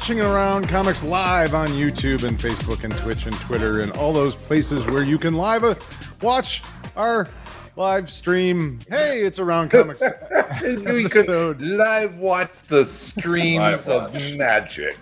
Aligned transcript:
Watching 0.00 0.22
Around 0.22 0.66
Comics 0.66 1.04
live 1.04 1.52
on 1.52 1.68
YouTube 1.68 2.24
and 2.24 2.38
Facebook 2.38 2.84
and 2.84 2.96
Twitch 3.00 3.26
and 3.26 3.36
Twitter 3.40 3.82
and 3.82 3.92
all 3.92 4.14
those 4.14 4.34
places 4.34 4.86
where 4.86 5.02
you 5.02 5.18
can 5.18 5.34
live 5.34 5.62
uh, 5.62 5.74
watch 6.22 6.62
our 6.96 7.28
live 7.76 8.10
stream. 8.10 8.80
Hey, 8.88 9.20
it's 9.20 9.38
Around 9.38 9.68
Comics 9.70 10.00
we 10.62 11.04
could 11.04 11.28
episode. 11.28 11.60
live 11.60 12.16
watch 12.16 12.50
the 12.68 12.82
streams 12.86 13.86
Live 13.86 14.14
of 14.14 14.36
magic. 14.38 14.96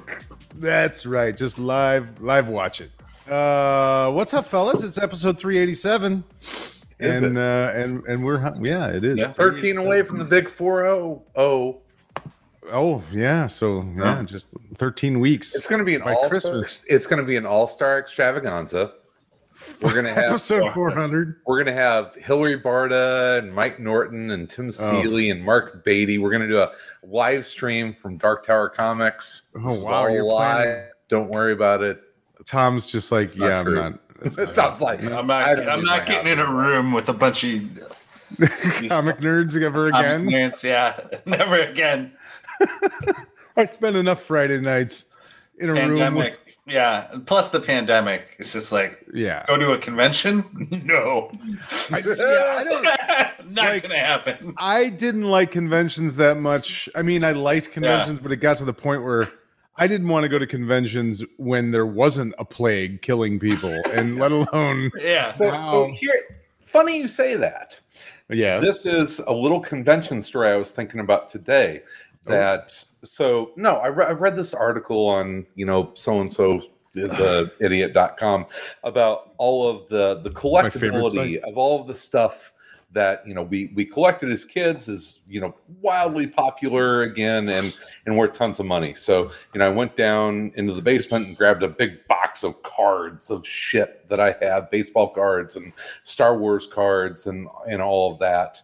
That's 0.56 1.06
right, 1.06 1.36
just 1.36 1.60
live 1.60 2.20
live 2.20 2.48
watch 2.48 2.80
it. 2.80 2.90
Uh, 3.30 4.10
what's 4.10 4.34
up, 4.34 4.48
fellas? 4.48 4.82
It's 4.82 4.98
episode 4.98 5.38
387. 5.38 6.24
Is 6.98 7.22
and 7.22 7.38
it? 7.38 7.40
uh 7.40 7.70
and 7.72 8.04
and 8.06 8.24
we're 8.24 8.40
yeah, 8.60 8.88
it 8.88 9.04
is. 9.04 9.20
13 9.28 9.76
away 9.76 10.02
from 10.02 10.18
the 10.18 10.24
big 10.24 10.50
4 10.50 10.82
0. 11.36 11.82
Oh, 12.70 12.96
Oh, 12.96 13.02
yeah, 13.12 13.46
so 13.46 13.82
yeah, 13.96 14.16
Huh? 14.16 14.22
just 14.24 14.54
13 14.76 15.20
weeks. 15.20 15.54
it's 15.54 15.66
going 15.66 15.78
to 15.80 15.84
be 15.84 15.94
an 15.94 16.02
all 16.02 16.28
Christmas. 16.28 16.82
It's 16.86 17.06
going 17.06 17.20
to 17.20 17.26
be 17.26 17.36
an 17.36 17.46
all 17.46 17.68
star 17.68 17.98
extravaganza. 17.98 18.92
We're 19.82 19.92
going 19.92 20.04
to 20.04 20.14
have 20.14 20.24
episode 20.24 20.72
400. 20.72 21.40
We're 21.46 21.56
going 21.56 21.66
to 21.74 21.80
have 21.80 22.14
Hilary 22.14 22.60
Barta 22.60 23.38
and 23.38 23.52
Mike 23.52 23.80
Norton 23.80 24.30
and 24.30 24.48
Tim 24.48 24.68
Oh. 24.68 24.70
Seeley 25.02 25.30
and 25.30 25.44
Mark 25.44 25.84
Beatty. 25.84 26.18
We're 26.18 26.30
going 26.30 26.42
to 26.42 26.48
do 26.48 26.60
a 26.60 26.70
live 27.02 27.44
stream 27.44 27.92
from 27.92 28.16
Dark 28.18 28.46
Tower 28.46 28.68
Comics. 28.68 29.42
Oh, 29.56 29.68
This 29.68 29.80
wow, 29.82 30.06
you're 30.06 30.22
live. 30.22 30.62
planning- 30.64 30.84
Don't 31.08 31.28
worry 31.28 31.52
about 31.54 31.82
it. 31.82 32.00
Tom's 32.46 32.86
just 32.86 33.10
like, 33.10 33.24
It's 33.24 33.36
not 33.36 33.46
yeah, 33.48 33.60
I'm 33.60 33.74
not. 33.74 34.54
Tom's 34.54 34.80
like, 34.80 35.02
I'm 35.04 35.26
not. 35.26 35.56
don't 35.56 35.68
I'm 35.68 35.84
not 35.84 36.06
getting 36.06 36.30
in 36.32 36.38
a 36.38 36.46
room 36.52 36.92
with 36.92 37.08
a 37.08 37.12
bunch 37.12 37.42
of 37.44 37.60
comic 38.88 39.18
nerds 39.18 39.60
ever 39.60 39.88
again. 39.88 40.20
comic 40.24 40.34
nerds. 40.34 40.62
Yeah, 40.62 40.98
never 41.26 41.56
again. 41.60 42.12
I 43.56 43.64
spend 43.64 43.96
enough 43.96 44.22
Friday 44.22 44.60
nights 44.60 45.06
in 45.58 45.70
a 45.70 45.74
room. 45.74 46.14
With, 46.14 46.34
Yeah. 46.66 47.08
Plus 47.26 47.50
the 47.50 47.60
pandemic. 47.60 48.36
It's 48.38 48.52
just 48.52 48.70
like 48.72 49.04
yeah, 49.12 49.42
go 49.46 49.56
to 49.56 49.72
a 49.72 49.78
convention. 49.78 50.44
No, 50.84 51.30
I, 51.90 51.98
yeah, 51.98 52.54
I 52.56 52.64
don't. 52.64 52.84
not 53.52 53.64
Like- 53.66 53.82
gonna 53.82 53.98
happen. 53.98 54.54
I 54.58 54.88
didn't 54.88 55.24
like 55.24 55.50
conventions 55.50 56.16
that 56.16 56.38
much. 56.38 56.88
I 56.94 57.02
mean, 57.02 57.24
I 57.24 57.32
liked 57.32 57.72
conventions, 57.72 58.20
but 58.20 58.32
it 58.32 58.36
got 58.36 58.56
to 58.58 58.64
the 58.64 58.72
point 58.74 59.02
where 59.02 59.28
I 59.76 59.86
didn't 59.86 60.08
want 60.08 60.24
to 60.24 60.28
go 60.28 60.38
to 60.38 60.46
conventions 60.46 61.22
when 61.36 61.70
there 61.70 61.86
wasn't 61.86 62.34
a 62.38 62.44
plague 62.44 63.02
killing 63.02 63.38
people, 63.38 63.76
and 63.92 64.18
let 64.18 64.32
alone 64.32 64.90
Yeah. 65.00 65.28
So, 65.28 65.50
so 65.62 65.86
here, 65.88 66.12
funny 66.60 66.98
you 66.98 67.08
say 67.08 67.34
that. 67.36 67.78
Yeah, 68.30 68.58
This 68.58 68.84
is 68.84 69.20
a 69.20 69.32
little 69.32 69.58
convention 69.60 70.20
story 70.20 70.50
I 70.52 70.56
was 70.56 70.70
thinking 70.70 71.00
about 71.00 71.30
today. 71.30 71.82
Oh. 72.26 72.30
That 72.32 72.84
so 73.04 73.52
no, 73.56 73.76
I, 73.76 73.88
re- 73.88 74.06
I 74.06 74.12
read 74.12 74.36
this 74.36 74.54
article 74.54 75.06
on 75.06 75.46
you 75.54 75.66
know 75.66 75.92
so 75.94 76.20
and 76.20 76.30
so 76.30 76.62
is 76.94 77.18
a 77.18 77.50
idiot.com 77.60 78.46
about 78.84 79.32
all 79.38 79.68
of 79.68 79.88
the 79.88 80.20
the 80.22 80.30
collectability 80.30 81.38
of 81.38 81.56
all 81.56 81.80
of 81.80 81.86
the 81.86 81.94
stuff 81.94 82.52
that 82.92 83.26
you 83.26 83.34
know 83.34 83.42
we 83.42 83.70
we 83.74 83.84
collected 83.84 84.30
as 84.30 84.44
kids 84.44 84.88
is 84.88 85.20
you 85.28 85.40
know 85.40 85.54
wildly 85.80 86.26
popular 86.26 87.02
again 87.02 87.48
and 87.50 87.76
and 88.06 88.16
worth 88.16 88.32
tons 88.32 88.58
of 88.60 88.66
money. 88.66 88.94
So 88.94 89.30
you 89.52 89.58
know 89.58 89.66
i 89.66 89.70
went 89.70 89.94
down 89.94 90.52
into 90.56 90.72
the 90.72 90.82
basement 90.82 91.26
and 91.26 91.36
grabbed 91.36 91.62
a 91.62 91.68
big 91.68 92.06
box 92.08 92.42
of 92.42 92.62
cards 92.62 93.30
of 93.30 93.46
shit 93.46 94.08
that 94.08 94.20
i 94.20 94.34
have 94.40 94.70
baseball 94.70 95.08
cards 95.08 95.56
and 95.56 95.72
star 96.04 96.38
wars 96.38 96.66
cards 96.66 97.26
and 97.26 97.48
and 97.68 97.82
all 97.82 98.10
of 98.10 98.18
that 98.20 98.60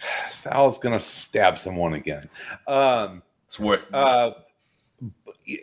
sal's 0.30 0.78
gonna 0.78 1.00
stab 1.00 1.58
someone 1.58 1.94
again 1.94 2.24
um 2.66 3.22
It's 3.46 3.58
worth. 3.58 3.92
uh, 3.94 4.32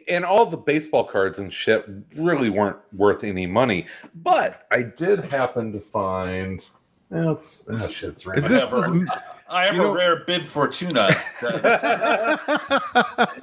and 0.07 0.23
all 0.23 0.45
the 0.45 0.57
baseball 0.57 1.03
cards 1.03 1.39
and 1.39 1.51
shit 1.51 1.85
really 2.15 2.49
weren't 2.51 2.77
worth 2.93 3.23
any 3.23 3.45
money. 3.47 3.85
But 4.15 4.65
I 4.71 4.83
did 4.83 5.25
happen 5.25 5.71
to 5.73 5.79
find. 5.79 6.63
Well, 7.09 7.33
it's, 7.33 7.63
oh, 7.67 7.87
shit, 7.89 8.09
it's 8.11 8.25
right 8.25 8.37
is 8.37 8.43
in 8.45 8.51
this 8.51 8.71
my- 8.71 8.87
this? 8.87 9.09
I 9.49 9.65
have 9.65 9.75
you 9.75 9.81
a 9.81 9.85
know- 9.85 9.93
rare 9.95 10.23
bid 10.25 10.47
Fortuna. 10.47 11.09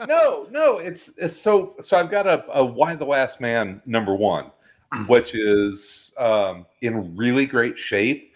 no, 0.08 0.46
no, 0.50 0.78
it's, 0.78 1.10
it's 1.18 1.36
so. 1.36 1.74
So 1.80 1.98
I've 1.98 2.10
got 2.10 2.26
a, 2.26 2.44
a 2.58 2.64
Y: 2.64 2.94
The 2.94 3.04
Last 3.04 3.40
Man 3.40 3.82
number 3.86 4.14
one, 4.14 4.50
which 5.06 5.34
is 5.34 6.14
um, 6.18 6.66
in 6.80 7.16
really 7.16 7.46
great 7.46 7.78
shape. 7.78 8.29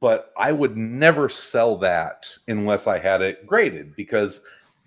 But 0.00 0.32
I 0.36 0.52
would 0.52 0.76
never 0.76 1.28
sell 1.28 1.76
that 1.78 2.26
unless 2.46 2.86
I 2.86 2.98
had 2.98 3.22
it 3.22 3.46
graded 3.46 3.96
because, 3.96 4.42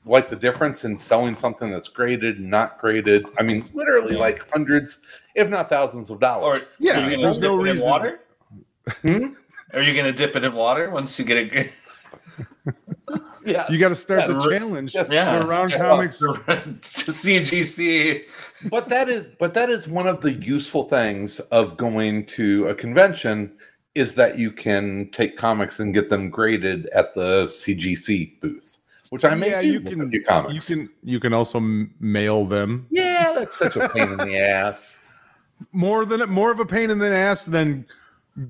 like, 0.06 0.29
the 0.29 0.35
difference 0.35 0.85
in 0.85 0.95
selling 0.97 1.35
something 1.35 1.72
that's 1.72 1.88
graded 1.88 2.38
and 2.38 2.50
not 2.50 2.79
graded. 2.79 3.25
I 3.39 3.44
mean, 3.44 3.67
literally 3.73 4.16
like 4.16 4.47
hundreds, 4.51 5.00
if 5.34 5.50
not 5.50 5.69
thousands 5.69 6.09
of 6.12 6.17
or 6.17 6.19
dollars. 6.19 6.62
Yeah, 6.78 7.00
are 7.00 7.03
you 7.06 7.09
gonna 7.12 7.23
there's 7.23 7.38
dip 7.39 7.44
no 7.44 7.56
it 7.66 7.69
in 7.69 7.73
reason- 7.75 7.89
water. 7.89 8.19
Hmm? 9.01 9.25
Are 9.73 9.81
you 9.81 9.95
gonna 9.95 10.12
dip 10.12 10.35
it 10.35 10.44
in 10.44 10.53
water 10.53 10.89
once 10.91 11.18
you 11.18 11.25
get 11.25 11.38
it 11.38 11.51
good? 11.51 11.72
yeah, 13.45 13.66
You 13.72 13.79
got 13.79 13.89
to 13.89 13.95
start 13.95 14.28
the 14.28 14.35
Yeah, 14.39 14.59
challenge. 14.59 14.94
just- 14.94 15.12
Yeah, 15.12 15.44
around 15.44 15.72
Yeah. 15.72 15.78
comics. 15.79 16.19
to 16.19 16.28
CGC. 17.12 18.23
but 18.69 18.88
that 18.89 19.09
is 19.09 19.29
but 19.39 19.53
that 19.56 19.69
is 19.72 19.88
one 19.88 20.07
of 20.07 20.22
the 20.22 20.33
useful 20.33 20.83
things 20.83 21.39
of 21.39 21.75
going 21.78 22.25
to 22.28 22.68
a 22.68 22.75
convention 22.75 23.51
is 23.96 24.13
that 24.16 24.38
you 24.38 24.52
can 24.52 25.09
take 25.12 25.38
comics 25.38 25.79
and 25.79 25.94
get 25.94 26.09
them 26.09 26.29
graded 26.29 26.85
at 26.88 27.13
the 27.16 27.47
CGC 27.47 28.40
booth, 28.40 28.78
which 29.09 29.25
I 29.25 29.35
may 29.35 29.50
yeah, 29.50 29.59
you 29.59 29.81
can. 29.81 30.13
a 30.13 30.19
comics. 30.19 30.69
You 30.69 30.75
can. 30.75 30.90
You 31.03 31.19
can 31.19 31.34
also 31.34 31.59
mail 32.00 32.46
them. 32.46 32.88
yeah, 32.90 33.34
that's 33.34 33.57
such 33.57 33.75
a 33.75 33.90
pain 33.90 34.09
in 34.12 34.18
the 34.18 34.38
ass. 34.50 35.00
More 35.74 36.06
than 36.06 36.28
more 36.30 36.51
of 36.51 36.59
a 36.59 36.66
pain 36.66 36.90
in 36.90 36.97
the 37.00 37.13
ass 37.13 37.46
than 37.46 37.85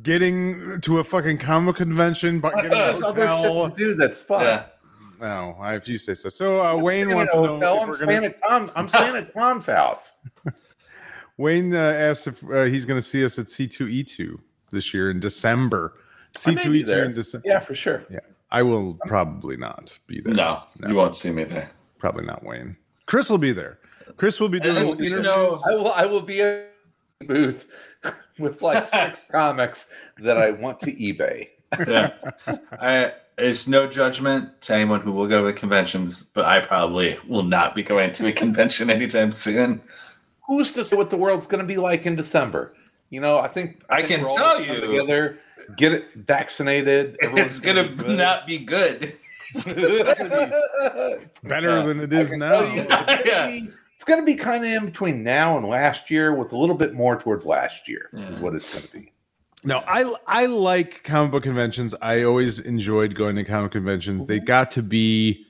getting 0.04 0.80
to 0.82 1.00
a 1.00 1.04
fucking 1.04 1.40
comic 1.40 1.76
convention, 1.76 2.40
but 2.40 2.56
getting 2.56 2.72
a 2.72 2.76
There's 2.76 3.02
other 3.02 3.28
hotel. 3.28 3.66
shit 3.68 3.76
to 3.78 3.84
do 3.86 3.94
that's 3.96 4.22
fun. 4.22 4.42
Yeah. 4.42 4.66
No, 5.20 5.56
I- 5.60 5.76
if 5.76 5.88
you 5.88 5.98
say 5.98 6.14
so. 6.14 6.30
So 6.30 6.64
uh, 6.64 6.76
Wayne 6.78 7.10
In 7.10 7.16
wants 7.16 7.34
to 7.34 7.58
know 7.60 7.80
I'm 7.80 7.88
we're 7.90 7.96
staying 7.96 8.10
gonna. 8.22 8.26
at 8.28 8.40
Tom. 8.48 8.72
I'm 8.76 8.88
staying 8.88 9.16
at 9.16 9.34
Tom's 9.34 9.66
house. 9.68 10.14
Wayne 11.38 11.74
uh, 11.76 11.78
asked 11.80 12.28
if 12.28 12.44
uh, 12.50 12.64
he's 12.66 12.86
going 12.86 12.98
to 12.98 13.02
see 13.02 13.24
us 13.26 13.38
at 13.40 13.48
C2E2 13.48 14.40
this 14.72 14.94
year 14.94 15.12
in 15.12 15.20
December. 15.20 15.94
I 16.46 16.52
may 16.52 16.68
be 16.68 16.84
C2E2 16.84 16.86
there. 16.86 17.04
in 17.06 17.14
December. 17.14 17.48
Yeah, 17.48 17.60
for 17.60 17.76
sure. 17.76 18.04
Yeah, 18.10 18.20
I 18.52 18.62
will 18.64 18.98
probably 19.06 19.58
not 19.58 19.98
be 20.08 20.22
there. 20.22 20.34
No, 20.34 20.64
you 20.88 20.96
won't 20.96 21.16
see 21.16 21.30
me 21.32 21.44
there. 21.44 21.70
probably 22.00 22.26
not 22.26 22.44
Wayne. 22.44 22.78
Chris 23.06 23.30
will 23.30 23.38
be 23.38 23.52
there. 23.52 23.80
Chris 24.18 24.40
will 24.40 24.50
be 24.50 24.60
doing. 24.60 24.76
Yes, 24.78 24.98
you 24.98 25.06
interviews. 25.08 25.26
know- 25.26 25.62
I 25.70 25.76
will. 25.76 25.92
I 25.94 26.06
will 26.06 26.22
be 26.22 26.40
in 26.42 26.66
a 27.22 27.26
booth 27.26 27.68
with 28.40 28.62
like 28.62 28.88
six 28.90 29.24
comics 29.32 29.92
that 30.20 30.38
I 30.38 30.52
want 30.52 30.80
to 30.82 30.92
eBay. 30.94 31.50
Yeah. 31.88 32.14
I 32.80 33.14
it's 33.38 33.68
no 33.68 33.88
judgment 33.88 34.62
to 34.64 34.76
anyone 34.76 35.00
who 35.02 35.12
will 35.12 35.28
go 35.28 35.46
to 35.46 35.54
conventions, 35.54 36.24
but 36.24 36.46
I 36.46 36.60
probably 36.60 37.18
will 37.28 37.44
not 37.44 37.74
be 37.76 37.82
going 37.84 38.12
to 38.14 38.28
a 38.28 38.32
convention 38.34 38.90
anytime 38.90 39.32
soon. 39.32 39.82
who's 40.46 40.72
to 40.74 40.84
say 40.86 40.96
what 40.98 41.10
the 41.10 41.18
world's 41.18 41.48
going 41.48 41.62
to 41.62 41.68
be 41.68 41.78
like 41.78 42.06
in 42.06 42.16
December? 42.16 42.74
You 43.12 43.20
know, 43.22 43.38
I 43.40 43.48
think 43.48 43.84
I 43.90 44.02
think 44.02 44.28
can 44.28 44.36
tell 44.36 44.60
you. 44.62 44.82
together, 44.82 45.38
get 45.78 45.92
it 45.92 46.06
vaccinated. 46.16 47.18
it's 47.22 47.60
gonna 47.60 47.88
be 47.90 47.96
good. 47.96 48.18
not 48.18 48.48
be 48.48 48.58
good. 48.58 49.14
It's 49.54 49.66
better 51.44 51.68
Yeah, 51.70 51.84
than 51.86 52.00
it 52.00 52.14
I 52.14 52.20
is 52.22 52.30
can 52.30 52.40
now. 52.40 52.62
you, 52.74 52.82
it's 52.82 52.88
gonna 52.96 53.22
Yeah. 53.26 53.48
be- 53.48 53.70
It's 53.96 54.06
going 54.06 54.20
to 54.20 54.26
be 54.26 54.34
kind 54.34 54.66
of 54.66 54.72
in 54.72 54.86
between 54.86 55.22
now 55.24 55.58
and 55.60 55.68
last 55.68 56.10
year, 56.10 56.34
with 56.34 56.54
a 56.54 56.58
little 56.58 56.74
bit 56.76 56.96
more 56.96 57.20
towards 57.20 57.46
last 57.46 57.88
year. 57.88 58.10
Is 58.14 58.40
what 58.40 58.56
it's 58.56 58.74
going 58.74 58.84
to 58.88 58.92
be. 58.92 59.12
No, 59.64 59.84
I 59.86 60.12
I 60.26 60.48
like 60.48 61.04
comic 61.04 61.32
book 61.32 61.44
conventions. 61.44 61.94
I 62.02 62.24
always 62.24 62.58
enjoyed 62.60 63.14
going 63.14 63.36
to 63.36 63.44
comic 63.44 63.74
conventions. 63.74 64.26
They 64.26 64.40
got 64.40 64.72
to 64.72 64.82
be 64.82 65.46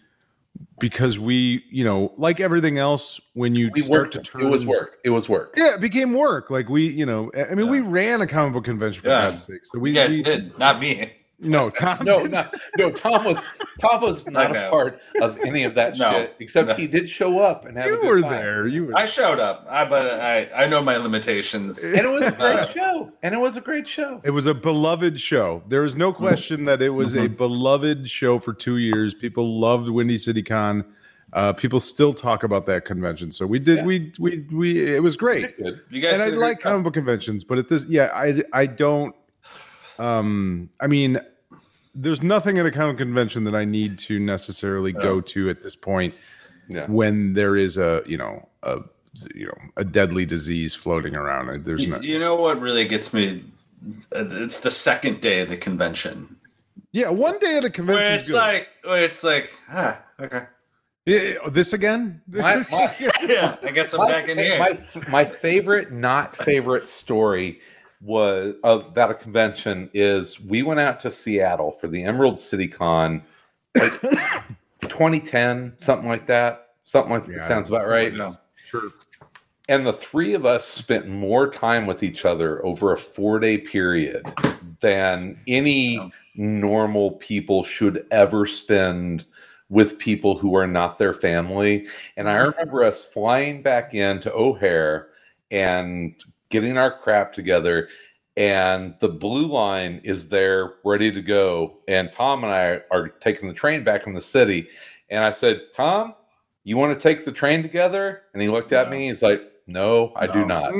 because 0.79 1.19
we, 1.19 1.63
you 1.69 1.83
know, 1.83 2.13
like 2.17 2.39
everything 2.39 2.77
else, 2.77 3.19
when 3.33 3.55
you 3.55 3.69
We 3.73 3.81
start 3.81 4.15
worked. 4.15 4.31
to 4.31 4.39
It 4.39 4.49
was 4.49 4.65
work. 4.65 4.97
It 5.03 5.09
was 5.11 5.29
work. 5.29 5.53
Yeah, 5.57 5.75
it 5.75 5.81
became 5.81 6.13
work. 6.13 6.49
Like 6.49 6.69
we, 6.69 6.87
you 6.87 7.05
know, 7.05 7.31
I 7.35 7.53
mean, 7.55 7.69
we 7.69 7.79
ran 7.81 8.21
a 8.21 8.27
comic 8.27 8.53
book 8.53 8.65
convention 8.65 9.01
for 9.03 9.09
Yeah. 9.09 9.21
God's 9.29 9.43
sake. 9.45 9.61
So 9.71 9.79
we, 9.79 9.91
you 9.91 9.95
guys 9.95 10.09
we- 10.11 10.23
did, 10.23 10.57
not 10.57 10.79
me. 10.79 11.13
No, 11.41 11.69
Tom, 11.81 12.05
No, 12.05 12.21
did- 12.23 12.31
no, 12.31 12.45
no. 12.77 12.91
Tom 12.91 13.25
was 13.25 13.45
Tom 13.79 14.01
was 14.01 14.25
not 14.27 14.55
a 14.55 14.69
part 14.69 15.01
of 15.21 15.37
any 15.39 15.63
of 15.63 15.75
that 15.75 15.97
No. 15.97 16.11
shit. 16.11 16.35
Except 16.39 16.69
No. 16.69 16.73
he 16.75 16.87
did 16.87 17.09
show 17.09 17.39
up 17.39 17.65
and 17.65 17.75
have 17.77 17.87
a 17.87 17.89
you 17.89 17.95
good 17.97 18.07
were 18.07 18.21
time. 18.21 18.31
there. 18.31 18.67
You 18.67 18.85
were. 18.85 18.97
I 18.97 19.05
showed 19.05 19.39
up, 19.39 19.65
I, 19.69 19.85
but 19.85 20.05
I, 20.05 20.45
I 20.55 20.67
know 20.67 20.81
my 20.81 20.97
limitations. 20.97 21.83
and 21.83 21.99
it 21.99 22.07
was 22.09 22.21
a 22.21 22.31
great 22.31 22.67
show. 22.69 23.11
And 23.23 23.33
it 23.35 23.39
was 23.39 23.57
a 23.57 23.61
great 23.61 23.87
show. 23.87 24.21
It 24.23 24.31
was 24.31 24.45
a 24.45 24.53
beloved 24.53 25.19
show. 25.19 25.63
There 25.67 25.83
is 25.83 25.95
no 25.95 26.13
question 26.13 26.63
that 26.65 26.81
it 26.81 26.89
was 26.89 27.15
a 27.15 27.27
beloved 27.27 28.09
show 28.09 28.39
for 28.39 28.53
two 28.53 28.77
years. 28.77 29.13
People 29.13 29.59
loved 29.59 29.89
Windy 29.89 30.17
City 30.17 30.43
Con. 30.43 30.85
Uh, 31.33 31.53
people 31.53 31.79
still 31.79 32.13
talk 32.13 32.43
about 32.43 32.65
that 32.65 32.83
convention. 32.83 33.31
So 33.31 33.47
we 33.47 33.57
did. 33.57 33.77
Yeah. 33.77 33.85
We 33.85 34.11
we 34.19 34.45
we. 34.51 34.95
It 34.95 35.01
was 35.01 35.15
great. 35.15 35.55
You 35.89 36.01
guys 36.01 36.19
and 36.19 36.23
I 36.23 36.27
like 36.35 36.59
comic 36.59 36.83
book 36.83 36.93
conventions, 36.93 37.45
but 37.45 37.57
at 37.57 37.69
this, 37.69 37.85
yeah, 37.85 38.09
I 38.13 38.43
I 38.51 38.65
don't. 38.65 39.15
Um, 39.97 40.69
I 40.79 40.87
mean, 40.87 41.19
there's 41.93 42.21
nothing 42.21 42.57
at 42.57 42.65
a 42.65 42.71
comic 42.71 42.97
convention 42.97 43.43
that 43.45 43.55
I 43.55 43.65
need 43.65 43.99
to 43.99 44.19
necessarily 44.19 44.91
go 44.91 45.19
to 45.21 45.49
at 45.49 45.61
this 45.63 45.75
point 45.75 46.13
Yeah. 46.69 46.85
when 46.87 47.33
there 47.33 47.57
is 47.57 47.77
a 47.77 48.01
you 48.05 48.17
know 48.17 48.47
a 48.63 48.79
you 49.35 49.45
know 49.47 49.57
a 49.77 49.83
deadly 49.83 50.25
disease 50.25 50.73
floating 50.73 51.15
around. 51.15 51.65
There's 51.65 51.83
You, 51.83 51.91
no. 51.91 51.99
you 51.99 52.17
know 52.19 52.35
what 52.35 52.59
really 52.59 52.85
gets 52.85 53.13
me? 53.13 53.43
It's 54.11 54.59
the 54.59 54.71
second 54.71 55.21
day 55.21 55.41
of 55.41 55.49
the 55.49 55.57
convention 55.57 56.35
Yeah, 56.91 57.09
one 57.09 57.39
day 57.39 57.57
at 57.57 57.59
a 57.59 57.61
where 57.63 57.69
convention. 57.71 58.13
it's 58.19 58.31
like, 58.31 58.67
where 58.83 59.03
it's 59.03 59.23
like, 59.23 59.51
ah, 59.69 59.97
okay, 60.19 60.43
Yeah, 61.07 61.33
this 61.49 61.73
again? 61.73 62.21
My- 62.27 62.63
my- 62.71 62.95
yeah, 63.23 63.57
I 63.63 63.71
guess 63.71 63.93
I'm 63.93 64.01
my, 64.01 64.07
back 64.11 64.29
in 64.29 64.37
here. 64.37 64.59
My, 64.59 64.77
my 65.09 65.25
favorite, 65.25 65.91
not 65.91 66.35
favorite 66.37 66.87
story 66.87 67.59
was 68.01 68.55
uh, 68.63 68.79
about 68.79 69.11
a 69.11 69.13
convention 69.13 69.89
is 69.93 70.39
we 70.39 70.63
went 70.63 70.79
out 70.79 70.99
to 71.01 71.11
Seattle 71.11 71.71
for 71.71 71.87
the 71.87 72.03
Emerald 72.03 72.39
City 72.39 72.67
Con, 72.67 73.23
like 73.75 74.01
2010, 74.81 75.75
something 75.79 76.09
like 76.09 76.25
that. 76.27 76.69
Something 76.83 77.13
like 77.13 77.25
that 77.25 77.33
Yeah, 77.37 77.47
sounds 77.47 77.69
about 77.69 77.87
right. 77.87 78.13
No. 78.13 78.35
sure. 78.67 78.89
And 79.69 79.85
the 79.85 79.93
three 79.93 80.33
of 80.33 80.45
us 80.45 80.67
spent 80.67 81.07
more 81.07 81.49
time 81.49 81.85
with 81.85 82.03
each 82.03 82.25
other 82.25 82.65
over 82.65 82.91
a 82.91 82.97
four 82.97 83.39
day 83.39 83.57
period 83.57 84.25
than 84.81 85.39
any 85.47 86.11
normal 86.35 87.11
people 87.11 87.63
should 87.63 88.05
ever 88.11 88.45
spend 88.45 89.25
with 89.69 89.97
people 89.99 90.37
who 90.37 90.55
are 90.55 90.67
not 90.67 90.97
their 90.97 91.13
family. 91.13 91.87
And 92.17 92.27
I 92.27 92.33
mm-hmm. 92.33 92.49
remember 92.49 92.83
us 92.83 93.05
flying 93.05 93.61
back 93.61 93.93
into 93.93 94.33
O'Hare 94.33 95.09
and 95.51 96.21
getting 96.51 96.77
our 96.77 96.97
crap 96.99 97.33
together. 97.33 97.89
And 98.37 98.95
the 98.99 99.09
blue 99.09 99.47
line 99.47 99.99
is 100.03 100.29
there 100.29 100.75
ready 100.85 101.11
to 101.11 101.21
go. 101.21 101.79
And 101.87 102.11
Tom 102.13 102.43
and 102.43 102.53
I 102.53 102.81
are 102.91 103.09
taking 103.09 103.47
the 103.49 103.53
train 103.53 103.83
back 103.83 104.07
in 104.07 104.13
the 104.13 104.21
city. 104.21 104.69
And 105.09 105.23
I 105.23 105.31
said, 105.31 105.61
Tom, 105.73 106.15
you 106.63 106.77
want 106.77 106.97
to 106.97 107.01
take 107.01 107.25
the 107.25 107.31
train 107.31 107.61
together? 107.61 108.21
And 108.33 108.41
he 108.41 108.47
looked 108.47 108.71
at 108.71 108.89
No. 108.89 108.97
me. 108.97 109.07
He's 109.07 109.21
like, 109.21 109.41
No, 109.67 110.13
I 110.15 110.27
do 110.27 110.45
No. 110.45 110.47
not. 110.71 110.73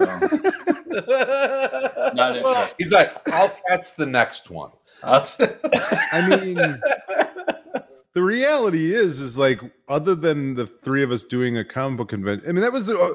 Not 2.14 2.36
interested. 2.36 2.74
He's 2.78 2.92
like, 2.92 3.12
I'll 3.32 3.52
catch 3.68 3.94
the 3.96 4.06
next 4.06 4.50
one. 4.50 4.70
I'll 5.02 5.22
t- 5.22 5.44
I 6.12 6.26
mean, 6.28 6.56
the 8.14 8.22
reality 8.22 8.94
is, 8.94 9.20
is 9.20 9.36
like, 9.38 9.60
other 9.88 10.14
than 10.14 10.54
the 10.54 10.66
three 10.66 11.02
of 11.02 11.10
us 11.10 11.24
doing 11.24 11.56
a 11.58 11.64
comic 11.64 11.98
book 11.98 12.08
convention, 12.10 12.48
I 12.48 12.52
mean, 12.52 12.62
that 12.62 12.72
was 12.72 12.90
uh, 12.90 13.12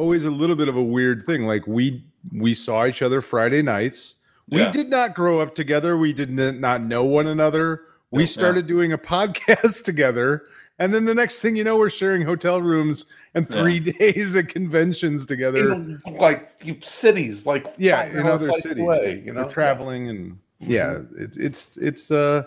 always 0.00 0.24
a 0.24 0.30
little 0.30 0.56
bit 0.56 0.68
of 0.68 0.76
a 0.76 0.82
weird 0.82 1.22
thing. 1.24 1.46
Like, 1.46 1.66
we 1.66 2.04
we 2.36 2.54
saw 2.54 2.86
each 2.86 3.02
other 3.02 3.20
Friday 3.20 3.62
nights. 3.62 4.16
We 4.48 4.60
Yeah. 4.60 4.72
did 4.72 4.90
not 4.90 5.14
grow 5.14 5.40
up 5.40 5.54
together. 5.54 5.96
We 5.96 6.12
did 6.12 6.30
not 6.30 6.82
know 6.82 7.04
one 7.04 7.26
another. 7.26 7.82
We 8.10 8.26
started 8.26 8.66
doing 8.66 8.92
a 8.92 8.98
podcast 9.14 9.84
together. 9.84 10.42
And 10.78 10.92
then 10.94 11.04
the 11.04 11.14
next 11.14 11.40
thing 11.40 11.56
you 11.56 11.64
know, 11.64 11.76
we're 11.78 11.90
sharing 11.90 12.22
hotel 12.22 12.60
rooms 12.60 13.04
and 13.34 13.48
three 13.48 13.80
days 13.98 14.34
at 14.34 14.48
conventions 14.48 15.26
together. 15.26 15.72
In 15.72 16.00
like 16.18 16.50
cities, 16.80 17.46
like 17.46 17.66
yeah 17.78 18.04
in 18.06 18.26
other 18.26 18.50
cities 18.52 18.82
away, 18.82 19.22
you 19.24 19.32
know, 19.32 19.44
We're 19.44 19.52
traveling 19.52 20.08
and 20.08 20.38
yeah 20.58 20.98
it's 21.16 21.36
it's 21.38 21.76
it's 21.78 22.10
uh 22.10 22.42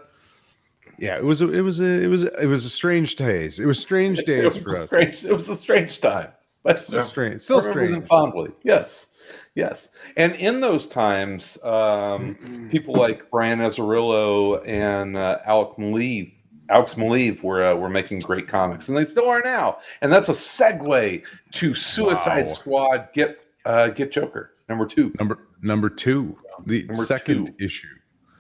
yeah 1.00 1.18
it 1.18 1.24
was 1.24 1.42
a, 1.42 1.52
it 1.52 1.62
was 1.62 1.80
a 1.80 2.04
it 2.04 2.08
was 2.08 2.24
a, 2.24 2.44
it 2.44 2.46
was 2.46 2.64
a 2.64 2.70
strange 2.70 3.16
days 3.16 3.58
it 3.58 3.66
was 3.66 3.80
strange 3.80 4.20
days 4.26 4.44
was, 4.56 4.58
for 4.58 4.82
us 4.84 4.90
strange, 4.90 5.26
it 5.26 5.34
was 5.34 5.50
a 5.50 5.56
strange 5.56 6.00
time. 6.00 6.28
But 6.64 6.80
still 6.80 7.02
strange 7.02 7.42
still 7.42 7.62
strange 7.62 8.08
fondly. 8.08 8.52
Yes, 8.64 9.08
yes. 9.56 9.90
And 10.18 10.34
in 10.36 10.62
those 10.62 10.88
times, 10.88 11.58
um, 11.64 12.70
people 12.72 12.96
like 12.96 13.30
Brian 13.30 13.60
Azzarello 13.60 14.66
and 14.66 15.18
uh, 15.18 15.40
Alex 15.46 15.76
Maleev, 15.78 16.32
Alex 16.70 16.94
Maleev 16.96 17.44
were 17.44 17.64
uh, 17.64 17.76
were 17.76 17.90
making 17.90 18.20
great 18.20 18.48
comics, 18.48 18.88
and 18.88 18.98
they 18.98 19.04
still 19.06 19.28
are 19.28 19.42
now. 19.44 19.78
And 20.02 20.12
that's 20.12 20.30
a 20.30 20.34
segue 20.34 21.24
to 21.52 21.74
Suicide 21.74 22.48
Wow. 22.48 22.54
Squad. 22.54 23.10
Get 23.14 23.40
uh, 23.66 23.90
get 23.90 24.12
Joker 24.12 24.52
number 24.70 24.86
two 24.86 25.14
number 25.20 25.40
number 25.62 25.90
two 25.90 26.38
the 26.66 26.84
Number 26.84 27.04
second 27.06 27.48
two. 27.48 27.66
issue 27.66 27.88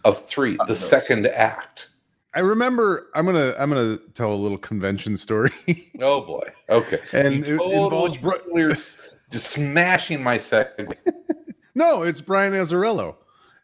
of 0.06 0.26
three, 0.26 0.58
the 0.68 0.76
second 0.76 1.28
act. 1.28 1.90
I 2.36 2.40
remember 2.40 3.08
i'm 3.16 3.26
gonna 3.26 3.54
i'm 3.58 3.70
gonna 3.70 3.98
tell 4.14 4.32
a 4.34 4.36
little 4.36 4.58
convention 4.58 5.16
story 5.18 5.52
Oh 6.00 6.22
boy. 6.22 6.48
Okay. 6.70 7.00
And 7.14 7.46
You 7.46 7.62
it 7.62 7.72
involves 7.72 8.18
totally 8.18 8.64
Bri- 8.66 8.76
just 9.30 9.50
smashing 9.52 10.22
my 10.24 10.38
second. 10.38 10.96
no 11.76 12.04
it's 12.04 12.22
brian 12.22 12.54
azzarello 12.54 13.16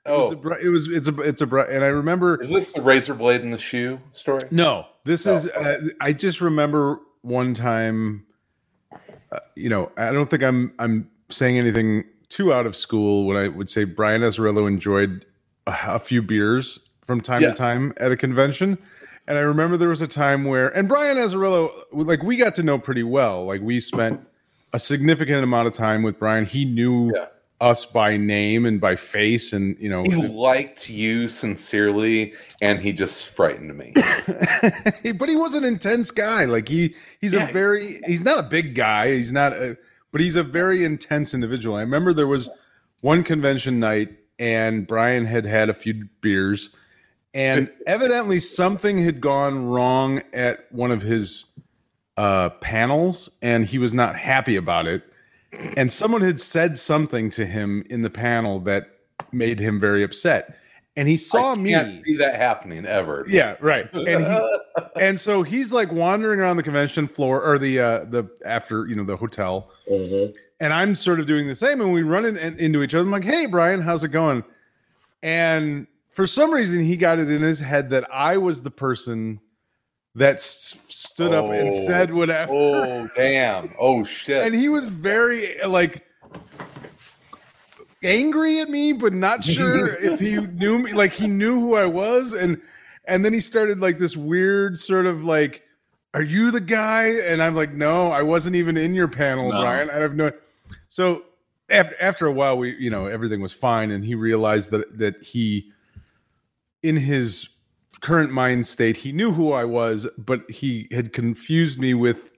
it 0.05 0.11
was, 0.11 0.33
Oh, 0.33 0.49
a, 0.49 0.53
it 0.65 0.69
was 0.69 0.87
it's 0.87 1.07
a 1.07 1.21
it's 1.21 1.41
a 1.41 1.45
and 1.45 1.83
i 1.83 1.87
remember 1.87 2.41
is 2.41 2.49
this 2.49 2.67
the 2.67 2.81
razor 2.81 3.13
blade 3.13 3.41
in 3.41 3.51
the 3.51 3.57
shoe 3.57 3.99
story? 4.13 4.39
No, 4.49 4.87
this 5.03 5.27
Oh, 5.27 5.35
is. 5.35 5.47
Uh, 5.47 5.89
I 6.01 6.13
just 6.13 6.41
remember 6.41 6.99
one 7.21 7.53
time. 7.53 8.25
Uh, 9.31 9.39
you 9.55 9.69
know, 9.69 9.91
I 9.97 10.11
don't 10.11 10.29
think 10.29 10.41
I'm 10.41 10.73
I'm 10.79 11.09
saying 11.29 11.57
anything 11.57 12.05
too 12.29 12.51
out 12.53 12.65
of 12.65 12.75
school 12.75 13.25
when 13.27 13.37
I 13.37 13.49
would 13.49 13.69
say 13.69 13.83
Brian 13.83 14.21
Azzarello 14.21 14.67
enjoyed 14.67 15.25
a, 15.67 15.75
a 15.87 15.99
few 15.99 16.21
beers 16.23 16.79
from 17.09 17.21
time 17.21 17.41
Yes. 17.41 17.57
to 17.57 17.63
time 17.63 17.91
at 17.97 18.11
a 18.11 18.15
convention. 18.15 18.77
And 19.27 19.35
I 19.35 19.41
remember 19.41 19.77
there 19.77 19.89
was 19.89 20.03
a 20.03 20.07
time 20.07 20.45
where, 20.45 20.67
and 20.77 20.87
Brian 20.87 21.17
Azzarello, 21.17 21.71
like 21.91 22.21
we 22.21 22.37
got 22.37 22.53
to 22.57 22.63
know 22.63 22.77
pretty 22.77 23.01
well. 23.01 23.45
Like 23.47 23.61
we 23.61 23.79
spent 23.79 24.21
a 24.73 24.77
significant 24.79 25.43
amount 25.43 25.67
of 25.67 25.73
time 25.73 26.03
with 26.03 26.19
Brian. 26.19 26.45
He 26.45 26.65
knew 26.65 27.11
Yeah. 27.15 27.25
us 27.59 27.83
by 27.83 28.15
name 28.15 28.63
and 28.67 28.79
by 28.79 28.95
face, 28.95 29.53
and 29.53 29.75
you 29.79 29.89
know, 29.89 30.03
He 30.03 30.13
liked 30.27 30.87
you 30.87 31.29
sincerely, 31.29 32.33
and 32.61 32.79
he 32.79 32.93
just 32.93 33.27
frightened 33.27 33.75
me. 33.75 33.91
but 35.17 35.27
he 35.29 35.35
was 35.35 35.55
an 35.55 35.63
intense 35.63 36.11
guy. 36.11 36.45
Like 36.45 36.67
he 36.69 36.93
he's 37.21 37.33
Yeah. 37.33 37.49
a 37.49 37.51
very 37.51 38.01
he's 38.05 38.23
not 38.23 38.37
a 38.37 38.43
big 38.43 38.75
guy. 38.75 39.13
He's 39.15 39.31
not 39.31 39.53
a 39.53 39.75
but 40.11 40.21
he's 40.21 40.35
a 40.35 40.43
very 40.43 40.83
intense 40.83 41.33
individual. 41.33 41.75
I 41.75 41.81
remember 41.81 42.13
there 42.13 42.27
was 42.27 42.49
one 43.01 43.23
convention 43.23 43.79
night 43.79 44.09
and 44.39 44.85
Brian 44.87 45.25
had 45.25 45.45
had 45.45 45.69
a 45.69 45.73
few 45.73 46.07
beers 46.21 46.69
and 47.33 47.71
evidently 47.87 48.39
something 48.39 48.97
had 48.97 49.21
gone 49.21 49.65
wrong 49.67 50.21
at 50.33 50.71
one 50.71 50.91
of 50.91 51.01
his 51.01 51.59
uh 52.17 52.49
panels 52.61 53.29
and 53.41 53.65
he 53.65 53.77
was 53.77 53.93
not 53.93 54.15
happy 54.15 54.55
about 54.55 54.87
it. 54.87 55.03
And 55.77 55.91
someone 55.91 56.21
had 56.21 56.39
said 56.39 56.77
something 56.77 57.29
to 57.31 57.45
him 57.45 57.83
in 57.89 58.01
the 58.03 58.09
panel 58.09 58.59
that 58.61 58.87
made 59.31 59.59
him 59.59 59.79
very 59.79 60.03
upset. 60.03 60.55
And 60.95 61.07
he 61.07 61.15
saw 61.17 61.53
I 61.53 61.55
me. 61.55 61.71
can't 61.71 61.93
see 61.93 62.17
that 62.17 62.35
happening 62.35 62.85
ever. 62.85 63.25
Yeah, 63.27 63.55
right. 63.61 63.91
And 63.93 64.25
he, 64.25 64.59
and 65.01 65.19
so 65.19 65.43
he's 65.43 65.71
like 65.71 65.91
wandering 65.91 66.39
around 66.41 66.57
the 66.57 66.63
convention 66.63 67.07
floor 67.07 67.41
or 67.41 67.57
the 67.57 67.79
uh 67.79 68.03
the 68.05 68.29
after 68.45 68.85
you 68.85 68.95
know 68.95 69.05
the 69.05 69.15
hotel, 69.15 69.71
and 70.59 70.73
I'm 70.73 70.95
sort 70.95 71.21
of 71.21 71.25
doing 71.25 71.47
the 71.47 71.55
same. 71.55 71.79
And 71.79 71.93
we 71.93 72.03
run 72.03 72.25
in, 72.25 72.35
in- 72.35 72.59
into 72.59 72.83
each 72.83 72.93
other. 72.93 73.05
I'm 73.05 73.11
like, 73.11 73.23
"Hey, 73.23 73.45
Brian, 73.45 73.79
how's 73.81 74.03
it 74.03 74.09
going?" 74.09 74.43
And 75.23 75.87
for 76.19 76.27
some 76.27 76.51
reason, 76.53 76.83
he 76.83 76.97
got 76.97 77.17
it 77.17 77.31
in 77.31 77.41
his 77.41 77.61
head 77.61 77.91
that 77.91 78.05
I 78.13 78.35
was 78.35 78.61
the 78.61 78.69
person 78.71 79.39
that 80.15 80.35
s- 80.35 80.77
stood 80.89 81.31
up 81.31 81.49
and 81.49 81.69
Oh. 81.71 81.85
said 81.85 82.11
whatever. 82.13 82.51
Oh 82.51 83.09
damn! 83.15 83.73
Oh 83.79 84.03
shit! 84.03 84.45
And 84.45 84.53
he 84.53 84.67
was 84.67 84.89
very 84.89 85.55
like 85.65 86.05
angry 88.03 88.59
at 88.59 88.69
me, 88.69 88.91
but 88.91 89.13
not 89.13 89.45
sure 89.45 89.93
if 90.01 90.19
he 90.19 90.35
knew 90.35 90.79
me. 90.79 90.91
Like 90.91 91.13
he 91.13 91.27
knew 91.27 91.57
who 91.61 91.75
I 91.75 91.85
was, 91.85 92.33
and 92.33 92.61
and 93.05 93.23
then 93.23 93.31
he 93.31 93.39
started 93.39 93.79
like 93.79 93.97
this 93.97 94.17
weird 94.17 94.77
sort 94.77 95.05
of 95.05 95.23
like, 95.23 95.63
"Are 96.13 96.21
you 96.21 96.51
the 96.51 96.59
guy?" 96.59 97.05
And 97.27 97.41
I'm 97.41 97.55
like, 97.55 97.71
"No, 97.73 98.11
I 98.11 98.23
wasn't 98.23 98.57
even 98.57 98.75
in 98.75 98.93
your 98.93 99.07
panel, 99.07 99.53
No. 99.53 99.61
Brian. 99.61 99.89
I 99.89 99.95
have 99.99 100.15
no." 100.15 100.33
So 100.89 101.23
after 101.69 101.95
after 102.01 102.25
a 102.25 102.33
while, 102.33 102.57
we 102.57 102.75
you 102.75 102.89
know 102.89 103.05
everything 103.05 103.39
was 103.39 103.53
fine, 103.53 103.89
and 103.91 104.03
he 104.03 104.15
realized 104.15 104.71
that 104.71 104.97
that 104.99 105.23
he 105.23 105.71
in 106.83 106.95
his 106.97 107.49
current 108.01 108.31
mind 108.31 108.65
state. 108.65 108.97
He 108.97 109.11
knew 109.11 109.31
who 109.31 109.51
I 109.51 109.65
was, 109.65 110.07
but 110.17 110.49
he 110.49 110.87
had 110.91 111.13
confused 111.13 111.79
me 111.79 111.93
with 111.93 112.31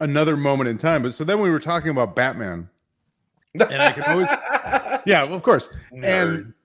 another 0.00 0.36
moment 0.36 0.68
in 0.68 0.78
time. 0.78 1.02
But 1.02 1.14
so 1.14 1.24
then 1.24 1.40
we 1.40 1.50
were 1.50 1.60
talking 1.60 1.90
about 1.90 2.16
Batman, 2.16 2.68
and 3.54 3.82
I 3.82 3.92
can 3.92 4.04
always, 4.04 4.28
yeah, 5.06 5.24
well, 5.24 5.34
of 5.34 5.42
course, 5.42 5.68
and 5.92 6.04
Nerds. 6.46 6.58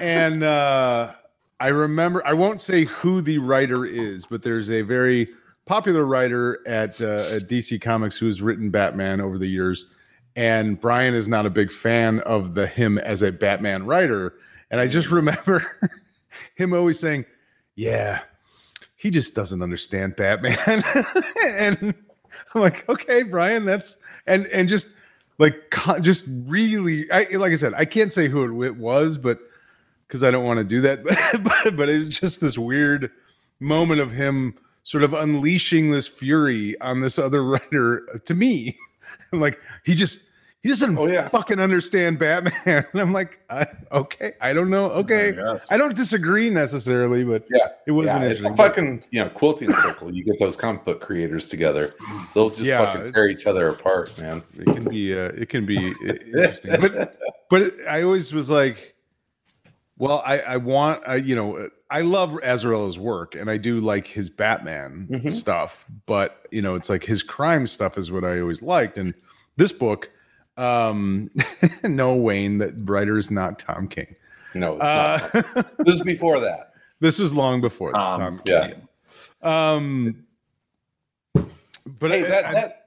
and 0.00 0.42
uh, 0.42 1.12
I 1.60 1.68
remember 1.68 2.26
I 2.26 2.32
won't 2.32 2.60
say 2.60 2.84
who 2.84 3.20
the 3.20 3.38
writer 3.38 3.84
is, 3.84 4.26
but 4.26 4.42
there's 4.42 4.70
a 4.70 4.82
very 4.82 5.28
popular 5.66 6.04
writer 6.04 6.60
at, 6.68 7.00
uh, 7.00 7.28
at 7.30 7.48
DC 7.48 7.80
Comics 7.80 8.18
who 8.18 8.26
has 8.26 8.42
written 8.42 8.70
Batman 8.70 9.20
over 9.20 9.38
the 9.38 9.46
years, 9.46 9.92
and 10.36 10.80
Brian 10.80 11.14
is 11.14 11.28
not 11.28 11.46
a 11.46 11.50
big 11.50 11.70
fan 11.70 12.20
of 12.20 12.54
the 12.54 12.66
him 12.66 12.98
as 12.98 13.22
a 13.22 13.32
Batman 13.32 13.86
writer, 13.86 14.34
and 14.70 14.80
I 14.80 14.88
just 14.88 15.10
remember 15.10 15.64
him 16.54 16.72
always 16.72 16.98
saying, 16.98 17.24
"Yeah, 17.74 18.22
he 18.96 19.10
just 19.10 19.34
doesn't 19.34 19.62
understand 19.62 20.16
Batman," 20.16 20.82
and 21.46 21.94
I'm 22.54 22.60
like, 22.60 22.88
"Okay, 22.88 23.22
Brian, 23.22 23.64
that's 23.64 23.98
and 24.26 24.46
and 24.46 24.68
just." 24.68 24.88
Like, 25.36 25.74
just 26.00 26.22
really, 26.46 27.10
I, 27.10 27.26
like 27.32 27.50
I 27.50 27.56
said, 27.56 27.74
I 27.74 27.86
can't 27.86 28.12
say 28.12 28.28
who 28.28 28.62
it 28.62 28.76
was, 28.76 29.18
but 29.18 29.40
because 30.06 30.22
I 30.22 30.30
don't 30.30 30.44
want 30.44 30.58
to 30.58 30.64
do 30.64 30.80
that. 30.82 31.02
but, 31.42 31.76
but 31.76 31.88
it 31.88 31.98
was 31.98 32.08
just 32.08 32.40
this 32.40 32.56
weird 32.56 33.10
moment 33.58 34.00
of 34.00 34.12
him 34.12 34.54
sort 34.84 35.02
of 35.02 35.14
unleashing 35.14 35.90
this 35.90 36.06
fury 36.06 36.78
on 36.80 37.00
this 37.00 37.18
other 37.18 37.42
writer 37.44 38.06
to 38.24 38.34
me. 38.34 38.78
like 39.32 39.60
he 39.84 39.94
just 39.94 40.20
he 40.64 40.70
doesn't 40.70 40.96
Oh, 40.98 41.06
yeah. 41.06 41.28
fucking 41.28 41.60
understand 41.60 42.18
Batman. 42.18 42.54
And 42.94 43.00
I'm 43.00 43.12
like, 43.12 43.38
I, 43.50 43.66
okay, 43.92 44.32
I 44.40 44.54
don't 44.54 44.70
know. 44.70 44.90
Okay. 44.92 45.36
I 45.68 45.76
don't 45.76 45.94
disagree 45.94 46.48
necessarily, 46.48 47.22
but 47.22 47.44
Yeah, 47.50 47.68
it 47.86 47.92
wasn't 47.92 48.22
yeah, 48.22 48.28
it's 48.30 48.44
a 48.44 48.54
fucking 48.56 49.04
you 49.10 49.22
know 49.22 49.28
quilting 49.28 49.70
circle. 49.74 50.10
You 50.12 50.24
get 50.24 50.38
those 50.38 50.56
comic 50.56 50.82
book 50.86 51.02
creators 51.02 51.48
together, 51.48 51.92
they'll 52.34 52.48
just 52.48 52.62
Yeah, 52.62 52.82
fucking 52.82 53.12
tear 53.12 53.28
each 53.28 53.44
other 53.46 53.68
apart, 53.68 54.18
man. 54.18 54.42
it 54.58 54.64
can 54.64 54.88
be 54.88 55.12
uh, 55.14 55.32
it 55.36 55.50
can 55.50 55.66
be 55.66 55.94
interesting 56.00 56.80
but 56.80 57.18
but 57.50 57.74
i 57.86 58.02
always 58.02 58.32
was 58.32 58.48
like 58.48 58.94
well 59.98 60.22
i 60.24 60.38
i 60.40 60.56
want 60.56 61.02
I, 61.06 61.16
you 61.16 61.36
know 61.36 61.68
i 61.90 62.00
love 62.00 62.30
azzarello's 62.42 62.98
work 62.98 63.34
and 63.34 63.50
i 63.50 63.56
do 63.58 63.80
like 63.80 64.06
his 64.06 64.30
batman 64.30 65.06
Mhm. 65.10 65.30
stuff 65.32 65.84
but 66.06 66.46
you 66.50 66.62
know 66.62 66.74
it's 66.74 66.88
like 66.88 67.04
his 67.04 67.22
crime 67.22 67.66
stuff 67.66 67.98
is 67.98 68.10
what 68.10 68.24
i 68.24 68.40
always 68.40 68.62
liked 68.62 68.96
and 68.98 69.12
this 69.56 69.70
book 69.72 70.10
um 70.56 71.30
no 71.84 72.14
wayne 72.14 72.58
that 72.58 72.72
writer 72.88 73.18
is 73.18 73.30
not 73.30 73.58
tom 73.58 73.88
king 73.88 74.14
No, 74.54 74.76
it's 74.76 74.84
uh, 74.84 75.30
not. 75.34 75.66
This 75.78 75.94
is 75.96 76.02
before 76.02 76.40
that. 76.40 76.72
this 77.00 77.18
was 77.18 77.32
long 77.32 77.60
before 77.60 77.96
Um, 77.96 78.20
tom 78.20 78.42
yeah. 78.44 78.68
king 78.68 78.88
um 79.42 80.24
but 81.98 82.10
hey, 82.12 82.24
I- 82.24 82.28
that 82.28 82.44
I- 82.46 82.52
that 82.52 82.80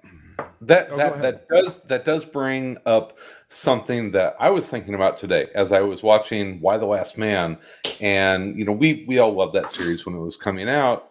that 0.62 0.88
Oh, 0.91 0.97
that 0.97 1.21
that 1.21 1.47
does 1.50 1.77
that 1.83 2.03
does 2.05 2.25
bring 2.25 2.77
up 2.86 3.17
something 3.47 4.12
that 4.12 4.36
I 4.39 4.50
was 4.50 4.65
thinking 4.67 4.93
about 4.95 5.17
today 5.17 5.47
as 5.55 5.71
I 5.71 5.81
was 5.81 6.01
watching 6.03 6.59
Y: 6.62 6.77
The 6.77 6.86
Last 6.86 7.17
Man, 7.17 7.57
and 8.01 8.57
you 8.57 8.65
know 8.65 8.71
we 8.71 9.05
we 9.07 9.19
all 9.19 9.33
loved 9.33 9.53
that 9.53 9.69
series 9.69 10.05
when 10.05 10.15
it 10.15 10.19
was 10.19 10.36
coming 10.36 10.67
out, 10.67 11.09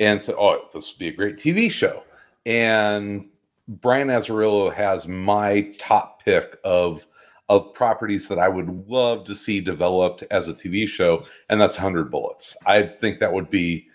and 0.00 0.20
said, 0.22 0.34
"Oh, 0.38 0.68
this 0.74 0.92
would 0.92 0.98
be 0.98 1.08
a 1.08 1.12
great 1.12 1.36
TV 1.36 1.70
show." 1.70 2.02
And 2.46 3.28
Brian 3.70 4.08
Azzarello 4.08 4.72
has 4.74 5.06
my 5.06 5.62
top 5.78 6.24
pick 6.24 6.58
of 6.64 7.06
of 7.48 7.72
properties 7.74 8.28
that 8.28 8.38
I 8.38 8.48
would 8.48 8.88
love 8.88 9.24
to 9.24 9.34
see 9.34 9.60
developed 9.60 10.22
as 10.30 10.48
a 10.48 10.54
TV 10.54 10.86
show, 10.86 11.24
and 11.48 11.60
that's 11.60 11.76
100 11.76 12.08
Bullets. 12.10 12.56
I 12.64 12.82
think 12.82 13.18
that 13.18 13.32
would 13.32 13.50
be 13.50 13.88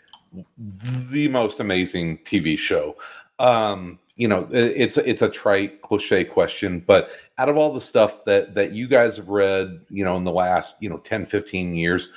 the 1.09 1.29
most 1.29 1.61
amazing 1.61 2.17
TV 2.19 2.57
show. 2.57 2.97
Um, 3.39 3.99
you 4.15 4.29
know, 4.29 4.47
it's 4.51 4.97
it's 4.97 5.21
a 5.21 5.29
trite 5.29 5.81
cliche 5.81 6.23
question, 6.23 6.79
but 6.79 7.09
out 7.37 7.49
of 7.49 7.57
all 7.57 7.73
the 7.73 7.81
stuff 7.81 8.23
that 8.23 8.55
that 8.55 8.71
you 8.71 8.87
guys 8.87 9.17
have 9.17 9.27
read, 9.27 9.81
you 9.89 10.05
know, 10.05 10.15
in 10.15 10.23
the 10.23 10.31
last, 10.31 10.75
you 10.79 10.89
know, 10.89 10.99
10, 10.99 11.25
15 11.25 11.75
years, 11.75 12.09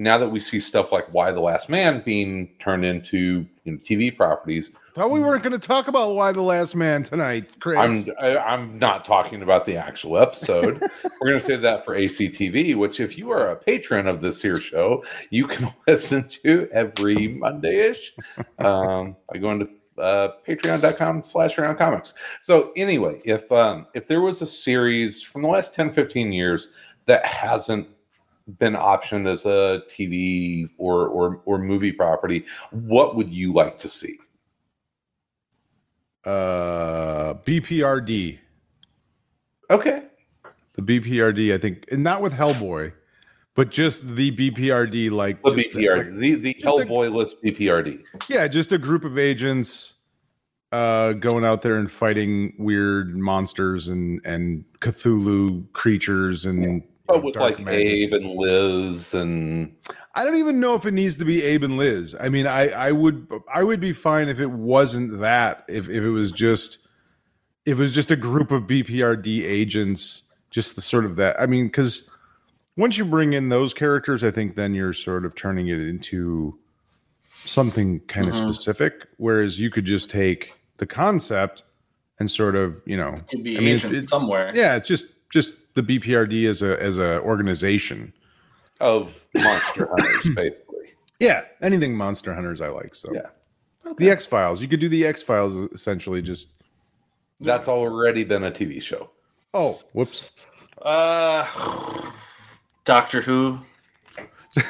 now 0.00 0.16
that 0.16 0.28
we 0.28 0.40
see 0.40 0.58
stuff 0.58 0.92
like 0.92 1.12
Y: 1.12 1.30
The 1.30 1.40
Last 1.40 1.68
Man 1.68 2.02
being 2.04 2.48
turned 2.58 2.84
into 2.84 3.46
you 3.64 3.72
know, 3.72 3.78
TV 3.78 4.16
properties, 4.16 4.70
thought 4.94 5.10
we 5.10 5.20
weren't 5.20 5.42
going 5.42 5.52
to 5.52 5.58
talk 5.58 5.88
about 5.88 6.14
Y: 6.14 6.32
The 6.32 6.40
Last 6.40 6.74
Man 6.74 7.02
tonight 7.02 7.48
chris 7.60 7.78
I'm 7.78 8.14
I, 8.18 8.38
I'm 8.38 8.78
not 8.78 9.04
talking 9.04 9.42
about 9.42 9.66
the 9.66 9.76
actual 9.76 10.18
episode. 10.18 10.80
We're 11.20 11.28
going 11.28 11.38
to 11.38 11.44
save 11.44 11.60
that 11.62 11.84
for 11.84 11.94
ACTV, 11.94 12.76
which 12.76 12.98
if 12.98 13.18
you 13.18 13.30
are 13.30 13.50
a 13.50 13.56
patron 13.56 14.06
of 14.06 14.20
this 14.20 14.40
here 14.40 14.56
show, 14.56 15.04
you 15.28 15.46
can 15.46 15.68
listen 15.86 16.26
to 16.28 16.68
every 16.72 17.28
Monday-ish 17.28 18.14
um, 18.58 19.16
by 19.28 19.38
going 19.38 19.60
to 19.60 19.68
uh, 20.00 20.32
patreon.com 20.48 21.22
slash 21.22 21.58
around 21.58 21.76
comics. 21.76 22.14
So 22.40 22.72
anyway, 22.74 23.20
if 23.26 23.52
um, 23.52 23.86
if 23.94 24.06
there 24.06 24.22
was 24.22 24.40
a 24.40 24.46
series 24.46 25.22
from 25.22 25.42
the 25.42 25.48
last 25.48 25.74
10, 25.74 25.92
15 25.92 26.32
years 26.32 26.70
that 27.04 27.24
hasn't 27.26 27.86
been 28.58 28.74
optioned 28.74 29.26
as 29.26 29.44
a 29.46 29.82
TV 29.88 30.68
or 30.78 31.06
or 31.08 31.42
or 31.44 31.58
movie 31.58 31.92
property, 31.92 32.44
what 32.70 33.16
would 33.16 33.30
you 33.32 33.52
like 33.52 33.78
to 33.78 33.88
see? 33.88 34.18
uh 36.24 37.32
bprd 37.46 38.38
Okay. 39.70 40.02
the 40.74 40.82
BPRD, 40.82 41.54
I 41.54 41.58
think, 41.58 41.84
and 41.92 42.02
not 42.02 42.20
with 42.22 42.32
Hellboy, 42.32 42.92
but 43.54 43.70
just 43.70 44.16
the 44.16 44.30
BPRD, 44.32 45.10
like 45.12 45.40
The 45.42 45.50
BPRD, 45.50 46.18
the, 46.18 46.34
the 46.34 46.52
just 46.54 46.64
a- 46.64 46.68
Hellboy 46.68 47.14
list 47.14 47.42
BPRD. 47.42 48.02
yeah, 48.28 48.48
just 48.48 48.72
a 48.72 48.78
group 48.78 49.04
of 49.04 49.16
agents 49.16 49.94
uh, 50.72 51.12
going 51.12 51.44
out 51.44 51.62
there 51.62 51.76
and 51.76 51.90
fighting 51.90 52.52
weird 52.58 53.16
monsters 53.16 53.86
and 53.88 54.20
and 54.24 54.64
Cthulhu 54.80 55.70
creatures 55.72 56.44
and 56.46 56.82
But 57.14 57.22
with 57.24 57.36
like 57.36 57.58
magic. 57.60 57.80
Abe 57.80 58.12
and 58.14 58.26
Liz 58.34 59.14
and 59.14 59.74
I 60.14 60.24
don't 60.24 60.36
even 60.36 60.58
know 60.60 60.74
if 60.74 60.86
it 60.86 60.92
needs 60.92 61.16
to 61.18 61.24
be 61.24 61.42
Abe 61.42 61.62
and 61.64 61.76
Liz. 61.76 62.16
I 62.18 62.28
mean, 62.28 62.46
I 62.46 62.68
I 62.70 62.92
would 62.92 63.26
I 63.52 63.62
would 63.62 63.80
be 63.80 63.92
fine 63.92 64.28
if 64.28 64.40
it 64.40 64.50
wasn't 64.50 65.20
that. 65.20 65.64
If 65.68 65.88
if 65.88 66.02
it 66.02 66.10
was 66.10 66.32
just 66.32 66.78
if 67.66 67.78
it 67.78 67.82
was 67.82 67.94
just 67.94 68.10
a 68.10 68.16
group 68.16 68.50
of 68.50 68.62
BPRD 68.62 69.44
agents, 69.44 70.32
just 70.50 70.74
the 70.76 70.82
sort 70.82 71.04
of 71.04 71.16
that. 71.16 71.40
I 71.40 71.46
mean, 71.46 71.66
because 71.66 72.10
once 72.76 72.96
you 72.98 73.04
bring 73.04 73.32
in 73.34 73.50
those 73.50 73.74
characters, 73.74 74.24
I 74.24 74.30
think 74.30 74.54
then 74.54 74.74
you're 74.74 74.92
sort 74.92 75.24
of 75.24 75.34
turning 75.34 75.68
it 75.68 75.78
into 75.78 76.58
something 77.44 78.00
kind 78.00 78.28
of 78.28 78.34
Mhm. 78.34 78.52
specific. 78.54 79.06
Whereas 79.16 79.58
you 79.60 79.70
could 79.70 79.84
just 79.84 80.10
take 80.10 80.52
the 80.78 80.86
concept 80.86 81.64
and 82.18 82.30
sort 82.30 82.56
of 82.56 82.82
you 82.86 82.96
know 82.96 83.20
Could 83.30 83.44
be 83.44 83.56
I 83.56 83.60
mean, 83.60 83.68
agent 83.76 83.94
it- 83.94 84.08
somewhere. 84.08 84.52
yeah, 84.54 84.76
it's 84.76 84.88
just 84.88 85.06
just 85.30 85.56
the 85.74 85.82
BPRD 85.82 86.48
as 86.48 86.62
a 86.62 86.80
as 86.82 86.98
a 86.98 87.20
organization. 87.20 88.12
of 88.80 89.26
Monster 89.34 89.88
Hunters, 89.90 90.28
basically. 90.34 90.92
Yeah, 91.18 91.42
anything 91.62 91.94
Monster 91.96 92.34
Hunters 92.34 92.60
I 92.60 92.68
like. 92.68 92.94
So 92.94 93.12
Yeah. 93.12 93.26
the 93.98 94.10
X 94.10 94.24
Files, 94.26 94.62
you 94.62 94.68
could 94.68 94.80
do 94.80 94.88
the 94.88 95.06
X 95.06 95.22
Files 95.22 95.54
essentially. 95.72 96.22
Just 96.22 96.54
That's 97.40 97.68
already 97.68 98.24
been 98.24 98.44
a 98.44 98.50
TV 98.50 98.80
show. 98.80 99.10
oh, 99.54 99.80
whoops. 99.92 100.30
Uh, 100.80 101.46
Doctor 102.84 103.20
Who. 103.20 103.60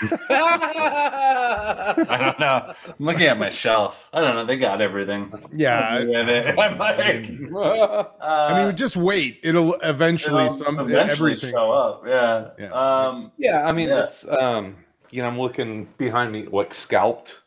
I 0.30 2.16
don't 2.20 2.38
know. 2.40 2.72
I'm 2.88 2.94
looking 3.04 3.26
at 3.26 3.38
my 3.38 3.48
shelf. 3.48 4.08
I 4.12 4.20
don't 4.20 4.34
know. 4.36 4.44
They 4.46 4.56
got 4.56 4.80
everything. 4.80 5.32
Yeah, 5.54 6.04
With 6.04 6.28
it. 6.28 6.58
I'm 6.58 6.78
like, 6.78 7.30
uh, 7.54 8.04
I 8.20 8.66
mean, 8.66 8.76
just 8.76 8.96
wait. 8.96 9.40
It'll 9.42 9.74
eventually 9.82 10.44
it'll 10.46 10.56
some 10.56 10.78
eventually 10.78 11.32
everything. 11.32 11.50
show 11.50 11.70
up. 11.72 12.04
Yeah. 12.06 12.50
Yeah. 12.58 12.72
Um. 12.72 13.32
yeah, 13.38 13.66
I 13.66 13.72
mean, 13.72 13.88
Yeah. 13.88 14.04
it's 14.04 14.26
um, 14.28 14.76
you 15.10 15.22
know, 15.22 15.28
I'm 15.28 15.38
looking 15.38 15.88
behind 15.98 16.32
me, 16.32 16.46
like 16.46 16.74
Scalped. 16.74 17.40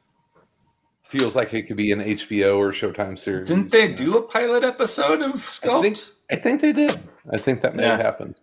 Feels 1.03 1.36
like 1.36 1.53
it 1.53 1.63
could 1.63 1.75
be 1.75 1.91
an 1.91 2.00
HBO 2.00 2.58
or 2.58 2.72
Showtime 2.72 3.20
series. 3.20 3.50
Didn't 3.50 3.70
they 3.70 3.91
do 3.91 4.17
a 4.17 4.22
pilot 4.22 4.63
episode 4.63 5.22
of 5.22 5.34
I 5.65 5.81
think, 5.81 5.98
I 6.31 6.36
think 6.38 6.62
they 6.62 6.72
did. 6.72 6.98
I 7.34 7.38
think 7.38 7.62
that 7.63 7.75
may 7.75 7.84
have 7.84 8.00
happened. 8.00 8.39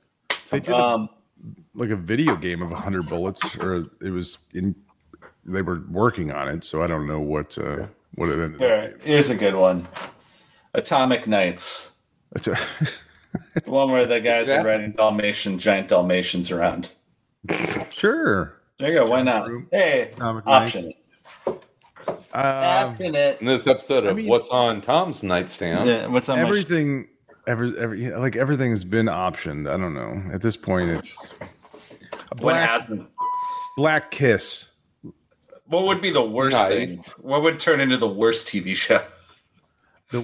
They 0.50 0.60
did 0.60 0.70
a- 0.70 0.76
Um. 0.76 1.08
Like 1.74 1.90
a 1.90 1.96
video 1.96 2.36
game 2.36 2.62
of 2.62 2.70
100 2.70 3.08
bullets, 3.08 3.42
or 3.56 3.84
it 4.02 4.10
was 4.10 4.38
in. 4.54 4.74
They 5.44 5.62
were 5.62 5.82
working 5.90 6.30
on 6.30 6.48
it, 6.48 6.62
so 6.64 6.82
I 6.82 6.86
don't 6.86 7.06
know 7.06 7.20
what 7.20 7.56
uh, 7.56 7.86
what 8.16 8.28
it 8.28 8.38
ended 8.38 8.62
All 8.62 8.70
up. 8.94 9.02
Here's 9.02 9.30
a 9.30 9.34
good 9.36 9.54
one. 9.54 9.86
Atomic 10.74 11.26
Knights. 11.26 11.94
It's 12.36 12.48
a- 12.48 12.58
The 13.64 13.70
one 13.70 13.90
where 13.90 14.04
the 14.06 14.20
guys 14.20 14.48
Yeah. 14.48 14.60
are 14.60 14.64
riding 14.64 14.92
Dalmatian, 14.92 15.58
giant 15.58 15.88
Dalmatians 15.88 16.50
around. 16.50 16.92
sure. 17.90 18.54
There 18.78 18.92
you 18.92 18.98
go. 18.98 19.06
Why 19.06 19.22
not? 19.22 19.48
Room. 19.48 19.68
Hey, 19.72 20.12
Atomic 20.12 20.46
option 20.46 20.90
it. 20.92 20.96
Um, 21.46 21.56
Option 22.34 23.14
it. 23.14 23.40
In 23.40 23.46
this 23.46 23.66
episode 23.66 24.04
of 24.04 24.10
I 24.10 24.12
mean- 24.14 24.28
What's 24.28 24.48
on 24.50 24.80
Tom's 24.80 25.22
Nightstand, 25.22 25.88
Yeah, 25.88 26.06
what's 26.06 26.28
on 26.28 26.38
everything, 26.38 27.08
every, 27.48 27.76
every 27.78 28.04
yeah, 28.04 28.18
like 28.18 28.36
everything 28.36 28.70
has 28.70 28.84
been 28.84 29.06
optioned. 29.06 29.68
I 29.68 29.76
don't 29.76 29.94
know. 29.94 30.22
At 30.32 30.42
this 30.42 30.56
point, 30.56 30.90
it's 30.90 31.32
a 31.40 31.44
What 32.28 32.36
black 32.40 32.68
hasn't? 32.70 33.08
Black 33.76 34.10
Kiss 34.10 34.72
What 35.66 35.84
would 35.86 36.00
be 36.00 36.10
the 36.10 36.22
worst 36.22 36.56
Nice. 36.56 36.96
thing? 36.96 37.04
What 37.24 37.42
would 37.42 37.58
turn 37.58 37.80
into 37.80 37.96
the 37.96 38.08
worst 38.08 38.46
TV 38.48 38.74
show? 38.74 39.04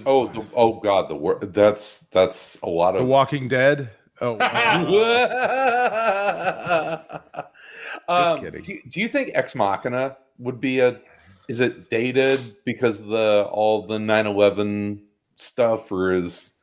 Oh, 0.06 0.28
the, 0.28 0.42
oh 0.54 0.80
God, 0.80 1.10
the 1.10 1.14
word 1.14 1.52
that's 1.52 2.00
that's 2.10 2.58
a 2.62 2.68
lot 2.68 2.94
of 2.96 3.02
The. 3.02 3.06
Walking 3.06 3.48
Dead. 3.48 3.90
Oh, 4.20 4.38
um, 8.08 8.38
kidding. 8.40 8.62
Do, 8.62 8.72
you- 8.72 8.82
do 8.88 9.00
you 9.00 9.08
think 9.08 9.30
Ex 9.34 9.54
Machina 9.54 10.16
would 10.38 10.60
be 10.60 10.80
a? 10.80 11.00
Is 11.48 11.60
it 11.60 11.90
dated 11.90 12.56
because 12.64 13.00
of 13.00 13.06
the 13.08 13.46
all 13.52 13.86
the 13.86 13.98
9-11 13.98 15.00
stuff, 15.36 15.92
or 15.92 16.14
is 16.14 16.54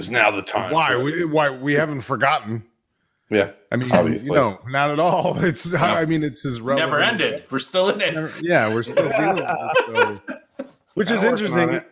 is 0.00 0.10
now 0.10 0.30
the 0.32 0.42
time? 0.42 0.72
why? 0.72 0.96
We, 0.96 1.24
why 1.24 1.50
we 1.50 1.74
haven't 1.74 2.00
forgotten? 2.00 2.64
yeah, 3.30 3.50
I 3.70 3.76
mean, 3.76 3.92
Obviously. 3.92 4.26
you 4.30 4.34
know, 4.34 4.58
not 4.68 4.90
at 4.90 4.98
all. 4.98 5.38
It's. 5.44 5.72
I 5.72 6.04
mean, 6.04 6.24
it's 6.24 6.44
as 6.44 6.60
relevant. 6.60 6.90
Never 6.90 7.00
ended. 7.02 7.44
We're 7.50 7.58
still 7.60 7.88
in 7.90 8.00
it. 8.00 8.14
Never- 8.14 8.32
yeah, 8.40 8.72
we're 8.74 8.82
still 8.82 9.08
dealing 9.08 9.36
with 9.36 9.44
it. 9.44 10.20
So, 10.58 10.66
which 10.94 11.10
is 11.12 11.20
Kinda 11.20 11.30
working 11.32 11.52
on 11.52 11.60
interesting. 11.60 11.90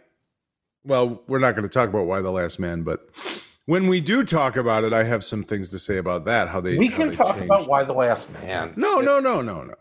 Well, 0.84 1.22
we're 1.28 1.38
not 1.38 1.52
going 1.52 1.62
to 1.62 1.68
talk 1.72 1.88
about 1.88 2.06
Y: 2.06 2.20
The 2.20 2.30
Last 2.32 2.58
Man, 2.58 2.82
but 2.82 3.08
when 3.66 3.86
we 3.88 4.00
do 4.00 4.24
talk 4.24 4.56
about 4.56 4.82
it, 4.84 4.92
I 4.92 5.04
have 5.04 5.22
some 5.24 5.44
things 5.44 5.68
to 5.70 5.78
say 5.78 5.98
about 5.98 6.24
that. 6.24 6.48
How 6.48 6.60
they 6.60 6.76
we 6.78 6.88
how 6.88 6.96
can 6.96 7.10
they 7.10 7.16
talk 7.16 7.34
changed. 7.36 7.44
about 7.44 7.68
Y: 7.68 7.84
The 7.84 7.92
Last 7.92 8.32
Man. 8.32 8.72
No, 8.76 8.98
no, 9.00 9.20
no, 9.20 9.40
no, 9.42 9.62
no. 9.62 9.74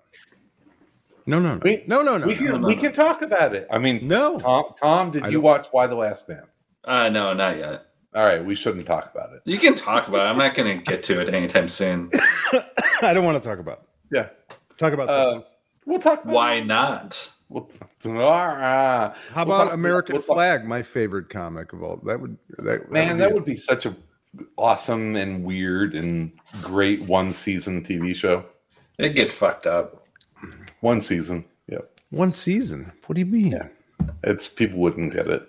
No, 1.26 1.40
no, 1.40 1.56
no, 1.56 1.62
We- 1.64 1.84
no, 1.88 2.02
no, 2.04 2.18
no. 2.18 2.28
we 2.28 2.36
can 2.36 2.46
no, 2.62 2.68
we 2.68 2.76
no. 2.76 2.82
can 2.82 2.94
talk 2.94 3.22
about 3.22 3.54
it. 3.56 3.68
I 3.72 3.80
mean, 3.80 4.08
No, 4.08 4.38
Tom, 4.38 4.66
Tom, 4.80 5.12
did 5.12 5.24
I 5.24 5.28
you 5.28 5.34
don't- 5.34 5.44
watch 5.44 5.68
Y: 5.74 5.88
The 5.88 5.96
Last 5.96 6.28
Man? 6.30 6.44
Uh, 6.84 7.10
no, 7.10 7.34
not 7.34 7.58
yet. 7.58 7.86
All 8.18 8.26
right, 8.26 8.44
we 8.44 8.56
shouldn't 8.56 8.88
talk 8.88 9.12
about 9.14 9.32
it. 9.34 9.42
You 9.46 9.60
can 9.60 9.76
talk 9.76 10.08
about 10.08 10.26
it. 10.26 10.30
I'm 10.32 10.40
not 10.40 10.56
going 10.56 10.76
to 10.80 10.84
get 10.84 11.04
to 11.04 11.22
it 11.22 11.32
anytime 11.32 11.68
soon. 11.68 12.10
I 13.04 13.14
don't 13.14 13.24
want 13.24 13.42
to 13.42 13.48
talk 13.48 13.60
about. 13.60 13.84
It. 14.12 14.18
Yeah, 14.18 14.30
Talk 14.78 14.94
about 14.94 15.10
Uh, 15.10 15.34
something 15.34 15.50
we'll 15.86 16.00
talk. 16.00 16.24
About 16.24 16.34
Why 16.34 16.54
It. 16.56 16.66
not? 16.66 17.32
We'll 17.50 17.66
t- 17.66 17.78
How 18.04 18.10
we'll 18.10 18.16
about 18.26 19.66
talk- 19.66 19.74
American 19.74 20.14
we'll 20.16 20.24
talk- 20.24 20.36
Flag? 20.36 20.66
My 20.66 20.82
favorite 20.82 21.30
comic 21.30 21.74
of 21.74 21.84
all. 21.84 21.98
That 22.06 22.20
would 22.20 22.38
that 22.58 22.92
Man, 22.92 23.18
be 23.18 23.20
that 23.22 23.30
it. 23.30 23.34
would 23.36 23.46
be 23.46 23.56
such 23.56 23.86
a 23.86 23.96
awesome 24.58 25.16
and 25.16 25.44
weird 25.44 25.94
and 25.94 26.32
great 26.64 27.02
one 27.02 27.32
season 27.32 27.84
TV 27.84 28.16
show. 28.16 28.46
It 28.98 29.10
get 29.10 29.32
fucked 29.32 29.68
up. 29.68 30.08
One 30.82 31.02
season. 31.02 31.46
Yep. 31.70 32.00
one 32.10 32.34
season. 32.34 32.92
What 33.06 33.14
do 33.16 33.20
you 33.20 33.26
mean? 33.28 33.52
Yeah. 33.52 33.68
It's 34.24 34.48
people 34.48 34.80
wouldn't 34.80 35.14
get 35.14 35.28
it. 35.28 35.48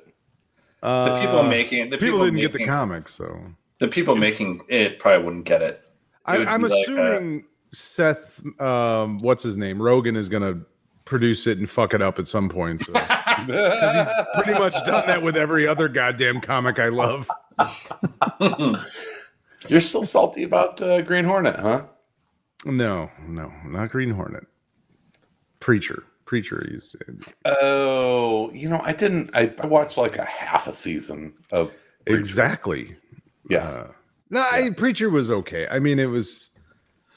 Uh, 0.82 1.14
The 1.14 1.20
people 1.20 1.42
making 1.42 1.90
the 1.90 1.98
people, 1.98 2.18
people, 2.18 2.24
didn't 2.24 2.40
get 2.40 2.52
the 2.52 2.64
comics, 2.64 3.14
so 3.14 3.40
The 3.78 3.88
people 3.88 4.16
making 4.16 4.60
it 4.68 4.98
probably 4.98 5.24
wouldn't 5.24 5.44
get 5.44 5.62
it. 5.62 5.82
I, 6.24 6.38
would 6.38 6.48
I'm 6.48 6.62
be 6.62 6.68
like, 6.68 6.72
uh, 6.72 6.80
assuming 6.82 7.44
Seth, 7.72 8.42
um, 8.60 9.18
what's 9.18 9.42
his 9.42 9.56
name, 9.56 9.80
Rogan 9.80 10.16
is 10.16 10.28
going 10.28 10.42
to 10.42 10.60
produce 11.04 11.46
it 11.46 11.58
and 11.58 11.68
fuck 11.68 11.94
it 11.94 12.02
up 12.02 12.18
at 12.18 12.28
some 12.28 12.48
point. 12.48 12.82
So. 12.82 12.92
Because 13.46 13.94
he's 13.94 14.26
pretty 14.34 14.58
much 14.58 14.74
done 14.84 15.06
that 15.06 15.22
with 15.22 15.36
every 15.36 15.68
other 15.68 15.88
goddamn 15.88 16.40
comic 16.40 16.80
I 16.80 16.88
love. 16.88 17.30
You're 19.68 19.80
still 19.80 20.04
salty 20.04 20.42
about 20.42 20.82
uh, 20.82 21.02
Green 21.02 21.24
Hornet, 21.24 21.56
huh? 21.56 21.82
No, 22.64 23.10
no, 23.28 23.52
not 23.64 23.90
Green 23.90 24.10
Hornet. 24.10 24.44
Preacher, 25.60 26.02
Preacher. 26.28 26.62
You 26.70 26.80
said. 26.80 27.20
Oh, 27.46 28.50
you 28.52 28.68
know, 28.68 28.80
I 28.84 28.92
didn't. 28.92 29.30
I, 29.34 29.50
I 29.60 29.66
watched 29.66 29.96
like 29.96 30.16
a 30.16 30.24
half 30.26 30.66
a 30.66 30.72
season 30.72 31.32
of. 31.50 31.72
Preacher. 32.06 32.20
exactly. 32.20 32.96
Yeah. 33.48 33.86
No, 34.30 34.40
I, 34.40 34.70
Preacher 34.76 35.08
was 35.08 35.30
okay. 35.30 35.66
I 35.70 35.78
mean, 35.78 35.98
it 35.98 36.04
was, 36.06 36.50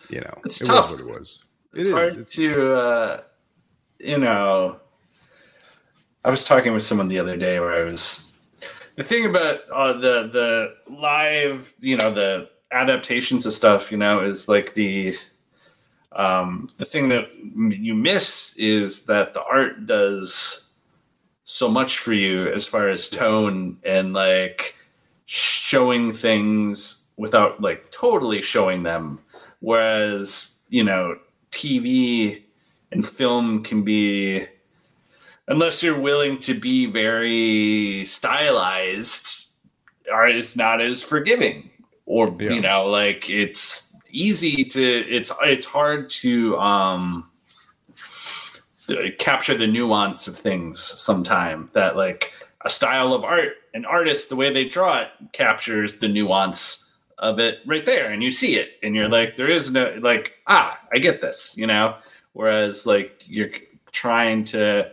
you 0.10 0.22
know, 0.22 0.34
It's 0.46 0.62
it 0.62 0.65
tough. 0.65 0.94
was 0.94 1.03
what 1.03 1.12
it 1.15 1.20
was. 1.20 1.44
It 1.74 1.80
it's 1.80 1.88
is. 1.89 1.94
hard 1.94 2.10
It's- 2.13 2.32
to 2.36 2.74
uh 2.75 3.22
you 4.00 4.18
know 4.18 4.80
i 6.25 6.30
was 6.32 6.44
talking 6.44 6.74
with 6.74 6.82
someone 6.82 7.08
the 7.08 7.20
other 7.20 7.38
day 7.38 7.60
where 7.60 7.74
i 7.74 7.84
was 7.89 8.39
the 8.97 9.04
thing 9.04 9.26
about 9.28 9.58
uh, 9.71 9.93
the 9.93 10.28
the 10.34 10.74
live 10.91 11.71
you 11.80 11.95
know 11.95 12.12
the 12.12 12.50
adaptations 12.71 13.45
of 13.45 13.54
stuff 13.54 13.91
you 13.91 13.97
know 14.00 14.21
is 14.21 14.50
like 14.50 14.74
the 14.74 15.15
um 16.13 16.69
the 16.78 16.86
thing 16.86 17.08
that 17.10 17.30
you 17.56 17.93
miss 17.95 18.54
is 18.58 19.06
that 19.06 19.34
the 19.34 19.43
art 19.43 19.86
does 19.86 20.67
so 21.45 21.69
much 21.69 21.97
for 22.00 22.13
you 22.13 22.47
as 22.52 22.67
far 22.67 22.89
as 22.89 23.10
tone 23.10 23.78
and 23.84 24.13
like 24.13 24.76
showing 25.26 26.12
things 26.12 27.06
without 27.17 27.62
like 27.62 27.89
totally 27.91 28.41
showing 28.41 28.84
them 28.84 29.19
whereas 29.60 30.60
you 30.69 30.84
know 30.84 31.15
tv 31.52 32.41
and 32.91 33.08
film 33.08 33.63
can 33.63 33.84
be 33.84 34.45
unless 35.47 35.82
you're 35.82 36.00
willing 36.00 36.38
to 36.38 36.54
be 36.54 36.86
very 36.88 38.04
stylized 38.06 39.54
art 40.12 40.36
is 40.36 40.56
not 40.58 40.82
as 40.82 41.02
forgiving 41.04 41.69
or 42.06 42.28
Yeah. 42.39 42.52
you 42.52 42.62
know 42.62 42.86
like 42.88 43.30
it's 43.30 43.90
easy 44.12 44.63
to 44.63 45.06
it's 45.10 45.32
it's 45.41 45.65
hard 45.65 46.10
to 46.10 46.58
um 46.58 47.30
capture 49.17 49.58
the 49.58 49.67
nuance 49.67 50.28
of 50.28 50.38
things 50.38 50.80
sometime 50.80 51.69
that 51.74 51.95
like 51.95 52.34
a 52.65 52.69
style 52.69 53.13
of 53.13 53.24
art 53.24 53.54
an 53.74 53.86
artist 53.86 54.30
the 54.30 54.36
way 54.36 54.52
they 54.52 54.65
draw 54.65 55.00
it 55.02 55.10
captures 55.32 56.00
the 56.00 56.08
nuance 56.08 56.91
of 57.19 57.39
it 57.39 57.60
right 57.65 57.86
there 57.86 58.12
and 58.12 58.24
you 58.24 58.32
see 58.32 58.56
it 58.56 58.71
and 58.84 58.95
you're 58.95 59.10
like 59.10 59.36
there 59.36 59.50
is 59.50 59.71
no 59.71 59.95
like 60.02 60.34
ah 60.47 60.78
i 60.93 60.97
get 60.97 61.21
this 61.21 61.56
you 61.58 61.67
know 61.67 61.95
whereas 62.34 62.86
like 62.86 63.24
you're 63.28 63.50
trying 63.91 64.43
to 64.43 64.89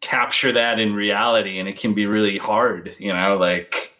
capture 0.00 0.52
that 0.52 0.78
in 0.78 0.94
reality 0.94 1.58
and 1.58 1.68
it 1.68 1.78
can 1.78 1.92
be 1.92 2.06
really 2.06 2.38
hard 2.38 2.94
you 2.98 3.12
know 3.12 3.36
like 3.36 3.94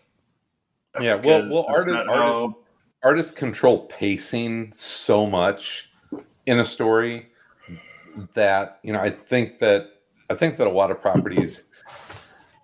Yeah. 1.01 1.17
Well, 1.17 1.49
well, 1.49 1.67
artists, 1.69 2.01
artists, 2.09 2.58
artists 3.03 3.33
control 3.33 3.87
pacing 3.87 4.73
so 4.73 5.27
much 5.27 5.91
in 6.47 6.61
a 6.61 6.65
story 6.65 7.29
that 8.35 8.81
you 8.83 8.93
know. 8.93 9.01
I 9.01 9.11
think 9.11 9.59
that 9.61 10.01
I 10.31 10.35
think 10.35 10.57
that 10.59 10.67
a 10.67 10.71
lot 10.71 10.91
of 10.91 11.01
properties 11.01 11.65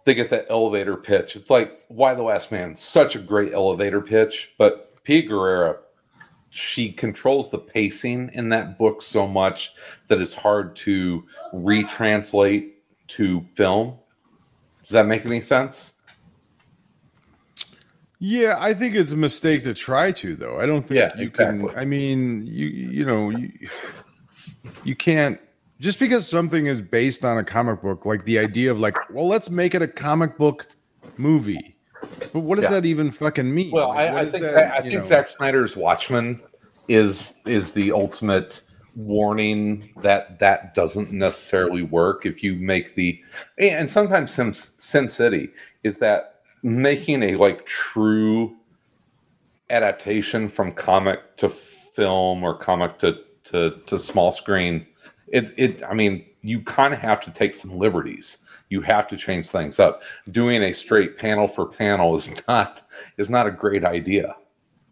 they 0.04 0.14
get 0.14 0.30
that 0.30 0.46
elevator 0.50 0.96
pitch. 0.96 1.36
It's 1.36 1.50
like 1.50 1.82
Y: 1.88 2.14
The 2.14 2.22
Last 2.22 2.52
Man, 2.52 2.74
such 2.74 3.16
a 3.16 3.18
great 3.18 3.52
elevator 3.52 4.00
pitch, 4.00 4.52
but 4.58 5.02
Pia 5.04 5.22
Guerra, 5.22 5.78
she 6.50 6.92
controls 6.92 7.50
the 7.50 7.58
pacing 7.58 8.30
in 8.34 8.48
that 8.50 8.78
book 8.78 9.02
so 9.02 9.26
much 9.26 9.74
that 10.08 10.20
it's 10.20 10.34
hard 10.34 10.76
to 10.76 11.24
retranslate 11.52 12.72
to 13.08 13.42
film. 13.54 13.98
Does 14.82 14.90
that 14.90 15.06
make 15.06 15.24
any 15.24 15.40
sense? 15.40 15.93
Yeah, 18.20 18.56
I 18.58 18.74
think 18.74 18.94
it's 18.94 19.12
a 19.12 19.16
mistake 19.16 19.64
to 19.64 19.74
try 19.74 20.12
to, 20.12 20.36
though. 20.36 20.60
I 20.60 20.66
don't 20.66 20.82
think 20.86 20.98
Yeah, 20.98 21.12
you 21.16 21.28
exactly. 21.28 21.68
can. 21.68 21.78
I 21.78 21.84
mean, 21.84 22.46
you 22.46 22.66
you 22.66 23.04
know, 23.04 23.30
you, 23.30 23.50
you 24.84 24.94
can't 24.96 25.40
just 25.80 25.98
because 25.98 26.26
something 26.28 26.66
is 26.66 26.80
based 26.80 27.24
on 27.24 27.38
a 27.38 27.44
comic 27.44 27.82
book, 27.82 28.06
like 28.06 28.24
the 28.24 28.38
idea 28.38 28.70
of 28.70 28.78
like, 28.78 28.96
well, 29.10 29.26
let's 29.28 29.50
make 29.50 29.74
it 29.74 29.82
a 29.82 29.88
comic 29.88 30.38
book 30.38 30.66
movie. 31.18 31.76
But 32.32 32.40
what 32.40 32.56
does 32.56 32.64
Yeah. 32.64 32.70
that 32.80 32.84
even 32.86 33.10
fucking 33.10 33.52
mean? 33.52 33.72
Well, 33.72 33.88
Like, 33.88 34.10
I, 34.10 34.20
I 34.20 34.30
think 34.30 34.44
that, 34.44 34.72
I 34.72 34.80
think 34.82 34.94
know? 34.94 35.02
Zack 35.02 35.26
Snyder's 35.26 35.76
Watchmen 35.76 36.40
is 36.88 37.40
is 37.46 37.72
the 37.72 37.92
ultimate 37.92 38.62
warning 38.94 39.90
that 40.02 40.38
that 40.38 40.72
doesn't 40.74 41.10
necessarily 41.12 41.82
work 41.82 42.24
if 42.26 42.42
you 42.42 42.54
make 42.54 42.94
the 42.94 43.20
and 43.58 43.90
sometimes 43.90 44.32
Sin, 44.32 44.54
Sin 44.54 45.08
City 45.08 45.48
is 45.82 45.98
that 45.98 46.33
making 46.64 47.22
a 47.22 47.36
like 47.36 47.64
true 47.66 48.56
adaptation 49.68 50.48
from 50.48 50.72
comic 50.72 51.36
to 51.36 51.48
film 51.48 52.42
or 52.42 52.56
comic 52.56 52.98
to 52.98 53.18
to, 53.44 53.78
to 53.86 53.98
small 53.98 54.32
screen 54.32 54.86
it 55.28 55.52
it 55.58 55.82
i 55.84 55.92
mean 55.92 56.24
you 56.40 56.60
kind 56.62 56.94
of 56.94 57.00
have 57.00 57.20
to 57.20 57.30
take 57.30 57.54
some 57.54 57.70
liberties 57.70 58.38
you 58.70 58.80
have 58.80 59.06
to 59.06 59.16
change 59.16 59.48
things 59.48 59.78
up 59.78 60.02
doing 60.30 60.62
a 60.62 60.72
straight 60.72 61.18
panel 61.18 61.46
for 61.46 61.66
panel 61.66 62.16
is 62.16 62.30
not 62.48 62.82
is 63.18 63.28
not 63.28 63.46
a 63.46 63.50
great 63.50 63.84
idea 63.84 64.34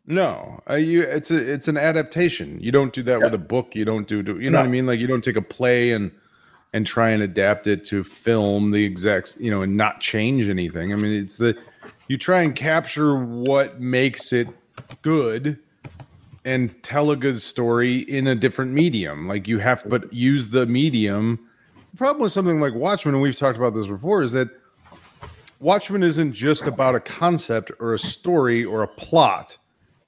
No, 0.04 0.60
uh, 0.68 0.74
you 0.74 1.02
it's 1.02 1.30
a 1.30 1.52
it's 1.52 1.68
an 1.68 1.76
adaptation. 1.78 2.58
You 2.60 2.72
don't 2.72 2.92
do 2.92 3.04
that 3.04 3.20
with 3.20 3.34
a 3.34 3.38
book. 3.38 3.76
You 3.76 3.84
don't 3.84 4.08
do, 4.08 4.20
do 4.20 4.40
you 4.40 4.50
know 4.50 4.58
what 4.58 4.66
I 4.66 4.68
mean? 4.68 4.84
Like 4.84 4.98
you 4.98 5.06
don't 5.06 5.22
take 5.22 5.36
a 5.36 5.42
play 5.42 5.92
and 5.92 6.10
and 6.72 6.86
try 6.86 7.10
and 7.10 7.22
adapt 7.22 7.66
it 7.66 7.84
to 7.86 8.02
film 8.02 8.70
the 8.70 8.84
exact 8.84 9.36
you 9.38 9.50
know 9.50 9.62
and 9.62 9.76
not 9.76 10.00
change 10.00 10.48
anything. 10.48 10.92
I 10.92 10.96
mean, 10.96 11.12
it's 11.24 11.36
the 11.36 11.56
you 12.08 12.18
try 12.18 12.42
and 12.42 12.54
capture 12.54 13.16
what 13.16 13.80
makes 13.80 14.32
it 14.32 14.48
good 15.02 15.58
and 16.44 16.82
tell 16.82 17.10
a 17.10 17.16
good 17.16 17.40
story 17.40 17.98
in 17.98 18.26
a 18.26 18.34
different 18.34 18.72
medium. 18.72 19.28
Like 19.28 19.46
you 19.46 19.58
have, 19.58 19.82
but 19.86 20.12
use 20.12 20.48
the 20.48 20.66
medium. 20.66 21.48
The 21.92 21.96
problem 21.96 22.22
with 22.22 22.32
something 22.32 22.60
like 22.60 22.74
Watchmen, 22.74 23.14
and 23.14 23.22
we've 23.22 23.36
talked 23.36 23.58
about 23.58 23.74
this 23.74 23.86
before, 23.86 24.22
is 24.22 24.32
that 24.32 24.48
Watchmen 25.60 26.02
isn't 26.02 26.32
just 26.32 26.66
about 26.66 26.94
a 26.94 27.00
concept 27.00 27.70
or 27.78 27.94
a 27.94 27.98
story 27.98 28.64
or 28.64 28.82
a 28.82 28.88
plot. 28.88 29.56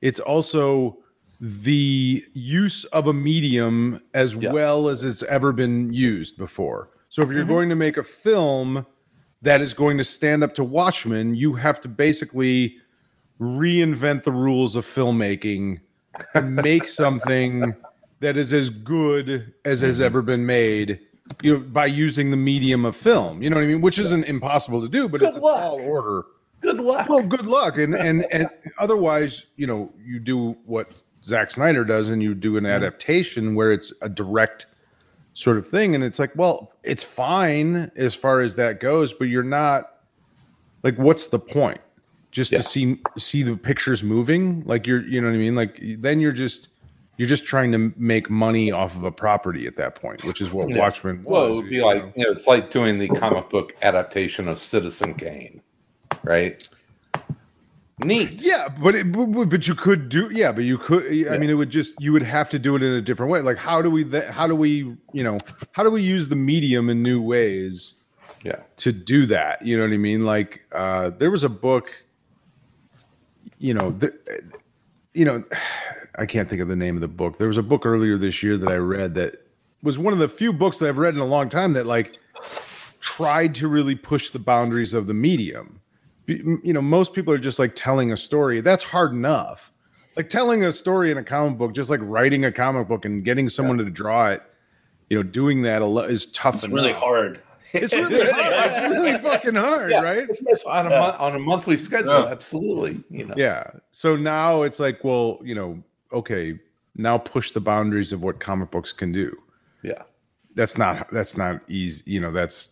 It's 0.00 0.18
also 0.18 0.98
the 1.46 2.24
use 2.33 2.85
of 2.87 3.07
a 3.07 3.12
medium 3.12 4.00
as 4.14 4.35
Yeah. 4.35 4.50
well 4.50 4.88
as 4.88 5.04
it's 5.04 5.22
ever 5.24 5.52
been 5.52 5.92
used 5.92 6.38
before. 6.38 6.88
So 7.11 7.20
if 7.22 7.28
you're 7.28 7.40
Mm-hmm. 7.40 7.48
going 7.48 7.68
to 7.68 7.74
make 7.76 7.98
a 7.98 8.02
film 8.02 8.87
that 9.42 9.61
is 9.61 9.74
going 9.74 9.98
to 9.98 10.04
stand 10.04 10.42
up 10.42 10.54
to 10.54 10.64
Watchmen, 10.64 11.35
you 11.35 11.52
have 11.54 11.83
to 11.83 11.88
basically 11.88 12.78
reinvent 13.38 14.22
the 14.22 14.33
rules 14.33 14.74
of 14.74 14.87
filmmaking 14.87 15.80
and 16.33 16.57
make 16.57 16.88
something 17.02 17.74
that 18.20 18.38
is 18.38 18.54
as 18.54 18.70
good 18.70 19.52
as 19.66 19.83
has 19.83 19.96
Mm-hmm. 19.96 20.04
ever 20.04 20.22
been 20.22 20.46
made 20.46 20.98
you 21.42 21.54
know, 21.59 21.61
by 21.61 21.85
using 21.87 22.30
the 22.30 22.38
medium 22.38 22.87
of 22.87 22.96
film. 22.96 23.42
You 23.42 23.50
know 23.50 23.57
what 23.57 23.64
I 23.64 23.66
mean? 23.66 23.83
Which 23.83 23.98
isn't 23.98 24.24
impossible 24.24 24.80
to 24.80 24.88
do, 24.88 25.09
but 25.11 25.20
it's 25.20 25.37
a 25.37 25.40
luck. 25.40 25.61
tall 25.61 25.80
order. 25.80 26.24
Good 26.62 26.78
luck. 26.78 27.07
Well, 27.11 27.22
good 27.22 27.46
luck. 27.46 27.76
And 27.76 27.94
and 27.94 28.24
and 28.33 28.48
otherwise, 28.78 29.44
you 29.57 29.66
know, 29.66 29.92
you 30.02 30.18
do 30.20 30.57
what 30.64 30.90
Zack 31.24 31.50
Snyder 31.50 31.84
does, 31.84 32.10
and 32.10 32.22
you 32.22 32.34
do 32.34 32.56
an 32.56 32.66
adaptation 32.66 33.54
where 33.54 33.72
it's 33.72 33.92
a 34.02 34.08
direct 34.08 34.66
sort 35.32 35.56
of 35.56 35.66
thing, 35.66 35.94
and 35.94 36.04
it's 36.04 36.18
like, 36.18 36.32
well, 36.37 36.72
it's 36.82 37.02
fine 37.02 37.90
as 37.96 38.14
far 38.14 38.40
as 38.40 38.54
that 38.56 38.78
goes, 38.80 39.12
but 39.12 39.24
you're 39.24 39.42
not 39.42 39.90
like, 40.82 40.96
what's 40.96 41.28
the 41.28 41.38
point? 41.38 41.80
Just 42.30 42.52
Yeah. 42.52 42.58
to 42.58 42.64
see 42.64 42.98
see 43.16 43.42
the 43.42 43.56
pictures 43.56 44.02
moving, 44.02 44.62
like 44.66 44.87
you're, 44.87 45.02
you 45.02 45.20
know 45.20 45.28
what 45.28 45.34
I 45.34 45.38
mean? 45.38 45.54
Like 45.54 45.80
then 45.98 46.20
you're 46.20 46.32
just 46.32 46.68
you're 47.16 47.28
just 47.28 47.44
trying 47.44 47.70
to 47.70 47.92
make 47.96 48.28
money 48.28 48.72
off 48.72 48.96
of 48.96 49.04
a 49.04 49.12
property 49.12 49.68
at 49.68 49.76
that 49.76 49.94
point, 49.94 50.24
which 50.24 50.40
is 50.40 50.52
what. 50.52 50.68
Watchmen 50.68 51.22
was. 51.22 51.32
Well, 51.32 51.46
it 51.46 51.56
would 51.56 51.68
be 51.70 51.76
you 51.76 51.84
like 51.87 52.04
know? 52.04 52.12
you 52.16 52.24
know, 52.24 52.32
it's 52.32 52.48
like 52.48 52.72
doing 52.72 52.98
the 52.98 53.06
comic 53.08 53.50
book 53.50 53.74
adaptation 53.82 54.48
of 54.48 54.58
Citizen 54.58 55.14
Kane, 55.14 55.62
right? 56.24 56.66
Neat. 57.98 58.42
Yeah, 58.42 58.68
but 58.68 58.96
it, 58.96 59.12
but, 59.12 59.68
you 59.68 59.74
could 59.74 60.09
do 60.09 60.28
yeah, 60.33 60.50
but 60.50 60.64
you 60.64 60.78
could. 60.78 61.04
I 61.28 61.38
mean, 61.38 61.48
it 61.48 61.54
would 61.54 61.70
just 61.70 61.92
you 62.00 62.12
would 62.12 62.22
have 62.22 62.50
to 62.50 62.59
do 62.59 62.74
it 62.74 62.83
in 62.83 62.92
a 62.92 63.00
different 63.00 63.30
way. 63.30 63.40
Like, 63.40 63.57
how 63.57 63.80
do 63.80 63.88
we? 63.90 64.04
How 64.30 64.48
do 64.48 64.57
we? 64.57 64.96
You 65.12 65.22
know, 65.22 65.38
how 65.72 65.85
do 65.85 65.90
we 65.90 66.02
use 66.02 66.26
the 66.28 66.35
medium 66.37 66.90
in 66.90 67.04
new 67.04 67.22
ways 67.22 68.02
Yeah. 68.42 68.57
to 68.78 68.90
do 68.90 69.26
that? 69.26 69.64
You 69.64 69.76
know 69.76 69.85
what 69.85 69.92
I 69.92 69.98
mean? 69.98 70.24
Like, 70.24 70.66
uh, 70.72 71.11
there 71.11 71.30
was 71.30 71.44
a 71.44 71.48
book. 71.48 72.04
You 73.59 73.74
know, 73.74 73.92
the, 73.92 74.12
you 75.12 75.24
know, 75.24 75.44
I 76.18 76.26
can't 76.26 76.48
think 76.48 76.61
of 76.61 76.68
the 76.68 76.76
name 76.76 76.96
of 76.96 77.00
the 77.00 77.09
book. 77.09 77.38
There 77.38 77.48
was 77.48 77.59
a 77.59 77.62
book 77.62 77.87
earlier 77.87 78.18
this 78.18 78.42
year 78.42 78.57
that 78.57 78.70
I 78.70 78.76
read 78.76 79.14
that 79.14 79.46
was 79.85 79.98
one 79.98 80.12
of 80.12 80.18
the 80.18 80.28
few 80.28 80.52
books 80.52 80.78
that 80.78 80.88
I've 80.88 80.98
read 80.98 81.14
in 81.14 81.20
a 81.20 81.24
long 81.26 81.48
time 81.48 81.74
that 81.74 81.87
like 81.87 82.18
tried 82.98 83.54
to 83.57 83.68
really 83.68 83.94
push 83.94 84.30
the 84.30 84.38
boundaries 84.40 84.94
of 84.94 85.07
the 85.07 85.14
medium. 85.14 85.80
Be- 86.26 86.42
You 86.62 86.72
know, 86.72 86.82
most 86.82 87.12
people 87.12 87.32
are 87.34 87.38
just 87.38 87.58
like 87.58 87.74
telling 87.74 88.12
a 88.12 88.16
story. 88.16 88.60
That's 88.60 88.82
hard 88.82 89.12
enough. 89.12 89.72
Like 90.16 90.28
telling 90.28 90.62
a 90.64 90.70
story 90.72 91.10
in 91.10 91.18
a 91.18 91.24
comic 91.24 91.58
book, 91.58 91.74
just 91.74 91.90
like 91.90 92.00
writing 92.02 92.44
a 92.44 92.52
comic 92.52 92.87
book 92.88 93.04
and 93.04 93.24
getting 93.24 93.48
someone 93.48 93.78
to 93.78 93.84
draw 93.90 94.28
it. 94.28 94.42
You 95.10 95.18
know, 95.18 95.22
doing 95.22 95.62
that 95.62 95.82
a 95.82 95.87
lot 95.87 96.08
is 96.10 96.26
tough. 96.32 96.56
It's 96.56 96.68
really 96.68 96.92
hard. 96.92 97.40
It's 97.72 97.92
really 97.92 98.30
hard. 98.30 98.52
It's 98.66 98.78
really 98.96 99.18
fucking 99.18 99.54
hard, 99.56 99.90
Yeah, 99.90 100.00
right? 100.02 100.28
on 100.66 100.87
a 100.87 100.90
Yeah. 100.90 100.98
mon- 101.00 101.14
on 101.16 101.34
a 101.34 101.38
monthly 101.40 101.76
schedule. 101.76 102.12
Yeah. 102.12 102.26
Absolutely. 102.30 103.02
You 103.10 103.26
know. 103.26 103.34
Yeah. 103.37 103.70
So 103.90 104.14
now 104.16 104.62
it's 104.62 104.78
like, 104.78 105.02
well, 105.02 105.40
you 105.42 105.54
know, 105.54 105.82
okay, 106.12 106.58
now 106.94 107.18
push 107.18 107.50
the 107.50 107.60
boundaries 107.60 108.12
of 108.12 108.22
what 108.22 108.38
comic 108.38 108.70
books 108.70 108.92
can 108.92 109.10
do. 109.10 109.37
Yeah. 109.82 110.02
That's 110.54 110.78
not 110.78 111.10
that's 111.12 111.37
not 111.37 111.60
easy. 111.68 112.04
You 112.06 112.20
know, 112.20 112.30
that's 112.30 112.68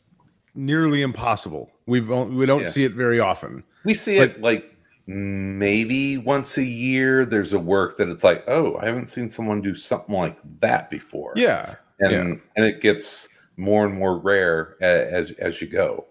nearly 0.55 1.03
impossible. 1.03 1.72
We've 1.87 2.09
we 2.09 2.47
don't 2.47 2.63
Yeah. 2.63 2.69
see 2.69 2.85
it 2.85 2.93
very 2.93 3.21
often. 3.21 3.65
We 3.85 3.95
see 3.95 4.19
it 4.19 4.41
like 4.41 4.77
maybe 5.07 6.19
once 6.19 6.57
a 6.59 6.65
year. 6.65 7.27
There's 7.27 7.53
a 7.53 7.59
work 7.59 7.97
that 7.97 8.09
it's 8.09 8.25
like, 8.25 8.45
oh, 8.49 8.77
I 8.77 8.87
haven't 8.87 9.09
seen 9.09 9.29
someone 9.29 9.61
do 9.61 9.75
something 9.75 10.15
like 10.15 10.39
that 10.61 10.91
before. 10.91 11.33
Yeah. 11.37 11.77
and 12.01 12.13
yeah. 12.13 12.35
and 12.57 12.65
it 12.65 12.81
gets 12.81 13.29
more 13.57 13.85
and 13.85 13.95
more 13.95 14.19
rare 14.19 14.77
as 14.83 15.33
as 15.33 15.61
you 15.61 15.67
go. 15.67 16.07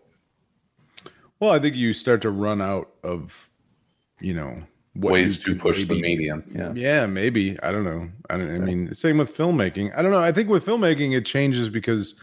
Well, 1.39 1.51
I 1.51 1.60
think 1.60 1.75
you 1.75 1.93
start 1.93 2.21
to 2.21 2.29
run 2.29 2.62
out 2.62 2.89
of, 3.03 3.49
you 4.19 4.34
know, 4.34 4.62
Ways 4.93 5.39
to 5.45 5.55
push 5.55 5.86
the 5.86 6.01
medium. 6.01 6.43
Yeah. 6.53 6.73
Yeah, 6.75 7.05
maybe. 7.05 7.57
I 7.63 7.71
don't 7.71 7.86
know. 7.86 8.10
I, 8.29 8.36
don't, 8.36 8.53
I 8.53 8.60
mean, 8.60 8.93
same 8.93 9.19
with 9.19 9.36
filmmaking. 9.36 9.97
I 9.97 10.01
don't 10.01 10.12
know. 10.12 10.19
I 10.19 10.34
think 10.34 10.49
with 10.49 10.65
filmmaking, 10.65 11.15
it 11.15 11.25
changes 11.25 11.69
because, 11.69 12.15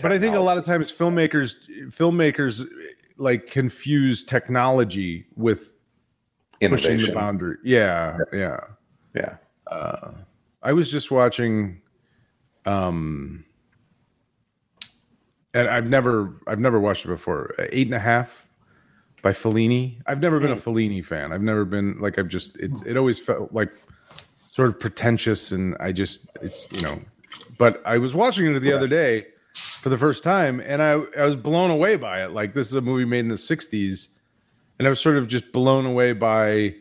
but 0.00 0.12
I 0.12 0.18
think 0.18 0.34
a 0.36 0.40
lot 0.40 0.58
of 0.58 0.64
times 0.64 0.92
filmmakers, 0.92 1.54
filmmakers 1.90 2.64
like 3.16 3.46
confuse 3.48 4.24
technology 4.24 5.26
with 5.36 5.72
pushing 6.60 6.98
the 6.98 7.12
boundary. 7.12 7.56
Yeah, 7.64 8.18
yeah. 8.32 8.60
Yeah. 9.14 9.36
I 10.62 10.72
was 10.72 10.90
just 10.90 11.10
watching, 11.10 11.82
um, 12.66 13.44
and 15.54 15.68
I've 15.68 15.88
never, 15.88 16.32
I've 16.46 16.58
never 16.58 16.80
watched 16.80 17.04
it 17.04 17.08
before. 17.08 17.54
uh, 17.58 17.66
Eight 17.70 17.86
and 17.86 17.94
a 17.94 17.98
half 17.98 18.48
by 19.22 19.32
Fellini. 19.32 20.00
I've 20.06 20.20
never 20.20 20.40
been 20.40 20.50
a 20.50 20.56
Fellini 20.56 21.04
fan. 21.04 21.32
I've 21.32 21.42
never 21.42 21.64
been 21.64 21.98
like 22.00 22.18
I've 22.18 22.28
just 22.28 22.56
it. 22.56 22.70
It 22.86 22.96
always 22.96 23.18
felt 23.18 23.52
like 23.52 23.72
sort 24.50 24.68
of 24.68 24.78
pretentious, 24.78 25.52
and 25.52 25.76
I 25.80 25.92
just 25.92 26.28
it's 26.42 26.70
you 26.72 26.82
know. 26.82 27.00
But 27.56 27.82
I 27.84 27.98
was 27.98 28.14
watching 28.14 28.54
it 28.54 28.58
the 28.60 28.72
other 28.72 28.88
day 28.88 29.26
for 29.54 29.88
the 29.88 29.98
first 29.98 30.22
time, 30.22 30.60
and 30.60 30.82
I 30.82 30.92
I 31.18 31.24
was 31.24 31.36
blown 31.36 31.70
away 31.70 31.96
by 31.96 32.22
it. 32.24 32.32
Like 32.32 32.54
this 32.54 32.68
is 32.68 32.74
a 32.74 32.80
movie 32.80 33.04
made 33.04 33.20
in 33.20 33.28
the 33.28 33.34
'60s, 33.34 34.08
and 34.78 34.86
I 34.86 34.90
was 34.90 35.00
sort 35.00 35.16
of 35.16 35.28
just 35.28 35.52
blown 35.52 35.86
away 35.86 36.12
by 36.12 36.74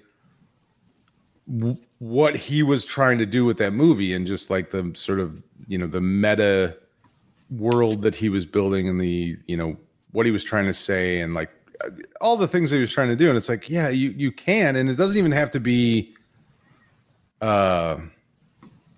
w- 1.58 1.78
what 2.00 2.36
he 2.36 2.64
was 2.64 2.86
trying 2.86 3.18
to 3.18 3.26
do 3.26 3.46
with 3.46 3.58
that 3.58 3.72
movie, 3.72 4.14
and 4.14 4.28
just 4.28 4.50
like 4.50 4.72
the 4.72 4.92
sort 4.96 5.20
of 5.20 5.44
you 5.68 5.78
know 5.78 5.88
the 5.88 6.02
meta 6.02 6.78
world 7.50 8.02
that 8.02 8.16
he 8.16 8.30
was 8.30 8.46
building 8.46 8.90
and 8.90 9.00
the 9.00 9.38
you 9.48 9.56
know 9.56 9.78
what 10.12 10.26
he 10.26 10.32
was 10.32 10.44
trying 10.44 10.66
to 10.66 10.74
say 10.74 11.22
and 11.22 11.34
like 11.34 11.50
all 12.22 12.36
the 12.36 12.48
things 12.48 12.70
that 12.70 12.78
he 12.78 12.82
was 12.82 12.92
trying 12.92 13.08
to 13.08 13.16
do 13.16 13.30
and 13.30 13.38
it's 13.38 13.48
like 13.48 13.70
yeah 13.70 13.88
you 13.88 14.10
you 14.18 14.32
can 14.32 14.76
and 14.76 14.90
it 14.90 14.96
doesn't 14.96 15.18
even 15.18 15.32
have 15.32 15.50
to 15.50 15.60
be 15.60 16.14
uh 17.42 17.98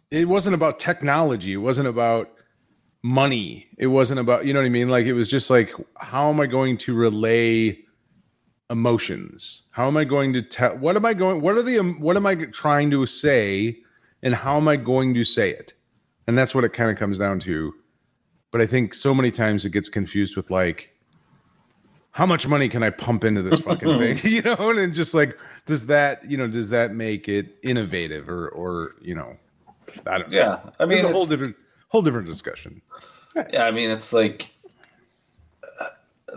it 0.10 0.28
wasn't 0.28 0.54
about 0.54 0.80
technology 0.80 1.54
it 1.54 1.58
wasn't 1.58 1.88
about 1.88 2.39
money. 3.02 3.68
It 3.78 3.88
wasn't 3.88 4.20
about 4.20 4.46
you 4.46 4.54
know 4.54 4.60
what 4.60 4.66
i 4.66 4.70
mean? 4.70 4.90
Like 4.90 5.06
it 5.06 5.14
was 5.14 5.28
just 5.28 5.50
like 5.50 5.72
how 5.98 6.30
am 6.30 6.40
i 6.40 6.46
going 6.46 6.78
to 6.80 6.94
relay 6.96 7.78
emotions? 8.70 9.64
How 9.72 9.88
am 9.88 9.98
i 9.98 10.04
going 10.04 10.34
to 10.34 10.42
tell 10.42 10.76
what 10.78 10.96
am 10.96 11.06
i 11.06 11.14
going 11.14 11.42
what 11.42 11.58
are 11.58 11.62
the 11.64 11.80
um, 11.80 12.00
what 12.00 12.18
am 12.18 12.26
i 12.26 12.36
trying 12.36 12.92
to 12.92 13.06
say 13.06 13.78
and 14.22 14.36
how 14.36 14.58
am 14.58 14.68
i 14.68 14.76
going 14.76 15.14
to 15.14 15.24
say 15.24 15.50
it? 15.52 15.74
And 16.28 16.38
that's 16.38 16.54
what 16.54 16.64
it 16.64 16.74
kind 16.74 16.92
of 16.92 16.98
comes 16.98 17.18
down 17.18 17.40
to. 17.42 17.74
But 18.52 18.62
I 18.62 18.66
think 18.66 18.94
so 18.94 19.14
many 19.14 19.32
times 19.32 19.66
it 19.66 19.72
gets 19.72 19.90
confused 19.90 20.36
with 20.36 20.52
like, 20.52 20.94
how 22.12 22.26
much 22.26 22.48
money 22.48 22.68
can 22.70 22.84
I 22.84 22.90
pump 22.90 23.24
into 23.24 23.42
this 23.42 23.62
fucking 23.62 23.98
thing? 23.98 24.20
You 24.32 24.42
know, 24.42 24.70
and 24.70 24.80
then 24.80 24.94
just 24.94 25.14
like, 25.14 25.38
does 25.66 25.86
that, 25.88 26.30
you 26.30 26.38
know, 26.38 26.48
does 26.48 26.70
that 26.70 26.94
make 26.94 27.30
it 27.30 27.58
innovative 27.64 28.30
or, 28.30 28.50
or, 28.50 28.96
you 29.02 29.16
know, 29.16 29.38
I 30.06 30.18
don't 30.18 30.30
know. 30.30 30.38
Yeah, 30.38 30.60
I 30.80 30.84
I 30.84 30.86
mean, 30.86 31.04
mean, 31.04 31.06
a 31.06 31.12
whole 31.12 31.26
different, 31.26 31.56
whole 31.90 32.02
different 32.02 32.28
discussion. 32.28 32.82
Yeah, 33.54 33.66
I 33.66 33.72
mean, 33.72 33.90
it's 33.90 34.12
like 34.14 34.50
uh, 35.80 35.86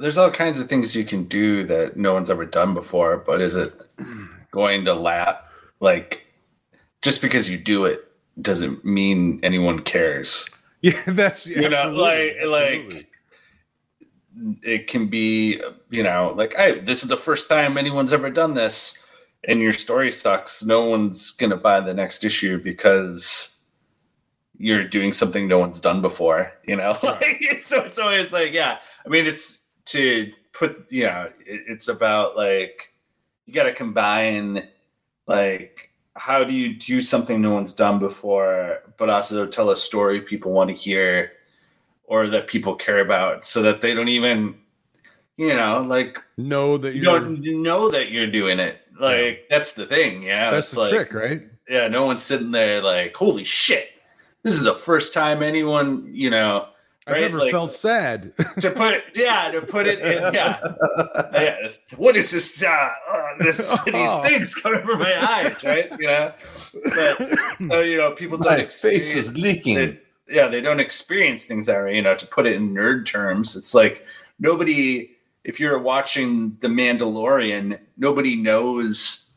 there's 0.00 0.18
all 0.18 0.30
kinds 0.30 0.60
of 0.60 0.68
things 0.68 0.94
you 0.94 1.04
can 1.04 1.24
do 1.24 1.64
that 1.64 1.96
no 1.96 2.12
one's 2.12 2.30
ever 2.30 2.44
done 2.44 2.74
before, 2.74 3.16
but 3.16 3.40
is 3.40 3.54
it 3.56 3.72
going 4.50 4.84
to 4.84 4.94
lap? 4.94 5.48
Like, 5.80 6.26
just 7.00 7.22
because 7.22 7.50
you 7.50 7.58
do 7.58 7.84
it 7.86 8.10
doesn't 8.40 8.84
mean 8.84 9.40
anyone 9.42 9.78
cares. 9.80 10.48
Yeah, 10.84 11.00
that's 11.06 11.46
You 11.46 11.68
know, 11.68 11.90
like- 11.92 12.34
absolutely. 12.40 12.88
like- 12.94 13.08
It 14.64 14.88
can 14.88 15.06
be, 15.06 15.60
you 15.90 16.02
know, 16.02 16.34
like, 16.36 16.54
hey, 16.54 16.80
this 16.80 17.04
is 17.04 17.08
the 17.08 17.16
first 17.16 17.48
time 17.48 17.78
anyone's 17.78 18.12
ever 18.12 18.30
done 18.30 18.54
this, 18.54 18.98
and 19.46 19.60
your 19.60 19.72
story 19.72 20.10
sucks. 20.10 20.64
No 20.64 20.84
one's 20.86 21.30
gonna 21.32 21.56
buy 21.56 21.78
the 21.80 21.94
next 21.94 22.24
issue 22.24 22.58
because 22.60 23.61
you're 24.58 24.86
doing 24.86 25.12
something 25.12 25.48
no 25.48 25.58
one's 25.58 25.80
done 25.80 26.02
before. 26.02 26.52
You 26.66 26.76
know, 26.76 26.96
like, 27.02 27.42
so 27.62 27.82
it's 27.82 27.98
always 27.98 28.32
like, 28.32 28.52
yeah. 28.52 28.78
I 29.04 29.08
mean, 29.08 29.26
it's 29.26 29.64
to 29.86 30.32
put, 30.52 30.90
you 30.90 31.06
know, 31.06 31.30
it, 31.44 31.62
it's 31.68 31.88
about 31.88 32.36
like 32.36 32.94
you 33.46 33.54
got 33.54 33.64
to 33.64 33.72
combine 33.72 34.68
like 35.26 35.90
how 36.14 36.44
do 36.44 36.52
you 36.52 36.74
do 36.74 37.00
something 37.00 37.40
no 37.40 37.52
one's 37.52 37.72
done 37.72 37.98
before, 37.98 38.80
but 38.98 39.08
also 39.08 39.46
tell 39.46 39.70
a 39.70 39.76
story 39.76 40.20
people 40.20 40.52
want 40.52 40.68
to 40.68 40.76
hear 40.76 41.32
or 42.04 42.28
that 42.28 42.48
people 42.48 42.74
care 42.74 43.00
about, 43.00 43.44
so 43.44 43.62
that 43.62 43.80
they 43.80 43.94
don't 43.94 44.08
even, 44.08 44.54
you 45.38 45.54
know, 45.54 45.82
like 45.82 46.22
know 46.36 46.76
that 46.76 46.94
you 46.94 47.02
don't 47.02 47.40
know 47.40 47.90
that 47.90 48.10
you're 48.10 48.30
doing 48.30 48.58
it. 48.58 48.78
Like 49.00 49.46
that's 49.48 49.72
the 49.72 49.86
thing, 49.86 50.22
yeah. 50.22 50.50
that's 50.50 50.66
it's 50.66 50.74
the 50.74 50.80
like, 50.80 50.90
trick, 50.90 51.14
right? 51.14 51.42
yeah, 51.68 51.88
no 51.88 52.04
one's 52.04 52.22
sitting 52.22 52.50
there 52.50 52.82
like, 52.82 53.16
holy 53.16 53.44
shit, 53.44 53.88
this 54.42 54.54
is 54.54 54.62
the 54.62 54.74
first 54.74 55.14
time 55.14 55.42
anyone, 55.42 56.08
you 56.10 56.30
know, 56.30 56.66
I've 57.06 57.12
right? 57.14 57.20
never 57.22 57.38
Like, 57.38 57.50
felt 57.50 57.72
sad. 57.72 58.32
to 58.60 58.70
put 58.70 58.94
it, 58.94 59.04
yeah, 59.14 59.50
to 59.50 59.60
put 59.62 59.86
it 59.86 59.98
in, 60.00 60.32
yeah. 60.34 60.58
yeah. 61.32 61.56
What 61.96 62.16
is 62.16 62.30
this? 62.30 62.62
Uh, 62.62 62.68
uh, 62.68 63.18
this 63.40 63.70
these 63.86 64.14
things 64.30 64.54
coming 64.54 64.82
from 64.86 65.00
my 65.00 65.20
eyes, 65.28 65.62
right? 65.64 65.90
You 65.98 66.06
know, 66.06 66.32
but 66.94 67.38
so 67.68 67.80
you 67.80 67.96
know, 67.96 68.12
people 68.12 68.38
don't 68.38 68.56
My 68.58 68.66
face 68.66 69.14
is 69.14 69.36
leaking. 69.36 69.74
they- 69.76 69.98
yeah, 70.28 70.46
they 70.48 70.60
don't 70.62 70.80
experience 70.80 71.44
things 71.44 71.66
that 71.66 71.82
way. 71.84 71.94
You 71.96 72.00
know, 72.02 72.14
to 72.14 72.26
put 72.26 72.46
it 72.46 72.54
in 72.54 72.72
nerd 72.72 73.04
terms, 73.06 73.56
it's 73.56 73.74
like 73.74 74.06
nobody. 74.38 75.10
If 75.44 75.58
you're 75.58 75.78
watching 75.80 76.56
The 76.60 76.68
Mandalorian, 76.68 77.78
nobody 77.96 78.36
knows. 78.36 79.28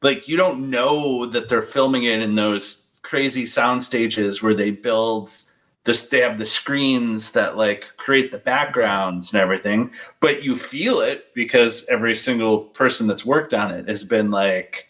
Like 0.00 0.28
you 0.28 0.36
don't 0.36 0.70
know 0.70 1.26
that 1.26 1.48
they're 1.48 1.60
filming 1.60 2.04
it 2.04 2.20
in 2.22 2.36
those 2.36 2.86
crazy 3.02 3.46
sound 3.46 3.84
stages 3.84 4.42
where 4.42 4.54
they 4.54 4.70
build 4.70 5.30
this. 5.84 6.02
They 6.02 6.18
have 6.20 6.38
the 6.38 6.46
screens 6.46 7.32
that 7.32 7.56
like 7.56 7.92
create 7.96 8.32
the 8.32 8.38
backgrounds 8.38 9.32
and 9.32 9.40
everything, 9.40 9.90
but 10.20 10.42
you 10.42 10.56
feel 10.56 11.00
it 11.00 11.32
because 11.34 11.86
every 11.88 12.14
single 12.14 12.60
person 12.60 13.06
that's 13.06 13.24
worked 13.24 13.54
on 13.54 13.70
it 13.70 13.88
has 13.88 14.04
been 14.04 14.30
like, 14.30 14.88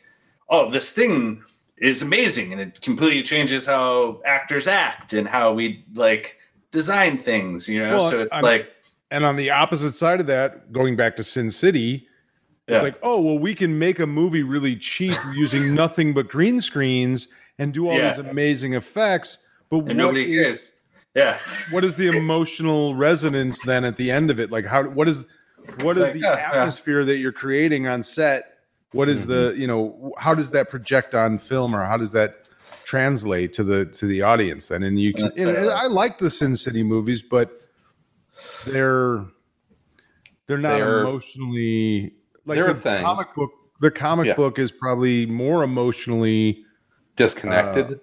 "Oh, 0.48 0.70
this 0.70 0.92
thing 0.92 1.42
is 1.78 2.02
amazing 2.02 2.52
and 2.52 2.60
it 2.60 2.80
completely 2.82 3.22
changes 3.22 3.64
how 3.64 4.20
actors 4.26 4.66
act 4.66 5.14
and 5.14 5.26
how 5.26 5.50
we 5.52 5.82
like 5.94 6.36
design 6.72 7.16
things 7.16 7.66
you 7.66 7.80
know 7.80 7.96
Well, 7.96 8.10
so 8.10 8.20
it's 8.20 8.32
I'm- 8.32 8.42
like 8.42 8.70
and 9.10 9.24
on 9.24 9.36
the 9.36 9.50
opposite 9.50 9.94
side 9.94 10.20
of 10.20 10.26
that, 10.28 10.72
going 10.72 10.94
back 10.94 11.16
to 11.16 11.24
Sin 11.24 11.50
City, 11.50 12.06
yeah, 12.68 12.76
it's 12.76 12.84
like, 12.84 12.98
oh 13.02 13.20
well, 13.20 13.38
we 13.38 13.54
can 13.54 13.76
make 13.78 13.98
a 13.98 14.06
movie 14.06 14.44
really 14.44 14.76
cheap 14.76 15.14
using 15.34 15.74
nothing 15.82 16.14
but 16.14 16.28
green 16.28 16.60
screens 16.60 17.26
and 17.60 17.72
do 17.72 17.88
all 17.88 17.96
Yeah. 17.96 18.08
these 18.10 18.18
amazing 18.18 18.72
effects. 18.74 19.44
But 19.70 19.80
what 19.80 19.94
nobody 19.94 20.24
is- 20.24 20.30
cares 20.30 20.72
yeah 21.16 21.36
what 21.72 21.82
is 21.84 21.96
the 21.96 22.06
emotional 22.16 22.94
resonance 22.94 23.60
then 23.62 23.84
at 23.84 23.96
the 23.96 24.10
end 24.10 24.30
of 24.30 24.38
it? 24.40 24.50
Like 24.50 24.64
how 24.66 24.82
what 24.84 25.08
is 25.08 25.24
what 25.80 25.96
is 25.96 26.02
Like, 26.04 26.12
the 26.14 26.18
yeah, 26.26 26.36
yeah. 26.36 26.50
atmosphere 26.60 27.04
that 27.04 27.16
you're 27.18 27.32
creating 27.32 27.86
on 27.86 28.02
set? 28.02 28.58
What 28.92 29.08
is 29.08 29.26
the 29.26 29.50
Mm-hmm. 29.50 29.60
you 29.60 29.66
know 29.68 30.12
how 30.18 30.34
does 30.34 30.50
that 30.52 30.68
project 30.70 31.14
on 31.14 31.38
film 31.38 31.74
or 31.76 31.84
how 31.84 31.96
does 31.96 32.12
that 32.12 32.48
translate 32.84 33.52
to 33.52 33.62
the 33.62 33.86
to 33.86 34.06
the 34.06 34.22
audience 34.22 34.68
then? 34.68 34.82
And 34.82 34.98
you 35.00 35.12
can 35.14 35.24
That's 35.24 35.36
and. 35.36 35.70
I 35.70 35.86
like 35.86 36.18
the 36.18 36.30
Sin 36.30 36.56
City 36.56 36.82
movies, 36.82 37.22
but 37.22 37.60
they're 38.66 39.24
they're 40.46 40.58
not 40.58 40.78
They're- 40.78 41.00
emotionally 41.00 42.14
like 42.46 42.56
they're 42.56 42.66
the 42.66 42.72
a 42.72 42.74
thing. 42.74 43.02
comic 43.04 43.34
book. 43.34 43.50
The 43.80 43.90
comic 43.90 44.26
Yeah. 44.26 44.34
book 44.34 44.58
is 44.58 44.70
probably 44.70 45.24
more 45.26 45.62
emotionally 45.62 46.64
Disconnected. 47.24 47.92
Uh, 47.92 47.96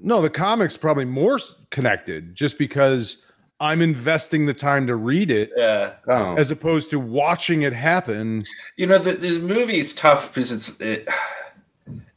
no, 0.00 0.20
the 0.22 0.30
comic's 0.30 0.76
probably 0.76 1.04
more 1.04 1.38
connected 1.70 2.34
just 2.34 2.58
because 2.58 3.24
I'm 3.60 3.80
investing 3.80 4.44
the 4.46 4.52
time 4.54 4.86
to 4.86 4.96
read 4.96 5.30
it 5.30 5.50
yeah 5.56 5.94
oh. 6.08 6.34
as 6.36 6.50
opposed 6.50 6.90
to 6.90 7.00
watching 7.00 7.62
it 7.62 7.72
happen. 7.72 8.42
you 8.76 8.86
know 8.86 8.98
the, 8.98 9.12
the 9.14 9.38
movie's 9.38 9.94
tough 9.94 10.28
because 10.34 10.52
it's 10.52 10.78
it, 10.80 11.08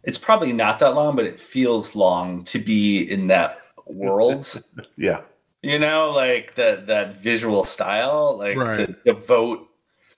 it's 0.04 0.18
probably 0.18 0.52
not 0.52 0.80
that 0.80 0.96
long 0.96 1.16
but 1.16 1.26
it 1.26 1.40
feels 1.40 1.96
long 1.96 2.44
to 2.44 2.60
be 2.60 3.04
in 3.10 3.28
that 3.28 3.58
world 3.86 4.62
yeah. 4.98 5.22
you 5.62 5.80
know 5.80 6.12
like 6.12 6.56
that 6.56 6.88
that 6.88 7.16
visual 7.22 7.64
style 7.64 8.38
like 8.38 8.58
Right. 8.58 8.74
to 8.74 8.96
devote 9.06 9.68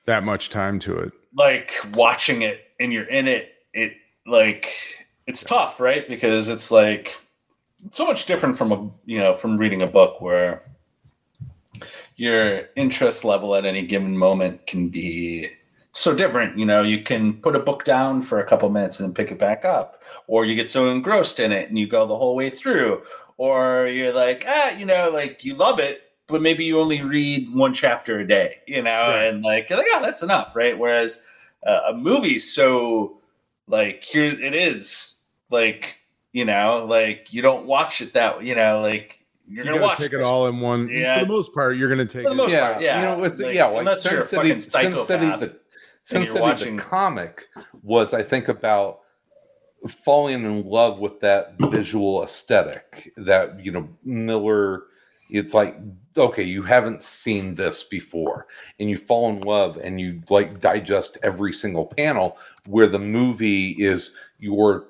That 0.07 0.23
much 0.23 0.49
time 0.49 0.79
to 0.79 0.97
it. 0.97 1.11
like 1.37 1.73
watching 1.93 2.41
it 2.41 2.65
and 2.79 2.91
you're 2.91 3.05
in 3.09 3.27
it 3.27 3.53
it 3.73 3.93
like 4.25 4.73
it's 5.27 5.43
tough 5.43 5.79
right? 5.79 6.07
Because 6.07 6.49
it's 6.49 6.71
like 6.71 7.19
so 7.89 8.05
much 8.05 8.25
different 8.25 8.57
from 8.57 8.71
a 8.71 8.89
you 9.05 9.19
know 9.19 9.35
from 9.35 9.57
reading 9.57 9.81
a 9.81 9.87
book 9.87 10.21
where 10.21 10.63
your 12.15 12.69
interest 12.75 13.23
level 13.23 13.55
at 13.55 13.65
any 13.65 13.81
given 13.81 14.15
moment 14.15 14.67
can 14.67 14.89
be 14.89 15.47
so 15.93 16.13
different 16.15 16.57
you 16.57 16.65
know? 16.65 16.81
You 16.83 17.01
can 17.01 17.33
put 17.41 17.55
a 17.55 17.59
book 17.59 17.83
down 17.83 18.21
for 18.21 18.39
a 18.39 18.45
couple 18.45 18.69
minutes 18.69 18.99
and 18.99 19.09
then 19.09 19.15
pick 19.15 19.31
it 19.31 19.39
back 19.39 19.65
up 19.65 20.03
or 20.27 20.45
you 20.45 20.55
get 20.55 20.69
so 20.69 20.89
engrossed 20.91 21.39
in 21.39 21.51
it 21.51 21.69
and 21.69 21.77
you 21.77 21.87
go 21.87 22.05
the 22.05 22.17
whole 22.17 22.35
way 22.35 22.49
through 22.49 23.01
or 23.37 23.87
you're 23.87 24.13
like 24.13 24.45
ah 24.47 24.77
you 24.77 24.85
know 24.85 25.09
like 25.09 25.43
you 25.43 25.55
love 25.55 25.79
it 25.79 26.03
but 26.27 26.41
maybe 26.41 26.63
you 26.63 26.79
only 26.79 27.01
read 27.01 27.53
one 27.53 27.73
chapter 27.73 28.19
a 28.19 28.27
day 28.27 28.55
you 28.67 28.81
know? 28.81 29.07
Right. 29.09 29.25
and 29.25 29.43
like 29.43 29.69
you're 29.69 29.79
like 29.79 29.87
oh 29.93 30.01
that's 30.01 30.21
enough 30.21 30.55
right? 30.55 30.77
Whereas 30.77 31.21
uh, 31.65 31.81
a 31.89 31.93
movie 31.93 32.39
so 32.39 33.20
like 33.71 34.03
here 34.03 34.25
it 34.25 34.53
is 34.53 35.21
like 35.49 35.97
you 36.33 36.45
know 36.45 36.85
like 36.87 37.33
you 37.33 37.41
don't 37.41 37.65
watch 37.65 38.01
it 38.01 38.13
that 38.13 38.43
you 38.43 38.53
know 38.55 38.81
like 38.81 39.17
you're 39.47 39.65
You're 39.65 39.73
gonna 39.73 39.77
gonna 39.79 39.87
watch 39.89 39.97
take 39.99 40.13
it 40.13 40.21
all 40.21 40.47
in 40.47 40.61
one. 40.61 40.87
Yeah. 40.87 41.19
For 41.19 41.25
the 41.25 41.31
most 41.31 41.53
part, 41.53 41.75
you're 41.75 41.89
gonna 41.89 42.05
take 42.05 42.23
For 42.23 42.29
the 42.29 42.35
it. 42.35 42.37
most 42.37 42.53
yeah, 42.53 42.71
part, 42.71 42.81
yeah. 42.83 42.99
You 42.99 43.05
know, 43.17 43.23
it's 43.25 43.39
Like, 43.39 43.53
yeah, 43.53 43.65
like 43.65 43.79
unless 43.79 44.03
Sin 44.03 44.13
you're 44.13 44.21
a 44.21 44.25
City, 44.25 44.47
fucking 44.49 44.61
Sin 44.61 44.71
City, 44.71 44.93
psychopath 45.25 45.39
the 45.41 45.59
Sin 46.03 46.25
City, 46.27 46.39
watching- 46.39 46.75
the 46.77 46.81
comic 46.83 47.47
was, 47.83 48.13
I 48.13 48.23
think, 48.23 48.47
about 48.47 48.99
falling 49.89 50.43
in 50.45 50.63
love 50.65 51.01
with 51.01 51.19
that 51.19 51.55
visual 51.59 52.23
aesthetic. 52.23 53.11
That 53.17 53.59
you 53.65 53.71
know, 53.73 53.89
Miller. 54.05 54.83
It's 55.31 55.53
like 55.53 55.77
okay, 56.17 56.43
you 56.43 56.61
haven't 56.61 57.03
seen 57.03 57.55
this 57.55 57.83
before, 57.83 58.47
and 58.79 58.89
you 58.89 58.97
fall 58.97 59.29
in 59.29 59.41
love, 59.41 59.77
and 59.77 59.99
you 59.99 60.21
like 60.29 60.59
digest 60.59 61.17
every 61.23 61.53
single 61.53 61.85
panel. 61.85 62.37
Where 62.65 62.87
the 62.87 62.99
movie 62.99 63.71
is, 63.71 64.11
you're 64.39 64.85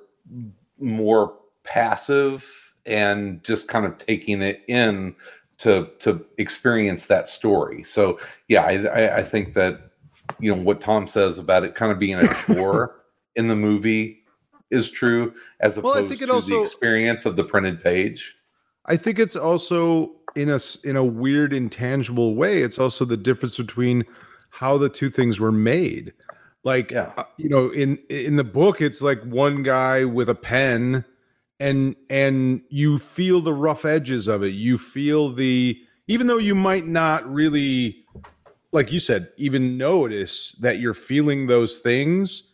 more 0.79 1.37
passive 1.63 2.73
and 2.85 3.43
just 3.43 3.67
kind 3.67 3.85
of 3.85 3.97
taking 3.97 4.41
it 4.41 4.63
in 4.67 5.15
to 5.59 5.89
to 5.99 6.25
experience 6.37 7.05
that 7.05 7.27
story. 7.27 7.83
So 7.83 8.19
yeah, 8.47 8.63
I, 8.63 9.17
I, 9.17 9.23
think 9.23 9.53
that 9.53 9.91
you 10.39 10.53
know 10.53 10.61
what 10.61 10.81
Tom 10.81 11.07
says 11.07 11.37
about 11.37 11.63
it 11.63 11.75
kind 11.75 11.91
of 11.91 11.99
being 11.99 12.17
a 12.17 12.27
chore 12.45 13.03
in 13.35 13.47
the 13.47 13.55
movie 13.55 14.23
is 14.71 14.89
true, 14.89 15.33
as 15.59 15.77
Well, 15.77 15.93
I 15.93 15.99
opposed 15.99 16.09
think 16.09 16.21
it 16.23 16.25
to 16.27 16.33
also- 16.33 16.49
the 16.49 16.61
experience 16.61 17.25
of 17.25 17.35
the 17.35 17.43
printed 17.43 17.83
page. 17.83 18.35
I 18.87 18.97
think 18.97 19.19
it's 19.19 19.35
also 19.35 20.15
in 20.35 20.49
a 20.49 20.59
in 20.83 20.95
a 20.95 21.03
weird 21.03 21.53
intangible 21.53 22.35
way. 22.35 22.61
It's 22.61 22.79
also 22.79 23.05
the 23.05 23.17
difference 23.17 23.57
between 23.57 24.05
how 24.49 24.77
the 24.77 24.89
two 24.89 25.09
things 25.09 25.39
were 25.39 25.51
made. 25.51 26.13
Like 26.63 26.91
Yeah. 26.91 27.11
uh, 27.17 27.23
you 27.37 27.49
know, 27.49 27.69
in 27.69 27.97
in 28.09 28.35
the 28.35 28.43
book, 28.43 28.81
it's 28.81 29.01
like 29.01 29.21
one 29.23 29.63
guy 29.63 30.05
with 30.05 30.29
a 30.29 30.35
pen, 30.35 31.05
and 31.59 31.95
and 32.09 32.61
you 32.69 32.99
feel 32.99 33.41
the 33.41 33.53
rough 33.53 33.85
edges 33.85 34.27
of 34.27 34.43
it. 34.43 34.53
You 34.53 34.77
feel 34.77 35.33
the 35.33 35.79
even 36.07 36.27
though 36.27 36.37
you 36.37 36.55
might 36.55 36.85
not 36.85 37.31
really, 37.31 38.03
like 38.71 38.91
you 38.91 38.99
said, 38.99 39.29
even 39.37 39.77
notice 39.77 40.51
that 40.53 40.79
you're 40.79 40.93
feeling 40.93 41.47
those 41.47 41.79
things. 41.79 42.47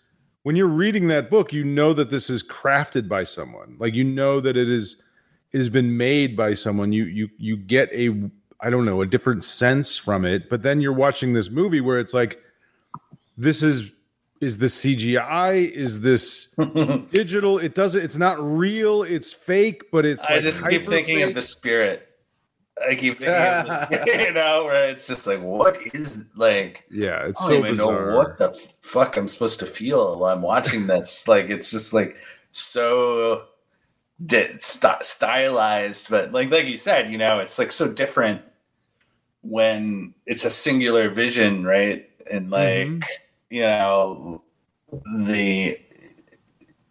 When 0.44 0.56
you're 0.56 0.68
reading 0.68 1.08
that 1.10 1.30
book, 1.30 1.52
you 1.52 1.66
know 1.66 1.92
that 1.94 2.10
this 2.10 2.30
is 2.30 2.42
crafted 2.42 3.10
by 3.10 3.26
someone. 3.26 3.76
Like 3.80 3.94
you 3.94 4.06
know 4.06 4.40
that 4.40 4.56
it 4.56 4.70
is 4.70 5.02
has 5.54 5.70
been 5.70 5.96
made 5.98 6.36
by 6.36 6.54
someone 6.54 6.92
you 6.92 7.06
you 7.06 7.30
you 7.38 7.58
get 7.58 7.92
a 7.94 8.30
i 8.62 8.70
don't 8.70 8.86
know 8.86 9.02
a 9.02 9.06
different 9.06 9.44
sense 9.44 9.98
from 9.98 10.26
it 10.26 10.50
but 10.50 10.62
then 10.62 10.82
you're 10.82 10.94
watching 10.94 11.34
this 11.34 11.50
movie 11.50 11.82
where 11.82 12.00
it's 12.00 12.14
like 12.14 12.40
this 13.38 13.64
is 13.64 13.94
is 14.42 14.58
this 14.58 14.84
cgi 14.84 15.72
is 15.72 16.02
this 16.02 16.54
digital 17.10 17.58
it 17.58 17.74
doesn't 17.76 18.02
it's 18.04 18.18
not 18.18 18.38
real 18.40 19.04
it's 19.04 19.34
fake 19.34 19.84
but 19.92 20.06
it's 20.06 20.24
I 20.26 20.36
like 20.36 20.44
just 20.44 20.68
keep 20.68 20.86
thinking 20.86 21.24
of 21.24 21.34
the 21.34 21.42
spirit. 21.42 22.04
I 22.88 22.94
keep 22.94 23.18
thinking 23.18 23.34
of 23.34 23.66
the 23.66 23.86
spirit, 24.04 24.28
you 24.28 24.34
know, 24.34 24.66
where 24.66 24.88
it's 24.88 25.08
just 25.08 25.26
like, 25.26 25.42
what 25.42 25.80
is 25.96 26.26
like? 26.36 26.86
yeah 26.92 27.26
it's 27.26 27.42
I 27.42 27.46
so 27.46 27.50
don't 27.50 27.60
even 27.60 27.72
bizarre 27.78 28.12
know 28.12 28.18
what 28.18 28.38
the 28.38 28.50
fuck 28.82 29.18
I'm 29.18 29.28
supposed 29.28 29.58
to 29.62 29.66
feel 29.66 30.20
while 30.20 30.32
I'm 30.32 30.44
watching 30.44 30.86
this. 30.86 31.28
like, 31.28 31.50
it's 31.50 31.72
just 31.72 31.92
like 31.94 32.18
so 32.52 33.46
di- 34.26 34.52
st- 34.60 35.04
stylized, 35.04 36.10
but 36.10 36.32
like 36.32 36.50
like 36.52 36.68
you 36.68 36.78
said, 36.78 37.10
you 37.10 37.18
know, 37.18 37.40
it's 37.40 37.60
like 37.60 37.72
so 37.72 37.92
different 37.92 38.42
when 39.42 40.14
it's 40.26 40.46
a 40.46 40.50
singular 40.50 41.10
vision, 41.10 41.64
right? 41.64 42.10
And 42.32 42.50
like 42.50 42.88
Mhm. 42.88 43.04
you 43.50 43.62
know, 43.62 44.42
the 45.26 45.80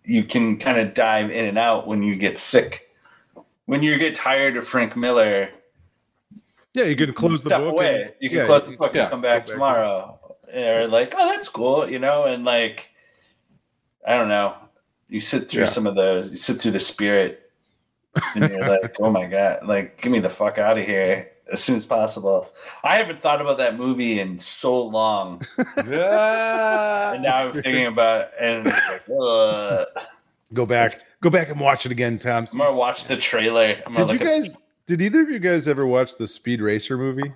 you 0.05 0.25
can 0.25 0.57
kind 0.59 0.79
of 0.79 0.95
dive 0.95 1.31
in 1.31 1.47
and 1.47 1.59
out 1.59 1.87
when 1.87 2.03
you 2.03 2.15
get 2.17 2.39
sick. 2.39 2.89
When 3.67 3.83
you 3.83 3.99
get 3.99 4.15
tired 4.15 4.57
of 4.57 4.67
Frank 4.69 4.97
Miller, 4.97 5.51
yeah 6.75 6.85
you 6.85 6.95
can 6.95 7.12
close 7.12 7.43
the 7.43 7.51
book 7.51 7.73
away. 7.73 8.03
and- 8.03 8.15
you 8.21 8.29
can 8.29 8.39
yeah, 8.39 8.47
close 8.47 8.69
the 8.69 8.77
book 8.77 8.95
yeah, 8.95 9.03
and 9.03 9.11
come 9.11 9.21
back 9.23 9.45
back. 9.47 9.53
tomorrow. 9.53 10.19
Or 10.55 10.87
like, 10.87 11.12
oh, 11.19 11.27
that's 11.35 11.49
cool, 11.49 11.91
you 11.91 11.99
know, 11.99 12.23
and 12.25 12.45
like, 12.45 12.89
I 14.07 14.17
don't 14.17 14.29
know. 14.29 14.55
You 15.09 15.21
sit 15.21 15.49
through 15.49 15.62
Yeah. 15.62 15.66
some 15.69 15.87
of 15.87 15.95
those. 15.95 16.31
You 16.31 16.37
sit 16.37 16.61
through 16.61 16.73
the 16.73 16.81
spirit, 16.81 17.51
and 18.35 18.51
you're 18.51 18.69
like, 18.83 18.97
oh 19.01 19.11
my 19.11 19.27
god, 19.27 19.66
like, 19.66 20.01
get 20.01 20.11
me 20.11 20.19
the 20.21 20.29
fuck 20.31 20.59
out 20.59 20.79
of 20.79 20.85
here 20.85 21.29
as 21.53 21.62
soon 21.62 21.77
as 21.77 21.87
possible. 21.87 22.53
I 22.83 22.97
haven't 22.97 23.19
thought 23.21 23.40
about 23.40 23.59
that 23.59 23.77
movie 23.77 24.19
in 24.19 24.40
so 24.40 24.83
long, 24.87 25.42
and 25.77 25.90
now 27.23 27.42
I'm 27.45 27.53
thinking 27.53 27.87
about, 27.87 28.23
it, 28.23 28.31
and 28.40 28.66
it's 28.66 28.88
like, 28.90 29.03
Ugh. 29.21 29.87
go 30.55 30.66
back 30.66 30.92
go 31.21 31.31
back 31.31 31.49
and 31.51 31.59
watch 31.61 31.87
it 31.87 31.92
again 31.92 32.19
tom 32.19 32.47
I'm 32.53 32.59
gonna 32.59 32.73
watch 32.75 33.05
the 33.05 33.16
trailer. 33.16 33.77
I'm 33.87 33.92
did 33.92 33.99
you 33.99 34.05
look 34.19 34.21
at- 34.23 34.42
guys 34.42 34.57
Did 34.87 35.03
either 35.03 35.23
of 35.23 35.31
you 35.31 35.38
guys 35.40 35.66
ever 35.69 35.87
watch 35.87 36.16
the 36.16 36.27
Speed 36.27 36.61
Racer 36.61 36.97
movie? 36.97 37.33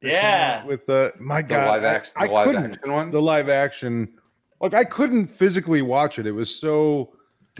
Yeah. 0.00 0.64
With 0.64 0.88
uh, 0.90 1.10
my 1.20 1.42
The 1.42 1.48
God, 1.48 1.68
live 1.68 1.84
I- 1.84 1.94
action, 1.94 2.12
I, 2.16 2.26
the 2.26 2.32
live 2.32 2.46
couldn't. 2.46 2.64
action 2.74 2.92
one. 2.92 3.10
The 3.12 3.22
live 3.22 3.48
action, 3.48 4.08
like 4.62 4.72
I 4.74 4.84
couldn't 4.84 5.26
physically 5.26 5.82
watch 5.82 6.18
it. 6.18 6.26
It 6.26 6.32
was 6.32 6.54
so 6.54 7.12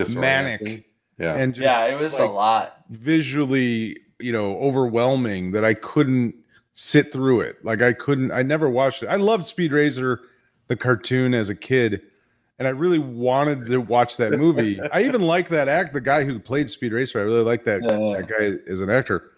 manic 0.08 0.86
Yeah. 1.18 1.34
and 1.34 1.54
just 1.54 1.62
yeah, 1.64 1.84
it 1.86 2.00
was 2.00 2.18
a 2.18 2.26
lot. 2.26 2.84
visually, 2.90 3.98
you 4.18 4.32
know, 4.32 4.56
overwhelming 4.58 5.52
that 5.52 5.64
I 5.64 5.74
couldn't 5.74 6.34
sit 6.72 7.12
through 7.12 7.42
it. 7.42 7.62
Like 7.64 7.82
I 7.82 7.92
couldn't. 7.92 8.30
I 8.32 8.42
never 8.42 8.70
watched 8.70 9.02
it. 9.02 9.08
I 9.08 9.16
loved 9.16 9.46
Speed 9.46 9.72
Racer, 9.72 10.20
the 10.68 10.76
cartoon, 10.76 11.34
as 11.34 11.48
a 11.50 11.54
kid, 11.54 12.00
and 12.58 12.66
I 12.66 12.70
really 12.70 12.98
wanted 12.98 13.66
to 13.66 13.78
watch 13.78 14.16
that 14.16 14.32
movie. 14.32 14.80
I 14.92 15.02
even 15.02 15.20
like 15.22 15.48
that 15.50 15.68
act. 15.68 15.92
The 15.92 16.00
guy 16.00 16.24
who 16.24 16.38
played 16.38 16.70
Speed 16.70 16.92
Racer, 16.92 17.18
I 17.18 17.22
really 17.22 17.42
like 17.42 17.64
that, 17.64 17.82
Yeah, 17.82 17.98
yeah. 17.98 18.16
that 18.18 18.28
guy 18.28 18.70
as 18.72 18.80
an 18.80 18.88
actor. 18.90 19.28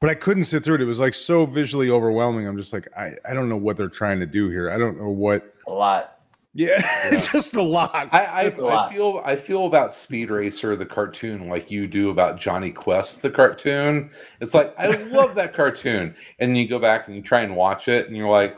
But 0.00 0.10
I 0.10 0.14
couldn't 0.14 0.44
sit 0.44 0.62
through 0.62 0.76
it. 0.76 0.80
It 0.82 0.84
was 0.84 1.00
like 1.00 1.14
so 1.14 1.44
visually 1.44 1.90
overwhelming. 1.90 2.46
I'm 2.46 2.56
just 2.56 2.72
like, 2.72 2.86
I, 2.96 3.14
I 3.28 3.34
don't 3.34 3.48
know 3.48 3.56
what 3.56 3.76
they're 3.76 3.88
trying 3.88 4.20
to 4.20 4.26
do 4.26 4.48
here. 4.48 4.70
I 4.70 4.78
don't 4.78 4.96
know 4.96 5.08
what. 5.08 5.52
A 5.66 5.72
lot. 5.72 6.17
Yeah, 6.58 6.82
it's 7.12 7.28
just 7.32 7.54
a 7.54 7.62
lot. 7.62 7.94
I, 7.94 8.24
I, 8.24 8.42
It's 8.42 8.58
a 8.58 8.64
lot. 8.64 8.90
I 8.90 8.94
feel 8.94 9.22
I 9.24 9.36
feel 9.36 9.66
about 9.66 9.94
Speed 9.94 10.28
Racer 10.28 10.74
the 10.74 10.84
cartoon 10.84 11.48
like 11.48 11.70
you 11.70 11.86
do 11.86 12.10
about 12.10 12.36
Jonny 12.36 12.72
Quest 12.72 13.22
the 13.22 13.30
cartoon. 13.30 14.10
It's 14.40 14.54
like 14.54 14.74
I 14.76 14.88
love 14.88 15.36
that 15.36 15.54
cartoon, 15.54 16.16
and 16.40 16.56
you 16.58 16.66
go 16.66 16.80
back 16.80 17.06
and 17.06 17.14
you 17.14 17.22
try 17.22 17.42
and 17.42 17.54
watch 17.54 17.86
it, 17.86 18.08
and 18.08 18.16
you're 18.16 18.28
like, 18.28 18.56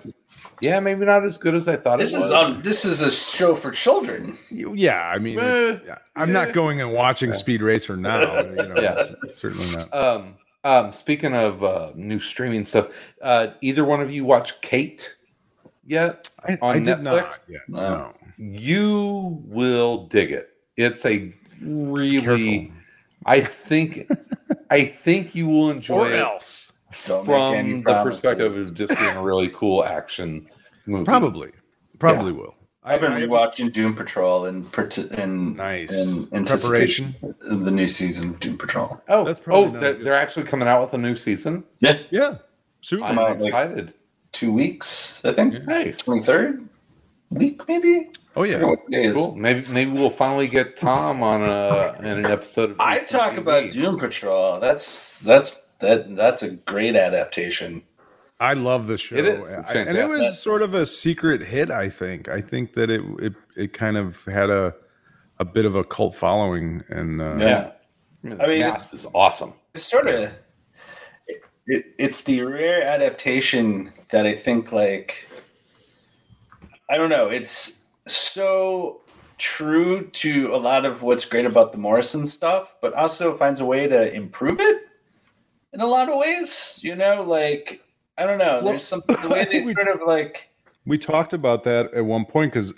yeah, 0.63 0.81
maybe 0.81 1.05
not 1.05 1.25
as 1.27 1.37
good 1.37 1.55
as 1.55 1.69
I 1.69 1.77
thought 1.77 1.99
This 1.99 2.15
it 2.15 2.17
is 2.17 2.23
was. 2.31 2.33
um, 2.57 2.63
this 2.63 2.87
is 2.87 3.03
a 3.03 3.11
show 3.11 3.55
for 3.55 3.71
children. 3.71 4.39
yeah, 4.51 5.03
I 5.03 5.19
mean, 5.19 5.39
it's, 5.39 5.87
I'm 6.17 6.33
not 6.33 6.55
going 6.55 6.81
and 6.81 6.93
watching 6.95 7.35
Speed 7.35 7.61
Racer 7.61 7.99
now. 7.99 8.41
You 8.41 8.55
know, 8.69 8.75
Yeah. 8.81 9.13
certainly 9.29 9.71
not. 9.77 9.93
um, 9.95 10.37
um, 10.65 10.93
speaking 10.95 11.35
of 11.35 11.63
uh, 11.63 11.93
new 11.95 12.19
streaming 12.19 12.65
stuff, 12.65 12.89
uh, 13.21 13.49
either 13.61 13.85
one 13.85 14.01
of 14.01 14.11
you 14.11 14.25
watch 14.25 14.59
Kate 14.63 15.17
yet? 15.91 16.29
I, 16.49 16.59
on 16.63 16.77
I 16.77 16.79
did 16.79 16.99
Netflix? 16.99 17.03
not. 17.03 17.41
Yet. 17.49 17.61
No. 17.69 17.81
No. 17.81 18.15
You 18.39 19.43
will 19.47 20.07
dig 20.07 20.33
it. 20.33 20.49
It's 20.77 21.05
a 21.05 21.35
really. 21.63 22.21
Careful. 22.23 22.77
I 23.27 23.41
think. 23.43 24.11
I 24.71 24.85
think 24.85 25.35
you 25.35 25.47
will 25.49 25.71
enjoy 25.71 26.09
Or 26.09 26.13
it. 26.13 26.19
else. 26.21 26.73
Don't 27.07 27.27
make 27.27 27.37
any 27.57 27.83
from 27.83 27.93
the 27.93 28.03
perspective 28.03 28.57
of 28.59 28.75
just 28.75 28.99
being 28.99 29.17
a 29.17 29.23
really 29.23 29.49
cool 29.51 29.85
action 29.85 30.47
movie. 30.87 31.05
Probably. 31.05 31.51
Probably 31.99 32.33
will. 32.33 32.55
I've 32.83 33.01
been 33.03 33.13
I- 33.13 33.17
I- 33.19 33.23
rewatching 33.23 33.73
Doom 33.73 33.95
Patrol 33.95 34.47
and 34.47 34.65
in 35.13 35.55
Nice. 35.55 35.93
in 35.93 36.27
Preparation. 36.29 36.35
anticipation 36.37 37.15
of 37.43 37.65
the 37.67 37.71
new 37.71 37.87
season 37.87 38.31
of 38.31 38.41
Doom 38.41 38.57
Patrol. 38.57 39.01
Oh, 39.09 39.25
That's 39.25 39.39
oh, 39.41 39.43
probably 39.43 39.77
oh, 39.77 39.81
they're, 39.81 40.03
they're 40.03 40.15
actually 40.15 40.45
coming 40.47 40.67
out 40.67 40.81
with 40.81 40.95
a 40.95 40.99
new 40.99 41.15
season. 41.15 41.63
Yeah, 41.81 41.99
Yeah. 42.11 42.39
Soon. 42.81 43.03
I'm 43.03 43.19
out, 43.19 43.39
like- 43.39 43.49
excited. 43.49 43.95
Two 44.41 44.53
weeks, 44.53 45.21
I 45.25 45.33
think. 45.33 45.63
Nice. 45.67 45.99
Twenty 45.99 46.23
third 46.23 46.67
week, 47.31 47.61
maybe. 47.69 48.09
Oh 48.37 48.43
I 48.45 48.51
don't 48.51 48.61
know 48.61 48.67
yeah. 48.67 48.71
what 48.71 48.91
day 48.91 49.05
it 49.05 49.11
is. 49.11 49.15
Cool. 49.17 49.37
Maybe 49.37 49.67
maybe 49.71 49.91
we'll 49.91 50.09
finally 50.11 50.49
get 50.49 50.77
Tom 50.77 51.23
on 51.23 51.43
a 51.43 51.95
in 51.99 52.07
an 52.07 52.27
episode 52.27 52.71
of. 52.71 52.81
I 52.81 53.01
talk 53.01 53.37
about 53.37 53.71
Doom 53.71 53.99
Patrol. 53.99 54.59
That's 54.61 55.21
that's 55.21 55.61
that 55.81 56.17
that's 56.17 56.43
a 56.43 56.51
great 56.51 56.97
adaptation. 56.97 57.83
I 58.41 58.55
love 58.55 58.87
the 58.87 58.97
show. 58.97 59.17
It 59.17 59.27
is. 59.27 59.53
It's 59.53 59.71
I- 59.71 59.75
and 59.75 59.99
it 59.99 60.09
was 60.09 60.43
sort 60.43 60.63
of 60.63 60.73
a 60.73 60.87
secret 60.87 61.43
hit, 61.43 61.71
I 61.71 61.91
think. 61.91 62.29
I 62.29 62.41
think 62.41 62.73
that 62.75 62.89
it 62.91 63.03
it, 63.19 63.35
it 63.57 63.73
kind 63.75 63.99
of 63.99 64.25
had 64.25 64.49
a 64.49 64.75
a 65.39 65.45
bit 65.45 65.67
of 65.67 65.75
a 65.75 65.85
cult 65.85 66.15
following 66.15 66.83
and 66.89 67.21
uh, 67.21 67.37
Yeah. 67.39 67.71
The 68.25 68.43
I 68.43 68.47
mean- 68.49 68.63
cast 68.63 68.95
is 68.95 69.07
awesome. 69.15 69.53
It's 69.75 69.85
sort 69.85 70.07
of 70.09 70.15
it, 71.29 71.43
it, 71.67 71.85
it's 71.99 72.23
the 72.25 72.43
rare 72.43 72.83
adaptation 72.85 73.93
that 74.13 74.27
I 74.27 74.35
think 74.35 74.73
like 74.73 75.29
I 76.89 76.97
don't 76.97 77.11
know, 77.11 77.29
it's 77.29 77.83
so 78.07 79.03
true 79.39 80.07
to 80.09 80.55
a 80.55 80.57
lot 80.57 80.85
of 80.85 81.03
what's 81.03 81.25
great 81.25 81.47
about 81.47 81.73
the 81.73 81.79
Morrison 81.79 82.27
stuff, 82.27 82.75
but 82.83 82.93
also 82.95 83.37
finds 83.37 83.61
a 83.61 83.65
way 83.65 83.87
to 83.87 84.13
improve 84.13 84.61
it 84.61 84.83
in 85.73 85.81
a 85.81 85.87
lot 85.87 86.09
of 86.09 86.19
ways, 86.19 86.81
you 86.83 86.97
know, 86.97 87.23
like 87.23 87.83
I 88.19 88.27
don't 88.27 88.39
know, 88.39 88.63
there's 88.63 88.85
some 88.85 89.03
the 89.09 89.29
way 89.29 89.45
they 89.45 89.61
we- 89.65 89.75
sort 89.75 89.89
of 89.89 90.01
like 90.07 90.49
we 90.87 90.99
talked 90.99 91.33
about 91.33 91.65
that 91.65 91.93
at 91.95 92.05
one 92.05 92.25
point 92.25 92.53
because 92.53 92.75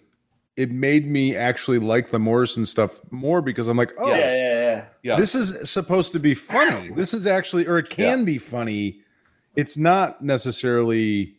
it 0.56 0.70
made 0.70 1.06
me 1.06 1.34
actually 1.34 1.78
like 1.78 2.10
the 2.10 2.18
Morrison 2.18 2.66
stuff 2.66 3.00
more 3.10 3.40
because 3.40 3.68
I'm 3.68 3.76
like, 3.76 3.92
oh, 3.96 4.10
yeah, 4.10 4.16
yeah, 4.18 4.60
yeah. 4.60 4.84
Yeah. 5.02 5.16
this 5.16 5.34
is 5.34 5.70
supposed 5.70 6.12
to 6.12 6.18
be 6.18 6.34
funny. 6.34 6.90
This 6.90 7.14
is 7.14 7.26
actually, 7.26 7.66
or 7.66 7.78
it 7.78 7.88
can 7.88 8.24
be 8.24 8.38
funny. 8.38 9.00
It's 9.56 9.76
not 9.76 10.22
necessarily 10.22 11.34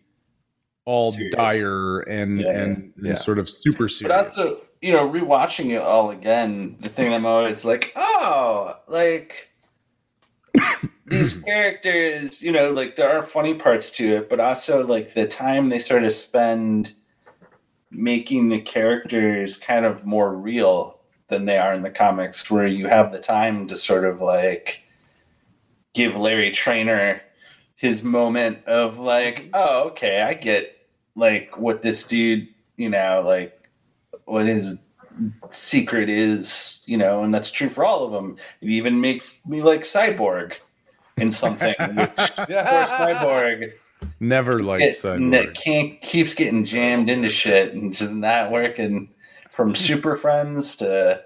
all 0.86 1.12
Serious. 1.12 1.36
dire 1.36 2.00
and 2.02 2.42
Yeah, 2.42 2.50
and, 2.50 2.94
and 2.98 3.06
yeah. 3.06 3.14
sort 3.16 3.40
of 3.40 3.50
super 3.50 3.88
serious. 3.88 4.10
But 4.10 4.18
also, 4.18 4.62
you 4.82 4.92
know, 4.92 5.10
rewatching 5.10 5.72
it 5.72 5.82
all 5.82 6.12
again, 6.12 6.78
the 6.82 6.90
thing 6.90 7.14
I'm 7.14 7.26
always 7.26 7.64
like, 7.64 7.94
oh, 7.96 8.78
like 8.88 9.50
these 11.06 11.40
characters, 11.46 12.42
you 12.42 12.52
know, 12.52 12.72
like 12.72 12.96
there 12.96 13.10
are 13.18 13.24
funny 13.24 13.56
parts 13.56 13.92
to 13.98 14.18
it, 14.18 14.30
but 14.30 14.40
also 14.40 14.86
like 14.86 15.14
the 15.14 15.28
time 15.28 15.70
they 15.70 15.80
sort 15.80 16.04
of 16.04 16.12
spend 16.12 16.94
making 17.92 18.50
the 18.50 18.60
characters 18.60 19.56
kind 19.58 19.86
of 19.86 20.06
more 20.06 20.36
real 20.36 21.00
than 21.30 21.46
they 21.46 21.58
are 21.58 21.74
in 21.74 21.84
the 21.84 21.90
comics, 21.90 22.52
where 22.52 22.68
you 22.68 22.88
have 22.88 23.12
the 23.12 23.20
time 23.20 23.68
to 23.68 23.78
sort 23.78 24.04
of 24.04 24.22
like 24.22 24.84
give 25.94 26.18
Larry 26.18 26.52
Trainor 26.52 27.22
his 27.84 28.02
moment 28.02 28.66
of 28.66 28.98
like, 28.98 29.50
oh, 29.54 29.88
okay, 29.88 30.22
I 30.22 30.36
get 30.36 30.88
like 31.16 31.58
what 31.58 31.82
this 31.82 32.08
dude, 32.08 32.48
you 32.78 32.88
know, 32.88 33.22
like 33.26 33.70
what 34.24 34.46
his 34.46 34.80
secret 35.50 36.10
is, 36.10 36.80
you 36.86 36.96
know, 36.96 37.26
and 37.26 37.36
that's 37.36 37.52
true 37.52 37.68
for 37.68 37.84
all 37.84 38.06
of 38.06 38.14
them. 38.14 38.38
It 38.62 38.70
even 38.70 39.02
makes 39.02 39.46
me 39.46 39.62
like 39.62 39.82
Cyborg 39.82 40.54
in 41.18 41.34
something, 41.34 41.76
which 41.80 42.16
poor 42.38 42.46
Cyborg 42.46 43.74
Never 44.22 44.64
liked 44.64 44.84
it, 44.84 44.94
Cyborg. 44.94 45.54
can't 45.54 46.00
keeps 46.00 46.34
getting 46.36 46.64
jammed 46.64 47.10
into 47.10 47.28
shit 47.28 47.74
and 47.74 47.94
just 47.94 48.14
not 48.14 48.50
working 48.50 49.10
from 49.52 49.76
Super 49.76 50.16
Friends 50.16 50.78
to 50.78 51.22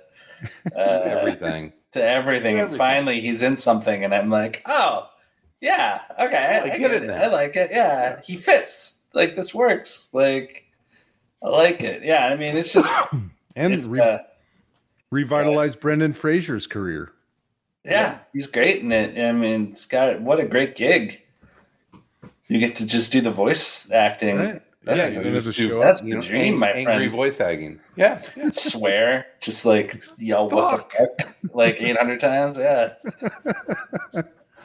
uh, 0.76 0.76
everything. 0.76 1.72
to 1.92 2.04
everything. 2.04 2.60
And 2.60 2.76
finally, 2.76 3.22
he's 3.22 3.44
in 3.44 3.58
something, 3.58 4.04
and 4.04 4.16
I'm 4.16 4.32
like, 4.32 4.64
oh, 4.66 5.08
yeah, 5.62 6.02
okay, 6.20 6.38
I, 6.38 6.58
I 6.58 6.64
I 6.64 6.70
get 6.70 6.80
get 6.80 6.92
it 6.94 7.04
it. 7.04 7.08
now. 7.08 7.16
I 7.24 7.28
like 7.28 7.56
it. 7.56 7.70
Yeah, 7.72 8.22
he 8.24 8.36
fits. 8.38 9.00
Like 9.14 9.36
this 9.36 9.54
works. 9.56 10.10
Like 10.14 10.66
I 11.44 11.48
like 11.50 11.82
it. 11.82 12.04
Yeah, 12.04 12.26
I 12.28 12.36
mean, 12.36 12.58
it's 12.58 12.74
just 12.74 12.92
and 13.56 13.74
it's, 13.74 13.88
re- 13.88 14.00
uh, 14.02 14.20
revitalized 15.12 15.80
Brendan 15.80 16.14
Fraser's 16.14 16.68
career. 16.68 17.12
yeah, 17.84 18.20
he's 18.34 18.48
great 18.48 18.82
in 18.82 18.92
it. 18.92 19.18
I 19.24 19.32
mean, 19.32 19.70
it's 19.72 19.86
got 19.86 20.22
what 20.22 20.40
a 20.40 20.46
great 20.46 20.76
gig. 20.76 21.22
You 22.48 22.60
get 22.60 22.76
to 22.78 22.88
just 22.88 23.12
do 23.12 23.22
the 23.22 23.32
voice 23.32 23.92
acting. 23.92 24.38
Right. 24.38 24.62
That's 24.84 24.98
yeah, 25.00 25.10
the- 25.10 25.16
you 25.16 25.24
don't 25.24 25.34
have 25.34 25.44
to 25.44 25.52
do- 25.52 25.68
show 25.70 25.82
that's 25.82 26.00
the 26.02 26.18
dream, 26.20 26.58
my 26.60 26.70
angry 26.72 26.96
friend. 26.96 27.12
voice 27.12 27.42
acting. 27.42 27.80
Yeah. 27.98 28.22
yeah. 28.38 28.52
Swear, 28.54 29.26
just 29.42 29.66
like 29.66 30.02
yell 30.18 30.48
what 30.50 30.90
the 30.90 30.98
fuck 30.98 31.36
like 31.54 31.82
800 31.82 32.20
times. 32.22 32.56
Yeah, 32.56 32.94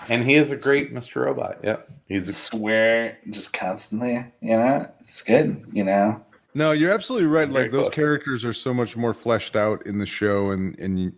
And 0.09 0.25
he 0.25 0.35
is 0.35 0.51
a 0.51 0.57
great 0.57 0.93
Mr. 0.93 1.25
Robot. 1.25 1.59
Yeah. 1.63 1.77
He's 2.09 2.29
a 2.29 2.33
swear 2.33 3.19
just 3.31 3.53
constantly. 3.53 4.25
You 4.41 4.57
know, 4.57 4.89
it's 5.01 5.23
good. 5.23 5.65
You 5.73 5.85
know. 5.85 6.21
No, 6.55 6.73
you're 6.73 6.93
absolutely 6.93 7.29
right. 7.29 7.49
Very 7.49 7.65
like 7.65 7.73
those 7.73 7.87
close. 7.87 7.95
characters 7.95 8.45
are 8.45 8.53
so 8.53 8.75
much 8.75 8.97
more 8.97 9.15
fleshed 9.15 9.57
out 9.57 9.87
in 9.87 9.99
the 9.99 10.07
show, 10.07 10.51
and 10.51 10.79
and 10.79 11.01
you 11.01 11.13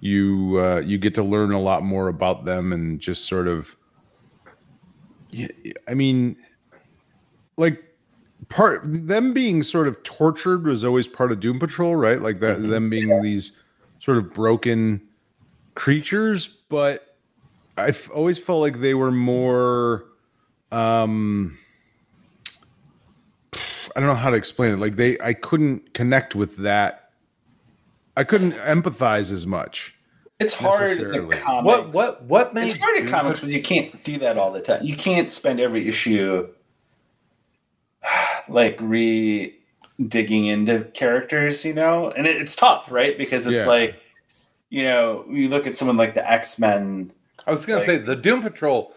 you, 0.00 0.60
uh, 0.60 0.80
you 0.80 0.98
get 0.98 1.14
to 1.14 1.22
learn 1.22 1.52
a 1.52 1.60
lot 1.60 1.82
more 1.82 2.08
about 2.08 2.44
them, 2.44 2.72
and 2.72 3.00
just 3.00 3.26
sort 3.26 3.48
of. 3.48 3.76
Yeah, 5.30 5.48
I 5.88 5.94
mean, 5.94 6.36
like 7.56 7.82
part 8.48 8.82
them 8.84 9.32
being 9.32 9.62
sort 9.62 9.88
of 9.88 10.02
tortured 10.02 10.64
was 10.64 10.84
always 10.84 11.08
part 11.08 11.32
of 11.32 11.40
Doom 11.40 11.58
Patrol, 11.58 11.96
right? 11.96 12.20
Like 12.20 12.40
that 12.40 12.62
them 12.62 12.88
being 12.88 13.22
these 13.22 13.58
sort 13.98 14.18
of 14.18 14.32
broken 14.32 15.00
creatures, 15.74 16.46
but 16.68 17.13
I've 17.76 18.10
always 18.12 18.38
felt 18.38 18.60
like 18.60 18.80
they 18.80 18.94
were 18.94 19.10
more. 19.10 20.06
um 20.72 21.58
I 23.96 24.00
don't 24.00 24.08
know 24.08 24.14
how 24.14 24.30
to 24.30 24.36
explain 24.36 24.72
it. 24.72 24.78
Like 24.80 24.96
they, 24.96 25.18
I 25.20 25.34
couldn't 25.34 25.94
connect 25.94 26.34
with 26.34 26.56
that. 26.58 27.10
I 28.16 28.24
couldn't 28.24 28.52
empathize 28.52 29.32
as 29.32 29.46
much. 29.46 29.96
It's 30.40 30.52
hard 30.52 30.98
in 30.98 31.28
the 31.28 31.36
comics. 31.36 31.64
what 31.64 31.92
what 31.92 32.24
what 32.24 32.54
made 32.54 32.64
It's 32.64 32.76
hard 32.78 32.98
in 32.98 33.06
comics 33.08 33.38
because 33.38 33.54
you 33.54 33.62
can't 33.62 34.02
do 34.02 34.18
that 34.18 34.36
all 34.36 34.50
the 34.50 34.60
time. 34.60 34.80
You 34.82 34.96
can't 34.96 35.30
spend 35.30 35.60
every 35.60 35.88
issue 35.88 36.48
like 38.48 38.76
re 38.80 39.56
digging 40.08 40.46
into 40.46 40.80
characters, 40.92 41.64
you 41.64 41.72
know, 41.72 42.10
and 42.10 42.26
it, 42.26 42.40
it's 42.40 42.56
tough, 42.56 42.90
right? 42.90 43.16
Because 43.16 43.46
it's 43.46 43.60
Yeah. 43.60 43.66
like, 43.66 44.00
you 44.70 44.82
know, 44.82 45.24
you 45.30 45.48
look 45.48 45.68
at 45.68 45.76
someone 45.76 45.96
like 45.96 46.14
the 46.14 46.28
X 46.28 46.58
Men 46.58 47.12
I 47.46 47.50
was 47.52 47.66
going 47.66 47.78
Like- 47.80 47.86
to 47.86 47.98
say 47.98 48.02
the 48.02 48.16
Doom 48.16 48.42
Patrol 48.42 48.92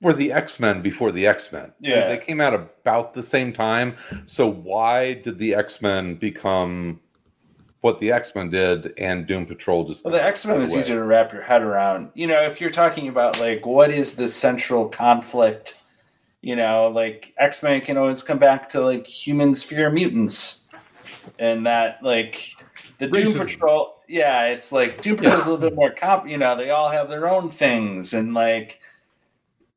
were 0.00 0.12
the 0.12 0.32
X 0.32 0.58
Men 0.58 0.82
before 0.82 1.12
the 1.12 1.26
X 1.26 1.52
Men. 1.52 1.72
Yeah. 1.80 2.08
they 2.08 2.18
came 2.18 2.40
out 2.40 2.54
about 2.54 3.14
the 3.14 3.22
same 3.22 3.52
time. 3.52 3.94
So 4.26 4.48
why 4.50 5.14
did 5.14 5.38
the 5.38 5.54
X 5.54 5.80
Men 5.80 6.16
become 6.16 7.00
what 7.82 7.98
the 8.00 8.12
X 8.12 8.34
Men 8.34 8.48
did, 8.50 8.94
and 8.98 9.26
Doom 9.26 9.44
Patrol 9.46 9.84
just? 9.88 10.04
Well, 10.04 10.12
the 10.12 10.22
X 10.22 10.44
Men 10.46 10.60
is 10.62 10.74
easier 10.74 10.98
to 10.98 11.04
wrap 11.04 11.32
your 11.32 11.42
head 11.42 11.62
around. 11.62 12.10
You 12.14 12.26
know, 12.26 12.42
if 12.42 12.60
you're 12.60 12.70
talking 12.70 13.08
about 13.08 13.38
like 13.40 13.64
what 13.66 13.90
is 13.90 14.14
the 14.16 14.28
central 14.28 14.88
conflict, 14.88 15.80
you 16.42 16.56
know, 16.56 16.88
like 16.88 17.32
X 17.38 17.62
Men 17.62 17.80
can 17.80 17.96
always 17.96 18.22
come 18.22 18.38
back 18.38 18.68
to 18.70 18.80
like 18.80 19.06
humans 19.06 19.62
fear 19.62 19.90
mutants, 19.90 20.68
and 21.38 21.64
that 21.66 21.98
like 22.02 22.54
the 22.98 23.06
Doom 23.06 23.22
Racism. 23.24 23.46
Patrol. 23.46 23.94
Yeah, 24.12 24.48
it's 24.48 24.72
like 24.72 25.00
Jupiter's 25.00 25.30
Patrol's 25.30 25.46
a 25.46 25.50
little 25.52 25.70
bit 25.70 25.74
more 25.74 25.90
comp. 25.90 26.28
You 26.28 26.36
know, 26.36 26.54
they 26.54 26.68
all 26.68 26.90
have 26.90 27.08
their 27.08 27.30
own 27.30 27.50
things, 27.50 28.12
and 28.12 28.34
like 28.34 28.78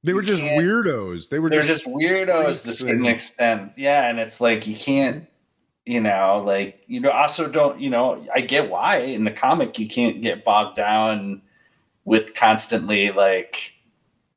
They 0.04 0.12
were 0.12 0.22
just 0.22 0.44
weirdos. 0.44 1.30
They 1.30 1.40
were 1.40 1.50
they're 1.50 1.62
just, 1.64 1.86
just 1.86 1.96
weirdos 1.96 2.64
to 2.64 2.70
a 2.70 2.74
certain 2.74 3.06
extent. 3.06 3.72
Yeah, 3.78 4.10
and 4.10 4.20
it's 4.20 4.42
like 4.42 4.68
you 4.68 4.76
can't, 4.76 5.26
you 5.86 6.02
know, 6.02 6.44
like 6.46 6.84
you 6.88 7.00
know, 7.00 7.12
also 7.12 7.48
don't, 7.50 7.80
you 7.80 7.90
know, 7.90 8.28
I 8.36 8.42
get 8.42 8.70
why 8.70 8.98
in 8.98 9.24
the 9.24 9.32
comic 9.32 9.80
you 9.80 9.88
can't 9.88 10.22
get 10.22 10.44
bogged 10.44 10.76
down 10.76 11.42
with 12.04 12.34
constantly 12.34 13.12
like 13.12 13.74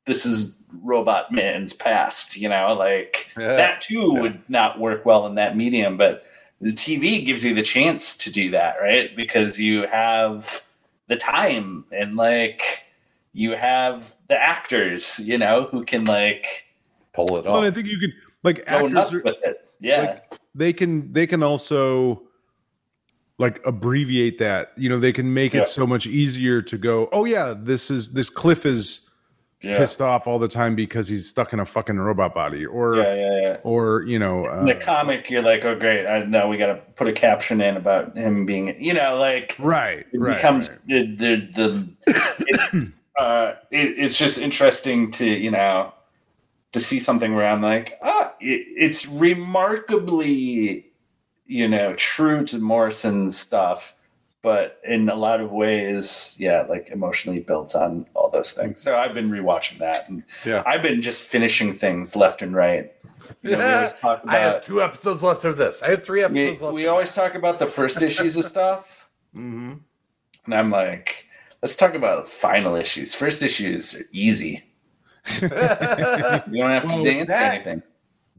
this 0.05 0.25
is 0.25 0.57
robot 0.81 1.29
man's 1.29 1.73
past, 1.73 2.37
you 2.37 2.47
know, 2.47 2.73
like 2.73 3.27
Yeah. 3.37 3.57
that 3.57 3.81
too 3.81 4.13
would 4.13 4.39
not 4.47 4.79
work 4.79 5.05
well 5.05 5.25
in 5.27 5.35
that 5.35 5.57
medium, 5.57 5.97
but 5.97 6.23
the 6.61 6.71
TV 6.71 7.25
gives 7.25 7.43
you 7.43 7.53
the 7.53 7.61
chance 7.63 8.17
to 8.17 8.31
do 8.31 8.51
that, 8.51 8.75
right? 8.81 9.15
Because 9.15 9.59
you 9.59 9.87
have 9.87 10.63
the 11.07 11.15
time 11.15 11.85
and 11.91 12.15
like 12.15 12.85
you 13.33 13.51
have 13.51 14.13
the 14.27 14.37
actors, 14.41 15.19
you 15.19 15.37
know, 15.37 15.63
who 15.71 15.85
can 15.85 16.05
like 16.05 16.65
pull 17.13 17.37
it 17.37 17.45
well, 17.45 17.63
I 17.63 17.71
think 17.71 17.87
you 17.87 17.97
could 17.97 18.13
like 18.43 18.65
go 18.67 18.87
nuts 18.87 19.07
actors. 19.13 19.21
are- 19.21 19.23
with 19.23 19.37
it. 19.43 19.69
Yeah. 19.79 20.01
like, 20.01 20.33
they 20.55 20.73
can 20.73 21.13
they 21.13 21.25
can 21.25 21.41
also 21.41 22.23
like 23.37 23.61
abbreviate 23.65 24.37
that. 24.39 24.73
You 24.75 24.89
know, 24.89 24.99
they 24.99 25.13
can 25.13 25.33
make 25.33 25.53
Yeah. 25.53 25.61
it 25.61 25.67
so 25.69 25.87
much 25.87 26.05
easier 26.07 26.61
to 26.61 26.77
go. 26.77 27.07
Oh 27.13 27.23
yeah, 27.25 27.53
this 27.57 27.89
is 27.89 28.11
this 28.11 28.29
Cliff 28.29 28.65
is 28.65 29.08
yeah. 29.61 29.77
pissed 29.77 30.01
off 30.01 30.27
all 30.27 30.39
the 30.39 30.47
time 30.47 30.75
because 30.75 31.07
he's 31.07 31.27
stuck 31.27 31.51
in 31.53 31.59
a 31.59 31.65
fucking 31.65 31.97
robot 31.97 32.33
body, 32.33 32.65
or 32.65 32.95
yeah, 32.95 33.13
yeah, 33.13 33.41
yeah. 33.41 33.57
or 33.63 34.03
you 34.03 34.17
know, 34.17 34.47
uh, 34.47 34.59
In 34.59 34.65
the 34.65 34.75
comic, 34.75 35.29
you're 35.29 35.41
like, 35.41 35.65
oh, 35.65 35.77
great. 35.77 36.07
I 36.07 36.23
know 36.23 36.47
we 36.47 36.57
got 36.57 36.67
to 36.67 36.75
put 36.95 37.07
a 37.07 37.13
caption 37.13 37.59
in 37.61 37.75
about 37.75 38.15
him 38.15 38.45
being, 38.45 38.81
you 38.81 38.93
know, 38.93 39.17
like 39.17 39.55
right, 39.59 40.05
it 40.11 40.17
right, 40.17 40.35
becomes 40.35 40.69
right. 40.69 40.79
the 40.87 41.15
the, 41.15 41.35
the 41.55 41.89
it's, 42.39 42.91
uh, 43.19 43.55
it, 43.71 43.95
it's 43.97 44.17
just 44.17 44.39
interesting 44.39 45.11
to 45.11 45.25
you 45.25 45.51
know 45.51 45.93
to 46.71 46.79
see 46.79 46.99
something 46.99 47.35
where 47.35 47.47
I'm 47.47 47.61
like, 47.61 47.97
ah, 48.01 48.33
it, 48.39 48.65
it's 48.77 49.07
remarkably 49.07 50.85
you 51.47 51.67
know 51.67 51.93
true 51.95 52.45
to 52.45 52.59
Morrison's 52.59 53.37
stuff, 53.37 53.95
but 54.41 54.79
in 54.87 55.09
a 55.09 55.15
lot 55.15 55.41
of 55.41 55.51
ways, 55.51 56.35
yeah, 56.39 56.65
like 56.69 56.89
emotionally 56.89 57.41
builds 57.41 57.75
on 57.75 58.05
all 58.13 58.29
those 58.29 58.53
things. 58.53 58.81
So 58.81 58.97
I've 58.97 59.13
been 59.13 59.29
rewatching 59.29 59.77
that, 59.79 60.07
and 60.09 60.23
Yeah. 60.45 60.63
I've 60.65 60.81
been 60.81 61.01
just 61.01 61.23
finishing 61.23 61.73
things 61.75 62.15
left 62.15 62.41
and 62.41 62.55
right. 62.55 62.91
You 63.43 63.51
know, 63.51 63.57
we 63.59 63.63
always 63.73 63.93
talk 64.01 64.21
I 64.27 64.37
have 64.37 64.65
two 64.65 64.81
episodes 64.81 65.21
left 65.23 65.45
of 65.45 65.57
this. 65.57 65.83
I 65.83 65.89
have 65.91 66.03
three 66.03 66.19
we, 66.25 66.25
episodes 66.25 66.61
left. 66.61 66.73
we 66.75 66.85
of 66.85 66.91
always 66.91 67.13
talk 67.13 67.35
about 67.35 67.59
the 67.59 67.67
first 67.67 68.01
issues 68.01 68.37
of 68.37 68.45
stuff. 68.55 69.07
mm-hmm. 69.35 69.73
And 70.45 70.53
I'm 70.55 70.71
like, 70.71 71.25
let's 71.61 71.75
talk 71.75 71.93
about 71.93 72.27
final 72.27 72.75
issues. 72.75 73.13
First 73.13 73.43
issues 73.43 73.93
are 73.99 74.03
easy. 74.11 74.63
You 75.41 75.49
don't 75.49 76.71
have 76.71 76.87
to 76.87 76.95
Well, 76.95 77.03
dance 77.03 77.27
that- 77.27 77.53
anything. 77.55 77.83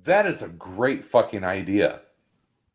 That 0.05 0.25
is 0.27 0.41
a 0.43 0.49
great 0.49 1.05
fucking 1.05 1.45
idea. 1.45 2.01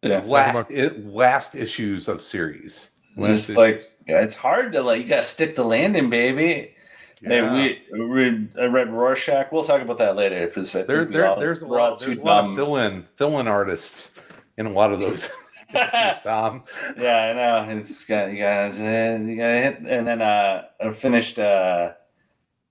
Yeah. 0.04 0.22
Last 0.26 0.70
i- 0.72 0.92
last 1.04 1.56
issues 1.56 2.08
of 2.08 2.22
series. 2.22 2.92
It's 3.18 3.46
just 3.46 3.58
like 3.58 3.84
it's 4.08 4.36
hard 4.36 4.74
to 4.74 4.82
like 4.82 5.02
you 5.02 5.08
gotta 5.08 5.24
stick 5.24 5.56
the 5.56 5.64
landing, 5.64 6.10
baby. 6.10 6.72
Hey, 7.22 7.40
Yeah. 7.40 7.54
we 7.94 8.00
read 8.00 8.50
I 8.60 8.66
read 8.66 8.92
Rorschach. 8.92 9.52
We'll 9.52 9.64
talk 9.64 9.82
about 9.82 9.98
that 10.00 10.16
later 10.16 10.46
because 10.48 10.70
I 10.76 10.80
think 10.80 10.88
there, 10.88 11.06
there, 11.06 11.28
all- 11.28 11.40
there's 11.40 11.62
a 11.62 11.68
lot, 11.68 12.00
there's 12.00 12.18
a 12.18 12.22
lot 12.22 12.46
of 12.50 12.56
fill-in 12.56 13.04
fill-in 13.16 13.48
artists 13.48 14.12
in 14.58 14.66
a 14.66 14.72
lot 14.72 14.92
of 14.92 15.00
those 15.00 15.30
Tom. 16.24 16.64
yeah, 16.98 17.18
I 17.18 17.34
know. 17.68 17.80
It's 17.80 18.06
got 18.06 18.32
you 18.32 18.38
guys 18.38 18.80
you 18.80 18.86
gotta 19.38 19.60
hit 19.60 19.80
and 19.80 20.06
then 20.08 20.22
uh 20.22 20.64
I 20.82 20.92
finished 20.92 21.40
uh 21.40 21.94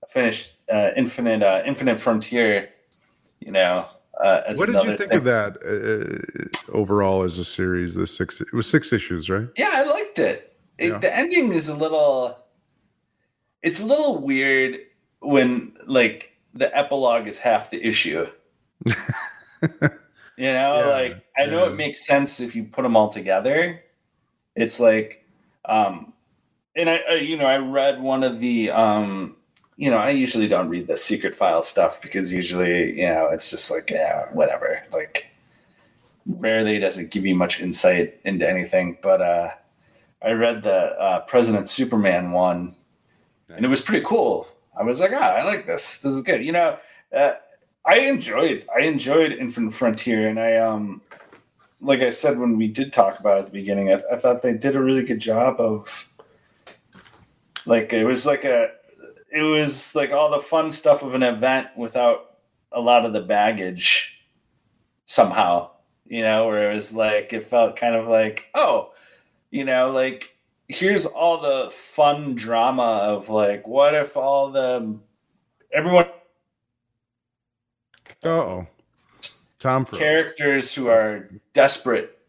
finished 0.09 0.53
uh 0.71 0.91
Infinite 0.95 1.41
uh 1.43 1.63
Infinite 1.65 1.99
Frontier, 1.99 2.69
you 3.39 3.51
know, 3.51 3.85
uh 4.23 4.41
as 4.47 4.57
What 4.57 4.67
did 4.67 4.83
you 4.83 4.95
think 4.97 5.11
thing. 5.11 5.17
of 5.19 5.23
that 5.25 5.57
uh, 5.65 6.71
overall 6.77 7.23
as 7.23 7.37
a 7.37 7.45
series? 7.45 7.95
The 7.95 8.07
six 8.07 8.41
it 8.41 8.51
was 8.53 8.69
six 8.69 8.91
issues, 8.93 9.29
right? 9.29 9.47
Yeah, 9.57 9.71
I 9.73 9.83
liked 9.83 10.19
it. 10.19 10.55
it 10.77 10.89
Yeah. 10.89 10.97
The 10.99 11.15
ending 11.15 11.51
is 11.53 11.67
a 11.67 11.75
little. 11.75 12.37
It's 13.61 13.79
a 13.81 13.85
little 13.85 14.21
weird 14.21 14.77
when 15.21 15.73
like 15.87 16.31
the 16.53 16.75
epilogue 16.77 17.27
is 17.27 17.37
half 17.37 17.69
the 17.71 17.83
issue. 17.85 18.27
You 20.37 20.51
know, 20.51 20.79
Yeah, 20.79 20.85
like 20.87 21.25
I 21.37 21.45
know 21.45 21.65
yeah. 21.65 21.71
it 21.71 21.75
makes 21.75 22.05
sense 22.05 22.41
if 22.41 22.55
you 22.57 22.65
put 22.65 22.81
them 22.83 22.97
all 22.97 23.07
together. 23.07 23.81
It's 24.53 24.81
like, 24.81 25.25
um, 25.63 26.11
and 26.75 26.89
I, 26.89 26.97
I, 27.09 27.13
you 27.15 27.37
know, 27.37 27.45
I 27.45 27.57
read 27.57 28.01
one 28.01 28.21
of 28.23 28.39
the, 28.41 28.69
um, 28.71 29.37
you 29.77 29.89
know, 29.89 29.97
I 29.97 30.11
usually 30.11 30.47
don't 30.47 30.69
read 30.69 30.87
the 30.87 30.95
secret 30.95 31.35
file 31.35 31.61
stuff 31.61 32.01
because 32.01 32.33
usually, 32.33 32.97
you 32.99 33.07
know, 33.07 33.29
it's 33.31 33.49
just 33.49 33.69
like, 33.69 33.89
yeah, 33.89 34.25
whatever. 34.31 34.81
Like, 34.91 35.31
rarely 36.25 36.79
does 36.79 36.97
it 36.97 37.11
give 37.11 37.25
you 37.25 37.35
much 37.35 37.61
insight 37.61 38.19
into 38.23 38.49
anything. 38.49 38.97
But 39.01 39.21
uh, 39.21 39.51
I 40.21 40.31
read 40.31 40.63
the 40.63 40.73
uh, 40.73 41.19
President 41.21 41.69
Superman 41.69 42.31
one, 42.31 42.75
and 43.49 43.65
it 43.65 43.69
was 43.69 43.81
pretty 43.81 44.05
cool. 44.05 44.47
I 44.77 44.83
was 44.83 44.99
like, 44.99 45.11
ah, 45.13 45.35
I 45.35 45.43
like 45.43 45.67
this. 45.67 45.99
This 45.99 46.13
is 46.13 46.21
good. 46.21 46.43
You 46.43 46.51
know, 46.53 46.77
uh, 47.13 47.33
I 47.85 47.99
enjoyed 47.99 48.65
I 48.75 48.81
enjoyed 48.81 49.31
Infinite 49.31 49.73
Frontier, 49.73 50.27
and 50.27 50.39
I 50.39 50.55
um, 50.57 51.01
like 51.81 52.01
I 52.01 52.09
said 52.09 52.39
when 52.39 52.57
we 52.57 52.67
did 52.67 52.91
talk 52.91 53.19
about 53.19 53.37
it 53.37 53.39
at 53.41 53.45
the 53.47 53.51
beginning, 53.51 53.91
I, 53.91 54.01
I 54.11 54.17
thought 54.17 54.41
they 54.41 54.53
did 54.53 54.75
a 54.75 54.81
really 54.81 55.03
good 55.03 55.19
job 55.19 55.59
of 55.59 56.07
like 57.65 57.93
it 57.93 58.05
was 58.05 58.25
like 58.25 58.43
a 58.43 58.71
it 59.35 59.41
was 59.41 59.93
like 59.93 60.11
all 60.11 60.31
the 60.31 60.39
fun 60.39 60.71
stuff 60.71 61.03
of 61.03 61.13
an 61.13 61.21
event 61.21 61.67
without 61.75 62.37
a 62.71 62.79
lot 62.79 63.05
of 63.05 63.11
the 63.11 63.21
baggage 63.21 64.25
somehow 65.05 65.69
you 66.05 66.21
know 66.21 66.47
where 66.47 66.71
it 66.71 66.75
was 66.75 66.93
like 66.93 67.33
it 67.33 67.47
felt 67.47 67.75
kind 67.75 67.95
of 67.95 68.07
like 68.07 68.49
oh 68.55 68.91
you 69.51 69.65
know 69.65 69.91
like 69.91 70.37
here's 70.67 71.05
all 71.05 71.41
the 71.41 71.69
fun 71.71 72.33
drama 72.33 72.81
of 72.81 73.29
like 73.29 73.67
what 73.67 73.93
if 73.93 74.15
all 74.15 74.49
the 74.51 74.97
everyone 75.73 76.07
oh, 78.23 78.65
Tom 79.59 79.85
characters 79.85 80.73
who 80.73 80.87
are 80.87 81.29
desperate 81.53 82.19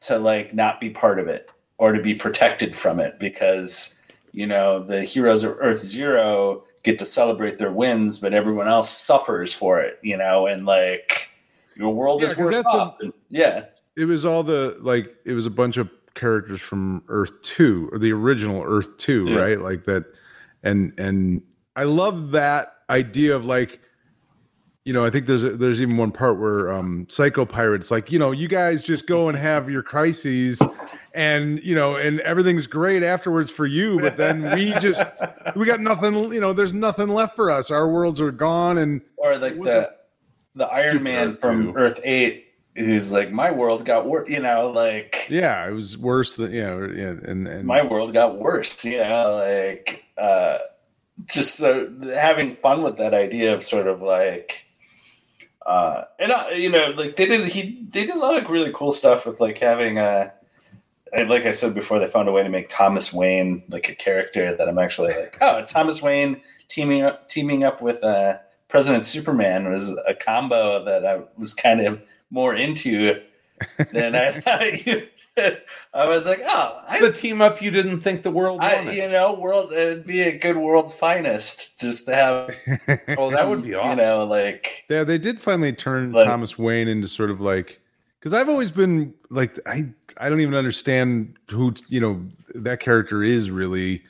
to 0.00 0.18
like 0.18 0.54
not 0.54 0.80
be 0.80 0.90
part 0.90 1.18
of 1.18 1.28
it 1.28 1.50
or 1.78 1.92
to 1.92 2.00
be 2.00 2.14
protected 2.14 2.76
from 2.76 3.00
it 3.00 3.18
because 3.18 4.01
you 4.32 4.46
know 4.46 4.82
the 4.82 5.02
heroes 5.04 5.42
of 5.42 5.56
earth 5.60 5.84
zero 5.84 6.64
get 6.82 6.98
to 6.98 7.06
celebrate 7.06 7.58
their 7.58 7.70
wins 7.72 8.18
but 8.18 8.32
everyone 8.32 8.66
else 8.68 8.90
suffers 8.90 9.52
for 9.54 9.80
it 9.80 9.98
you 10.02 10.16
know 10.16 10.46
and 10.46 10.64
like 10.66 11.28
your 11.76 11.94
world 11.94 12.20
Yeah, 12.22 12.28
is 12.28 12.36
worse 12.36 12.54
that's 12.56 12.66
a- 12.66 12.70
off 12.78 12.96
yeah 13.30 13.64
It 13.96 14.06
was 14.06 14.24
all 14.24 14.42
the 14.42 14.76
like 14.80 15.14
it 15.24 15.32
was 15.34 15.46
a 15.46 15.50
bunch 15.50 15.76
of 15.76 15.88
characters 16.14 16.60
from 16.60 17.02
Earth 17.08 17.40
Two 17.42 17.88
or 17.92 17.98
the 17.98 18.12
original 18.12 18.62
Earth 18.62 18.96
Two, 18.98 19.26
Yeah. 19.28 19.36
right? 19.36 19.60
Like 19.60 19.84
that, 19.84 20.04
and 20.62 20.92
and 20.98 21.42
I 21.76 21.84
love 21.84 22.30
that 22.32 22.68
idea 22.90 23.34
of 23.36 23.44
like. 23.44 23.80
You 24.84 24.92
know, 24.92 25.04
I 25.04 25.10
think 25.10 25.26
there's 25.26 25.44
a, 25.44 25.50
there's 25.56 25.80
even 25.80 25.96
one 25.96 26.10
part 26.10 26.40
where 26.40 26.72
um, 26.72 27.06
Psycho 27.08 27.44
Pirates 27.44 27.90
like, 27.92 28.10
you 28.10 28.18
know, 28.18 28.32
you 28.32 28.48
guys 28.48 28.82
just 28.82 29.06
go 29.06 29.28
and 29.28 29.38
have 29.38 29.70
your 29.70 29.80
crises, 29.82 30.60
and 31.14 31.62
you 31.62 31.74
know, 31.74 31.96
and 31.96 32.20
everything's 32.20 32.66
great 32.66 33.02
afterwards 33.02 33.50
for 33.50 33.66
you, 33.66 34.00
but 34.00 34.16
then 34.16 34.54
we 34.54 34.72
just 34.74 35.04
we 35.56 35.66
got 35.66 35.80
nothing. 35.80 36.14
You 36.32 36.40
know, 36.40 36.52
there's 36.52 36.72
nothing 36.72 37.08
left 37.08 37.36
for 37.36 37.50
us. 37.50 37.70
Our 37.70 37.88
worlds 37.88 38.20
are 38.20 38.32
gone, 38.32 38.78
and 38.78 39.02
or 39.16 39.38
like 39.38 39.56
What 39.56 39.64
the 39.64 39.94
the 40.54 40.66
Iron 40.66 41.02
Man 41.02 41.28
Earth 41.28 41.40
from 41.40 41.72
two. 41.72 41.78
Earth 41.78 42.00
Eight, 42.04 42.46
who's 42.76 43.12
like, 43.12 43.30
my 43.30 43.50
world 43.50 43.84
got 43.84 44.06
worse. 44.06 44.28
You 44.28 44.40
know, 44.40 44.70
like 44.70 45.26
yeah, 45.28 45.68
it 45.68 45.72
was 45.72 45.98
worse 45.98 46.36
than 46.36 46.52
you 46.52 46.62
know, 46.62 46.80
yeah, 46.94 47.30
and 47.30 47.46
and 47.46 47.64
my 47.64 47.82
world 47.82 48.12
got 48.12 48.38
worse. 48.38 48.84
You 48.84 48.98
know, 48.98 49.36
like 49.36 50.04
uh, 50.16 50.58
just 51.26 51.56
so 51.56 51.92
having 52.14 52.56
fun 52.56 52.82
with 52.82 52.96
that 52.98 53.14
idea 53.14 53.54
of 53.54 53.64
sort 53.64 53.86
of 53.86 54.02
like. 54.02 54.66
Uh, 55.64 56.02
and 56.18 56.32
uh, 56.32 56.46
you 56.52 56.68
know, 56.68 56.92
like 56.96 57.14
they 57.14 57.24
did, 57.24 57.48
he 57.48 57.86
they 57.92 58.04
did 58.04 58.16
a 58.16 58.18
lot 58.18 58.36
of 58.36 58.50
really 58.50 58.72
cool 58.74 58.90
stuff 58.90 59.24
with 59.24 59.40
like 59.40 59.56
having 59.58 59.96
uh 59.96 60.28
I, 60.28 60.41
like 61.28 61.44
I 61.46 61.50
said 61.52 61.74
before, 61.74 61.98
they 61.98 62.06
found 62.06 62.28
a 62.28 62.32
way 62.32 62.42
to 62.42 62.48
make 62.48 62.68
Thomas 62.68 63.12
Wayne 63.12 63.62
like 63.68 63.88
a 63.88 63.94
character 63.94 64.56
that 64.56 64.68
I'm 64.68 64.78
actually 64.78 65.14
like, 65.14 65.38
oh, 65.40 65.64
Thomas 65.66 66.00
Wayne 66.02 66.40
teaming 66.68 67.02
up 67.02 67.28
teaming 67.28 67.64
up 67.64 67.82
with 67.82 68.02
uh, 68.02 68.38
President 68.68 69.04
Superman 69.04 69.70
was 69.70 69.90
a 70.06 70.14
combo 70.14 70.82
that 70.84 71.04
I 71.04 71.20
was 71.36 71.52
kind 71.54 71.80
of 71.82 72.00
more 72.30 72.54
into 72.54 73.20
than 73.92 74.14
I 74.14 74.32
thought. 74.40 74.86
You, 74.86 75.06
I 75.94 76.08
was 76.08 76.24
like, 76.26 76.40
oh, 76.44 76.80
It's 76.90 77.00
the 77.00 77.12
team 77.12 77.40
up 77.42 77.60
you 77.62 77.70
didn't 77.70 78.00
think 78.00 78.22
the 78.22 78.30
world 78.30 78.60
I, 78.62 78.90
you 78.90 79.08
know, 79.08 79.34
world 79.34 79.72
it'd 79.72 80.04
be 80.06 80.22
a 80.22 80.38
good 80.38 80.56
world 80.56 80.92
finest 80.92 81.78
just 81.80 82.06
to 82.06 82.14
have. 82.14 82.56
oh, 83.18 83.30
that 83.30 83.48
would 83.48 83.62
be 83.62 83.74
awesome. 83.74 83.98
You 83.98 84.04
know, 84.04 84.24
like 84.26 84.84
Yeah, 84.88 85.04
they 85.04 85.18
did 85.18 85.40
finally 85.40 85.72
turn 85.72 86.12
Like- 86.12 86.26
Thomas 86.26 86.58
Wayne 86.58 86.88
into 86.88 87.08
sort 87.08 87.30
of 87.30 87.40
like 87.40 87.80
because 88.22 88.34
I've 88.34 88.48
always 88.48 88.70
been 88.70 89.14
like 89.30 89.58
I 89.66 89.88
I 90.16 90.28
don't 90.28 90.40
even 90.40 90.54
understand 90.54 91.36
who 91.50 91.74
you 91.88 92.00
know 92.00 92.24
that 92.54 92.78
character 92.78 93.24
is 93.24 93.50
really. 93.50 94.04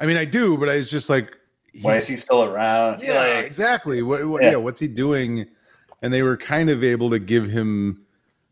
I 0.00 0.06
mean, 0.06 0.16
I 0.16 0.24
do, 0.24 0.58
but 0.58 0.68
I 0.68 0.74
was 0.74 0.90
just 0.90 1.08
like, 1.08 1.36
why 1.80 1.96
is 1.96 2.08
he 2.08 2.16
still 2.16 2.42
around? 2.42 3.00
yeah, 3.00 3.36
like, 3.36 3.46
exactly. 3.46 4.02
What, 4.02 4.26
what 4.26 4.42
yeah. 4.42 4.50
Yeah. 4.50 4.56
what's 4.56 4.80
he 4.80 4.88
doing? 4.88 5.46
And 6.02 6.12
they 6.12 6.24
were 6.24 6.36
kind 6.36 6.68
of 6.68 6.82
able 6.82 7.10
to 7.10 7.20
give 7.20 7.46
him 7.46 8.04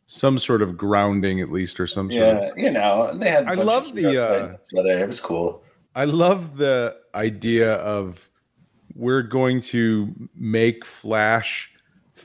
some 0.06 0.38
sort 0.38 0.62
of 0.62 0.76
grounding, 0.76 1.40
at 1.40 1.50
least, 1.50 1.80
or 1.80 1.88
some 1.88 2.10
sort 2.12 2.36
of 2.36 2.56
yeah, 2.56 2.64
you 2.64 2.70
know, 2.70 3.08
and 3.08 3.20
they 3.20 3.28
had. 3.28 3.48
I 3.48 3.54
love 3.54 3.92
the, 3.94 4.24
uh. 4.24 4.56
It 4.72 5.08
was 5.08 5.20
cool. 5.20 5.64
I 5.96 6.04
love 6.04 6.56
the 6.56 6.96
idea 7.14 7.74
of 7.74 8.30
we're 8.94 9.22
going 9.22 9.60
to 9.60 10.14
make 10.36 10.84
Flash 10.84 11.71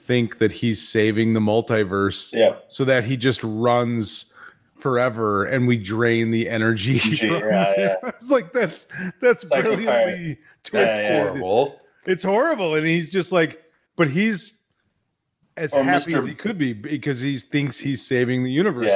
think 0.07 0.37
that 0.39 0.51
he's 0.51 0.87
saving 0.87 1.33
the 1.33 1.39
multiverse 1.39 2.31
Yeah, 2.33 2.55
so 2.69 2.85
that 2.85 3.03
he 3.03 3.17
just 3.17 3.41
runs 3.43 4.33
forever 4.79 5.45
and 5.45 5.67
we 5.67 5.75
drain 5.77 6.31
the 6.31 6.47
energy. 6.49 6.99
Yeah, 7.21 7.73
yeah. 7.77 7.95
It's 8.03 8.29
like 8.31 8.53
that's 8.53 8.87
that's 9.21 9.43
Like 9.45 9.63
the 9.63 9.75
brilliantly 9.75 10.37
twisted. 10.63 11.03
yeah. 11.03 11.23
horrible. 11.23 11.79
It's 12.05 12.23
horrible. 12.23 12.75
And 12.75 12.85
he's 12.87 13.09
just 13.09 13.31
like, 13.31 13.61
but 13.97 14.07
he's 14.09 14.59
as 15.57 15.73
Or 15.73 15.83
happy 15.83 16.13
Mr. 16.13 16.19
as 16.19 16.25
he 16.27 16.33
could 16.35 16.57
be 16.57 16.71
because 16.73 17.19
he 17.19 17.37
thinks 17.37 17.77
he's 17.79 18.05
saving 18.05 18.43
the 18.43 18.51
universe 18.51 18.91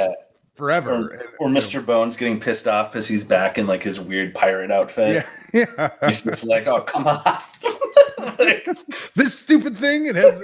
forever. 0.54 0.92
or, 0.92 1.08
And, 1.08 1.22
or 1.40 1.48
you 1.48 1.54
know, 1.54 1.60
Mr. 1.60 1.84
Bones 1.84 2.16
getting 2.16 2.38
pissed 2.40 2.68
off 2.68 2.92
because 2.92 3.06
he's 3.08 3.24
back 3.24 3.58
in 3.58 3.66
like 3.66 3.82
his 3.82 3.98
weird 4.00 4.34
pirate 4.34 4.70
outfit. 4.70 5.26
Yeah, 5.52 5.66
yeah. 5.78 5.90
He's 6.08 6.22
just 6.22 6.44
like, 6.46 6.66
oh 6.68 6.80
come 6.82 7.06
on. 7.08 7.20
Like, 8.38 8.68
this 9.16 9.36
stupid 9.38 9.76
thing. 9.76 10.06
It 10.06 10.14
has 10.14 10.40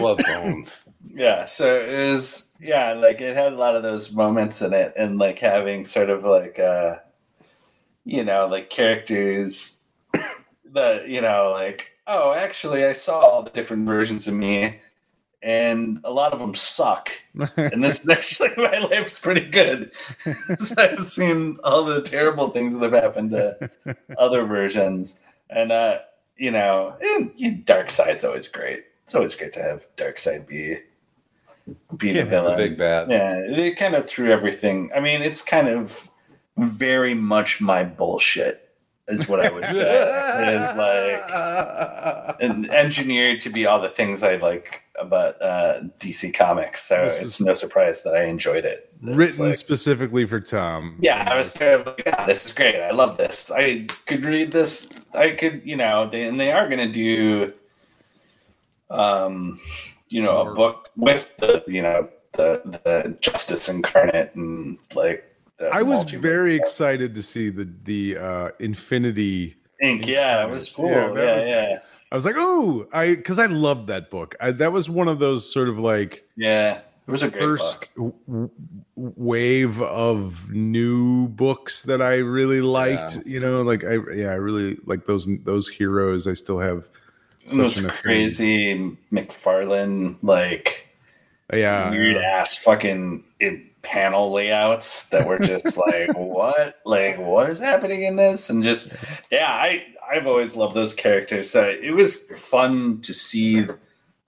love 0.00 0.18
bones. 0.26 0.88
yeah, 1.14 1.44
so 1.44 1.76
it 1.76 2.10
was 2.10 2.50
yeah, 2.60 2.92
like 2.92 3.20
it 3.20 3.36
had 3.36 3.52
a 3.52 3.56
lot 3.56 3.76
of 3.76 3.82
those 3.82 4.12
moments 4.12 4.62
in 4.62 4.72
it, 4.72 4.92
and 4.96 5.18
like 5.18 5.38
having 5.38 5.84
sort 5.84 6.10
of 6.10 6.24
like 6.24 6.58
uh, 6.58 6.96
you 8.04 8.24
know, 8.24 8.46
like 8.46 8.70
characters 8.70 9.82
that 10.72 11.08
you 11.08 11.20
know, 11.20 11.52
like 11.54 11.96
oh, 12.06 12.32
actually, 12.32 12.84
I 12.84 12.92
saw 12.92 13.20
all 13.20 13.42
the 13.42 13.50
different 13.50 13.86
versions 13.86 14.26
of 14.28 14.34
me. 14.34 14.80
And 15.42 16.00
a 16.02 16.10
lot 16.10 16.32
of 16.32 16.40
them 16.40 16.54
suck. 16.54 17.12
and 17.56 17.84
this 17.84 18.00
is 18.00 18.08
actually 18.08 18.50
my 18.56 18.78
life's 18.78 19.20
pretty 19.20 19.46
good. 19.46 19.92
so 20.58 20.74
I've 20.78 21.02
seen 21.02 21.58
all 21.62 21.84
the 21.84 22.02
terrible 22.02 22.50
things 22.50 22.74
that 22.74 22.82
have 22.82 22.92
happened 22.92 23.30
to 23.30 23.70
other 24.18 24.44
versions, 24.44 25.20
and 25.50 25.70
uh, 25.70 25.98
you 26.36 26.50
know, 26.50 26.96
Darkseid's 27.64 28.24
always 28.24 28.48
great. 28.48 28.84
It's 29.06 29.14
always 29.14 29.36
great 29.36 29.52
to 29.52 29.62
have 29.62 29.86
Darkseid 29.96 30.48
be 30.48 30.78
be 31.96 32.12
the 32.12 32.24
villain. 32.24 32.56
Big 32.56 32.76
bad. 32.76 33.08
Yeah, 33.08 33.46
they 33.54 33.70
kind 33.72 33.94
of 33.94 34.04
threw 34.06 34.32
everything. 34.32 34.90
I 34.94 34.98
mean, 35.00 35.22
it's 35.22 35.42
kind 35.42 35.68
of 35.68 36.10
very 36.58 37.14
much 37.14 37.60
my 37.60 37.84
bullshit, 37.84 38.68
is 39.06 39.28
what 39.28 39.38
I 39.46 39.50
would 39.50 39.68
say. 39.68 40.02
it 40.48 40.54
is 40.54 40.76
like 40.76 42.36
and 42.40 42.68
engineered 42.70 43.40
to 43.42 43.50
be 43.50 43.64
all 43.64 43.80
the 43.80 43.90
things 43.90 44.24
I 44.24 44.36
like 44.36 44.82
about 44.98 45.40
uh, 45.40 45.82
DC 46.00 46.34
Comics. 46.34 46.82
So 46.84 47.04
was- 47.04 47.14
it's 47.16 47.40
no 47.40 47.54
surprise 47.54 48.02
that 48.02 48.14
I 48.14 48.24
enjoyed 48.24 48.64
it. 48.64 48.92
It's 49.04 49.16
written 49.16 49.46
like- 49.46 49.54
specifically 49.54 50.26
for 50.26 50.40
Tom. 50.40 50.98
yeah, 51.00 51.28
I 51.30 51.36
was 51.36 51.52
kind 51.52 51.72
of 51.80 51.86
like, 51.86 52.02
yeah, 52.06 52.26
this 52.26 52.44
is 52.46 52.52
great. 52.52 52.80
I 52.80 52.90
love 52.90 53.18
this. 53.18 53.52
I 53.52 53.86
could 54.06 54.24
read 54.24 54.50
this. 54.50 54.90
I 55.14 55.30
could, 55.30 55.64
you 55.64 55.76
know, 55.76 56.08
they, 56.10 56.24
and 56.24 56.40
they 56.40 56.50
are 56.50 56.66
going 56.68 56.80
to 56.80 56.90
do, 56.92 57.52
um, 58.90 59.60
you 60.08 60.22
know, 60.22 60.48
a 60.48 60.54
book 60.54 60.90
with 60.96 61.36
the, 61.38 61.62
you 61.66 61.82
know, 61.82 62.08
the 62.32 62.60
the 62.84 63.16
Justice 63.20 63.68
Incarnate 63.68 64.34
and 64.34 64.78
like. 64.94 65.24
The 65.58 65.68
I 65.68 65.80
was 65.82 66.10
very 66.10 66.56
stuff. 66.56 66.66
excited 66.66 67.14
to 67.14 67.22
see 67.22 67.48
the 67.48 67.66
the 67.84 68.18
uh, 68.18 68.48
Infinity. 68.58 69.56
Inc. 69.82 70.06
Yeah, 70.06 70.44
it 70.46 70.50
was 70.50 70.68
cool. 70.68 70.90
Yeah, 70.90 71.08
Yeah, 71.08 71.38
that 71.38 71.46
yeah, 71.48 71.78
I 72.12 72.14
was 72.14 72.24
like, 72.26 72.34
oh, 72.38 72.86
I 72.92 73.14
because 73.14 73.38
I 73.38 73.46
loved 73.46 73.86
that 73.88 74.10
book. 74.10 74.34
I, 74.40 74.50
that 74.52 74.72
was 74.72 74.90
one 74.90 75.08
of 75.08 75.18
those 75.18 75.50
sort 75.50 75.68
of 75.68 75.78
like 75.78 76.24
yeah. 76.36 76.80
It 77.06 77.12
was 77.12 77.22
a 77.22 77.30
first 77.30 77.88
w- 77.94 78.50
wave 78.96 79.80
of 79.80 80.50
new 80.50 81.28
books 81.28 81.84
that 81.84 82.02
I 82.02 82.16
really 82.16 82.60
liked. 82.60 83.24
You 83.24 83.38
know, 83.38 83.62
like 83.62 83.84
I 83.84 83.98
yeah, 84.12 84.30
I 84.30 84.34
really 84.34 84.76
like 84.86 85.06
those 85.06 85.28
those 85.44 85.68
heroes. 85.68 86.26
I 86.26 86.34
still 86.34 86.58
have 86.58 86.88
such 87.46 87.86
crazy 87.88 88.96
McFarlane 89.12 90.16
like 90.22 90.88
yeah. 91.52 91.90
weird 91.90 92.16
ass 92.16 92.56
fucking 92.58 93.24
panel 93.82 94.32
layouts 94.32 95.08
that 95.10 95.26
were 95.26 95.38
just 95.38 95.76
like 95.88 96.10
what? 96.14 96.80
Like 96.84 97.18
what 97.18 97.50
is 97.50 97.60
happening 97.60 98.02
in 98.02 98.16
this? 98.16 98.50
And 98.50 98.62
just 98.62 98.94
yeah 99.30 99.50
i 99.50 99.86
i've 100.10 100.26
always 100.26 100.56
loved 100.56 100.74
those 100.74 100.94
characters. 100.94 101.50
So 101.50 101.68
it 101.68 101.92
was 101.92 102.22
fun 102.32 103.00
to 103.02 103.14
see 103.14 103.66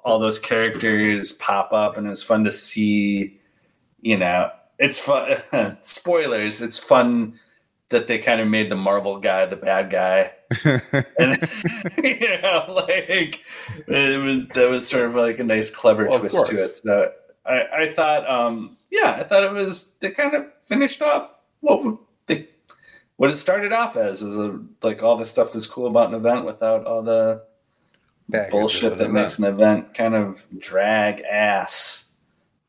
all 0.04 0.18
those 0.18 0.38
characters 0.38 1.32
pop 1.32 1.72
up 1.72 1.96
and 1.96 2.06
it 2.06 2.10
was 2.10 2.22
fun 2.22 2.44
to 2.44 2.50
see 2.50 3.38
you 4.00 4.16
know 4.16 4.50
it's 4.78 4.98
fun 4.98 5.36
spoilers 5.82 6.60
it's 6.60 6.78
fun 6.78 7.38
that 7.90 8.06
they 8.06 8.18
kind 8.18 8.40
of 8.40 8.48
made 8.48 8.70
the 8.70 8.76
marvel 8.76 9.18
guy 9.18 9.44
the 9.44 9.56
bad 9.56 9.90
guy 9.90 10.30
and 10.64 11.38
you 12.03 12.40
know, 12.42 12.64
like 12.68 13.44
it 13.86 14.22
was 14.22 14.49
that 14.49 14.68
was 14.68 14.88
sort 14.88 15.05
of 15.05 15.14
like 15.14 15.38
a 15.38 15.44
nice, 15.44 15.70
clever 15.70 16.09
Well, 16.09 16.20
twist 16.20 16.46
to 16.46 16.62
it. 16.62 16.68
So 16.76 17.12
I, 17.46 17.66
I 17.80 17.92
thought, 17.92 18.28
um, 18.28 18.76
yeah, 18.90 19.16
I 19.18 19.22
thought 19.24 19.44
it 19.44 19.53
was 19.53 19.94
they 20.01 20.11
kind 20.11 20.34
of 20.34 20.46
finished 20.66 21.03
off 21.03 21.34
what 21.61 21.99
they 22.26 22.49
what 23.16 23.30
it 23.30 23.36
started 23.36 23.72
off 23.72 23.96
as 23.96 24.22
is 24.22 24.36
a, 24.36 24.61
like 24.82 25.03
all 25.03 25.16
the 25.16 25.26
stuff 25.26 25.53
that's 25.53 25.66
cool 25.66 25.86
about 25.86 26.09
an 26.09 26.14
event 26.14 26.44
without 26.44 26.86
all 26.86 27.03
the 27.03 27.42
bullshit 28.51 28.99
that 28.99 29.11
makes 29.11 29.38
an 29.38 29.44
event 29.44 29.94
kind 29.94 30.14
of 30.14 30.46
drag 30.59 31.20
ass 31.22 32.07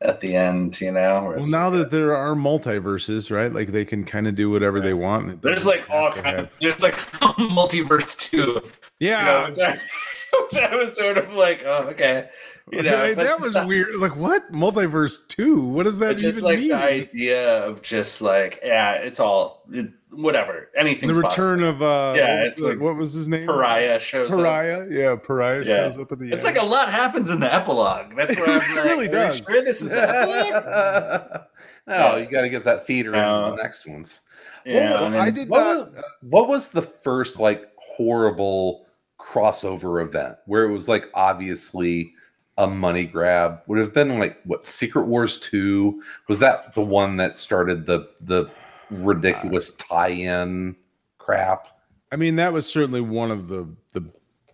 at 0.01 0.21
the 0.21 0.35
end. 0.35 0.79
You 0.81 0.91
know, 0.91 1.33
well, 1.37 1.47
now 1.47 1.69
like, 1.69 1.79
that 1.79 1.91
there 1.91 2.15
are 2.15 2.35
multiverses, 2.35 3.31
right? 3.35 3.53
Like 3.53 3.71
they 3.71 3.85
can 3.85 4.03
kind 4.03 4.27
of 4.27 4.35
do 4.35 4.49
whatever 4.49 4.81
they 4.81 4.93
want. 4.93 5.41
there's 5.41 5.65
like 5.65 5.89
all 5.89 6.05
have 6.05 6.15
to 6.15 6.21
kind 6.21 6.37
of 6.37 6.49
there's 6.59 6.81
like 6.81 6.95
multiverse 7.37 8.17
too. 8.17 8.61
you 8.99 9.11
know, 9.11 9.19
yeah. 9.19 9.49
which, 9.49 9.59
I, 9.59 9.71
which 10.41 10.57
I 10.57 10.75
was 10.75 10.95
sort 10.95 11.17
of 11.17 11.33
like, 11.33 11.63
oh, 11.65 11.87
okay. 11.89 12.29
You 12.73 12.83
know, 12.83 13.03
Okay, 13.03 13.13
that 13.15 13.39
was 13.41 13.53
not- 13.55 13.67
weird. 13.67 13.95
Like 13.95 14.15
what 14.15 14.51
multiverse 14.51 15.27
two? 15.27 15.59
What 15.61 15.83
does 15.85 15.97
that 15.99 16.17
just 16.17 16.37
even 16.37 16.43
like 16.49 16.59
mean? 16.59 16.67
the 16.69 16.75
idea 16.75 17.65
of 17.65 17.81
just 17.81 18.21
like, 18.21 18.59
yeah, 18.63 18.91
it's 18.93 19.19
all 19.19 19.63
it, 19.71 19.89
whatever. 20.11 20.69
Anything. 20.77 21.09
The 21.09 21.15
Anything's 21.15 21.37
return 21.37 21.63
of 21.63 21.81
uh, 21.81 22.13
Yeah, 22.15 22.27
what 22.35 22.39
was, 22.41 22.49
it's 22.49 22.61
the- 22.61 22.67
like 22.67 22.79
what 22.79 22.95
was 22.95 23.13
his 23.13 23.27
name? 23.27 23.47
Pariah 23.47 23.99
shows 23.99 24.31
up. 24.31 24.37
Pariah. 24.39 24.85
Yeah, 24.91 25.15
Pariah 25.15 25.63
Yeah. 25.65 25.75
shows 25.77 25.97
up 25.97 26.11
at 26.11 26.19
the 26.19 26.31
It's 26.31 26.45
end. 26.45 26.55
like 26.55 26.63
a 26.63 26.67
lot 26.67 26.91
happens 26.91 27.31
in 27.31 27.39
the 27.39 27.51
epilogue. 27.51 28.15
That's 28.15 28.35
where 28.35 28.61
I'm 28.61 28.71
It 28.71 28.75
like, 28.75 28.85
really 28.85 29.07
are 29.07 29.11
does. 29.11 29.37
sure 29.39 29.63
this 29.63 29.81
is 29.81 29.89
the 29.89 30.07
epilogue? 30.07 31.41
no, 31.87 32.15
you 32.21 32.25
got 32.29 32.41
to 32.41 32.49
get 32.49 32.63
that 32.65 32.85
feeder 32.85 33.11
No. 33.11 33.45
in 33.45 33.55
the 33.55 33.63
next 33.63 33.87
ones. 33.87 34.21
Yeah, 34.65 34.91
What 34.91 34.99
was- 35.01 35.09
I 35.09 35.11
mean, 35.13 35.21
I 35.21 35.29
did 35.31 35.49
what 35.49 35.59
not. 35.63 35.91
was, 35.93 36.03
what 36.21 36.47
was 36.47 36.67
the 36.69 36.83
first 36.83 37.39
like 37.39 37.71
horrible 37.77 38.85
crossover 39.19 40.01
event 40.03 40.35
where 40.45 40.63
it 40.65 40.71
was 40.71 40.87
like 40.87 41.05
obviously 41.13 42.13
a 42.59 42.67
money 42.67 43.05
grab? 43.05 43.61
Would 43.65 43.79
have 43.79 43.93
been 43.93 44.19
like 44.19 44.37
what 44.43 44.67
Secret 44.67 45.07
Wars 45.07 45.39
two? 45.39 46.03
Was 46.27 46.37
that 46.39 46.75
the 46.75 46.81
one 46.81 47.15
that 47.17 47.37
started 47.37 47.87
the 47.87 48.07
the 48.21 48.51
ridiculous 48.91 49.73
tie-in 49.75 50.75
crap? 51.17 51.67
I 52.11 52.15
mean, 52.17 52.35
that 52.35 52.53
was 52.53 52.67
certainly 52.67 53.01
one 53.01 53.31
of 53.31 53.47
the 53.47 53.67
the 53.93 54.03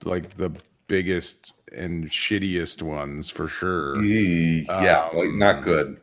like 0.04 0.38
the 0.38 0.52
biggest 0.88 1.52
and 1.76 2.10
shittiest 2.10 2.82
ones 2.82 3.30
for 3.30 3.48
sure. 3.48 4.02
Yeah, 4.04 5.10
like 5.14 5.30
Um, 5.30 5.40
not 5.40 5.64
good. 5.64 5.98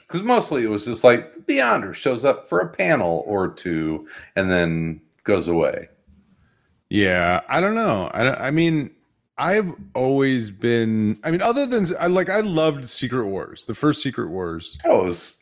Because 0.00 0.22
mostly 0.22 0.64
it 0.64 0.70
was 0.70 0.84
just 0.84 1.04
like 1.04 1.46
Beyonder 1.46 1.94
shows 1.94 2.24
up 2.24 2.48
for 2.48 2.60
a 2.60 2.68
panel 2.68 3.22
or 3.26 3.48
two 3.48 4.06
and 4.36 4.50
then 4.50 5.00
goes 5.22 5.48
away. 5.48 5.88
Yeah, 6.90 7.40
I 7.48 7.60
don't 7.60 7.74
know. 7.74 8.10
I, 8.12 8.48
I 8.48 8.50
mean, 8.50 8.90
I've 9.36 9.72
always 9.94 10.50
been. 10.50 11.18
I 11.24 11.30
mean, 11.30 11.42
other 11.42 11.66
than 11.66 11.86
I 11.98 12.06
like, 12.06 12.28
I 12.28 12.40
loved 12.40 12.88
Secret 12.88 13.26
Wars, 13.26 13.64
the 13.64 13.74
first 13.74 14.02
Secret 14.02 14.28
Wars. 14.28 14.78
That 14.84 14.94
was 14.94 15.36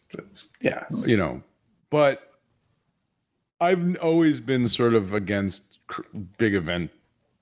Yeah. 0.60 0.84
you 1.06 1.16
know, 1.16 1.42
but 1.90 2.30
I've 3.60 3.96
always 3.98 4.40
been 4.40 4.66
sort 4.68 4.94
of 4.94 5.12
against 5.12 5.78
cr- 5.86 6.02
big 6.38 6.54
event 6.54 6.90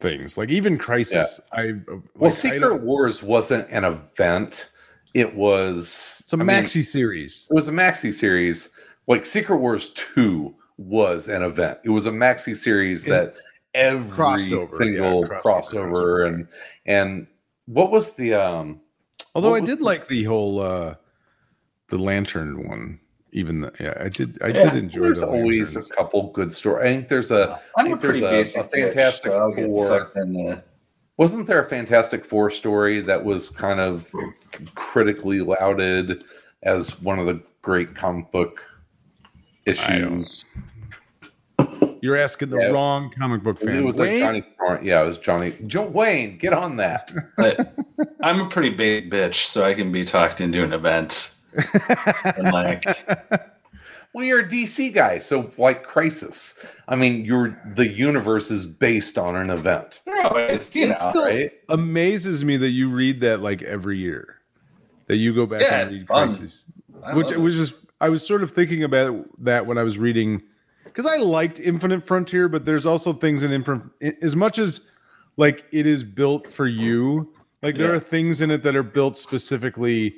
things, 0.00 0.36
like 0.36 0.50
even 0.50 0.76
Crisis. 0.78 1.40
I 1.52 1.72
like, 1.86 2.00
Well, 2.16 2.30
Secret 2.30 2.60
don't- 2.60 2.82
Wars 2.82 3.22
wasn't 3.22 3.68
an 3.70 3.84
event. 3.84 4.70
It 5.14 5.34
was 5.34 6.20
it's 6.24 6.32
a 6.32 6.36
I 6.36 6.38
mean, 6.38 6.48
maxi 6.48 6.84
series. 6.84 7.46
it 7.50 7.54
was 7.54 7.68
a 7.68 7.72
maxi 7.72 8.12
series. 8.12 8.70
Like 9.08 9.24
Secret 9.26 9.56
Wars 9.56 9.88
2 9.94 10.54
was 10.78 11.28
an 11.28 11.42
event. 11.42 11.78
It 11.84 11.90
was 11.90 12.06
a 12.06 12.10
maxi 12.10 12.56
series 12.56 13.06
It 13.06 13.10
that 13.10 13.34
every 13.74 14.10
crossed 14.10 14.52
over, 14.52 14.66
single 14.76 15.22
yeah, 15.22 15.28
crossover, 15.28 15.42
crossover, 15.42 15.90
crossover. 15.92 16.26
and 16.26 16.48
and 16.86 17.26
what 17.66 17.90
was 17.90 18.12
the 18.14 18.34
um 18.34 18.80
Although 19.34 19.54
I 19.54 19.60
did 19.60 19.78
the- 19.78 19.84
like 19.84 20.08
the 20.08 20.24
whole 20.24 20.60
uh 20.60 20.94
the 21.88 21.98
lantern 21.98 22.68
one. 22.68 23.00
Even 23.32 23.60
the, 23.60 23.72
yeah, 23.78 23.94
I 24.00 24.08
did. 24.08 24.38
I 24.42 24.48
Yeah, 24.48 24.70
did 24.70 24.82
enjoy 24.82 25.02
there's 25.02 25.20
the 25.20 25.28
always 25.28 25.76
a 25.76 25.88
couple 25.94 26.32
good 26.32 26.52
stories. 26.52 26.84
I 26.84 26.92
think 26.96 27.08
there's 27.08 27.30
a 27.30 27.60
I'm 27.76 27.92
a 27.92 27.96
pretty 27.96 28.24
a- 28.24 28.28
basic 28.30 28.64
a 28.64 28.68
Fantastic 28.68 29.30
bitch, 29.30 29.76
so 29.76 30.04
Four. 30.06 30.10
the- 30.16 30.64
wasn't 31.16 31.46
there 31.46 31.60
a 31.60 31.64
Fantastic 31.64 32.24
Four 32.24 32.50
story 32.50 33.00
that 33.02 33.24
was 33.24 33.48
kind 33.50 33.78
of 33.78 34.12
critically 34.74 35.42
lauded 35.42 36.24
as 36.64 37.00
one 37.02 37.20
of 37.20 37.26
the 37.26 37.40
great 37.62 37.94
comic 37.94 38.32
book 38.32 38.64
issues? 39.64 40.44
You're 42.02 42.16
asking 42.16 42.50
the 42.50 42.58
Yeah. 42.58 42.66
wrong 42.68 43.10
comic 43.18 43.42
book 43.42 43.58
fan. 43.58 43.76
It 43.76 43.84
was 43.84 43.98
like 43.98 44.10
Wayne? 44.10 44.20
Johnny 44.20 44.42
Yeah, 44.82 45.02
it 45.02 45.06
was 45.06 45.18
Johnny. 45.18 45.54
Joe 45.66 45.84
Wayne, 45.86 46.38
get 46.38 46.52
on 46.52 46.76
that. 46.76 47.12
But 47.36 47.74
I'm 48.22 48.40
a 48.40 48.48
pretty 48.48 48.70
big 48.70 49.10
bitch, 49.10 49.44
so 49.46 49.64
I 49.64 49.74
can 49.74 49.92
be 49.92 50.04
talked 50.04 50.40
into 50.40 50.62
an 50.64 50.72
event. 50.72 51.34
And 52.36 52.52
like, 52.52 52.84
Well, 54.12 54.24
you're 54.24 54.40
a 54.40 54.48
DC 54.48 54.92
guy, 54.92 55.18
so 55.18 55.52
like 55.56 55.84
Crisis. 55.84 56.58
I 56.88 56.96
mean, 56.96 57.24
you're 57.24 57.56
the 57.76 57.86
universe 57.86 58.50
is 58.50 58.66
based 58.66 59.16
on 59.18 59.36
an 59.36 59.50
event, 59.50 60.00
no, 60.06 60.30
it's 60.34 60.74
you 60.74 60.88
know, 60.88 60.96
still 61.10 61.26
right? 61.26 61.52
amazes 61.68 62.42
me 62.44 62.56
that 62.56 62.70
you 62.70 62.90
read 62.90 63.20
that 63.20 63.40
like 63.40 63.62
every 63.62 63.98
year. 63.98 64.36
That 65.06 65.16
you 65.16 65.32
go 65.32 65.46
back 65.46 65.60
Yeah, 65.62 65.82
and 65.82 65.92
read 65.92 66.08
fun. 66.08 66.26
Crisis. 66.28 66.64
I 67.04 67.14
Which 67.14 67.30
it. 67.30 67.40
was 67.40 67.54
just 67.54 67.74
I 68.00 68.08
was 68.08 68.26
sort 68.26 68.42
of 68.42 68.50
thinking 68.50 68.82
about 68.82 69.26
that 69.44 69.66
when 69.66 69.78
I 69.78 69.84
was 69.84 69.96
reading 69.98 70.42
because 70.84 71.06
I 71.06 71.16
liked 71.18 71.60
Infinite 71.60 72.04
Frontier, 72.04 72.48
but 72.48 72.64
there's 72.64 72.86
also 72.86 73.12
things 73.12 73.42
in 73.42 73.52
Infinite 73.52 73.90
as 74.22 74.34
much 74.36 74.58
as 74.58 74.82
like 75.36 75.64
it 75.72 75.86
is 75.86 76.02
built 76.02 76.52
for 76.52 76.66
you. 76.66 77.32
Like 77.62 77.76
there 77.76 77.90
Yeah. 77.90 77.96
are 77.96 78.00
things 78.00 78.40
in 78.40 78.50
it 78.50 78.62
that 78.62 78.74
are 78.76 78.82
built 78.82 79.16
specifically 79.18 80.16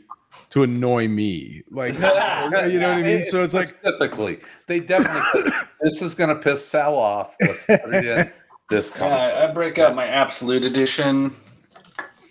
to 0.51 0.63
annoy 0.63 1.09
me. 1.09 1.63
Like 1.71 1.95
you 1.95 2.01
know 2.01 2.49
what 2.89 2.95
I 2.99 3.03
mean? 3.03 3.25
So 3.25 3.43
it's 3.43 3.55
like 3.55 3.67
specifically, 3.67 4.41
they 4.67 4.81
definitely. 4.81 5.51
this 5.83 6.01
is 6.03 6.15
going 6.15 6.31
to 6.31 6.37
piss 6.37 6.65
Sal 6.67 6.95
off. 6.97 7.35
Let's 7.41 7.67
put 7.67 7.81
it 7.95 8.05
in 8.07 8.33
this 8.71 8.91
comic. 8.91 9.13
yeah, 9.19 9.47
I 9.49 9.53
break 9.53 9.79
out 9.79 9.95
my 9.95 10.07
absolute 10.07 10.63
edition. 10.65 11.35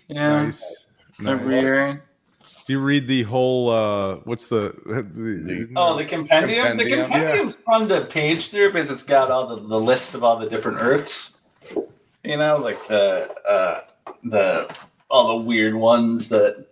Yeah, 0.08 0.44
nice. 0.44 0.86
every 1.26 1.54
nice. 1.54 1.62
year. 1.62 2.04
Do 2.66 2.72
you 2.72 2.80
read 2.80 3.08
the 3.08 3.22
whole 3.24 3.70
uh 3.70 4.16
what's 4.24 4.46
the, 4.46 4.74
the 4.86 5.68
Oh, 5.76 5.96
the 5.96 6.04
compendium. 6.04 6.76
The 6.76 6.84
Compendium, 6.84 7.10
compendium's 7.10 7.56
fun 7.56 7.88
to 7.88 8.04
page 8.04 8.50
through 8.50 8.72
because 8.72 8.90
it's 8.90 9.02
got 9.02 9.30
all 9.30 9.46
the, 9.48 9.66
the 9.66 9.80
list 9.80 10.14
of 10.14 10.22
all 10.22 10.38
the 10.38 10.48
different 10.48 10.78
Earths. 10.80 11.40
You 12.24 12.36
know, 12.36 12.56
like 12.58 12.86
the 12.86 13.28
uh, 13.48 13.80
the 14.22 14.72
all 15.10 15.28
the 15.38 15.44
weird 15.44 15.74
ones 15.74 16.28
that 16.28 16.66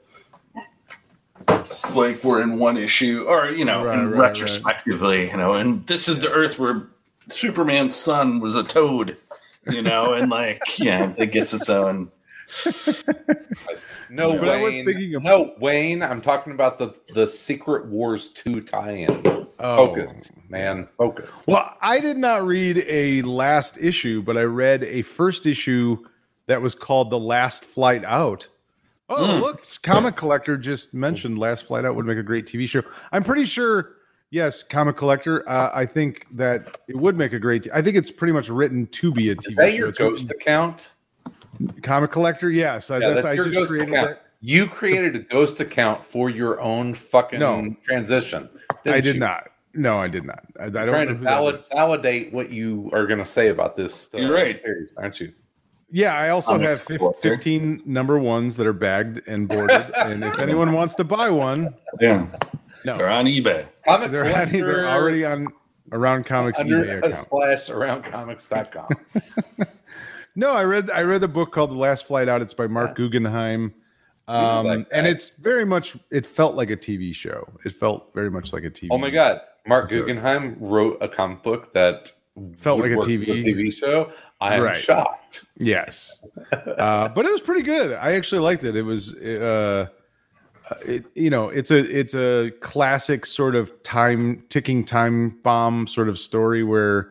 like 1.94 2.22
were 2.22 2.40
in 2.42 2.58
one 2.58 2.76
issue, 2.76 3.24
or 3.26 3.50
you 3.50 3.64
know, 3.64 3.84
Right, 3.84 3.96
right, 3.98 4.04
right. 4.04 4.20
retrospectively, 4.20 5.28
you 5.30 5.36
know, 5.36 5.54
and 5.54 5.86
this 5.86 6.08
is 6.08 6.20
the 6.20 6.30
Earth 6.30 6.58
where 6.58 6.88
Superman's 7.28 7.94
son 7.96 8.40
was 8.40 8.54
a 8.56 8.62
toad. 8.62 9.16
You 9.70 9.82
know, 9.82 10.14
and 10.14 10.30
like 10.30 10.62
yeah, 10.78 11.12
it 11.18 11.32
gets 11.32 11.52
its 11.52 11.68
own. 11.68 12.10
No, 14.08 14.36
But 14.38 14.48
I 14.48 14.62
was 14.62 14.72
Wayne. 14.72 14.84
thinking 14.84 15.14
of- 15.14 15.22
no, 15.22 15.54
Wayne. 15.60 16.02
I'm 16.02 16.20
talking 16.20 16.52
about 16.52 16.78
the 16.78 16.94
the 17.14 17.26
Secret 17.26 17.86
Wars 17.86 18.28
two 18.28 18.60
tie-in. 18.60 19.08
Oh. 19.62 19.86
Focus, 19.86 20.32
man. 20.48 20.88
Focus. 20.98 21.44
Well, 21.46 21.76
I 21.80 22.00
did 22.00 22.16
not 22.18 22.44
read 22.46 22.84
a 22.88 23.22
last 23.22 23.76
issue, 23.78 24.22
but 24.22 24.36
I 24.36 24.42
read 24.42 24.84
a 24.84 25.02
first 25.02 25.46
issue 25.46 25.98
that 26.46 26.60
was 26.62 26.74
called 26.74 27.10
The 27.10 27.18
Last 27.18 27.64
Flight 27.64 28.04
Out. 28.04 28.48
Oh, 29.08 29.36
Hmm. 29.36 29.42
look, 29.42 29.64
Comic 29.82 30.16
Collector 30.16 30.56
just 30.56 30.94
mentioned 30.94 31.38
Last 31.38 31.66
Flight 31.66 31.84
Out 31.84 31.94
would 31.96 32.06
make 32.06 32.18
a 32.18 32.22
great 32.22 32.46
TV 32.46 32.66
show. 32.66 32.82
I'm 33.12 33.22
pretty 33.24 33.44
sure, 33.44 33.96
yes, 34.30 34.62
Comic 34.62 34.96
Collector. 34.96 35.46
Uh, 35.48 35.70
I 35.74 35.84
think 35.86 36.26
that 36.32 36.78
it 36.88 36.96
would 36.96 37.16
make 37.18 37.32
a 37.32 37.38
great. 37.38 37.68
I 37.72 37.82
think 37.82 37.96
it's 37.96 38.10
pretty 38.10 38.32
much 38.32 38.48
written 38.48 38.86
to 38.86 39.12
be 39.12 39.30
a 39.30 39.34
TV 39.36 39.50
Is 39.50 39.56
that 39.56 39.70
show. 39.70 39.76
your 39.76 39.88
It's 39.88 39.98
ghost 39.98 40.30
account? 40.30 40.90
Written- 41.60 41.82
Comic 41.82 42.10
Collector, 42.10 42.50
yes. 42.50 42.90
I, 42.90 42.98
Yeah, 42.98 43.10
that's, 43.10 43.24
that's 43.24 43.38
I 43.38 43.42
just 43.50 43.68
created 43.70 43.92
account. 43.94 44.08
that. 44.10 44.22
You 44.42 44.66
created 44.66 45.14
a 45.16 45.18
ghost 45.18 45.60
account 45.60 46.04
for 46.04 46.30
your 46.30 46.60
own 46.60 46.94
fucking 46.94 47.38
No. 47.40 47.74
transition. 47.82 48.48
I 48.86 49.00
didn't 49.00 49.14
you? 49.14 49.20
not. 49.20 49.44
No, 49.74 49.98
I 49.98 50.08
did 50.08 50.24
not. 50.24 50.42
I, 50.58 50.64
I 50.64 50.68
don't 50.70 50.88
trying 50.88 51.08
to 51.08 51.14
valid, 51.14 51.64
validate 51.70 52.32
what 52.32 52.50
you 52.50 52.88
are 52.92 53.06
going 53.06 53.18
to 53.18 53.26
say 53.26 53.48
about 53.48 53.76
this. 53.76 54.08
uh, 54.14 54.18
You're 54.18 54.32
right. 54.34 54.60
Series, 54.62 54.92
aren't 54.96 55.20
you? 55.20 55.32
Yeah, 55.92 56.14
I 56.16 56.30
also 56.30 56.52
Comic 56.52 56.68
have 56.68 56.82
fif- 56.82 56.98
Collector. 56.98 57.20
15 57.36 57.82
number 57.84 58.18
ones 58.18 58.56
that 58.56 58.66
are 58.66 58.72
bagged 58.72 59.20
and 59.28 59.46
boarded. 59.48 59.90
and 59.96 60.24
if 60.24 60.38
anyone 60.40 60.72
wants 60.72 60.94
to 60.96 61.04
buy 61.04 61.28
one, 61.30 61.74
Yeah, 62.00 62.26
no, 62.84 62.96
they're 62.96 63.08
on 63.10 63.26
eBay. 63.26 63.66
Comic 63.84 64.10
they're, 64.10 64.24
already, 64.26 64.60
they're 64.60 64.88
already 64.88 65.24
on 65.24 65.48
Around 65.92 66.24
Comics 66.26 66.58
under 66.60 66.84
eBay 66.84 66.94
a 67.02 67.08
account. 67.08 67.14
slash 67.28 67.68
aroundcomics.com. 67.68 68.88
No, 70.36 70.52
I 70.54 70.64
read 70.64 70.90
I 70.90 71.02
read 71.02 71.20
the 71.20 71.28
book 71.28 71.52
called 71.52 71.70
The 71.70 71.76
Last 71.76 72.06
Flight 72.06 72.28
Out. 72.28 72.40
It's 72.42 72.54
by 72.54 72.66
Marc 72.66 72.94
Guggenheim. 72.96 73.74
Um, 74.28 74.66
like 74.66 74.86
and 74.92 75.06
it's 75.06 75.30
very 75.30 75.64
much 75.64 75.96
it 76.10 76.24
felt 76.26 76.54
like 76.54 76.70
a 76.70 76.76
TV 76.76 77.12
show. 77.14 77.48
It 77.64 77.72
felt 77.72 78.14
very 78.14 78.30
much 78.30 78.52
like 78.52 78.62
a 78.64 78.70
TV. 78.70 78.88
oh 78.92 78.98
my 78.98 79.10
god, 79.10 79.40
Marc 79.66 79.88
So- 79.88 79.96
Guggenheim 79.96 80.56
wrote 80.60 80.98
a 81.00 81.08
comic 81.08 81.42
book 81.42 81.72
that 81.72 82.12
Felt 82.58 82.80
like 82.80 82.92
a 82.92 82.96
TV. 82.96 83.26
for 83.26 83.32
TV 83.32 83.70
show. 83.72 84.12
I 84.40 84.54
am 84.54 84.62
Right. 84.62 84.76
shocked. 84.76 85.44
Yes, 85.58 86.16
uh, 86.52 87.08
but 87.08 87.26
it 87.26 87.32
was 87.32 87.40
pretty 87.40 87.62
good. 87.62 87.92
I 87.92 88.12
actually 88.12 88.38
liked 88.40 88.62
it. 88.64 88.76
It 88.76 88.82
was, 88.82 89.14
uh, 89.18 89.88
it, 90.86 91.04
you 91.14 91.28
know, 91.28 91.48
it's 91.50 91.70
a 91.72 91.78
it's 91.78 92.14
a 92.14 92.52
classic 92.60 93.26
sort 93.26 93.56
of 93.56 93.82
time 93.82 94.44
ticking 94.48 94.84
time 94.84 95.30
bomb 95.42 95.86
sort 95.88 96.08
of 96.08 96.18
story 96.18 96.62
where 96.62 97.10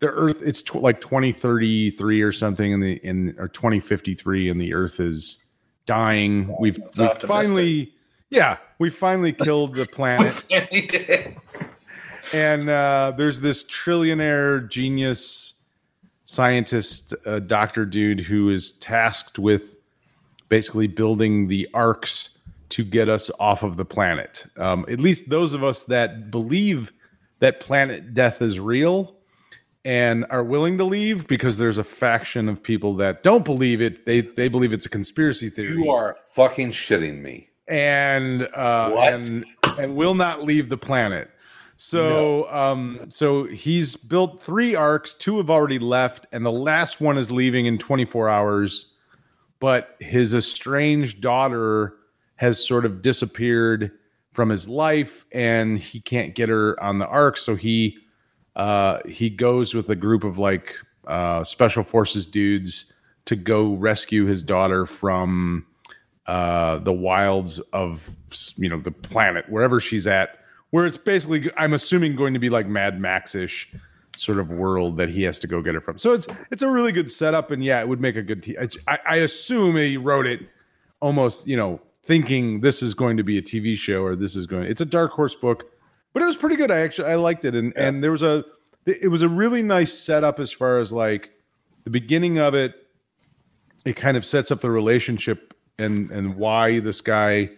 the 0.00 0.08
Earth 0.08 0.42
it's 0.42 0.62
tw- 0.62 0.76
like 0.76 1.00
twenty 1.00 1.32
thirty 1.32 1.90
three 1.90 2.22
or 2.22 2.32
something 2.32 2.72
in 2.72 2.80
the 2.80 2.94
in 3.04 3.34
or 3.38 3.48
twenty 3.48 3.80
fifty 3.80 4.14
three 4.14 4.48
and 4.48 4.60
the 4.60 4.74
Earth 4.74 5.00
is 5.00 5.42
dying. 5.86 6.54
We've 6.60 6.78
It's 6.78 6.98
we've 6.98 7.12
finally 7.18 7.92
yeah 8.30 8.58
we 8.78 8.90
finally 8.90 9.32
killed 9.44 9.74
the 9.74 9.86
planet. 9.86 10.34
Finally 10.34 10.86
did. 10.86 11.36
and 12.32 12.68
uh, 12.68 13.12
there's 13.16 13.40
this 13.40 13.64
trillionaire 13.64 14.68
genius 14.68 15.54
scientist 16.24 17.14
uh, 17.24 17.38
doctor 17.40 17.86
dude 17.86 18.20
who 18.20 18.50
is 18.50 18.72
tasked 18.72 19.38
with 19.38 19.76
basically 20.48 20.86
building 20.86 21.48
the 21.48 21.66
arcs 21.72 22.36
to 22.68 22.84
get 22.84 23.08
us 23.08 23.30
off 23.40 23.62
of 23.62 23.78
the 23.78 23.84
planet 23.84 24.44
um, 24.58 24.84
at 24.90 25.00
least 25.00 25.30
those 25.30 25.54
of 25.54 25.64
us 25.64 25.84
that 25.84 26.30
believe 26.30 26.92
that 27.38 27.60
planet 27.60 28.12
death 28.12 28.42
is 28.42 28.60
real 28.60 29.16
and 29.88 30.26
are 30.28 30.44
willing 30.44 30.76
to 30.76 30.84
leave 30.84 31.26
because 31.26 31.56
there's 31.56 31.78
a 31.78 31.82
faction 31.84 32.46
of 32.46 32.62
people 32.62 32.92
that 32.96 33.22
don't 33.22 33.46
believe 33.46 33.80
it 33.80 34.04
they 34.04 34.20
they 34.20 34.46
believe 34.46 34.70
it's 34.74 34.84
a 34.84 34.90
conspiracy 34.90 35.48
theory 35.48 35.72
You 35.72 35.90
are 35.90 36.14
fucking 36.32 36.72
shitting 36.72 37.22
me. 37.22 37.48
and 37.66 38.42
uh, 38.54 38.94
and 39.00 39.46
and 39.78 39.96
will 39.96 40.14
not 40.14 40.44
leave 40.44 40.68
the 40.68 40.76
planet. 40.76 41.30
So 41.78 42.50
um 42.52 43.06
so 43.08 43.44
he's 43.44 43.96
built 43.96 44.42
three 44.42 44.74
arcs, 44.74 45.14
two 45.14 45.38
have 45.38 45.48
already 45.48 45.78
left 45.78 46.26
and 46.32 46.44
the 46.44 46.52
last 46.52 47.00
one 47.00 47.16
is 47.16 47.30
leaving 47.32 47.64
in 47.64 47.78
24 47.78 48.28
hours. 48.28 48.94
But 49.60 49.96
his 50.00 50.34
estranged 50.34 51.20
daughter 51.22 51.94
has 52.36 52.62
sort 52.64 52.84
of 52.84 53.00
disappeared 53.00 53.90
from 54.32 54.50
his 54.50 54.68
life 54.68 55.24
and 55.32 55.78
he 55.78 56.00
can't 56.00 56.34
get 56.34 56.48
her 56.50 56.80
on 56.82 56.98
the 56.98 57.06
arc 57.06 57.36
so 57.38 57.56
he 57.56 57.98
uh 58.58 58.98
he 59.06 59.30
goes 59.30 59.72
with 59.72 59.88
a 59.88 59.96
group 59.96 60.24
of 60.24 60.38
like 60.38 60.74
uh 61.06 61.42
special 61.42 61.82
forces 61.82 62.26
dudes 62.26 62.92
to 63.24 63.36
go 63.36 63.74
rescue 63.74 64.26
his 64.26 64.42
daughter 64.42 64.86
from 64.86 65.64
uh, 66.26 66.78
the 66.80 66.92
wilds 66.92 67.58
of 67.72 68.10
you 68.56 68.68
know 68.68 68.78
the 68.78 68.90
planet 68.90 69.48
wherever 69.48 69.80
she's 69.80 70.06
at 70.06 70.40
where 70.70 70.84
it's 70.84 70.98
basically 70.98 71.50
i'm 71.56 71.72
assuming 71.72 72.14
going 72.14 72.34
to 72.34 72.38
be 72.38 72.50
like 72.50 72.66
mad 72.66 73.00
max-ish 73.00 73.72
sort 74.18 74.38
of 74.38 74.50
world 74.50 74.98
that 74.98 75.08
he 75.08 75.22
has 75.22 75.38
to 75.38 75.46
go 75.46 75.62
get 75.62 75.74
her 75.74 75.80
from 75.80 75.96
so 75.96 76.12
it's 76.12 76.26
it's 76.50 76.60
a 76.62 76.68
really 76.68 76.92
good 76.92 77.10
setup 77.10 77.50
and 77.50 77.64
yeah 77.64 77.80
it 77.80 77.88
would 77.88 78.00
make 78.00 78.16
a 78.16 78.22
good 78.22 78.44
I 78.86 79.16
assume 79.16 79.76
he 79.76 79.96
wrote 79.96 80.26
it 80.26 80.40
almost 81.00 81.46
you 81.46 81.56
know 81.56 81.80
thinking 82.08 82.62
this 82.62 82.82
is 82.82 82.94
going 82.94 83.18
to 83.18 83.22
be 83.22 83.36
a 83.36 83.42
TV 83.42 83.76
show 83.76 84.02
or 84.02 84.16
this 84.16 84.34
is 84.34 84.46
going. 84.46 84.64
It's 84.64 84.80
a 84.80 84.86
dark 84.86 85.12
horse 85.12 85.34
book, 85.34 85.70
but 86.12 86.22
it 86.22 86.26
was 86.26 86.36
pretty 86.36 86.56
good. 86.56 86.70
I 86.70 86.80
actually 86.80 87.10
I 87.10 87.16
liked 87.16 87.44
it, 87.44 87.54
and 87.54 87.72
and 87.76 88.02
there 88.02 88.12
was 88.12 88.22
a 88.22 88.44
it 88.86 89.10
was 89.10 89.22
a 89.22 89.28
really 89.28 89.62
nice 89.62 89.92
setup 89.92 90.38
as 90.38 90.50
far 90.50 90.78
as 90.78 90.92
like 90.92 91.30
the 91.84 91.90
beginning 91.90 92.38
of 92.38 92.54
it. 92.54 92.74
It 93.84 93.96
kind 93.96 94.16
of 94.16 94.24
sets 94.24 94.50
up 94.50 94.60
the 94.60 94.70
relationship 94.70 95.54
and 95.78 96.10
and 96.10 96.36
why 96.36 96.80
this 96.80 97.00
guy 97.00 97.50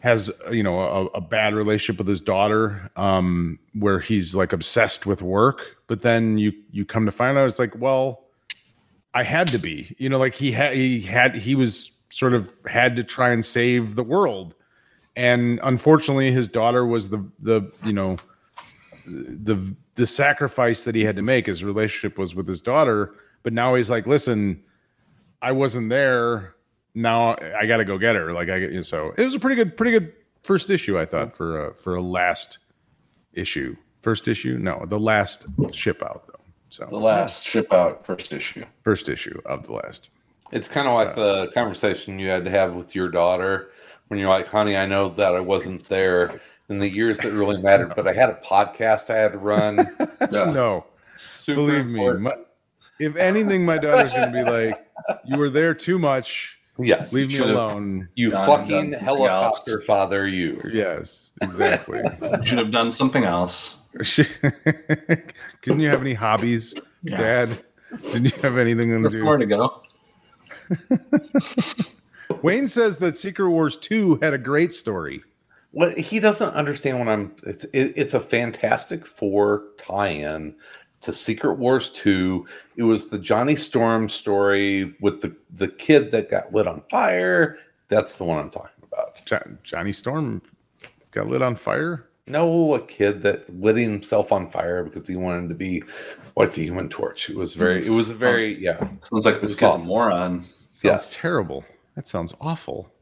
has 0.00 0.30
you 0.50 0.62
know 0.62 0.80
a, 0.80 1.06
a 1.06 1.20
bad 1.20 1.54
relationship 1.54 1.98
with 1.98 2.06
his 2.06 2.20
daughter 2.20 2.90
um 2.96 3.58
where 3.72 3.98
he's 4.00 4.34
like 4.34 4.52
obsessed 4.52 5.06
with 5.06 5.22
work 5.22 5.78
but 5.86 6.02
then 6.02 6.36
you 6.36 6.52
you 6.70 6.84
come 6.84 7.06
to 7.06 7.10
find 7.10 7.38
out 7.38 7.46
it's 7.46 7.58
like 7.58 7.74
well 7.78 8.26
i 9.14 9.22
had 9.22 9.48
to 9.48 9.58
be 9.58 9.96
you 9.98 10.08
know 10.08 10.18
like 10.18 10.34
he 10.34 10.52
had 10.52 10.74
he 10.74 11.00
had 11.00 11.34
he 11.34 11.54
was 11.54 11.90
sort 12.10 12.34
of 12.34 12.54
had 12.66 12.94
to 12.96 13.02
try 13.02 13.30
and 13.30 13.44
save 13.44 13.96
the 13.96 14.04
world 14.04 14.54
and 15.16 15.60
unfortunately 15.62 16.30
his 16.32 16.48
daughter 16.48 16.86
was 16.86 17.08
the 17.08 17.24
the 17.40 17.72
you 17.84 17.92
know 17.92 18.16
the 19.06 19.74
the 19.94 20.06
sacrifice 20.06 20.82
that 20.84 20.94
he 20.94 21.04
had 21.04 21.16
to 21.16 21.22
make 21.22 21.46
his 21.46 21.62
relationship 21.62 22.18
was 22.18 22.34
with 22.34 22.48
his 22.48 22.60
daughter 22.60 23.14
but 23.42 23.52
now 23.52 23.74
he's 23.74 23.90
like 23.90 24.06
listen 24.06 24.62
i 25.42 25.52
wasn't 25.52 25.88
there 25.88 26.54
now 26.94 27.36
I 27.58 27.66
got 27.66 27.78
to 27.78 27.84
go 27.84 27.98
get 27.98 28.14
her. 28.14 28.32
Like 28.32 28.48
I 28.48 28.60
get 28.60 28.84
so 28.84 29.12
it 29.16 29.24
was 29.24 29.34
a 29.34 29.40
pretty 29.40 29.56
good, 29.56 29.76
pretty 29.76 29.92
good 29.92 30.12
first 30.42 30.70
issue. 30.70 30.98
I 30.98 31.04
thought 31.04 31.34
for 31.34 31.68
a, 31.68 31.74
for 31.74 31.96
a 31.96 32.02
last 32.02 32.58
issue, 33.32 33.76
first 34.00 34.28
issue. 34.28 34.58
No, 34.58 34.84
the 34.86 34.98
last 34.98 35.46
ship 35.72 36.02
out 36.02 36.26
though. 36.28 36.40
So 36.70 36.86
The 36.86 36.96
last 36.96 37.44
ship 37.44 37.72
out 37.72 38.04
first 38.06 38.32
issue. 38.32 38.64
first 38.82 39.08
issue 39.08 39.40
of 39.46 39.66
the 39.66 39.72
last. 39.72 40.10
It's 40.52 40.68
kind 40.68 40.86
of 40.86 40.94
like 40.94 41.16
uh, 41.16 41.46
the 41.46 41.50
conversation 41.52 42.18
you 42.18 42.28
had 42.28 42.44
to 42.44 42.50
have 42.50 42.74
with 42.76 42.94
your 42.94 43.08
daughter 43.08 43.70
when 44.08 44.18
you're 44.20 44.28
like, 44.30 44.46
honey, 44.48 44.76
I 44.76 44.86
know 44.86 45.08
that 45.10 45.34
I 45.34 45.40
wasn't 45.40 45.84
there 45.88 46.40
in 46.68 46.78
the 46.78 46.88
years 46.88 47.18
that 47.18 47.32
really 47.32 47.60
mattered, 47.60 47.94
but 47.94 48.06
I 48.08 48.12
had 48.12 48.30
a 48.30 48.34
podcast 48.44 49.10
I 49.10 49.16
had 49.18 49.32
to 49.32 49.38
run. 49.38 49.88
Yeah. 50.32 50.50
No, 50.50 50.86
Super 51.14 51.60
believe 51.60 51.86
me. 51.86 52.12
My, 52.14 52.32
if 52.98 53.14
anything, 53.16 53.64
my 53.64 53.76
daughter's 53.78 54.12
going 54.12 54.32
to 54.32 54.44
be 54.44 54.50
like, 54.50 54.86
"You 55.24 55.38
were 55.38 55.48
there 55.50 55.74
too 55.74 55.98
much. 55.98 56.56
yes. 56.78 57.12
Leave 57.12 57.28
me 57.28 57.38
alone." 57.38 58.08
You 58.14 58.30
Done- 58.30 58.46
fucking 58.46 58.90
done 58.92 59.00
helicopter 59.04 59.74
else. 59.74 59.84
father, 59.84 60.26
you. 60.26 60.60
Yes, 60.72 61.30
exactly. 61.42 62.00
Should 62.44 62.58
have 62.58 62.70
done 62.70 62.90
something 62.90 63.24
else. 63.24 63.80
Couldn't 64.02 65.80
you 65.80 65.88
have 65.88 66.00
any 66.00 66.14
hobbies, 66.14 66.74
Yeah. 67.02 67.16
Dad? 67.16 67.58
Didn't 68.02 68.24
you 68.24 68.42
have 68.42 68.58
anything 68.58 68.88
to 68.90 69.00
There's 69.02 69.16
do? 69.18 69.24
more 69.24 69.36
to 69.36 69.46
go. 69.46 69.82
Wayne 72.44 72.68
says 72.68 72.98
that 72.98 73.16
Secret 73.16 73.48
Wars 73.48 73.78
2 73.78 74.18
had 74.20 74.34
a 74.34 74.38
great 74.38 74.74
story. 74.74 75.22
Well, 75.72 75.94
he 75.96 76.20
doesn't 76.20 76.50
understand 76.54 76.98
what 76.98 77.08
I'm. 77.08 77.34
It's 77.44 77.64
it, 77.72 77.94
it's 77.96 78.12
a 78.12 78.20
Fantastic 78.20 79.06
Four 79.06 79.64
tie-in 79.78 80.54
to 81.00 81.12
Secret 81.14 81.54
Wars 81.54 81.88
two. 81.88 82.46
It 82.76 82.82
was 82.82 83.08
the 83.08 83.18
Johnny 83.18 83.56
Storm 83.56 84.10
story 84.10 84.94
with 85.00 85.22
the 85.22 85.34
the 85.54 85.68
kid 85.68 86.10
that 86.10 86.30
got 86.30 86.52
lit 86.52 86.66
on 86.68 86.82
fire. 86.90 87.56
That's 87.88 88.18
the 88.18 88.24
one 88.24 88.38
I'm 88.38 88.50
talking 88.50 88.84
about. 88.84 89.24
Jo- 89.24 89.56
Johnny 89.62 89.90
Storm 89.90 90.42
got 91.12 91.28
lit 91.28 91.40
on 91.40 91.56
fire. 91.56 92.06
No, 92.26 92.74
a 92.74 92.86
kid 92.86 93.22
that 93.22 93.48
lit 93.58 93.76
himself 93.76 94.32
on 94.32 94.48
fire 94.50 94.84
because 94.84 95.08
he 95.08 95.16
wanted 95.16 95.48
to 95.48 95.54
be 95.54 95.82
like 96.36 96.52
the 96.52 96.62
Human 96.62 96.90
Torch. 96.90 97.30
It 97.30 97.36
was 97.36 97.54
very. 97.54 97.84
It 97.86 97.90
was 97.90 98.10
a 98.10 98.14
very 98.14 98.52
yeah. 98.56 98.78
Sounds 99.00 99.24
like 99.24 99.40
this 99.40 99.52
It's 99.52 99.60
kid's 99.60 99.74
a 99.76 99.78
moron. 99.78 100.44
Sounds 100.72 100.84
Yes. 100.84 101.20
terrible. 101.20 101.64
That 101.94 102.08
sounds 102.08 102.34
awful. 102.40 102.92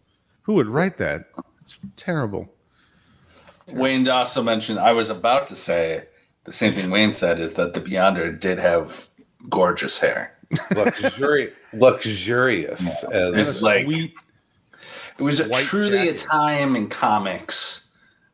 Who 0.43 0.55
would 0.55 0.72
write 0.72 0.99
that? 0.99 1.26
It's 1.61 1.78
terrible. 1.97 2.53
Wayne 3.72 4.09
also 4.09 4.43
mentioned 4.43 4.78
I 4.78 4.93
was 4.93 5.09
about 5.09 5.47
to 5.49 5.57
say 5.57 6.07
the 6.45 6.53
same 6.53 6.72
thing 6.72 6.90
Wayne 6.90 7.12
said 7.12 7.38
is 7.38 7.55
that 7.55 7.74
the 7.74 7.80
Beyonder 7.80 8.38
did 8.38 8.59
have 8.59 9.07
gorgeous 9.49 9.99
hair. 9.99 10.36
Luxuri- 10.72 11.53
luxurious. 11.72 13.05
It's 13.05 13.49
As, 13.49 13.62
like- 13.62 13.84
Sweet. 13.86 14.14
It 15.18 15.22
was 15.22 15.47
White 15.47 15.62
truly 15.64 16.09
a 16.09 16.14
time 16.14 16.74
in 16.74 16.88
comics 16.88 17.90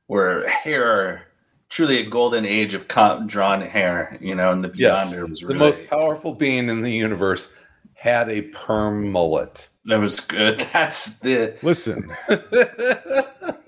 where 0.07 0.49
hair, 0.49 1.27
truly 1.69 1.99
a 1.99 2.09
golden 2.09 2.47
age 2.47 2.73
of 2.73 2.89
com- 2.89 3.27
drawn 3.27 3.61
hair, 3.61 4.17
you 4.21 4.35
know, 4.35 4.51
and 4.51 4.65
the 4.65 4.71
yes, 4.75 5.13
Beyonder 5.13 5.29
was 5.29 5.41
the 5.41 5.55
most 5.55 5.87
powerful 5.89 6.35
being 6.35 6.69
in 6.69 6.81
the 6.83 6.91
universe 6.93 7.53
had 7.99 8.31
a 8.31 8.43
perm 8.43 9.11
mullet. 9.11 9.69
that 9.87 9.99
was 9.99 10.21
good. 10.21 10.61
That's 10.73 11.19
the 11.19 11.57
Listen, 11.63 12.11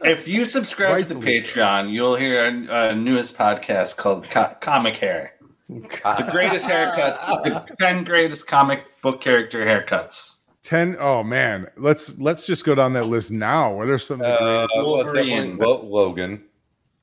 if 0.05 0.27
you 0.29 0.45
subscribe 0.45 1.01
to 1.03 1.05
the 1.09 1.15
Rightfully 1.17 1.41
Patreon, 1.41 1.91
you'll 1.91 2.17
hear 2.17 2.45
a, 2.47 2.91
a 2.91 2.95
newest 2.95 3.37
podcast 3.37 3.97
called 3.97 4.25
Co- 4.31 4.55
Comic 4.61 4.97
Hair. 4.97 5.33
The 5.69 6.29
greatest 6.33 6.69
haircuts, 6.69 7.25
the 7.45 7.65
ten 7.79 8.03
greatest 8.05 8.47
comic 8.49 8.85
book 9.03 9.21
character 9.21 9.65
haircuts. 9.65 10.37
10 10.63 10.97
oh 11.01 11.23
man 11.23 11.67
let's 11.79 12.19
let's 12.19 12.45
just 12.45 12.65
go 12.67 12.75
down 12.75 12.93
that 12.93 13.07
list 13.07 13.33
now 13.33 13.73
what 13.73 13.89
are 13.89 13.97
some 13.99 14.21
of 14.21 14.27
the 14.27 14.33
Uh, 14.35 14.67
greatest- 14.67 14.77
well, 14.77 14.87
Wolverine. 14.87 15.57
Logan. 15.59 16.45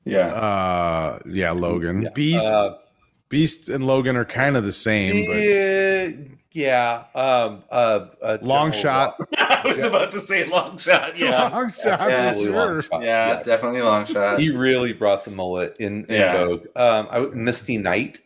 Yeah. 0.04 0.28
uh 0.28 1.18
yeah 1.26 1.50
logan 1.50 2.02
Yeah. 2.02 2.10
beast 2.14 2.46
Uh, 2.46 2.76
beast 3.28 3.68
and 3.68 3.84
logan 3.84 4.16
are 4.16 4.24
kind 4.24 4.56
of 4.56 4.62
the 4.64 4.70
same 4.72 5.16
but 5.26 6.37
yeah, 6.52 7.04
yeah. 7.14 7.20
Um, 7.20 7.62
uh, 7.70 8.06
uh, 8.22 8.38
Longshot 8.42 9.14
I 9.38 9.62
was 9.66 9.82
about 9.84 10.10
to 10.12 10.20
say 10.20 10.44
Longshot. 10.44 11.16
Yeah. 11.18 11.50
Longshot 11.52 11.82
for 11.82 11.88
absolutely 12.10 12.52
Longshot, 12.54 13.04
Yeah, 13.04 13.28
yes. 13.28 13.46
definitely 13.46 13.80
Longshot. 13.80 14.38
He 14.38 14.50
really 14.50 14.92
brought 14.92 15.24
the 15.24 15.30
mullet 15.30 15.76
in, 15.78 16.04
in 16.06 16.14
Yeah. 16.14 16.36
vogue. 16.46 16.66
Um, 16.76 17.08
I, 17.10 17.20
Misty 17.34 17.76
Knight. 17.76 18.20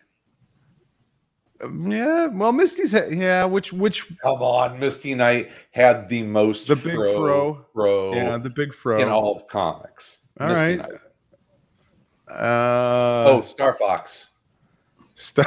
yeah 1.89 2.27
well 2.27 2.51
misty's 2.53 2.91
ha- 2.93 3.07
yeah 3.09 3.45
which 3.45 3.73
which 3.73 4.09
Come 4.23 4.43
on, 4.43 4.81
Misty 4.81 5.14
Knight 5.14 5.51
had 5.70 6.09
the 6.09 6.25
most 6.25 6.66
The 6.66 6.75
big 6.75 6.95
fro. 6.95 7.64
fro 7.73 8.14
yeah 8.14 8.37
the 8.39 8.51
big 8.51 8.75
fro 8.75 9.01
in 9.01 9.09
all 9.09 9.37
of 9.37 9.47
comics. 9.47 10.23
All 10.41 10.49
Misty 10.49 10.64
right. 10.64 10.79
Knight. 10.79 10.91
uh 12.29 13.25
Oh, 13.29 13.41
Starfox. 13.45 14.27
Star- 15.14 15.47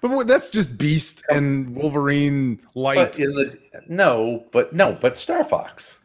but 0.00 0.26
that's 0.26 0.50
just 0.50 0.76
beast 0.78 1.24
and 1.30 1.74
wolverine 1.74 2.60
light 2.74 2.96
But 2.96 3.18
in 3.18 3.30
the 3.32 3.58
no, 3.88 4.44
but 4.52 4.72
no, 4.72 4.92
but 4.92 5.14
Starfox. 5.14 5.98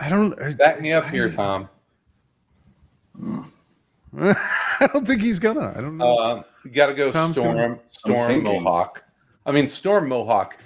i 0.00 0.08
don't 0.08 0.36
Back 0.58 0.80
me 0.80 0.92
up 0.92 1.08
here, 1.08 1.30
Tom. 1.30 1.68
i 4.18 4.88
don't 4.92 5.06
think 5.06 5.22
he's 5.22 5.38
gonna 5.38 5.72
i 5.76 5.80
don't 5.80 5.96
know 5.96 6.18
Um, 6.18 6.44
you 6.64 6.70
got 6.70 6.86
to 6.86 6.94
go 6.94 7.10
Tom's 7.10 7.36
Storm, 7.36 7.56
gonna- 7.56 7.78
Storm. 7.90 8.42
Mohawk. 8.44 9.02
I 9.46 9.50
mean, 9.52 9.66
Storm 9.66 10.08
Mohawk 10.08 10.56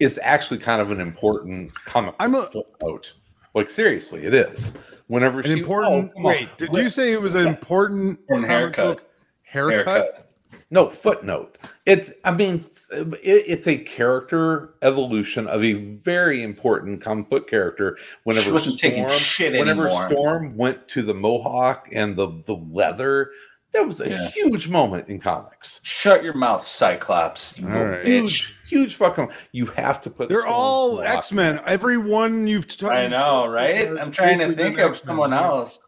is 0.00 0.18
actually 0.22 0.58
kind 0.58 0.80
of 0.82 0.90
an 0.90 1.00
important 1.00 1.72
comic 1.84 2.14
I'm 2.18 2.34
a- 2.34 2.46
footnote. 2.46 3.12
Like 3.54 3.70
seriously, 3.70 4.24
it 4.26 4.34
is. 4.34 4.72
Whenever 5.06 5.38
an 5.40 5.46
she 5.46 5.52
important 5.52 6.10
oh, 6.10 6.14
come 6.14 6.26
on. 6.26 6.32
wait 6.32 6.48
did 6.58 6.74
you 6.74 6.88
say 6.90 7.12
it 7.12 7.20
was 7.20 7.34
an 7.36 7.46
important 7.46 8.18
Important 8.20 8.48
haircut. 8.48 9.00
haircut, 9.44 9.86
Haircut. 9.86 10.23
No 10.70 10.88
footnote. 10.88 11.58
It's. 11.86 12.10
I 12.24 12.32
mean, 12.32 12.64
it, 12.90 13.44
it's 13.46 13.66
a 13.66 13.76
character 13.78 14.74
evolution 14.82 15.46
of 15.46 15.62
a 15.64 15.74
very 15.74 16.42
important 16.42 17.00
comic 17.00 17.28
book 17.28 17.48
character. 17.48 17.98
Whenever 18.24 18.46
She 18.46 18.52
wasn't 18.52 18.78
taking 18.78 19.08
shit 19.08 19.52
whenever 19.52 19.86
anymore. 19.86 20.08
Storm 20.08 20.56
went 20.56 20.86
to 20.88 21.02
the 21.02 21.14
Mohawk 21.14 21.88
and 21.92 22.16
the 22.16 22.28
the 22.46 22.54
leather, 22.56 23.30
that 23.72 23.86
was 23.86 24.00
a 24.00 24.08
Yeah. 24.08 24.28
huge 24.30 24.68
moment 24.68 25.08
in 25.08 25.18
comics. 25.20 25.80
Shut 25.82 26.22
your 26.22 26.34
mouth, 26.34 26.64
Cyclops. 26.64 27.58
You 27.58 27.66
right. 27.68 28.04
bitch. 28.04 28.06
Huge, 28.06 28.56
huge 28.68 28.94
fucking. 28.94 29.30
You 29.52 29.66
have 29.66 30.00
to 30.02 30.10
put. 30.10 30.28
they're 30.28 30.40
Storm 30.40 30.52
all 30.54 31.00
x-men 31.02 31.60
everyone 31.66 32.46
you've 32.46 32.68
t- 32.68 32.86
I 32.86 33.08
know, 33.08 33.46
right? 33.46 33.88
I'm 33.98 34.12
trying 34.12 34.38
to 34.38 34.52
think 34.52 34.78
of 34.78 34.90
X-Men. 34.92 35.08
someone 35.08 35.32
else. 35.32 35.78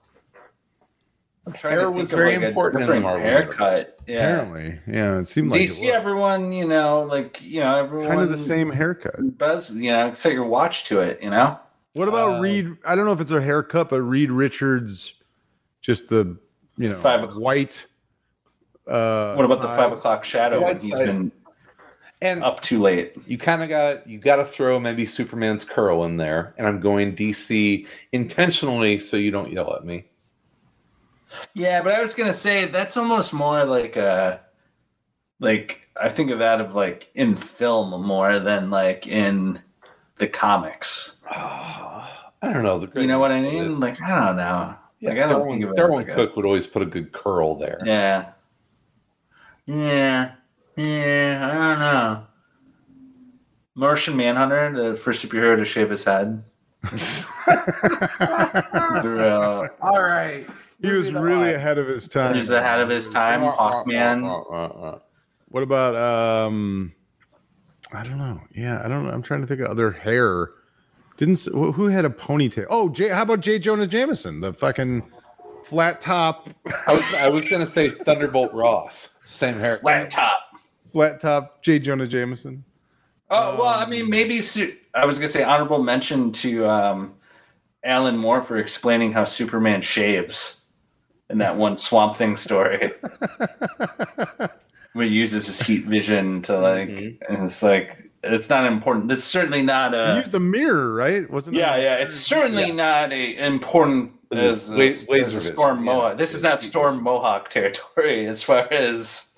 I'm 1.46 1.52
trying 1.52 1.74
Hair 1.74 1.82
to 1.82 1.90
was 1.92 2.10
very 2.10 2.34
of 2.34 2.42
like 2.42 2.48
important 2.48 2.82
a 2.82 2.84
in 2.84 2.88
the 2.88 2.94
different 2.94 3.04
Marvel 3.04 3.22
haircut. 3.22 3.98
Yeah. 4.08 4.16
apparently 4.40 4.80
yeah 4.92 5.18
it 5.18 5.28
seemed 5.28 5.52
like 5.52 5.60
DC, 5.60 5.88
everyone, 5.90 6.50
you 6.52 6.66
know, 6.66 7.02
like 7.02 7.40
you 7.42 7.60
know, 7.60 7.76
everyone 7.76 8.08
kind 8.08 8.20
of 8.20 8.30
the 8.30 8.36
same 8.36 8.70
haircut 8.70 9.38
Buzz, 9.38 9.72
you 9.74 9.92
know, 9.92 10.12
set 10.12 10.32
your 10.32 10.44
watch 10.46 10.84
to 10.86 11.00
it. 11.00 11.22
You 11.22 11.30
know. 11.30 11.58
What 11.92 12.08
about 12.08 12.36
Uh, 12.36 12.40
Reed? 12.40 12.76
I 12.84 12.94
don't 12.94 13.06
know 13.06 13.12
if 13.12 13.20
it's 13.20 13.30
a 13.30 13.40
haircut, 13.40 13.88
but 13.90 14.02
Reed 14.02 14.30
Richards, 14.30 15.14
just 15.82 16.08
the 16.08 16.36
you 16.76 16.88
know 16.88 16.98
Five 16.98 17.22
o'clock. 17.22 17.40
white. 17.40 17.86
Uh, 18.86 19.34
What 19.34 19.44
about 19.44 19.62
the 19.62 19.68
five 19.68 19.92
o'clock 19.92 20.24
shadow 20.24 20.60
when 20.60 20.72
Right 20.74 20.82
he's 20.82 20.96
side. 20.96 21.06
been 21.06 21.32
and 22.22 22.42
up 22.44 22.60
too 22.60 22.80
late? 22.80 23.16
you 23.26 23.38
kind 23.38 23.62
of 23.62 23.68
got 23.68 24.06
you 24.06 24.18
got 24.18 24.36
to 24.36 24.44
throw 24.44 24.78
maybe 24.80 25.06
Superman's 25.06 25.64
curl 25.64 26.04
in 26.04 26.16
there. 26.18 26.54
And 26.58 26.66
I'm 26.66 26.80
going 26.80 27.14
DC 27.16 27.86
intentionally 28.12 28.98
so 28.98 29.16
you 29.16 29.30
don't 29.30 29.50
yell 29.52 29.74
at 29.74 29.84
me. 29.84 30.04
Yeah, 31.54 31.82
but 31.82 31.92
I 31.92 32.00
was 32.02 32.14
gonna 32.14 32.32
say 32.32 32.64
that's 32.66 32.96
almost 32.96 33.32
more 33.32 33.64
like 33.64 33.96
a 33.96 34.40
like 35.40 35.88
I 36.00 36.08
think 36.08 36.30
of 36.30 36.38
that 36.40 36.60
of 36.60 36.74
like 36.74 37.10
in 37.14 37.34
film 37.34 38.02
more 38.06 38.38
than 38.38 38.70
like 38.70 39.06
in 39.06 39.60
the 40.16 40.26
comics. 40.28 41.22
I 41.30 42.12
I 42.42 42.52
don't 42.52 42.62
know. 42.62 42.78
The 42.78 43.00
You 43.00 43.06
know 43.06 43.18
what 43.18 43.32
I 43.32 43.40
greatness 43.40 43.62
of 43.62 43.68
mean? 43.70 43.80
Like 43.80 44.00
I 44.02 44.26
don't 44.26 44.36
know. 44.36 44.76
Yeah, 45.00 45.10
Like, 45.10 45.18
I 45.18 45.20
don't 45.28 45.40
Darwyn, 45.40 45.50
think 45.52 45.64
of 45.64 45.70
it 45.70 45.76
Darwyn 45.76 45.94
like 45.96 46.08
a- 46.10 46.14
Cooke 46.14 46.36
would 46.36 46.46
always 46.46 46.66
put 46.66 46.82
a 46.82 46.86
good 46.86 47.12
curl 47.12 47.54
there. 47.56 47.80
Yeah. 47.84 48.30
Yeah. 49.66 50.32
Yeah. 50.76 51.50
I 51.50 51.54
don't 51.70 51.78
know. 51.80 52.26
Martian 53.74 54.16
Manhunter, 54.16 54.90
the 54.90 54.96
first 54.96 55.26
superhero 55.26 55.56
to 55.56 55.64
shave 55.64 55.90
his 55.90 56.04
head. 56.04 56.42
It's 56.92 57.26
a 57.48 59.02
real- 59.04 59.68
All 59.82 60.02
right. 60.02 60.46
He 60.80 60.90
was 60.90 61.12
really 61.12 61.54
ahead 61.54 61.78
of 61.78 61.86
his 61.88 62.06
time. 62.08 62.34
He's 62.34 62.50
ahead 62.50 62.80
of 62.80 62.88
his 62.90 63.08
time. 63.10 63.40
Hawkman. 63.40 64.24
Uh, 64.52 64.98
What 65.48 65.62
about 65.62 65.94
um? 65.96 66.92
I 67.94 68.02
don't 68.04 68.18
know. 68.18 68.40
Yeah, 68.54 68.82
I 68.84 68.88
don't 68.88 69.04
know. 69.06 69.10
I'm 69.10 69.22
trying 69.22 69.40
to 69.40 69.46
think 69.46 69.60
of 69.60 69.68
other 69.68 69.90
hair. 69.92 70.50
Didn't 71.16 71.40
who 71.44 71.72
who 71.72 71.86
had 71.86 72.04
a 72.04 72.10
ponytail? 72.10 72.66
Oh, 72.68 72.88
Jay, 72.90 73.08
how 73.08 73.22
about 73.22 73.40
J. 73.40 73.58
Jonah 73.58 73.86
Jameson, 73.86 74.40
the 74.40 74.52
fucking 74.52 75.02
flat 75.64 76.00
top, 76.00 76.48
I 76.86 76.92
was 76.92 77.14
I 77.14 77.28
was 77.30 77.48
gonna 77.48 77.66
say 77.66 77.88
Thunderbolt 77.88 78.52
Ross. 78.52 79.14
Same 79.24 79.54
hair. 79.54 79.78
Flat 79.78 80.10
top. 80.10 80.38
flat 80.92 81.20
top 81.20 81.62
J. 81.62 81.78
Jonah 81.78 82.06
Jameson? 82.06 82.64
Oh 83.30 83.56
well, 83.56 83.66
I 83.68 83.86
mean, 83.86 84.10
maybe 84.10 84.42
su- 84.42 84.76
I 84.94 85.06
was 85.06 85.18
gonna 85.18 85.28
say 85.28 85.42
honorable 85.42 85.82
mention 85.82 86.32
to 86.32 86.66
um, 86.68 87.14
Alan 87.82 88.16
Moore 88.18 88.42
for 88.42 88.58
explaining 88.58 89.12
how 89.12 89.24
Superman 89.24 89.80
shaves 89.80 90.55
in 91.30 91.38
that 91.38 91.56
one 91.56 91.76
Swamp 91.76 92.16
Thing 92.16 92.36
story, 92.36 92.92
where 94.92 95.06
he 95.06 95.08
uses 95.08 95.46
his 95.46 95.60
heat 95.60 95.84
vision 95.84 96.42
to 96.42 96.58
like, 96.58 96.88
mm-hmm. 96.88 97.32
and 97.34 97.44
it's 97.44 97.62
like 97.62 98.10
it's 98.22 98.48
not 98.48 98.66
important. 98.66 99.10
It's 99.10 99.24
certainly 99.24 99.62
not 99.62 99.92
He 99.92 99.98
a 99.98 100.16
used 100.16 100.32
the 100.32 100.40
mirror, 100.40 100.94
right? 100.94 101.28
Wasn't 101.30 101.56
it? 101.56 101.60
yeah, 101.60 101.76
yeah. 101.76 101.94
It's 101.96 102.14
certainly 102.14 102.72
not 102.72 103.12
a 103.12 103.36
important 103.44 104.12
as, 104.32 104.70
Wa- 104.70 104.76
as, 104.78 105.08
laser 105.08 105.24
as 105.26 105.34
a 105.34 105.38
vision, 105.38 105.52
Storm 105.52 105.78
yeah. 105.78 105.84
Mohawk. 105.84 106.18
This 106.18 106.34
is 106.34 106.42
not 106.42 106.62
Storm 106.62 107.02
Mohawk 107.02 107.48
territory 107.48 108.26
as 108.28 108.42
far 108.42 108.72
as 108.72 109.34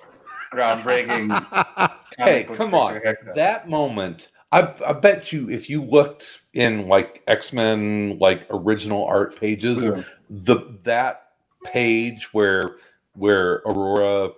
groundbreaking. 0.52 1.92
Hey, 2.16 2.42
come 2.42 2.74
on. 2.74 2.88
character 2.88 3.26
haircut. 3.26 3.34
That 3.36 3.68
moment, 3.68 4.32
I, 4.50 4.74
I 4.84 4.92
bet 4.92 5.32
you, 5.32 5.48
if 5.48 5.70
you 5.70 5.84
looked 5.84 6.40
in 6.52 6.88
like 6.88 7.22
X 7.28 7.52
Men, 7.52 8.18
like 8.18 8.44
original 8.50 9.04
art 9.04 9.38
pages, 9.38 9.84
Yeah. 9.84 10.02
the 10.28 10.56
that 10.82 11.27
page 11.72 12.32
where 12.32 12.76
where 13.14 13.62
Ororo 13.62 14.32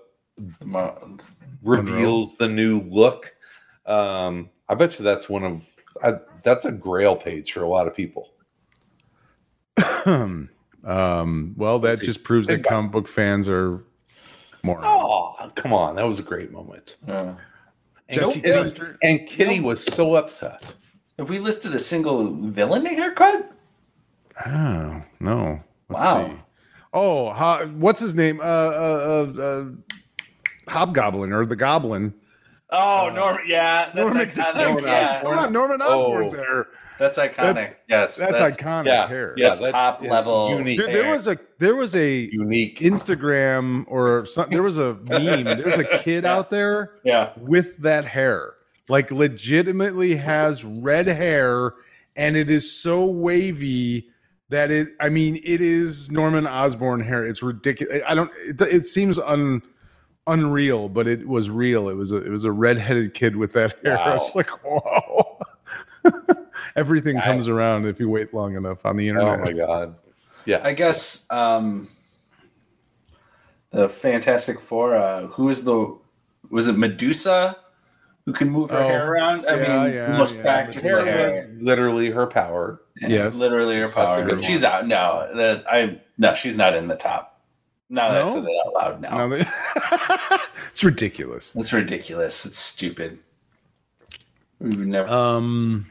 Mo- 0.65 1.19
reveals 1.63 2.37
the 2.37 2.49
new 2.49 2.81
look, 2.83 3.35
um, 3.87 4.51
I 4.69 4.75
bet 4.75 4.99
you 4.99 5.05
that's 5.05 5.29
one 5.29 5.45
of 5.45 5.63
I, 6.03 6.15
that's 6.43 6.65
a 6.65 6.73
Grail 6.73 7.17
page 7.17 7.53
for 7.53 7.63
a 7.63 7.69
lot 7.69 7.87
of 7.87 7.95
people. 7.95 8.31
um, 10.07 10.49
well, 11.57 11.79
that 11.81 11.99
see. 11.99 12.07
just 12.07 12.25
proves 12.25 12.49
that 12.49 12.65
comic 12.65 12.91
book 12.93 13.09
fans 13.09 13.49
are 13.49 13.85
more. 14.63 14.81
Oh, 14.85 15.35
come 15.55 15.73
on, 15.73 15.97
that 15.97 16.07
was 16.07 16.19
a 16.19 16.23
great 16.23 16.53
moment. 16.53 16.97
yeah. 17.07 17.35
And, 18.09 18.21
Jesse 18.21 18.41
Kitty, 18.41 18.53
Custer? 18.71 18.99
and 19.03 19.27
Kitty 19.27 19.61
was 19.61 19.85
so 19.85 20.17
upset. 20.17 20.75
Have 21.19 21.29
we 21.29 21.39
listed 21.39 21.75
a 21.75 21.79
single 21.79 22.35
villain 22.35 22.85
haircut? 22.87 23.53
Oh 24.47 25.03
no! 25.21 25.63
Let's 25.89 26.03
Wow. 26.03 26.27
see. 26.29 26.41
Oh, 26.93 27.31
ho- 27.33 27.67
what's 27.77 28.01
his 28.01 28.15
name? 28.15 28.41
Uh, 28.41 28.45
uh, 28.45 29.33
uh, 29.37 29.41
uh, 29.43 29.65
Hobgoblin 30.69 31.33
or 31.33 31.47
the 31.47 31.57
Goblin? 31.57 32.15
Oh, 32.71 33.11
Norman. 33.15 33.43
Yeah, 33.47 33.91
that's 33.95 33.97
Norman 34.15 34.27
iconic. 34.31 34.57
Norman 34.65 34.85
yeah, 34.85 35.21
Come 35.23 35.39
on, 35.39 35.53
Norman 35.53 35.83
Osborn's 35.83 36.35
Oh. 36.35 36.37
hair. 36.37 36.67
that's 37.01 37.17
iconic. 37.19 37.35
That's- 37.37 37.75
yes, 37.89 38.17
That's, 38.17 38.57
iconic 38.57 38.87
Yeah, 38.87 39.09
hair. 39.09 39.35
Yes, 39.37 39.59
that's 39.61 39.73
top 39.73 40.03
level. 40.03 40.57
unique. 40.57 40.79
Dude, 40.79 40.91
there 40.91 41.11
was 41.11 41.27
a 41.27 41.39
there 41.59 41.75
was 41.75 41.97
a 41.97 42.29
unique. 42.33 42.79
Instagram 42.79 43.85
or 43.89 44.25
something. 44.27 44.53
there 44.53 44.63
was 44.63 44.79
a 44.79 44.95
meme. 45.05 45.45
There's 45.45 45.79
a 45.79 45.99
kid 45.99 46.25
out 46.25 46.51
there 46.51 46.93
Yeah, 47.05 47.31
with 47.39 47.77
that 47.79 48.05
hair, 48.05 48.53
like 48.89 49.11
legitimately 49.11 50.15
has 50.17 50.65
red 50.65 51.09
hair, 51.09 51.73
and 52.15 52.37
it 52.37 52.51
is 52.51 52.71
so 52.71 53.07
wavy 53.07 54.10
that 54.51 54.71
it. 54.71 54.89
I 55.01 55.09
mean, 55.09 55.37
it 55.43 55.61
is 55.61 56.11
Norman 56.11 56.47
Osborn 56.47 57.01
hair. 57.01 57.25
It's 57.27 57.43
ridiculous. 57.43 58.03
I 58.07 58.15
don't. 58.15 58.31
It, 58.47 58.61
it 58.61 58.87
seems 58.87 59.19
un 59.19 59.63
unreal, 60.27 60.89
but 60.89 61.09
it 61.09 61.27
was 61.27 61.51
real. 61.51 61.89
It 61.89 61.95
was 61.95 62.13
a 62.13 62.19
it 62.19 62.29
was 62.29 62.45
a 62.45 62.53
redheaded 62.53 63.15
kid 63.15 63.35
with 63.37 63.53
that 63.55 63.79
hair. 63.85 63.99
I 63.99 64.13
was 64.13 64.21
Wow. 64.21 64.25
just 64.27 64.37
like, 64.37 64.51
whoa. 64.65 65.39
Everything 66.77 67.17
I- 67.17 67.25
comes 67.25 67.49
around 67.49 67.87
if 67.87 67.99
you 67.99 68.09
wait 68.09 68.33
long 68.35 68.55
enough 68.57 68.85
on 68.85 68.97
the 68.97 69.09
internet 69.09 69.41
Oh 69.41 69.45
my 69.45 69.53
god. 69.53 69.95
Yeah. 70.47 70.61
I 70.65 70.73
guess 70.73 71.27
um, 71.31 71.89
the 73.71 73.89
Fantastic 73.89 74.59
Four. 74.61 74.97
Uh, 74.97 75.27
who 75.27 75.49
is 75.51 75.65
the? 75.65 75.99
Was 76.51 76.67
it 76.69 76.77
Medusa? 76.79 77.57
Who 78.27 78.33
can 78.33 78.49
move 78.51 78.71
her 78.71 78.79
Oh, 78.79 78.89
hair 78.89 79.13
around? 79.13 79.47
I 79.47 79.61
yeah, 79.61 79.85
mean, 79.85 79.95
yeah, 79.95 80.17
most 80.17 80.35
yeah, 80.35 80.43
practical 80.43 80.91
Medusa. 80.91 81.11
hair. 81.11 81.31
was 81.31 81.45
literally 81.63 82.11
her 82.11 82.27
power. 82.27 82.81
Yes. 83.01 83.37
literally 83.37 83.77
her 83.77 83.83
That's 83.87 83.93
a 83.93 83.95
power. 83.97 84.23
good 84.25 84.35
one. 84.35 84.43
She's 84.43 84.63
out. 84.65 84.87
No, 84.87 85.31
that 85.37 85.65
I 85.71 86.01
no, 86.19 86.35
she's 86.35 86.57
not 86.57 86.75
in 86.77 86.87
the 86.89 86.97
top. 86.97 87.41
No, 87.89 88.13
that's 88.13 88.29
No? 88.29 88.35
said 88.35 88.45
it 88.45 88.67
out 88.67 88.73
loud. 88.75 89.01
No, 89.01 89.11
Now 89.11 89.29
they- 89.29 90.39
it's 90.71 90.85
ridiculous. 90.85 91.55
it's 91.57 91.73
ridiculous. 91.73 92.45
It's 92.47 92.59
stupid. 92.59 93.19
We've 94.61 94.79
never, 94.79 95.09
Um, 95.11 95.91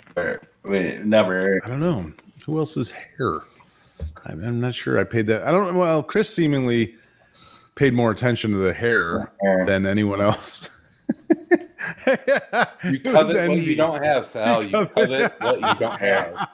we 0.64 1.00
never. 1.04 1.60
I 1.66 1.68
don't 1.68 1.80
know 1.80 2.12
who 2.46 2.60
else's 2.60 2.92
hair. 2.92 3.40
I'm, 4.26 4.44
I'm 4.44 4.60
not 4.62 4.76
sure. 4.76 5.00
I 5.00 5.04
paid 5.04 5.26
that. 5.28 5.44
I 5.44 5.52
don't. 5.52 5.76
Well, 5.76 6.04
Chris 6.04 6.34
seemingly 6.34 6.96
paid 7.76 7.94
more 7.94 8.12
attention 8.12 8.52
to 8.52 8.58
the 8.58 8.74
hair 8.74 9.32
than 9.66 9.86
anyone 9.88 10.22
else. 10.22 10.76
You 12.84 13.00
covet 13.00 13.50
what 13.50 13.62
you 13.62 13.76
don't 13.76 14.04
have, 14.04 14.26
Sal. 14.26 14.64
You 14.64 14.86
covet 14.88 15.34
what 15.40 15.56
you 15.60 15.76
don't 15.80 16.00
have. 16.00 16.48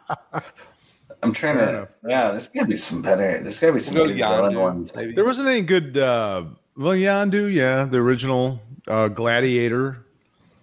I'm 1.24 1.34
trying 1.34 1.56
Fair 1.58 1.66
to. 1.66 1.72
enough. 1.78 1.90
Yeah, 2.08 2.32
there's 2.32 2.50
gotta 2.50 2.68
be 2.68 2.76
some 2.76 3.02
better. 3.02 3.42
There's 3.42 3.60
gotta 3.60 3.74
be 3.74 3.80
some 3.80 3.96
We'll 3.96 4.06
go 4.06 4.12
good 4.14 4.18
villain 4.20 4.54
Yondu, 4.54 4.62
ones. 4.62 4.96
maybe. 4.96 5.14
There 5.14 5.26
wasn't 5.26 5.48
any 5.48 5.62
good. 5.62 5.98
Uh, 5.98 6.46
well, 6.78 6.94
Yondu, 6.94 7.52
yeah, 7.54 7.86
the 7.86 7.98
original 7.98 8.60
uh, 8.88 9.08
Gladiator. 9.08 10.06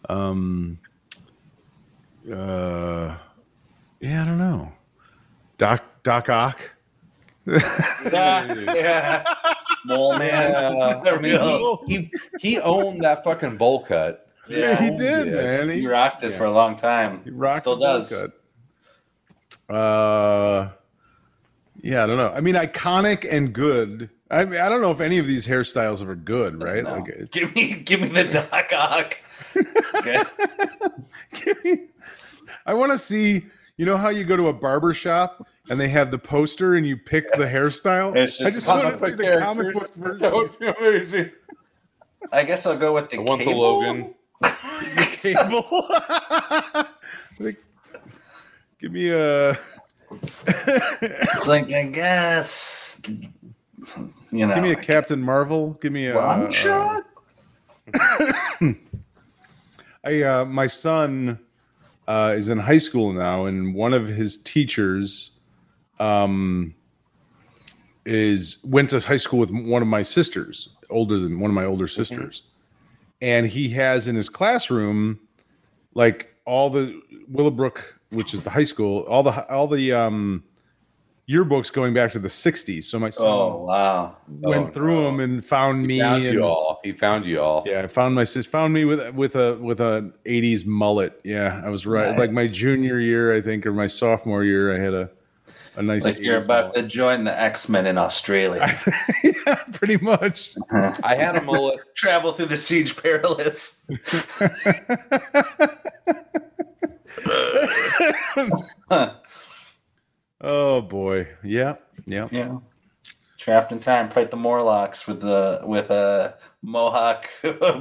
Um, 0.08 0.78
uh, 2.30 3.16
yeah, 4.00 4.22
I 4.22 4.24
don't 4.26 4.38
know. 4.38 4.72
Doc 5.58 5.82
Doc 6.02 6.28
Ock. 6.28 6.60
Yeah, 7.46 8.54
yeah. 8.74 9.24
Mole 9.84 10.16
man. 10.16 10.52
Yeah, 10.76 11.02
I 11.04 11.18
mean, 11.18 11.40
he, 11.88 11.96
he 11.96 12.10
he 12.38 12.58
owned 12.60 13.02
that 13.02 13.24
fucking 13.24 13.56
bowl 13.56 13.84
cut. 13.84 14.21
Yeah, 14.48 14.74
he 14.76 14.96
did, 14.96 15.28
yeah. 15.28 15.32
man. 15.34 15.68
He 15.70 15.80
He, 15.80 15.86
rocked 15.86 16.22
it 16.24 16.30
for 16.32 16.44
a 16.44 16.50
long 16.50 16.74
time. 16.76 17.22
he 17.24 17.30
rocked 17.30 17.60
Still 17.60 17.76
does. 17.76 18.10
cut. 19.68 19.74
Uh, 19.74 20.70
yeah, 21.80 22.02
I 22.04 22.06
don't 22.06 22.16
know. 22.16 22.30
I 22.34 22.40
mean, 22.40 22.54
iconic 22.56 23.26
and 23.30 23.52
good. 23.52 24.10
I 24.30 24.44
mean, 24.44 24.60
I 24.60 24.68
don't 24.68 24.80
know 24.80 24.90
if 24.90 25.00
any 25.00 25.18
of 25.18 25.26
these 25.26 25.46
hairstyles 25.46 26.06
are 26.06 26.14
good, 26.14 26.62
right? 26.62 26.82
No. 26.84 26.96
Like, 26.98 27.30
Give 27.30 27.54
me, 27.54 27.74
give 27.74 28.00
me 28.00 28.08
the 28.08 28.24
Doc 28.24 28.72
Ock. 28.74 29.18
Okay. 29.96 30.22
Give 31.44 31.64
me- 31.64 31.86
I 32.66 32.74
want 32.74 32.92
to 32.92 32.98
see. 32.98 33.46
You 33.78 33.86
know 33.86 33.96
how 33.96 34.10
you 34.10 34.24
go 34.24 34.36
to 34.36 34.48
a 34.48 34.52
barber 34.52 34.92
shop 34.94 35.46
and 35.68 35.80
they 35.80 35.88
have 35.88 36.10
the 36.10 36.18
poster 36.18 36.74
and 36.74 36.86
you 36.86 36.96
pick 36.96 37.30
the 37.32 37.44
hairstyle. 37.46 38.14
It's 38.16 38.40
I 38.40 38.44
just 38.44 38.56
just 38.56 38.68
want 38.68 38.82
to 38.82 38.94
see 38.94 39.06
book 39.12 39.16
the 39.16 39.38
comic 39.40 39.72
book 39.74 40.18
That 40.20 40.32
would 40.32 40.50
version. 40.60 40.74
be 40.78 40.86
amazing. 40.88 41.30
I 42.30 42.44
guess 42.44 42.66
I'll 42.66 42.76
go 42.76 42.92
with 42.92 43.10
the 43.10 43.16
I 43.16 43.20
want 43.20 43.38
the 43.40 43.46
cable. 43.46 43.60
Logan. 43.80 44.14
Cable. 45.16 45.88
Like, 47.38 47.58
Give 48.82 48.90
me 48.90 49.10
a. 49.10 49.50
It's 50.10 51.46
like 51.46 51.70
I 51.70 51.84
guess 51.84 53.00
you 53.06 54.46
know. 54.46 54.54
Give 54.54 54.62
me 54.64 54.72
a 54.72 54.76
Captain 54.76 55.22
Marvel. 55.22 55.74
Give 55.74 55.92
me 55.92 56.08
a. 56.08 56.16
long 56.16 56.48
uh, 56.48 56.50
shot. 56.50 57.04
I 60.04 60.22
uh, 60.22 60.44
my 60.46 60.66
son 60.66 61.38
uh, 62.08 62.34
is 62.36 62.48
in 62.48 62.58
high 62.58 62.78
school 62.78 63.12
now, 63.12 63.44
and 63.44 63.72
one 63.72 63.94
of 63.94 64.08
his 64.08 64.36
teachers 64.38 65.38
um, 66.00 66.74
is 68.04 68.58
went 68.64 68.90
to 68.90 68.98
high 68.98 69.16
school 69.16 69.38
with 69.38 69.52
one 69.52 69.80
of 69.80 69.86
my 69.86 70.02
sisters, 70.02 70.70
older 70.90 71.20
than 71.20 71.38
one 71.38 71.52
of 71.52 71.54
my 71.54 71.64
older 71.64 71.86
sisters, 71.86 72.42
and 73.22 73.46
he 73.46 73.70
has 73.70 74.06
in 74.08 74.16
his 74.16 74.28
classroom 74.28 75.18
like 75.94 76.34
all 76.44 76.68
the 76.68 77.00
Willowbrook, 77.28 77.98
which 78.10 78.34
is 78.34 78.42
the 78.42 78.50
high 78.50 78.64
school, 78.64 79.00
all 79.08 79.22
the 79.22 79.48
all 79.50 79.66
the 79.68 79.92
um, 79.92 80.42
yearbooks 81.28 81.72
going 81.72 81.94
back 81.94 82.10
to 82.12 82.18
the 82.18 82.28
'60s. 82.28 82.84
So 82.84 82.98
my 82.98 83.10
son 83.10 83.26
Oh 83.26 83.64
wow! 83.64 84.16
went 84.28 84.68
Oh, 84.70 84.72
through 84.72 84.94
no. 84.96 85.04
them 85.04 85.20
and 85.20 85.44
found 85.44 85.86
me 85.86 86.00
Found 86.00 86.24
and 86.24 86.34
you 86.34 86.42
all. 86.44 86.80
He 86.82 86.92
found 86.92 87.24
you 87.24 87.40
all. 87.40 87.62
yeah, 87.64 87.82
I 87.82 87.86
found 87.86 88.14
my 88.14 88.24
sis 88.24 88.44
found 88.44 88.72
me 88.74 88.84
with 88.84 89.14
with 89.14 89.36
a 89.36 89.56
with 89.58 89.80
a 89.80 90.12
'80s 90.26 90.66
mullet. 90.66 91.20
Yeah, 91.24 91.62
I 91.64 91.70
was 91.70 91.86
right. 91.86 92.10
Nice. 92.10 92.18
Like 92.18 92.32
my 92.32 92.46
junior 92.48 92.98
year, 92.98 93.34
I 93.34 93.40
think, 93.40 93.64
or 93.66 93.72
my 93.72 93.86
sophomore 93.86 94.42
year, 94.44 94.74
I 94.74 94.78
had 94.78 94.94
a 94.94 95.10
a 95.76 95.82
nice. 95.82 96.04
Like 96.04 96.18
you're 96.20 96.40
80s 96.40 96.44
about 96.44 96.74
to 96.74 96.82
join 96.82 97.24
the 97.24 97.38
X 97.38 97.68
Men 97.68 97.86
in 97.86 97.98
Australia. 97.98 98.78
yeah, 99.24 99.54
pretty 99.72 99.96
much. 99.98 100.54
I 100.70 101.14
had 101.14 101.36
a 101.36 101.42
mullet. 101.42 101.80
Travel 101.94 102.32
through 102.32 102.46
the 102.46 102.56
Siege 102.56 102.96
Perilous. 102.96 103.88
oh 110.40 110.80
boy. 110.80 111.28
Yeah. 111.42 111.76
Yeah. 112.06 112.28
Yeah. 112.30 112.58
Trapped 113.38 113.72
in 113.72 113.80
time, 113.80 114.08
fight 114.08 114.30
the 114.30 114.36
Morlocks 114.36 115.06
with 115.06 115.20
the 115.20 115.60
with 115.64 115.90
a 115.90 116.36
Mohawk 116.62 117.28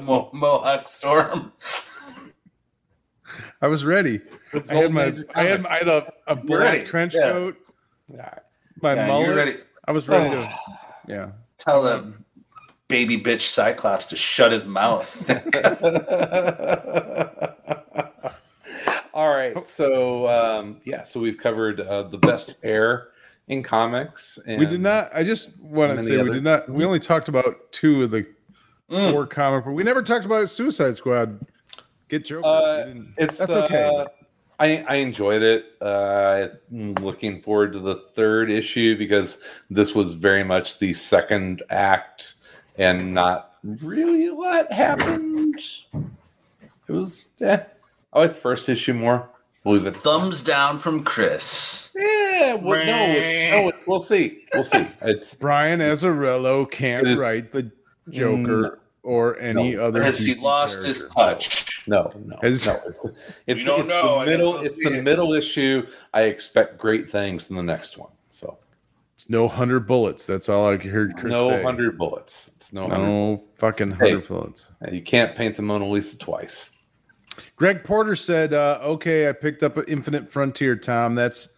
Mo- 0.02 0.30
Mohawk 0.34 0.88
storm. 0.88 1.52
I 3.62 3.68
was 3.68 3.86
ready. 3.86 4.22
I 4.70 4.74
had 4.74 4.92
my 4.92 5.14
I 5.36 5.44
had, 5.44 5.66
I 5.68 5.78
had 5.78 5.88
a, 5.88 6.12
a 6.28 6.36
black 6.36 6.86
trench 6.86 7.14
Yeah. 7.14 7.32
coat, 7.32 7.58
Yeah. 8.14 8.34
my 8.82 8.96
Yeah, 8.96 9.08
mullet. 9.08 9.36
ready. 9.36 9.58
I 9.88 9.92
was 9.92 10.08
ready 10.08 10.30
to 10.30 10.54
yeah. 11.08 11.30
Tell 11.58 11.82
the 11.84 12.14
baby 12.88 13.18
bitch 13.18 13.42
Cyclops 13.42 14.08
to 14.08 14.16
shut 14.16 14.52
his 14.52 14.66
mouth. 14.66 15.30
All 19.14 19.30
right. 19.30 19.68
So 19.68 20.28
um, 20.30 20.78
yeah, 20.86 21.04
so 21.04 21.20
we've 21.20 21.38
covered 21.38 21.82
uh, 21.82 22.04
the 22.04 22.18
best 22.18 22.62
pair 22.62 23.10
in 23.48 23.62
comics. 23.64 24.40
And 24.48 24.60
We 24.60 24.66
did 24.66 24.82
not 24.82 25.12
I 25.14 25.24
just 25.24 25.60
want 25.60 25.98
to 25.98 26.04
say 26.04 26.14
we 26.16 26.22
other- 26.22 26.34
did 26.34 26.44
not 26.44 26.70
we 26.70 26.86
only 26.86 27.00
talked 27.00 27.28
about 27.28 27.72
two 27.72 28.04
of 28.04 28.12
the 28.12 28.26
Mm. 28.90 29.12
four 29.12 29.26
comic 29.26 29.64
but 29.64 29.72
we 29.72 29.84
never 29.84 30.02
talked 30.02 30.26
about 30.26 30.50
Suicide 30.50 30.98
Squad. 30.98 31.40
Get 32.10 32.26
Joker. 32.26 32.46
Uh, 32.46 32.94
It's 33.18 33.38
that's 33.38 33.50
okay. 33.50 33.86
uh, 33.88 34.06
I 34.62 34.86
I 34.88 34.96
enjoyed 34.98 35.42
it. 35.42 35.74
Uh, 35.82 36.50
I'm 36.72 36.94
looking 36.96 37.42
forward 37.42 37.74
to 37.74 37.80
the 37.80 37.96
third 38.14 38.52
issue 38.52 38.96
because 38.96 39.40
this 39.72 39.96
was 39.96 40.14
very 40.14 40.44
much 40.44 40.78
the 40.78 40.94
second 40.94 41.64
act 41.72 42.36
and 42.78 43.12
not 43.12 43.56
really 43.64 44.28
a 44.28 44.34
lot 44.36 44.72
happened. 44.72 45.60
It 46.88 46.92
was 46.92 47.26
yeah. 47.40 47.64
I 48.14 48.20
like 48.20 48.34
the 48.36 48.40
first 48.40 48.70
issue 48.70 48.94
more. 48.94 49.28
Believe 49.64 49.88
it. 49.88 49.96
Thumbs 49.96 50.44
down 50.44 50.78
from 50.78 51.04
Chris. 51.04 51.92
Yeah, 51.96 52.56
well, 52.56 52.86
no, 52.86 53.06
it's, 53.10 53.52
no, 53.52 53.70
it's 53.70 53.88
we'll 53.88 54.00
see. 54.00 54.46
We'll 54.54 54.64
see. 54.64 54.88
It's 55.02 55.34
Brian 55.34 55.80
Azzarello 55.80 56.70
can't 56.70 57.08
It 57.08 57.14
is- 57.14 57.20
write 57.20 57.52
the 57.52 57.72
Joker 58.10 58.80
or 59.04 59.40
any 59.40 59.76
other. 59.76 60.04
Has 60.04 60.20
he 60.20 60.36
DC 60.36 60.42
lost 60.42 60.84
his 60.84 61.08
touch? 61.10 61.71
No, 61.88 62.12
no, 62.26 62.38
Has- 62.42 62.66
no. 62.68 62.74
It's, 62.86 63.00
it's, 63.48 63.64
don't 63.66 63.82
it's 63.82 63.90
know. 63.90 64.20
The 64.20 64.26
middle. 64.32 64.58
It's 64.60 64.78
the 64.78 64.98
it. 64.98 65.04
middle 65.04 65.34
issue. 65.34 65.88
I 66.14 66.24
expect 66.24 66.78
great 66.78 67.10
things 67.10 67.50
in 67.50 67.56
the 67.56 67.64
next 67.64 67.98
one. 67.98 68.12
So 68.30 68.58
It's 69.16 69.30
no 69.30 69.48
hundred 69.48 69.88
bullets. 69.88 70.26
That's 70.26 70.48
all 70.50 70.68
I 70.68 70.78
heard 70.78 71.16
Chris 71.18 71.32
no 71.34 71.62
hundred 71.64 71.98
bullets. 71.98 72.52
It's 72.56 72.72
no, 72.74 72.88
hundred. 72.88 73.06
No 73.08 73.44
fucking 73.56 73.92
Hey. 73.92 74.12
hundred 74.12 74.28
bullets. 74.28 74.70
You 74.92 75.02
can't 75.02 75.36
paint 75.36 75.56
the 75.56 75.62
Mona 75.64 75.88
Lisa 75.88 76.18
twice. 76.18 76.70
Greg 77.56 77.84
Porter 77.84 78.16
said, 78.16 78.54
uh, 78.54 78.80
"Okay, 78.84 79.28
I 79.30 79.32
picked 79.32 79.64
up 79.64 79.78
Infinite 79.88 80.30
Frontier, 80.30 80.76
Tom. 80.76 81.16
That's 81.16 81.50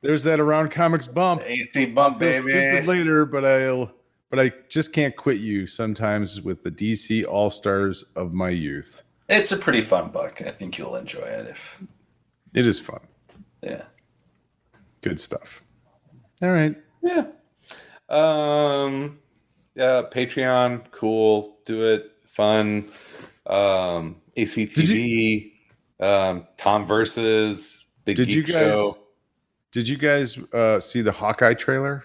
there's 0.00 0.22
that 0.24 0.40
around 0.40 0.70
comics 0.70 1.06
bump. 1.06 1.42
AC 1.44 1.86
bump, 1.86 2.18
baby. 2.18 2.86
later, 2.86 3.24
but 3.26 3.44
I'll 3.44 3.92
but 4.30 4.38
I 4.40 4.52
just 4.68 4.92
can't 4.92 5.14
quit 5.16 5.38
you 5.38 5.66
sometimes 5.66 6.40
with 6.42 6.62
the 6.62 6.70
DC 6.70 7.24
All 7.26 7.50
Stars 7.50 8.04
of 8.16 8.32
my 8.32 8.50
youth. 8.50 9.02
It's 9.28 9.52
a 9.52 9.56
pretty 9.56 9.82
fun 9.82 10.10
book. 10.10 10.40
I 10.44 10.50
think 10.50 10.78
you'll 10.78 10.96
enjoy 10.96 11.20
it. 11.20 11.48
If 11.48 11.82
It 12.54 12.66
is 12.66 12.80
fun, 12.80 13.00
yeah, 13.62 13.84
good 15.02 15.20
stuff. 15.20 15.62
All 16.42 16.50
right, 16.50 16.76
Yeah. 17.02 17.26
Um. 18.08 19.18
Yeah. 19.74 20.02
Patreon. 20.10 20.90
Cool. 20.92 21.58
Do 21.66 21.84
it. 21.92 22.12
Fun. 22.26 22.88
Um. 23.46 24.16
ACTV. 24.36 25.52
Um. 26.00 26.46
Tom 26.56 26.86
versus 26.86 27.84
Big 28.04 28.16
did 28.16 28.28
Geek 28.28 28.36
you 28.36 28.42
guys 28.44 28.72
Show. 28.72 28.98
did 29.72 29.86
you 29.88 29.98
guys 29.98 30.38
uh, 30.54 30.80
see 30.80 31.02
the 31.02 31.12
Hawkeye 31.12 31.54
trailer? 31.54 32.04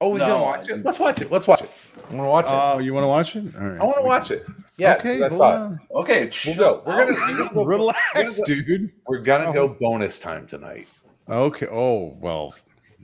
Oh, 0.00 0.10
we 0.10 0.18
No, 0.20 0.26
gonna 0.26 0.42
watch 0.42 0.68
it. 0.68 0.84
Let's 0.84 0.98
watch 1.00 1.20
it. 1.22 1.32
Let's 1.32 1.48
watch 1.48 1.62
it. 1.62 1.70
I 2.10 2.14
want 2.14 2.26
to 2.26 2.30
watch 2.30 2.44
it. 2.46 2.50
Oh, 2.52 2.78
you 2.78 2.92
want 2.94 3.04
to 3.04 3.08
watch 3.08 3.34
it? 3.34 3.56
All 3.56 3.66
right, 3.66 3.80
I 3.80 3.84
want 3.84 3.96
to 3.96 4.02
watch 4.02 4.30
it. 4.30 4.46
Yeah. 4.78 4.94
okay, 4.96 5.16
I 5.22 5.28
hold 5.28 5.38
saw 5.38 5.72
it. 5.72 5.78
okay, 5.94 6.30
We'll 6.46 6.56
go. 6.56 6.82
We're 6.86 7.06
gonna, 7.06 7.12
we're 7.18 7.38
gonna 7.38 7.54
go. 7.54 7.64
relax, 7.64 8.40
dude. 8.42 8.92
We're 9.06 9.20
gonna 9.20 9.52
go 9.52 9.68
bonus 9.68 10.18
time 10.18 10.46
tonight. 10.46 10.88
Okay. 11.28 11.66
Oh 11.66 12.16
well. 12.20 12.54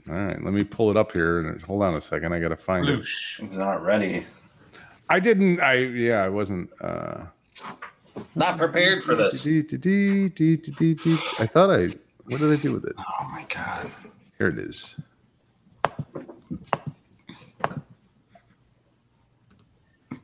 All 0.09 0.15
right. 0.15 0.41
Let 0.43 0.53
me 0.53 0.63
pull 0.63 0.91
it 0.91 0.97
up 0.97 1.11
here. 1.13 1.39
and 1.39 1.61
Hold 1.63 1.83
on 1.83 1.95
a 1.95 2.01
second. 2.01 2.33
I 2.33 2.39
gotta 2.39 2.57
find 2.57 2.87
it. 2.87 2.99
It's 2.99 3.55
not 3.55 3.83
ready. 3.83 4.25
I 5.09 5.19
didn't. 5.19 5.59
I 5.61 5.73
yeah. 5.73 6.23
I 6.23 6.29
wasn't. 6.29 6.69
uh 6.81 7.23
Not 8.35 8.57
prepared 8.57 9.03
for 9.03 9.15
this. 9.15 9.47
I 9.47 9.61
thought 11.47 11.71
I. 11.71 11.89
What 12.25 12.39
did 12.39 12.53
I 12.53 12.61
do 12.61 12.73
with 12.73 12.85
it? 12.85 12.93
Oh 12.97 13.27
my 13.31 13.45
god. 13.49 13.89
Here 14.37 14.47
it 14.47 14.59
is. 14.59 14.95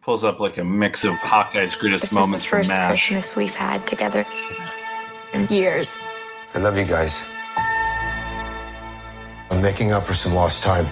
Pulls 0.10 0.24
up 0.24 0.39
like 0.39 0.57
a 0.57 0.64
mix 0.64 1.03
of 1.03 1.14
Hawkeye's 1.18 1.76
greatest 1.76 2.05
This 2.05 2.12
moments 2.14 2.43
is 2.43 2.43
the 2.45 2.49
from 2.49 2.60
first 2.62 2.70
MASH. 2.72 3.10
Christmas 3.10 3.36
we've 3.36 3.53
had 3.53 3.86
together 3.86 4.26
in 5.34 5.45
years. 5.49 5.99
I 6.55 6.57
love 6.57 6.76
you 6.80 6.84
guys. 6.84 7.24
I'm 9.51 9.62
making 9.62 9.91
up 9.91 10.03
for 10.03 10.16
some 10.16 10.34
lost 10.34 10.64
time. 10.64 10.88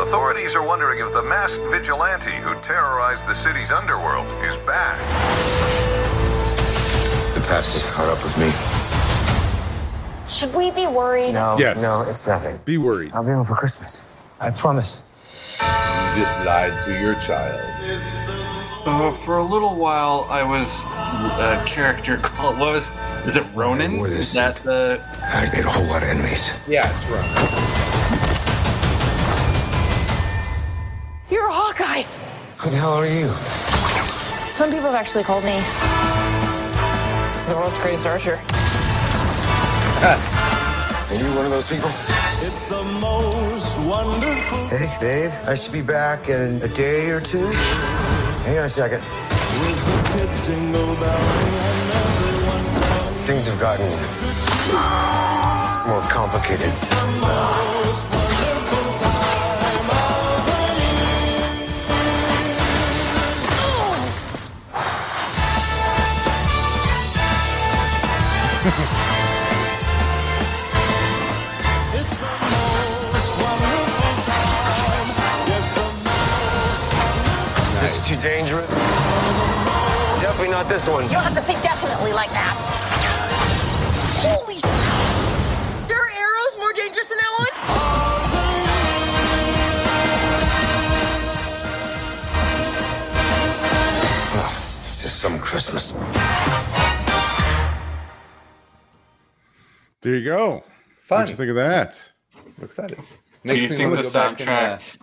Authorities 0.00 0.56
are 0.56 0.64
wondering 0.66 0.98
if 0.98 1.12
the 1.12 1.22
masked 1.22 1.62
vigilante 1.70 2.32
who 2.32 2.60
terrorized 2.62 3.28
the 3.28 3.34
city's 3.36 3.70
underworld 3.70 4.26
is 4.44 4.56
back. 4.66 4.98
The 7.32 7.40
past 7.46 7.74
has 7.74 7.84
caught 7.92 8.08
up 8.08 8.20
with 8.24 8.36
me. 8.38 8.50
Should 10.28 10.52
we 10.52 10.72
be 10.72 10.88
worried? 10.88 11.30
No, 11.34 11.56
Yes. 11.60 11.80
no, 11.80 12.02
it's 12.02 12.26
nothing. 12.26 12.58
Be 12.64 12.76
worried. 12.76 13.12
I'll 13.14 13.22
be 13.22 13.30
home 13.30 13.44
for 13.44 13.54
Christmas. 13.54 14.02
I 14.40 14.50
promise. 14.50 14.98
You 16.16 16.22
just 16.22 16.44
lied 16.44 16.84
to 16.84 16.98
your 16.98 17.14
child. 17.16 17.60
Uh, 18.86 19.12
for 19.12 19.38
a 19.38 19.42
little 19.44 19.74
while, 19.76 20.26
I 20.30 20.42
was 20.42 20.86
a 20.86 21.62
character 21.66 22.16
called 22.22 22.58
what 22.58 22.72
was 22.72 22.92
is 23.26 23.36
it 23.36 23.44
Ronin? 23.54 23.98
wore 23.98 24.08
this. 24.08 24.28
Is 24.28 24.32
that 24.34 24.56
the 24.64 25.02
I 25.22 25.50
made 25.52 25.64
a 25.64 25.70
whole 25.70 25.84
lot 25.86 26.02
of 26.02 26.08
enemies. 26.08 26.50
Yeah, 26.66 26.86
it's 26.86 27.06
right. 27.10 27.30
You're 31.30 31.46
a 31.48 31.52
Hawkeye. 31.52 32.02
Who 32.58 32.70
the 32.70 32.76
hell 32.76 32.92
are 32.94 33.06
you? 33.06 33.28
Some 34.54 34.70
people 34.70 34.86
have 34.90 34.94
actually 34.94 35.24
called 35.24 35.44
me 35.44 35.58
the 37.48 37.54
world's 37.56 37.76
greatest 37.78 38.06
archer. 38.06 38.38
Are 40.02 41.14
you 41.14 41.34
one 41.36 41.44
of 41.44 41.50
those 41.50 41.68
people? 41.68 41.90
It's 42.42 42.68
the 42.68 42.82
most 43.00 43.76
wonderful 43.86 44.66
Hey, 44.68 44.88
babe, 44.98 45.32
I 45.46 45.54
should 45.54 45.74
be 45.74 45.82
back 45.82 46.30
in 46.30 46.62
a 46.62 46.68
day 46.68 47.10
or 47.10 47.20
two. 47.20 47.46
Hang 48.46 48.58
on 48.58 48.64
a 48.64 48.68
second. 48.68 49.02
with 49.60 49.80
the 49.86 50.18
kids 50.18 50.46
jingle 50.46 50.94
belling 50.96 51.54
and 51.68 51.90
everyone 51.92 52.64
telling 52.72 53.26
Things 53.26 53.46
have 53.46 53.60
gotten 53.60 53.90
more 55.86 56.02
complicated. 56.08 56.72
Dangerous. 78.20 78.70
Definitely 80.20 80.50
not 80.50 80.68
this 80.68 80.86
one. 80.86 81.04
You 81.04 81.10
don't 81.10 81.22
have 81.22 81.34
to 81.34 81.40
say 81.40 81.54
definitely 81.62 82.12
like 82.12 82.30
that. 82.30 82.54
Holy 84.20 84.58
sh! 84.58 84.62
There 85.88 85.96
are 85.96 86.10
arrows 86.10 86.56
more 86.58 86.72
dangerous 86.74 87.08
than 87.08 87.16
that 87.16 87.32
one? 87.38 87.48
It's 94.92 95.02
just 95.02 95.18
some 95.18 95.38
Christmas. 95.38 95.94
There 100.02 100.14
you 100.16 100.24
go. 100.24 100.62
Fun. 101.04 101.20
What'd 101.20 101.30
you 101.30 101.36
think 101.36 101.50
of 101.50 101.56
that? 101.56 101.98
I'm 102.36 102.64
excited. 102.64 102.98
Do 103.46 103.56
you 103.56 103.62
me 103.62 103.76
think 103.76 103.90
wanna 103.90 104.02
the 104.02 104.08
go 104.08 104.12
back 104.12 104.40
uh, 104.40 104.44
soundtrack 104.44 104.98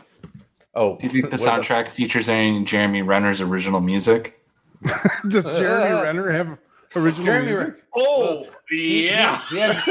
oh, 0.78 0.98
do 0.98 1.06
you 1.08 1.12
think 1.12 1.26
the 1.26 1.38
what 1.38 1.42
about- 1.42 1.64
soundtrack 1.64 1.90
features 1.90 2.30
any 2.30 2.64
Jeremy 2.64 3.02
Renner's 3.02 3.42
original 3.42 3.82
music? 3.82 4.40
Does 5.30 5.46
Jeremy 5.46 5.92
uh, 5.92 6.04
Renner 6.04 6.32
have 6.32 6.58
original 6.96 7.26
Jeremy 7.26 7.48
music? 7.48 7.64
Renner. 7.68 7.80
Oh, 7.96 8.46
yeah. 8.72 9.42
He 9.50 9.58
had, 9.58 9.84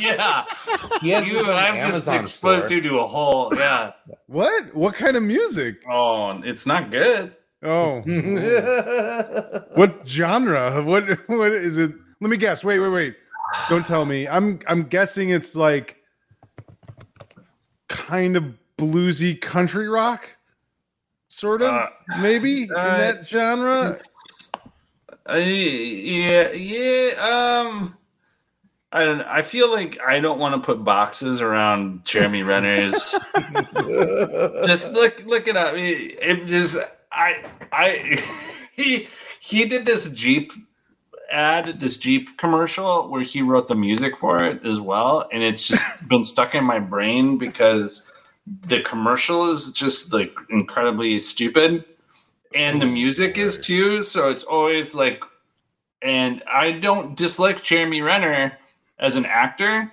yeah. 0.00 0.44
he 1.00 1.08
You, 1.10 1.44
I'm 1.50 1.80
just 1.80 2.06
exposed 2.06 2.66
store. 2.66 2.76
you 2.76 2.82
to 2.82 2.98
a 3.00 3.06
whole, 3.06 3.50
yeah. 3.56 3.92
What? 4.26 4.74
What 4.74 4.94
kind 4.94 5.16
of 5.16 5.22
music? 5.24 5.82
Oh, 5.90 6.40
it's 6.44 6.64
not 6.64 6.90
good. 6.92 7.34
Oh, 7.64 8.00
what 9.74 10.02
genre? 10.06 10.80
What 10.80 11.28
what 11.28 11.50
is 11.52 11.76
it? 11.76 11.90
Let 12.20 12.30
me 12.30 12.36
guess. 12.36 12.62
Wait, 12.62 12.78
wait, 12.78 12.88
wait. 12.90 13.16
Don't 13.68 13.84
tell 13.84 14.04
me. 14.04 14.28
I'm 14.28 14.60
I'm 14.68 14.84
guessing 14.84 15.30
it's 15.30 15.56
like 15.56 15.96
kind 17.88 18.36
of 18.36 18.44
bluesy 18.78 19.38
country 19.38 19.88
rock, 19.88 20.30
sort 21.28 21.60
of. 21.60 21.74
Uh, 21.74 21.88
maybe 22.20 22.62
in 22.62 22.72
uh, 22.74 22.96
that 22.96 23.26
genre. 23.26 23.96
Uh, 25.28 25.34
yeah, 25.34 26.52
yeah. 26.52 27.10
Um, 27.20 27.96
I 28.90 29.04
don't. 29.04 29.20
I 29.22 29.42
feel 29.42 29.70
like 29.70 29.98
I 30.00 30.20
don't 30.20 30.38
want 30.38 30.54
to 30.54 30.60
put 30.64 30.82
boxes 30.82 31.42
around 31.42 32.06
Jeremy 32.06 32.42
Renner's. 32.42 33.14
just 34.64 34.92
look, 34.92 35.24
look 35.26 35.46
it 35.46 35.56
up. 35.56 35.74
It, 35.74 36.18
it 36.22 36.46
just, 36.46 36.78
I, 37.12 37.44
I, 37.70 38.22
he, 38.76 39.08
he 39.40 39.66
did 39.66 39.84
this 39.84 40.08
Jeep 40.10 40.52
ad, 41.30 41.78
this 41.78 41.98
Jeep 41.98 42.38
commercial 42.38 43.10
where 43.10 43.20
he 43.20 43.42
wrote 43.42 43.68
the 43.68 43.74
music 43.74 44.16
for 44.16 44.42
it 44.42 44.64
as 44.64 44.80
well, 44.80 45.28
and 45.32 45.42
it's 45.42 45.68
just 45.68 46.08
been 46.08 46.24
stuck 46.24 46.54
in 46.54 46.64
my 46.64 46.78
brain 46.78 47.36
because 47.36 48.10
the 48.62 48.80
commercial 48.82 49.50
is 49.50 49.72
just 49.72 50.12
like 50.12 50.36
incredibly 50.50 51.18
stupid 51.18 51.84
and 52.54 52.80
the 52.80 52.86
music 52.86 53.36
is 53.36 53.60
too 53.60 54.02
so 54.02 54.30
it's 54.30 54.44
always 54.44 54.94
like 54.94 55.22
and 56.02 56.42
i 56.52 56.70
don't 56.70 57.16
dislike 57.16 57.62
jeremy 57.62 58.00
renner 58.00 58.56
as 58.98 59.16
an 59.16 59.26
actor 59.26 59.90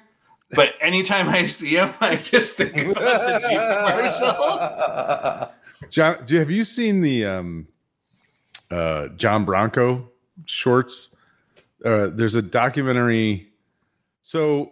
but 0.51 0.73
anytime 0.81 1.27
i 1.29 1.45
see 1.45 1.75
him 1.75 1.93
i 2.01 2.15
just 2.15 2.53
think 2.53 2.75
about 2.77 2.95
the 2.95 3.39
Jeep 3.39 3.59
commercial 3.77 5.51
John, 5.89 6.25
do 6.25 6.37
have 6.37 6.51
you 6.51 6.63
seen 6.63 7.01
the 7.01 7.25
um, 7.25 7.67
uh, 8.71 9.09
John 9.09 9.45
Bronco 9.45 10.09
shorts? 10.45 11.15
Uh, 11.83 12.07
there's 12.07 12.35
a 12.35 12.41
documentary. 12.41 13.49
So 14.21 14.71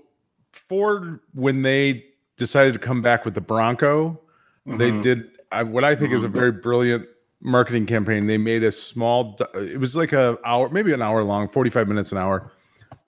Ford, 0.51 1.19
when 1.33 1.61
they 1.61 2.05
decided 2.37 2.73
to 2.73 2.79
come 2.79 3.01
back 3.01 3.25
with 3.25 3.33
the 3.33 3.41
Bronco, 3.41 4.19
they 4.65 4.91
Mhm. 4.91 5.01
did 5.01 5.29
I, 5.51 5.61
what 5.63 5.83
I 5.83 5.95
think 5.95 6.13
is 6.13 6.23
a 6.23 6.27
very 6.27 6.51
brilliant 6.51 7.05
marketing 7.39 7.85
campaign. 7.85 8.25
They 8.25 8.37
made 8.39 8.63
a 8.63 8.71
small. 8.71 9.37
It 9.53 9.79
was 9.79 9.95
like 9.95 10.13
a 10.13 10.37
hour, 10.45 10.69
maybe 10.69 10.93
an 10.93 11.01
hour 11.01 11.23
long, 11.23 11.47
45 11.49 11.87
minutes 11.87 12.11
an 12.11 12.17
hour 12.17 12.51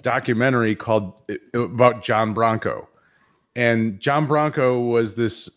documentary 0.04 0.76
called 0.76 1.14
about 1.56 2.04
John 2.04 2.34
Bronco. 2.36 2.88
And 3.56 4.00
John 4.00 4.28
Bronco 4.28 4.80
was 4.80 5.16
this 5.16 5.50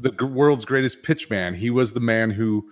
the 0.00 0.26
world's 0.26 0.64
greatest 0.64 1.02
pitchman. 1.04 1.54
He 1.54 1.70
was 1.70 1.92
the 1.92 2.00
man 2.00 2.30
who 2.30 2.68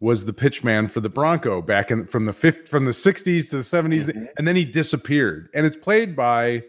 was 0.00 0.26
the 0.26 0.32
pitchman 0.32 0.88
for 0.90 1.00
the 1.00 1.08
Bronco 1.08 1.62
back 1.62 1.90
in 1.90 2.06
from 2.06 2.26
the 2.26 2.32
fifth 2.34 2.68
from 2.68 2.84
the 2.84 2.92
60s 2.92 3.48
to 3.50 3.56
the 3.56 3.62
70s 3.62 4.08
and 4.36 4.46
then 4.46 4.56
he 4.56 4.64
disappeared. 4.64 5.48
And 5.54 5.64
it's 5.64 5.74
played 5.76 6.14
by 6.14 6.64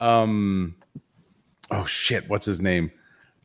um 0.00 0.76
oh 1.70 1.84
shit, 1.84 2.28
what's 2.28 2.46
his 2.46 2.60
name? 2.60 2.90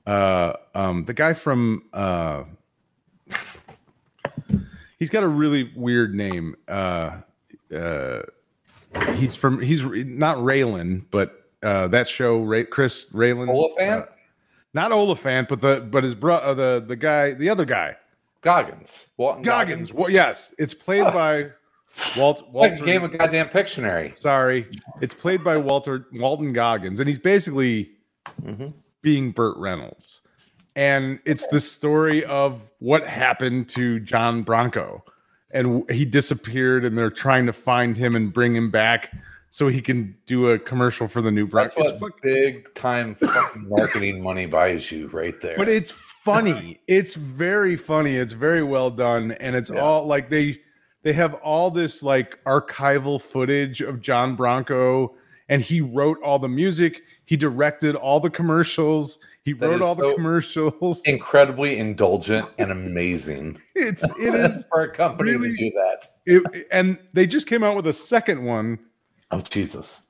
Uh 0.06 0.54
um 0.76 1.06
the 1.06 1.14
guy 1.14 1.34
from 1.34 1.84
uh 1.94 2.44
he's 4.98 5.10
got 5.10 5.24
a 5.24 5.28
really 5.28 5.72
weird 5.76 6.14
name. 6.14 6.56
Uh 6.68 7.18
uh 7.76 8.22
he's 9.16 9.36
from 9.36 9.62
he's 9.62 9.84
not 9.86 10.38
Raylan, 10.38 11.06
but 11.12 11.50
uh 11.64 11.88
that 11.90 12.08
show 12.08 12.40
Ray, 12.40 12.64
Chris 12.66 13.06
Raylan 13.12 13.50
Olyphant? 13.50 14.04
uh, 14.04 14.06
not 14.74 14.92
Olyphant, 14.92 15.48
but 15.50 15.62
the 15.62 15.88
but 15.92 16.04
his 16.04 16.16
bro 16.16 16.36
uh, 16.36 16.54
the 16.54 16.84
the 16.86 16.96
guy 16.96 17.34
the 17.34 17.50
other 17.50 17.66
guy 17.66 17.96
Goggins. 18.42 19.10
Walton 19.18 19.44
Goggins. 19.44 19.94
Well, 19.94 20.10
yes, 20.10 20.54
it's 20.58 20.74
played 20.74 21.04
by 21.04 21.48
Walt. 22.18 22.42
Like 22.54 22.72
Walter, 22.72 22.84
a 22.84 22.86
game 22.86 23.04
of 23.04 23.18
goddamn 23.18 23.50
Pictionary. 23.50 24.16
Sorry, 24.16 24.68
it's 25.02 25.14
played 25.14 25.44
by 25.44 25.58
Walter 25.58 26.08
Walton 26.14 26.54
Goggins, 26.54 27.00
and 27.00 27.10
he's 27.10 27.18
basically 27.18 27.92
being 29.02 29.32
Burt 29.32 29.58
Reynolds. 29.58 30.22
And 30.76 31.20
it's 31.26 31.46
the 31.48 31.60
story 31.60 32.24
of 32.26 32.72
what 32.80 33.06
happened 33.06 33.68
to 33.70 34.00
John 34.00 34.44
Bronco, 34.44 35.04
and 35.52 35.90
he 35.92 36.06
disappeared, 36.06 36.86
and 36.86 36.98
they're 36.98 37.10
trying 37.10 37.46
to 37.48 37.54
find 37.54 37.98
him 37.98 38.16
and 38.16 38.32
bring 38.32 38.56
him 38.56 38.70
back 38.72 39.12
so 39.50 39.68
he 39.68 39.82
can 39.82 40.16
do 40.26 40.50
a 40.50 40.60
commercial 40.60 41.08
for 41.08 41.22
the 41.22 41.32
new 41.32 41.48
That's 41.48 41.74
Bronco. 41.74 41.98
what 41.98 42.22
big 42.22 42.74
time 42.76 43.16
fucking 43.16 43.68
marketing 43.68 44.22
money 44.22 44.46
buys 44.46 44.92
you 44.92 45.08
right 45.08 45.40
there. 45.42 45.58
but 45.58 45.68
it's 45.68 45.92
funny 45.92 46.80
it's 46.88 47.16
very 47.16 47.76
funny 47.76 48.16
it's 48.16 48.34
very 48.34 48.62
well 48.62 48.92
done 48.92 49.32
and 49.34 49.56
it's 49.56 49.72
all 49.72 50.06
like 50.06 50.30
they 50.30 50.58
they 51.02 51.14
have 51.14 51.34
all 51.36 51.72
this 51.72 52.04
like 52.04 52.38
archival 52.44 53.20
footage 53.20 53.82
of 53.82 54.02
john 54.02 54.36
bronco 54.36 55.16
and 55.50 55.62
he 55.62 55.82
wrote 55.82 56.18
all 56.24 56.40
the 56.40 56.48
music 56.48 57.02
he 57.26 57.36
directed 57.36 57.96
all 57.96 58.20
the 58.20 58.30
commercials 58.30 59.20
he 59.46 59.54
That 59.54 59.70
wrote 59.70 59.82
all 59.82 59.96
the 59.96 60.14
commercials 60.16 61.02
incredibly 61.06 61.78
indulgent 61.78 62.48
and 62.58 62.72
amazing. 62.72 63.60
it's 63.76 64.04
it 64.20 64.34
is 64.36 64.66
for 64.72 64.82
a 64.84 64.92
company 64.96 65.32
really- 65.34 65.50
to 65.56 65.56
do 65.58 65.72
that. 65.72 66.08
it, 66.26 66.68
and 66.72 66.98
they 67.14 67.26
just 67.28 67.48
came 67.48 67.64
out 67.64 67.76
with 67.76 67.88
a 67.88 67.94
second 67.94 68.44
one 68.46 68.80
Oh 69.32 69.42
Jesus! 69.42 70.04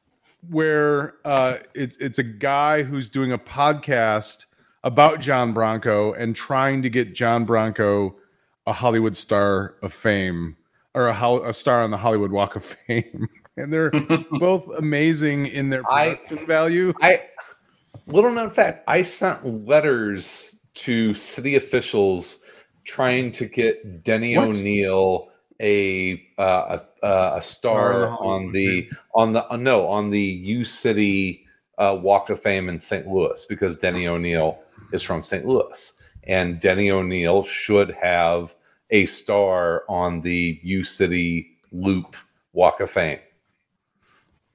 where 0.50 1.16
uh, 1.26 1.58
it's 1.74 1.98
it's 1.98 2.20
a 2.20 2.24
guy 2.24 2.84
who's 2.84 3.10
doing 3.10 3.32
a 3.34 3.38
podcast 3.38 4.46
about 4.86 5.20
John 5.20 5.52
Bronco 5.52 6.14
and 6.14 6.34
trying 6.36 6.82
to 6.84 6.90
get 6.90 7.14
John 7.14 7.44
Bronco 7.44 8.16
a 8.66 8.72
Hollywood 8.72 9.18
star 9.18 9.76
of 9.84 9.92
fame 9.94 10.56
or 10.96 11.08
a, 11.08 11.50
a 11.50 11.54
star 11.54 11.84
on 11.84 11.92
the 11.92 11.98
Hollywood 11.98 12.32
Walk 12.32 12.56
of 12.56 12.64
Fame, 12.88 13.28
and 13.60 13.72
they're 13.72 13.92
both 14.40 14.68
amazing 14.78 15.48
in 15.48 15.70
their 15.70 15.84
I- 15.92 16.20
value. 16.48 16.94
I 17.02 17.24
little 18.08 18.32
known 18.32 18.50
fact: 18.50 18.84
I 18.88 19.04
sent 19.04 19.46
letters 19.68 20.56
to 20.76 21.14
city 21.14 21.56
officials 21.56 22.40
trying 22.86 23.32
to 23.34 23.46
get 23.46 24.04
Denny 24.04 24.38
What? 24.38 24.50
O'Neil 24.50 25.30
a 25.60 26.26
uh, 26.38 26.78
a, 27.02 27.06
uh, 27.06 27.36
a 27.38 27.42
Star 27.42 28.04
star 28.04 28.18
on 28.20 28.52
the 28.52 28.90
on 29.14 29.34
the 29.34 29.48
on 29.50 29.64
the 29.64 29.72
uh, 29.72 29.74
no 29.74 29.88
on 29.88 30.10
the 30.10 30.22
U 30.22 30.64
City 30.66 31.46
uh, 31.78 31.98
Walk 32.02 32.30
of 32.30 32.42
Fame 32.42 32.70
in 32.70 32.80
St. 32.80 33.08
Louis 33.08 33.46
because 33.48 33.78
Denny 33.78 34.08
O'Neil 34.08 34.60
is 34.92 35.04
from 35.04 35.22
St. 35.22 35.46
Louis, 35.46 35.94
and 36.24 36.60
Denny 36.60 36.92
O'Neil 36.92 37.44
should 37.44 37.92
have 37.92 38.56
a 38.92 39.06
star 39.06 39.84
on 39.88 40.22
the 40.22 40.60
U 40.64 40.84
City 40.84 41.58
Loop 41.72 42.16
Walk 42.54 42.80
of 42.80 42.90
Fame. 42.90 43.20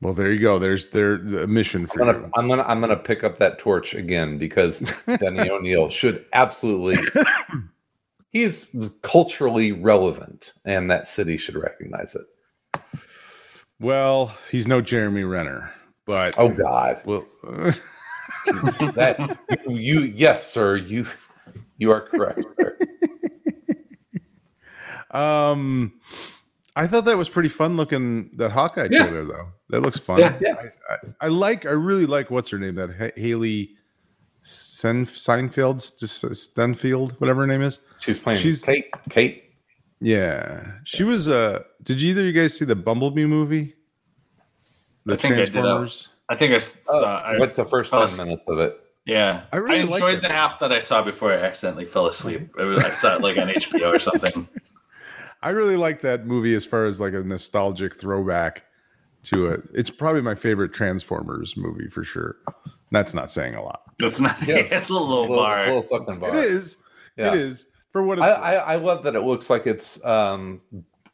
Well, 0.01 0.13
there 0.13 0.33
you 0.33 0.41
go. 0.41 0.59
There's 0.59 0.89
their 0.89 1.19
the 1.19 1.47
mission 1.47 1.87
for 1.87 2.03
I'm 2.03 2.07
gonna, 2.07 2.19
you. 2.27 2.33
I'm 2.37 2.49
gonna, 2.49 2.63
I'm 2.65 2.81
gonna 2.81 2.97
pick 2.97 3.25
up 3.25 3.39
that 3.39 3.59
torch 3.59 3.95
again 3.95 4.39
because 4.39 4.81
Danny 5.19 5.49
O'Neil 5.49 5.89
should 5.89 6.27
absolutely. 6.33 6.99
He's 8.31 8.69
culturally 9.03 9.71
relevant, 9.73 10.55
and 10.65 10.91
that 10.91 11.07
city 11.07 11.37
should 11.37 11.55
recognize 11.55 12.17
it. 12.17 12.83
Well, 13.81 14.37
he's 14.51 14.67
no 14.67 14.81
Jeremy 14.81 15.25
Renner, 15.25 15.73
but 16.05 16.35
Oh 16.37 16.49
God, 16.49 17.01
well, 17.05 17.25
that 18.95 19.39
you, 19.67 19.77
you, 19.77 20.01
yes, 20.01 20.51
sir, 20.53 20.77
you, 20.77 21.07
you 21.79 21.91
are 21.91 22.01
correct. 22.01 22.45
Sir. 22.61 22.79
um, 25.19 25.93
I 26.77 26.87
thought 26.89 27.05
that 27.05 27.17
was 27.17 27.29
pretty 27.29 27.49
fun 27.49 27.77
looking. 27.77 28.31
That 28.37 28.51
Hawkeye 28.53 28.89
Yeah. 28.91 29.07
trailer, 29.07 29.25
though, 29.25 29.49
that 29.71 29.81
looks 29.83 29.99
fun. 29.99 30.19
Yeah. 30.19 30.37
Yeah. 30.41 30.55
I, 30.91 30.95
I, 30.95 30.99
I 31.23 31.29
like. 31.29 31.67
I 31.67 31.71
really 31.71 32.07
like 32.07 32.31
what's 32.31 32.51
her 32.51 32.59
name. 32.59 32.75
That 32.75 32.91
Ha- 32.91 33.21
Hailee 33.21 33.71
Sen- 34.43 35.07
Seinfeld, 35.07 35.77
Stenfield, 35.79 37.13
whatever 37.21 37.43
her 37.43 37.47
name 37.47 37.63
is. 37.63 37.79
She's 38.01 38.19
playing. 38.19 38.41
She's- 38.41 38.63
Kate. 38.65 38.87
Kate. 39.09 39.43
Yeah, 40.01 40.73
she 40.85 41.05
was. 41.05 41.29
Uh, 41.29 41.61
did 41.83 42.03
you 42.03 42.11
either 42.11 42.21
of 42.23 42.27
you 42.27 42.33
guys 42.33 42.59
see 42.59 42.65
the 42.65 42.75
Bumblebee 42.77 43.25
movie? 43.25 43.75
The 45.07 45.15
I 45.15 45.17
think 45.17 45.35
I 45.37 45.45
did. 45.45 45.57
uh, 45.57 45.87
I 46.29 46.35
think 46.37 46.53
I 46.55 46.59
saw. 46.59 47.21
I, 47.23 47.39
with 47.39 47.55
the 47.57 47.65
first 47.65 47.91
Oh, 47.95 48.05
ten 48.07 48.27
minutes 48.27 48.43
of 48.49 48.59
it. 48.59 48.79
yeah, 49.07 49.43
I 49.53 49.57
I, 49.57 49.61
really 49.61 49.85
liked 49.85 49.95
enjoyed 50.05 50.23
the 50.23 50.29
half 50.29 50.59
that 50.61 50.73
I 50.73 50.81
saw 50.81 51.03
before 51.03 51.33
I 51.33 51.37
accidentally 51.37 51.85
fell 51.87 52.07
asleep. 52.07 52.55
Was, 52.57 52.85
I 52.85 52.91
saw 52.91 53.15
it 53.15 53.23
like 53.23 53.39
on 53.39 53.49
HBO 53.49 53.95
or 53.95 53.99
something. 53.99 54.49
I 55.45 55.51
really 55.51 55.77
like 55.77 56.01
that 56.01 56.27
movie 56.27 56.55
as 56.55 56.65
far 56.65 56.87
as 56.87 56.99
like 57.01 57.13
a 57.13 57.23
nostalgic 57.23 57.95
throwback 58.01 58.65
to 59.25 59.47
it. 59.49 59.63
It's 59.75 59.91
probably 59.91 60.23
my 60.23 60.35
favorite 60.35 60.73
Transformers 60.73 61.57
movie 61.57 61.89
for 61.89 62.03
sure. 62.05 62.37
That's 62.91 63.15
not 63.15 63.31
saying 63.31 63.55
a 63.55 63.63
lot. 63.63 63.83
It's 63.99 64.21
not. 64.21 64.37
Yes. 64.47 64.73
It's 64.73 64.89
a 64.91 64.95
low 64.95 65.23
Little, 65.23 65.37
bar. 65.37 65.67
little 65.67 65.83
fucking 65.83 66.19
bar. 66.19 66.31
It 66.37 66.45
is. 66.45 66.79
Yeah. 67.17 67.29
It 67.33 67.39
is 67.41 67.69
for 67.93 68.03
what 68.03 68.19
it's. 68.19 68.27
I, 68.27 68.33
I, 68.33 68.53
I 68.55 68.77
love 68.77 69.05
that 69.05 69.15
it 69.15 69.21
looks 69.23 69.51
like 69.51 69.67
it's 69.67 70.05
um 70.05 70.61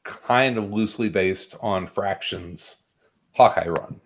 kind 0.05 0.57
of 0.59 0.73
loosely 0.73 1.09
based 1.09 1.57
on 1.61 1.87
Fraction's 1.87 2.77
Hawkeye 3.35 3.69
run, 3.69 4.01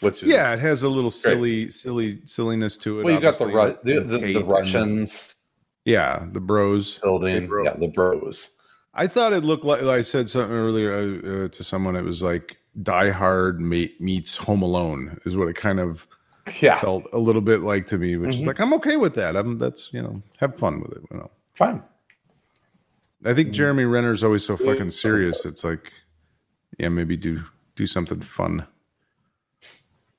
which 0.00 0.22
is 0.22 0.30
Yeah, 0.30 0.52
it 0.52 0.58
has 0.58 0.82
a 0.82 0.88
little 0.88 1.10
silly, 1.10 1.70
silly 1.70 2.20
silliness 2.26 2.76
to 2.78 3.00
it. 3.00 3.04
Well, 3.04 3.14
you 3.14 3.20
got 3.20 3.38
the 3.38 3.46
Ru- 3.46 3.78
the, 3.84 3.98
with 4.00 4.10
the, 4.10 4.18
Kate 4.18 4.32
the 4.34 4.40
and- 4.40 4.48
Russians 4.48 5.36
yeah, 5.84 6.26
the 6.32 6.40
bros. 6.40 6.98
building, 6.98 7.46
bro. 7.46 7.64
yeah, 7.64 7.74
the 7.76 7.88
Bros. 7.88 8.56
I 9.00 9.06
thought 9.06 9.32
it 9.32 9.44
looked 9.44 9.64
like 9.64 9.80
I 9.82 10.02
said 10.02 10.28
something 10.28 10.54
earlier 10.54 10.92
uh, 10.94 11.44
uh, 11.44 11.48
to 11.48 11.64
someone. 11.64 11.96
It 11.96 12.02
was 12.04 12.22
like 12.22 12.58
Die 12.82 13.10
Hard 13.10 13.58
meets 13.60 14.36
Home 14.36 14.60
Alone 14.62 15.18
is 15.24 15.36
what 15.38 15.48
it 15.48 15.56
kind 15.56 15.80
of 15.80 16.06
Yeah, 16.60 16.78
felt 16.78 17.04
a 17.14 17.18
little 17.18 17.40
bit 17.40 17.62
like 17.62 17.86
to 17.86 17.96
me. 17.98 18.18
Which 18.18 18.36
is 18.36 18.42
Mhm. 18.42 18.46
like 18.48 18.60
I'm 18.60 18.74
okay 18.74 18.96
with 18.96 19.14
that. 19.14 19.36
I'm 19.36 19.56
that's 19.56 19.90
you 19.94 20.02
know 20.02 20.22
have 20.36 20.54
fun 20.54 20.80
with 20.80 20.92
it. 20.92 21.02
You 21.10 21.16
know, 21.16 21.30
fine. 21.54 21.82
I 23.24 23.32
think 23.32 23.52
Jeremy 23.52 23.84
Renner's 23.84 24.22
always 24.22 24.44
so 24.44 24.56
fucking 24.58 24.84
Yeah, 24.84 24.90
serious. 24.90 25.46
It's 25.46 25.64
like 25.64 25.92
yeah, 26.78 26.90
maybe 26.90 27.16
do 27.16 27.42
do 27.76 27.86
something 27.86 28.20
fun. 28.20 28.66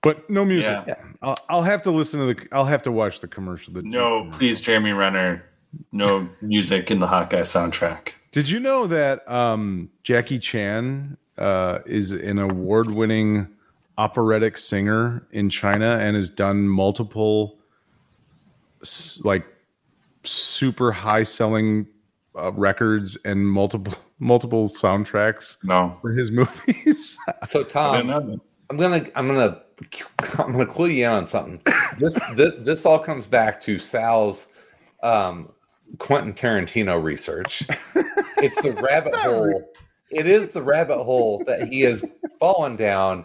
But 0.02 0.28
no 0.28 0.44
music. 0.44 0.84
Yeah. 0.88 0.96
I'll, 1.22 1.38
I'll 1.50 1.62
have 1.62 1.84
to 1.84 1.92
listen 1.92 2.20
to 2.20 2.34
the. 2.34 2.48
I'll 2.52 2.66
have 2.66 2.82
to 2.84 2.92
watch 2.92 3.20
the 3.20 3.28
commercial. 3.28 3.74
The, 3.76 3.84
No, 3.84 4.28
please, 4.32 4.60
Jeremy 4.60 4.94
Renner. 4.94 5.44
No 5.92 6.28
music 6.42 6.90
in 6.90 6.98
the 7.00 7.06
Hawkeye 7.08 7.42
soundtrack. 7.42 8.14
Did 8.32 8.50
you 8.50 8.60
know 8.60 8.88
that 8.88 9.30
um, 9.30 9.90
Jackie 10.04 10.40
Chan 10.40 11.18
uh, 11.38 11.80
is 11.86 12.12
an 12.12 12.40
award-winning 12.40 13.48
operatic 13.98 14.58
singer 14.58 15.28
in 15.32 15.50
China 15.50 15.98
and 16.00 16.16
has 16.16 16.30
done 16.30 16.68
multiple 16.68 17.58
like 19.24 19.46
super 20.24 20.92
high-selling 20.92 21.86
uh, 22.38 22.52
records 22.54 23.18
and 23.26 23.46
multiple 23.48 23.94
multiple 24.20 24.70
soundtracks 24.70 25.58
No, 25.64 25.98
for 26.02 26.12
his 26.12 26.32
movies? 26.42 27.18
So 27.46 27.64
Tom. 27.64 28.10
I'm 28.10 28.78
gonna 28.78 29.06
I'm 29.16 29.28
gonna 29.28 29.62
I'm 30.40 30.52
gonna 30.54 30.66
clue 30.66 30.88
you 30.88 31.06
in 31.06 31.12
on 31.12 31.28
something. 31.28 31.62
This 31.98 32.18
this, 32.36 32.54
this 32.60 32.86
all 32.86 33.00
comes 33.00 33.26
back 33.26 33.60
to 33.62 33.78
Sal's 33.78 34.48
um, 35.04 35.52
Quentin 36.00 36.34
Tarantino 36.34 37.02
research. 37.02 37.64
It's 38.44 38.60
the 38.64 38.72
rabbit 38.72 39.14
hole. 39.14 39.72
It 40.10 40.26
is 40.26 40.50
the 40.50 40.64
rabbit 40.64 41.04
hole 41.04 41.44
that 41.46 41.68
he 41.68 41.82
has 41.82 42.04
fallen 42.40 42.76
down. 42.76 43.24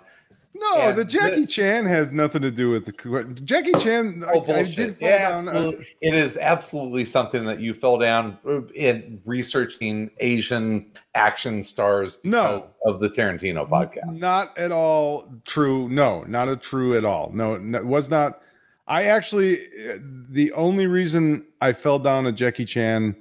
no, 0.55 0.75
And 0.77 0.99
the 0.99 1.07
Jackie 1.07 1.41
the- 1.43 1.47
Chan 1.47 1.87
has 1.87 2.13
nothing 2.13 2.43
to 2.43 2.51
do 2.51 2.69
with 2.69 2.85
the 2.85 3.41
Jackie 3.45 3.73
Chan. 3.79 4.23
Oh, 4.27 4.43
I 4.43 4.45
bullshit. 4.45 4.77
did 4.77 4.99
fall 5.01 5.09
yeah, 5.09 5.29
down. 5.31 5.49
uh, 5.49 5.53
absolutely. 5.53 5.87
it 6.03 6.15
is 6.15 6.37
absolutely 6.37 7.05
something 7.07 7.47
that 7.47 7.61
you 7.61 7.73
fell 7.73 7.97
down 7.97 8.37
in 8.75 9.23
researching 9.25 10.11
Asian 10.19 10.93
action 11.15 11.63
stars 11.63 12.19
No. 12.23 12.71
of 12.85 13.01
the 13.01 13.09
Tarantino 13.09 13.67
podcast. 13.67 14.19
Not 14.19 14.57
at 14.59 14.71
all 14.71 15.33
true. 15.47 15.89
No, 15.89 16.25
not 16.25 16.51
a 16.51 16.57
true 16.57 16.99
at 16.99 17.07
all. 17.07 17.31
No, 17.33 17.57
no, 17.57 17.79
it 17.79 17.87
was 17.87 18.11
not. 18.11 18.43
I 18.87 19.05
actually, 19.05 19.59
uh, 19.59 19.99
the 20.29 20.53
only 20.53 20.87
reason 20.87 21.45
I 21.61 21.73
fell 21.73 21.99
down 21.99 22.27
a 22.27 22.33
Jackie 22.33 22.65
Chan 22.65 23.17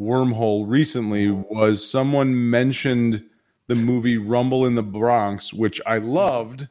wormhole 0.00 0.68
recently 0.68 1.30
was 1.30 1.88
someone 1.88 2.50
mentioned 2.50 3.24
the 3.68 3.74
movie 3.74 4.18
Rumble 4.18 4.66
in 4.66 4.74
the 4.74 4.82
Bronx, 4.82 5.52
which 5.52 5.80
I 5.86 5.98
loved. 5.98 6.68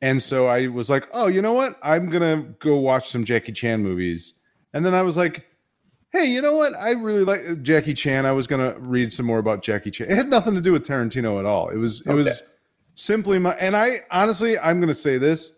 And 0.00 0.22
so 0.22 0.46
I 0.46 0.68
was 0.68 0.88
like, 0.88 1.08
oh, 1.12 1.26
you 1.26 1.42
know 1.42 1.54
what? 1.54 1.78
I'm 1.82 2.06
going 2.06 2.22
to 2.22 2.56
go 2.56 2.76
watch 2.76 3.08
some 3.08 3.24
Jackie 3.24 3.52
Chan 3.52 3.82
movies. 3.82 4.34
And 4.72 4.86
then 4.86 4.94
I 4.94 5.02
was 5.02 5.16
like, 5.16 5.46
hey, 6.12 6.24
you 6.26 6.40
know 6.40 6.54
what? 6.54 6.74
I 6.76 6.90
really 6.92 7.24
like 7.24 7.62
Jackie 7.62 7.94
Chan. 7.94 8.26
I 8.26 8.32
was 8.32 8.46
going 8.46 8.72
to 8.72 8.78
read 8.80 9.12
some 9.12 9.26
more 9.26 9.38
about 9.38 9.62
Jackie 9.62 9.90
Chan. 9.90 10.10
It 10.10 10.16
had 10.16 10.28
nothing 10.28 10.54
to 10.54 10.60
do 10.60 10.72
with 10.72 10.86
Tarantino 10.86 11.38
at 11.38 11.46
all. 11.46 11.68
It 11.68 11.76
was, 11.76 12.06
it 12.06 12.14
was 12.14 12.42
simply 12.94 13.38
my, 13.38 13.52
and 13.54 13.76
I 13.76 14.00
honestly, 14.10 14.58
I'm 14.58 14.78
going 14.78 14.88
to 14.88 14.94
say 14.94 15.18
this. 15.18 15.52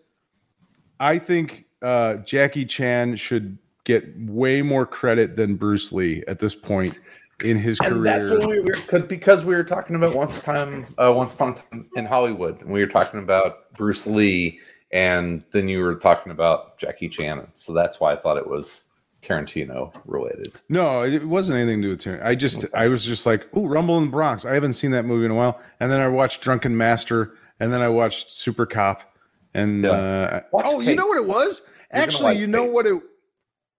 I 0.99 1.19
think 1.19 1.62
uh, 1.83 2.15
Jackie 2.15 2.65
Chan 2.65 3.17
should 3.17 3.57
get 3.83 4.05
way 4.17 4.61
more 4.61 4.85
credit 4.85 5.35
than 5.35 5.55
Bruce 5.55 5.91
Lee 5.91 6.23
at 6.27 6.39
this 6.39 6.55
point 6.55 6.99
in 7.43 7.57
his 7.57 7.77
And 7.81 7.89
career. 7.95 8.03
that's 8.03 8.29
what 8.29 8.47
we 8.49 8.61
were 8.61 8.71
'cause- 8.87 9.03
because 9.07 9.43
we 9.43 9.53
were 9.53 9.63
talking 9.65 9.95
about 9.97 10.15
once 10.15 10.39
time, 10.39 10.85
uh, 10.97 11.11
once 11.13 11.33
upon 11.33 11.49
a 11.49 11.55
time 11.55 11.89
in 11.95 12.05
Hollywood, 12.05 12.61
and 12.61 12.71
we 12.71 12.79
were 12.79 12.87
talking 12.89 13.19
about 13.19 13.73
Bruce 13.73 14.07
Lee, 14.07 14.59
and 14.93 15.43
then 15.51 15.67
you 15.67 15.81
were 15.81 15.95
talking 15.95 16.31
about 16.31 16.77
Jackie 16.77 17.09
Chan. 17.09 17.45
So 17.53 17.73
that's 17.73 17.99
why 17.99 18.13
I 18.13 18.15
thought 18.15 18.37
it 18.37 18.47
was 18.47 18.83
Tarantino 19.21 19.91
related. 20.05 20.53
No, 20.69 21.03
it 21.03 21.25
wasn't 21.25 21.57
anything 21.59 21.81
to 21.81 21.87
do 21.87 21.91
with 21.91 22.01
Tarantino. 22.01 22.25
I 22.25 22.35
just, 22.35 22.65
I 22.73 22.87
was 22.87 23.03
just 23.05 23.25
like, 23.25 23.47
oh, 23.53 23.65
Rumble 23.67 23.97
in 23.97 24.05
the 24.05 24.09
Bronx. 24.11 24.45
I 24.45 24.53
haven't 24.53 24.73
seen 24.73 24.91
that 24.91 25.03
movie 25.03 25.25
in 25.25 25.31
a 25.31 25.35
while. 25.35 25.59
And 25.81 25.91
then 25.91 25.99
I 25.99 26.07
watched 26.07 26.41
Drunken 26.41 26.77
Master, 26.77 27.33
and 27.59 27.73
then 27.73 27.81
I 27.81 27.89
watched 27.89 28.31
Super 28.31 28.65
Cop, 28.65 29.01
and 29.53 29.83
Yeah. 29.83 29.91
uh, 29.91 30.41
oh, 30.53 30.79
you 30.79 30.95
know 30.95 31.07
what 31.07 31.17
it 31.17 31.25
was? 31.27 31.67
Actually, 31.93 32.33
like 32.33 32.39
you 32.39 32.47
know 32.47 32.65
what 32.65 32.85
it, 32.85 33.01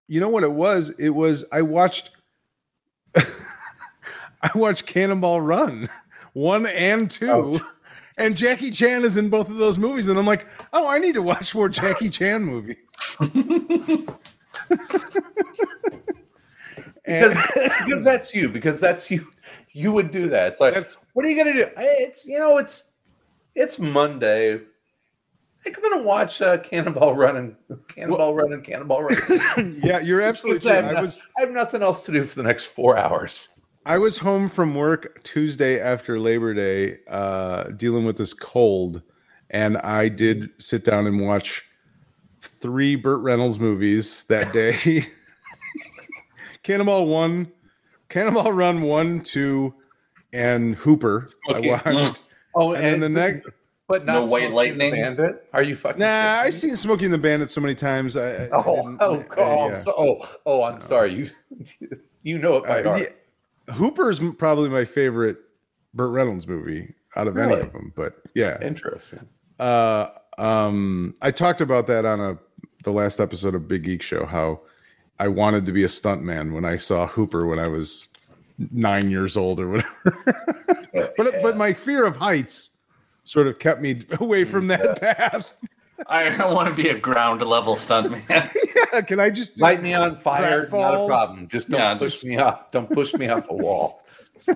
you 0.09 0.21
know 0.21 0.29
what 0.29 0.45
it 0.45 0.53
was? 0.53 0.91
It 0.91 1.11
was 1.11 1.45
I 1.53 1.63
watched, 1.63 2.11
I 3.17 4.51
watched 4.55 4.87
Cannonball 4.87 5.41
Run, 5.41 5.89
one 6.33 6.67
and 6.67 7.11
two. 7.11 7.31
Oh. 7.31 7.61
And 8.17 8.37
Jackie 8.37 8.71
Chan 8.71 9.05
is 9.05 9.17
in 9.17 9.29
both 9.29 9.49
of 9.51 9.57
those 9.57 9.77
movies, 9.77 10.07
and 10.07 10.17
I'm 10.17 10.27
like, 10.27 10.47
oh, 10.73 10.89
I 10.89 10.99
need 10.99 11.15
to 11.15 11.23
watch 11.23 11.53
more 11.55 11.69
Jackie 11.71 12.09
Chan 12.09 12.43
movie. 12.43 12.77
Because, 17.07 17.37
because 17.85 18.03
that's 18.05 18.35
you. 18.35 18.49
Because 18.49 18.79
that's 18.79 19.11
you. 19.11 19.31
You 19.73 19.93
would 19.93 20.11
do 20.11 20.29
that. 20.29 20.53
It's 20.53 20.61
like, 20.61 20.75
That's- 20.75 20.97
what 21.13 21.25
are 21.25 21.29
you 21.29 21.37
gonna 21.37 21.53
do? 21.53 21.67
Hey, 21.77 21.97
it's 22.01 22.25
you 22.25 22.39
know, 22.39 22.59
it's 22.59 22.93
it's 23.55 23.79
Monday. 23.79 24.61
I 25.65 25.71
think 25.71 25.79
I'm 25.79 25.91
gonna 25.91 26.03
watch 26.03 26.43
uh, 26.43 26.59
Cannonball 26.59 27.15
Run 27.15 27.37
and 27.37 27.57
Cannonball 27.89 28.35
Run 28.35 28.53
and 28.53 28.63
Cannonball 28.63 29.05
Run. 29.05 29.81
yeah, 29.83 29.99
you're 29.99 30.21
absolutely 30.21 30.71
I 30.73 30.91
I 30.91 31.01
was 31.01 31.19
I 31.39 31.41
have 31.41 31.53
nothing 31.53 31.83
else 31.83 32.05
to 32.05 32.13
do 32.13 32.23
for 32.25 32.37
the 32.37 32.43
next 32.43 32.67
four 32.67 32.99
hours. 32.99 33.49
I 33.87 33.97
was 33.97 34.19
home 34.19 34.51
from 34.51 34.75
work 34.75 35.23
Tuesday 35.25 35.81
after 35.81 36.21
Labor 36.21 36.53
Day, 36.53 36.99
uh, 37.09 37.65
dealing 37.77 38.05
with 38.05 38.19
this 38.19 38.35
cold, 38.35 39.01
and 39.49 39.79
I 39.79 40.09
did 40.09 40.51
sit 40.59 40.85
down 40.85 41.07
and 41.07 41.19
watch 41.19 41.65
three 42.43 42.95
Burt 42.95 43.21
Reynolds 43.21 43.59
movies 43.59 44.25
that 44.25 44.53
day. 44.53 45.07
Cannonball 46.63 47.07
One, 47.07 47.51
Cannonball 48.11 48.53
Run 48.53 48.83
One, 48.83 49.21
Two, 49.21 49.73
and 50.35 50.75
Hooper. 50.75 51.31
Okay. 51.49 51.73
I 51.73 51.93
watched. 51.93 52.21
Oh, 52.55 52.75
And 52.75 52.85
then 52.85 53.01
the 53.01 53.09
next, 53.09 53.49
but 53.89 54.05
No 54.05 54.21
not 54.21 54.29
White 54.31 54.53
Lightning? 54.53 54.91
the 54.93 54.97
Bandit. 55.03 55.49
Are 55.53 55.63
you 55.63 55.77
fucking? 55.77 55.99
nah, 56.01 56.07
kidding? 56.07 56.47
I've 56.47 56.55
seen 56.55 56.77
Smokey 56.77 57.05
and 57.07 57.15
the 57.15 57.19
Bandit 57.19 57.51
so 57.51 57.61
many 57.61 57.75
times. 57.75 58.17
I, 58.17 58.31
I- 58.31 58.33
I 58.45 58.49
Oh, 58.53 58.77
didn't- 58.77 58.99
oh, 59.01 59.15
uh, 59.21 59.25
oh, 59.39 59.65
I'm 59.65 59.71
yeah. 59.71 59.75
so, 59.77 59.95
oh, 59.97 60.29
oh, 60.47 60.63
I'm 60.65 60.81
sorry. 60.83 61.15
You, 61.15 61.27
you 62.23 62.39
know 62.39 62.57
it 62.57 62.65
by 62.65 62.81
Uh, 62.81 62.85
heart. 62.85 63.01
yeah, 63.69 63.75
Hooper's 63.75 64.21
m- 64.21 64.35
probably 64.35 64.69
my 64.69 64.85
favorite 64.85 65.39
Burt 65.95 66.11
Reynolds 66.13 66.47
movie 66.49 66.95
out 67.17 67.27
of 67.29 67.37
any 67.39 67.55
of 67.55 67.73
them. 67.73 67.93
But 67.95 68.15
yeah, 68.35 68.59
Interesting. 68.63 69.21
Uh, 69.61 70.09
um, 70.39 71.15
I 71.23 71.31
talked 71.31 71.61
about 71.61 71.87
that 71.87 72.05
on 72.05 72.21
a 72.21 72.39
the 72.83 72.91
last 72.93 73.21
episode 73.21 73.55
of 73.55 73.69
Big 73.69 73.85
Geek 73.85 74.03
Show. 74.03 74.27
How 74.27 74.61
I 75.21 75.29
wanted 75.29 75.65
to 75.67 75.73
be 75.73 75.85
a 75.85 75.89
stuntman 75.89 76.53
when 76.53 76.65
I 76.65 76.77
saw 76.77 77.07
Hooper 77.07 77.47
when 77.47 77.59
I 77.61 77.69
was 77.69 78.09
nine 78.73 79.11
years 79.11 79.37
old 79.37 79.61
or 79.61 79.69
whatever. 79.69 80.43
but 81.17 81.35
but 81.43 81.57
my 81.57 81.73
fear 81.73 82.05
of 82.05 82.17
heights 82.17 82.74
sort 83.25 83.47
of 83.47 83.59
kept 83.59 83.81
me 83.83 84.03
away 84.21 84.45
mm, 84.45 84.49
from 84.49 84.69
that 84.69 85.01
path. 85.01 85.55
I 86.09 86.29
don't 86.31 86.55
want 86.55 86.75
to 86.75 86.83
be 86.83 86.89
a 86.91 86.99
ground 86.99 87.43
level 87.43 87.75
stuntman. 87.77 88.23
yeah, 88.93 89.01
can 89.03 89.21
I 89.21 89.31
just 89.31 89.61
Light 89.61 89.83
me 89.83 89.95
on 89.95 90.19
fire, 90.21 90.69
not 90.71 90.95
a 90.95 91.07
problem. 91.07 91.49
Just 91.49 91.69
don't 91.69 91.81
Yeah, 91.81 91.95
push 91.95 92.13
just- 92.13 92.25
me 92.27 92.39
off. 92.39 92.71
Don't 92.71 92.91
push 92.91 93.15
me 93.15 93.29
off 93.29 93.49
a 93.51 93.55
wall. 93.55 94.03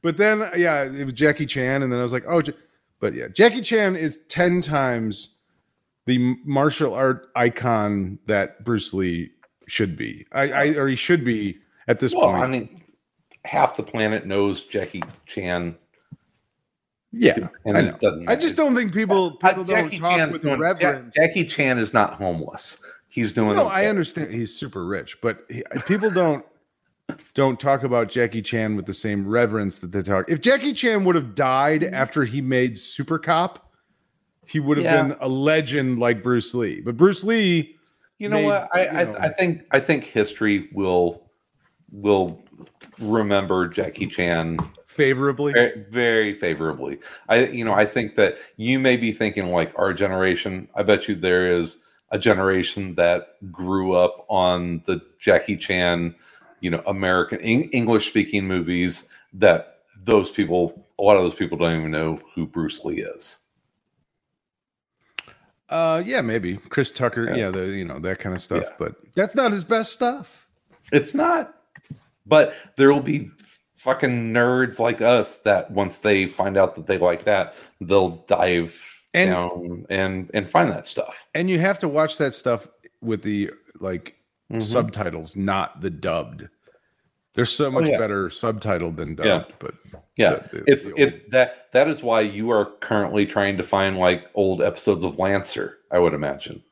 But 0.00 0.16
then, 0.16 0.48
yeah, 0.56 0.84
it 0.84 1.04
was 1.04 1.12
Jackie 1.12 1.44
Chan, 1.46 1.82
and 1.82 1.92
then 1.92 1.98
I 1.98 2.02
was 2.04 2.12
like, 2.12 2.24
oh, 2.28 2.38
Ja- 2.40 2.52
but 3.00 3.14
yeah, 3.14 3.28
Jackie 3.28 3.60
Chan 3.60 3.96
is 3.96 4.24
ten 4.26 4.60
times 4.60 5.38
the 6.06 6.36
martial 6.44 6.94
art 6.94 7.26
icon 7.34 8.18
that 8.26 8.64
Bruce 8.64 8.94
Lee 8.94 9.30
should 9.66 9.96
be. 9.96 10.24
I, 10.32 10.50
I 10.52 10.64
or 10.76 10.86
he 10.88 10.96
should 10.96 11.24
be 11.24 11.58
at 11.88 11.98
this 11.98 12.14
Well, 12.14 12.30
point. 12.30 12.42
I 12.44 12.46
mean, 12.46 12.82
half 13.44 13.76
the 13.76 13.82
planet 13.82 14.24
knows 14.24 14.64
Jackie 14.64 15.02
Chan. 15.26 15.76
Yeah, 17.12 17.48
and 17.64 17.76
I 17.76 17.80
it 17.80 17.84
know. 17.84 17.96
doesn't 18.00 18.28
I 18.28 18.36
just 18.36 18.54
don't 18.56 18.74
think 18.74 18.92
people 18.92 19.38
Uh, 19.42 19.48
people 19.48 19.64
don't 19.64 19.84
Jackie 19.84 19.98
talk 19.98 20.10
Chan's 20.16 20.32
with 20.34 20.42
doing. 20.42 20.60
reverence. 20.60 21.14
Ja- 21.16 21.26
Jackie 21.26 21.44
Chan 21.44 21.78
is 21.78 21.94
not 21.94 22.14
homeless. 22.14 22.82
He's 23.08 23.32
doing. 23.32 23.56
no. 23.56 23.66
I 23.68 23.86
understand 23.86 24.32
he's 24.32 24.54
super 24.54 24.84
rich, 24.84 25.18
but 25.22 25.44
he, 25.48 25.62
people 25.86 26.10
don't 26.10 26.44
don't 27.32 27.58
talk 27.58 27.82
about 27.84 28.08
Jackie 28.08 28.42
Chan 28.42 28.76
with 28.76 28.84
the 28.84 28.92
same 28.94 29.26
reverence 29.26 29.78
that 29.78 29.92
they 29.92 30.02
talk. 30.02 30.26
If 30.30 30.40
Jackie 30.42 30.74
Chan 30.74 31.04
would 31.04 31.14
have 31.14 31.34
died 31.34 31.84
after 31.84 32.24
he 32.24 32.42
made 32.42 32.76
Super 32.76 33.18
Cop, 33.18 33.72
he 34.46 34.60
would 34.60 34.76
have 34.76 34.84
Yeah. 34.84 35.02
been 35.04 35.16
a 35.20 35.28
legend 35.28 35.98
like 35.98 36.22
Bruce 36.22 36.54
Lee. 36.54 36.82
But 36.82 36.98
Bruce 36.98 37.24
Lee, 37.24 37.76
You 38.18 38.28
know 38.28 38.36
made, 38.36 38.44
what? 38.44 38.68
I 38.74 38.82
you 38.82 38.88
I, 38.90 39.04
know- 39.04 39.16
I 39.20 39.28
think 39.30 39.62
I 39.70 39.80
think 39.80 40.04
history 40.04 40.68
will 40.74 41.30
will 41.90 42.42
remember 43.00 43.68
Jackie 43.68 44.06
Chan 44.06 44.58
Favorably. 44.86 45.52
very, 45.52 45.84
very 45.90 46.34
favorably. 46.34 46.98
I 47.28 47.46
you 47.46 47.64
know 47.64 47.74
I 47.74 47.86
think 47.86 48.16
that 48.16 48.36
you 48.56 48.78
may 48.78 48.96
be 48.96 49.12
thinking 49.12 49.50
like 49.52 49.72
our 49.76 49.92
generation. 49.92 50.68
I 50.74 50.82
bet 50.82 51.08
you 51.08 51.14
there 51.14 51.50
is 51.50 51.80
a 52.10 52.18
generation 52.18 52.94
that 52.96 53.36
grew 53.52 53.92
up 53.92 54.24
on 54.28 54.82
the 54.86 55.00
Jackie 55.18 55.56
Chan, 55.56 56.14
you 56.60 56.70
know, 56.70 56.82
American 56.86 57.38
English 57.40 58.08
speaking 58.08 58.46
movies 58.48 59.08
that 59.34 59.80
those 60.04 60.30
people 60.30 60.86
a 60.98 61.02
lot 61.02 61.16
of 61.16 61.22
those 61.22 61.34
people 61.34 61.58
don't 61.58 61.78
even 61.78 61.90
know 61.90 62.18
who 62.34 62.46
Bruce 62.46 62.84
Lee 62.84 63.00
is. 63.00 63.38
Uh, 65.68 66.02
yeah, 66.04 66.22
maybe 66.22 66.56
Chris 66.56 66.90
Tucker. 66.90 67.28
Yeah. 67.28 67.36
Yeah, 67.36 67.50
the 67.50 67.66
you 67.66 67.84
know 67.84 67.98
that 68.00 68.18
kind 68.18 68.34
of 68.34 68.40
stuff. 68.40 68.64
Yeah. 68.64 68.76
But 68.78 68.94
that's 69.14 69.34
not 69.34 69.52
his 69.52 69.64
best 69.64 69.92
stuff. 69.92 70.48
It's 70.92 71.14
not. 71.14 71.54
But 72.28 72.54
there 72.76 72.92
will 72.92 73.00
be 73.02 73.30
fucking 73.76 74.32
nerds 74.32 74.78
like 74.78 75.00
us 75.00 75.36
that 75.36 75.70
once 75.70 75.98
they 75.98 76.26
find 76.26 76.56
out 76.56 76.74
that 76.76 76.86
they 76.86 76.98
like 76.98 77.24
that, 77.24 77.54
they'll 77.80 78.24
dive 78.28 78.78
And- 79.14 79.30
down 79.30 79.86
and 79.88 80.30
and 80.34 80.50
find 80.50 80.70
that 80.70 80.86
stuff. 80.86 81.26
And 81.34 81.48
you 81.48 81.58
have 81.60 81.78
to 81.80 81.88
watch 81.88 82.18
that 82.18 82.34
stuff 82.34 82.68
with 83.00 83.22
the 83.22 83.50
like 83.80 84.16
Mhm. 84.52 84.62
subtitles, 84.62 85.36
not 85.36 85.80
the 85.80 85.90
dubbed. 85.90 86.48
They're 87.34 87.44
so 87.44 87.70
much 87.70 87.88
Oh, 87.88 87.92
yeah. 87.92 87.98
better 87.98 88.28
subtitled 88.28 88.96
than 88.96 89.14
dubbed. 89.14 89.50
Yeah. 89.50 89.54
But 89.60 89.74
Yeah, 90.16 90.34
the- 90.34 90.58
the- 90.58 90.64
it's 90.66 90.84
the 90.84 90.90
old- 90.90 91.00
it's 91.00 91.18
that 91.30 91.68
that 91.72 91.86
is 91.88 92.02
why 92.02 92.20
you 92.22 92.50
are 92.50 92.64
currently 92.80 93.26
trying 93.26 93.56
to 93.58 93.62
find 93.62 93.96
like 93.98 94.24
old 94.34 94.60
episodes 94.60 95.04
of 95.04 95.18
Lancer. 95.18 95.78
I 95.92 95.98
would 96.00 96.14
imagine 96.14 96.62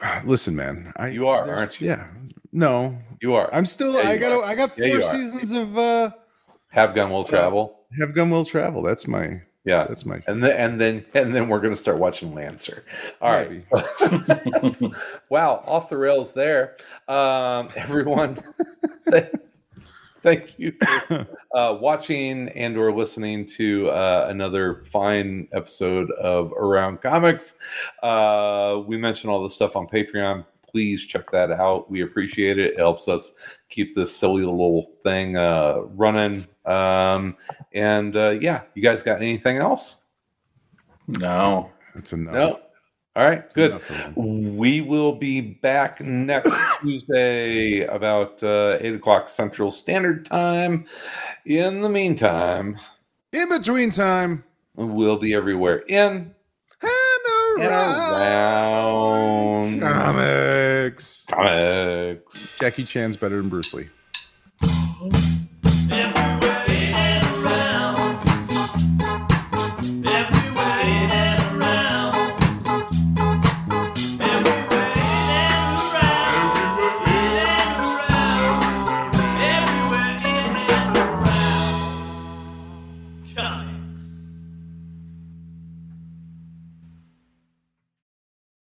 listen, 0.24 0.54
man. 0.56 0.92
I, 0.96 1.08
you 1.08 1.28
are, 1.28 1.50
aren't 1.50 1.80
you? 1.80 1.88
Yeah. 1.88 2.06
No, 2.52 2.96
You 3.20 3.34
are. 3.34 3.52
I'm 3.52 3.66
still. 3.66 3.94
Yeah, 3.94 4.08
I 4.08 4.16
got. 4.18 4.32
are. 4.32 4.42
I 4.44 4.54
got 4.54 4.76
Yeah, 4.78 4.88
four 4.88 4.98
are. 4.98 5.02
seasons 5.02 5.52
of 5.52 5.76
uh 5.76 6.10
Have 6.68 6.94
gun 6.94 7.10
will 7.10 7.24
travel. 7.24 7.80
Have 8.00 8.14
Gun 8.14 8.30
Will 8.30 8.44
Travel. 8.44 8.82
That's 8.82 9.06
my. 9.06 9.40
Yeah, 9.64 9.84
That's 9.86 10.06
my. 10.06 10.20
and 10.28 10.42
then 10.42 10.56
and 10.56 10.80
then 10.80 11.04
and 11.14 11.34
then 11.34 11.48
we're 11.48 11.60
gonna 11.60 11.76
start 11.76 11.98
watching 11.98 12.34
Lancer. 12.34 12.84
All 13.20 13.32
right. 13.32 13.64
wow, 15.28 15.62
off 15.66 15.88
the 15.88 15.96
rails 15.96 16.32
there. 16.32 16.76
Um, 17.08 17.68
everyone, 17.76 18.38
thank, 20.26 20.48
thank 20.48 20.58
you 20.58 20.72
for 21.06 21.26
uh, 21.54 21.78
watching 21.80 22.48
and 22.50 22.76
or 22.76 22.92
listening 22.92 23.46
to 23.46 23.88
uh, 23.90 24.26
another 24.28 24.84
fine 24.86 25.48
episode 25.52 26.10
of 26.12 26.52
Around 26.52 27.00
Comics. 27.00 27.56
Uh, 28.02 28.82
we 28.86 28.98
mentioned 28.98 29.30
all 29.30 29.42
this 29.42 29.54
stuff 29.54 29.76
on 29.76 29.86
Patreon. 29.86 30.44
Please 30.68 31.04
check 31.04 31.30
that 31.30 31.50
out. 31.50 31.90
We 31.90 32.02
appreciate 32.02 32.58
it. 32.58 32.72
It 32.72 32.78
helps 32.78 33.08
us 33.08 33.32
keep 33.70 33.94
this 33.94 34.14
silly 34.14 34.42
little 34.42 34.86
thing 35.02 35.36
uh, 35.36 35.78
running. 35.94 36.46
Um, 36.66 37.36
and 37.72 38.16
uh, 38.16 38.36
yeah, 38.40 38.62
you 38.74 38.82
guys 38.82 39.02
got 39.02 39.22
anything 39.22 39.58
else? 39.58 40.02
No. 41.06 41.70
That's 41.94 42.12
enough. 42.12 42.34
No. 42.34 42.60
All 43.16 43.24
right, 43.24 43.50
good. 43.54 43.70
enough 43.70 43.82
for 43.84 44.20
me. 44.20 44.50
We 44.50 44.80
will 44.82 45.14
be 45.14 45.40
back 45.40 46.02
next 46.02 46.52
Tuesday 46.82 47.80
about 47.86 48.42
uh, 48.42 48.76
8 48.78 48.96
o'clock 48.96 49.30
Central 49.30 49.70
Standard 49.70 50.26
Time. 50.26 50.84
In 51.46 51.80
the 51.80 51.88
meantime, 51.88 52.78
In 53.32 53.48
between 53.48 53.90
time. 53.90 54.44
we'll 54.74 55.16
be 55.16 55.32
everywhere 55.34 55.78
in 55.88 56.34
And 56.82 56.92
and 57.58 57.72
around. 57.72 59.80
around 59.80 59.80
Comics. 59.80 61.24
comics. 61.30 62.58
Jackie 62.58 62.84
Chan's 62.84 63.16
better 63.16 63.38
than 63.38 63.48
Bruce 63.48 63.72
Lee. 63.72 63.88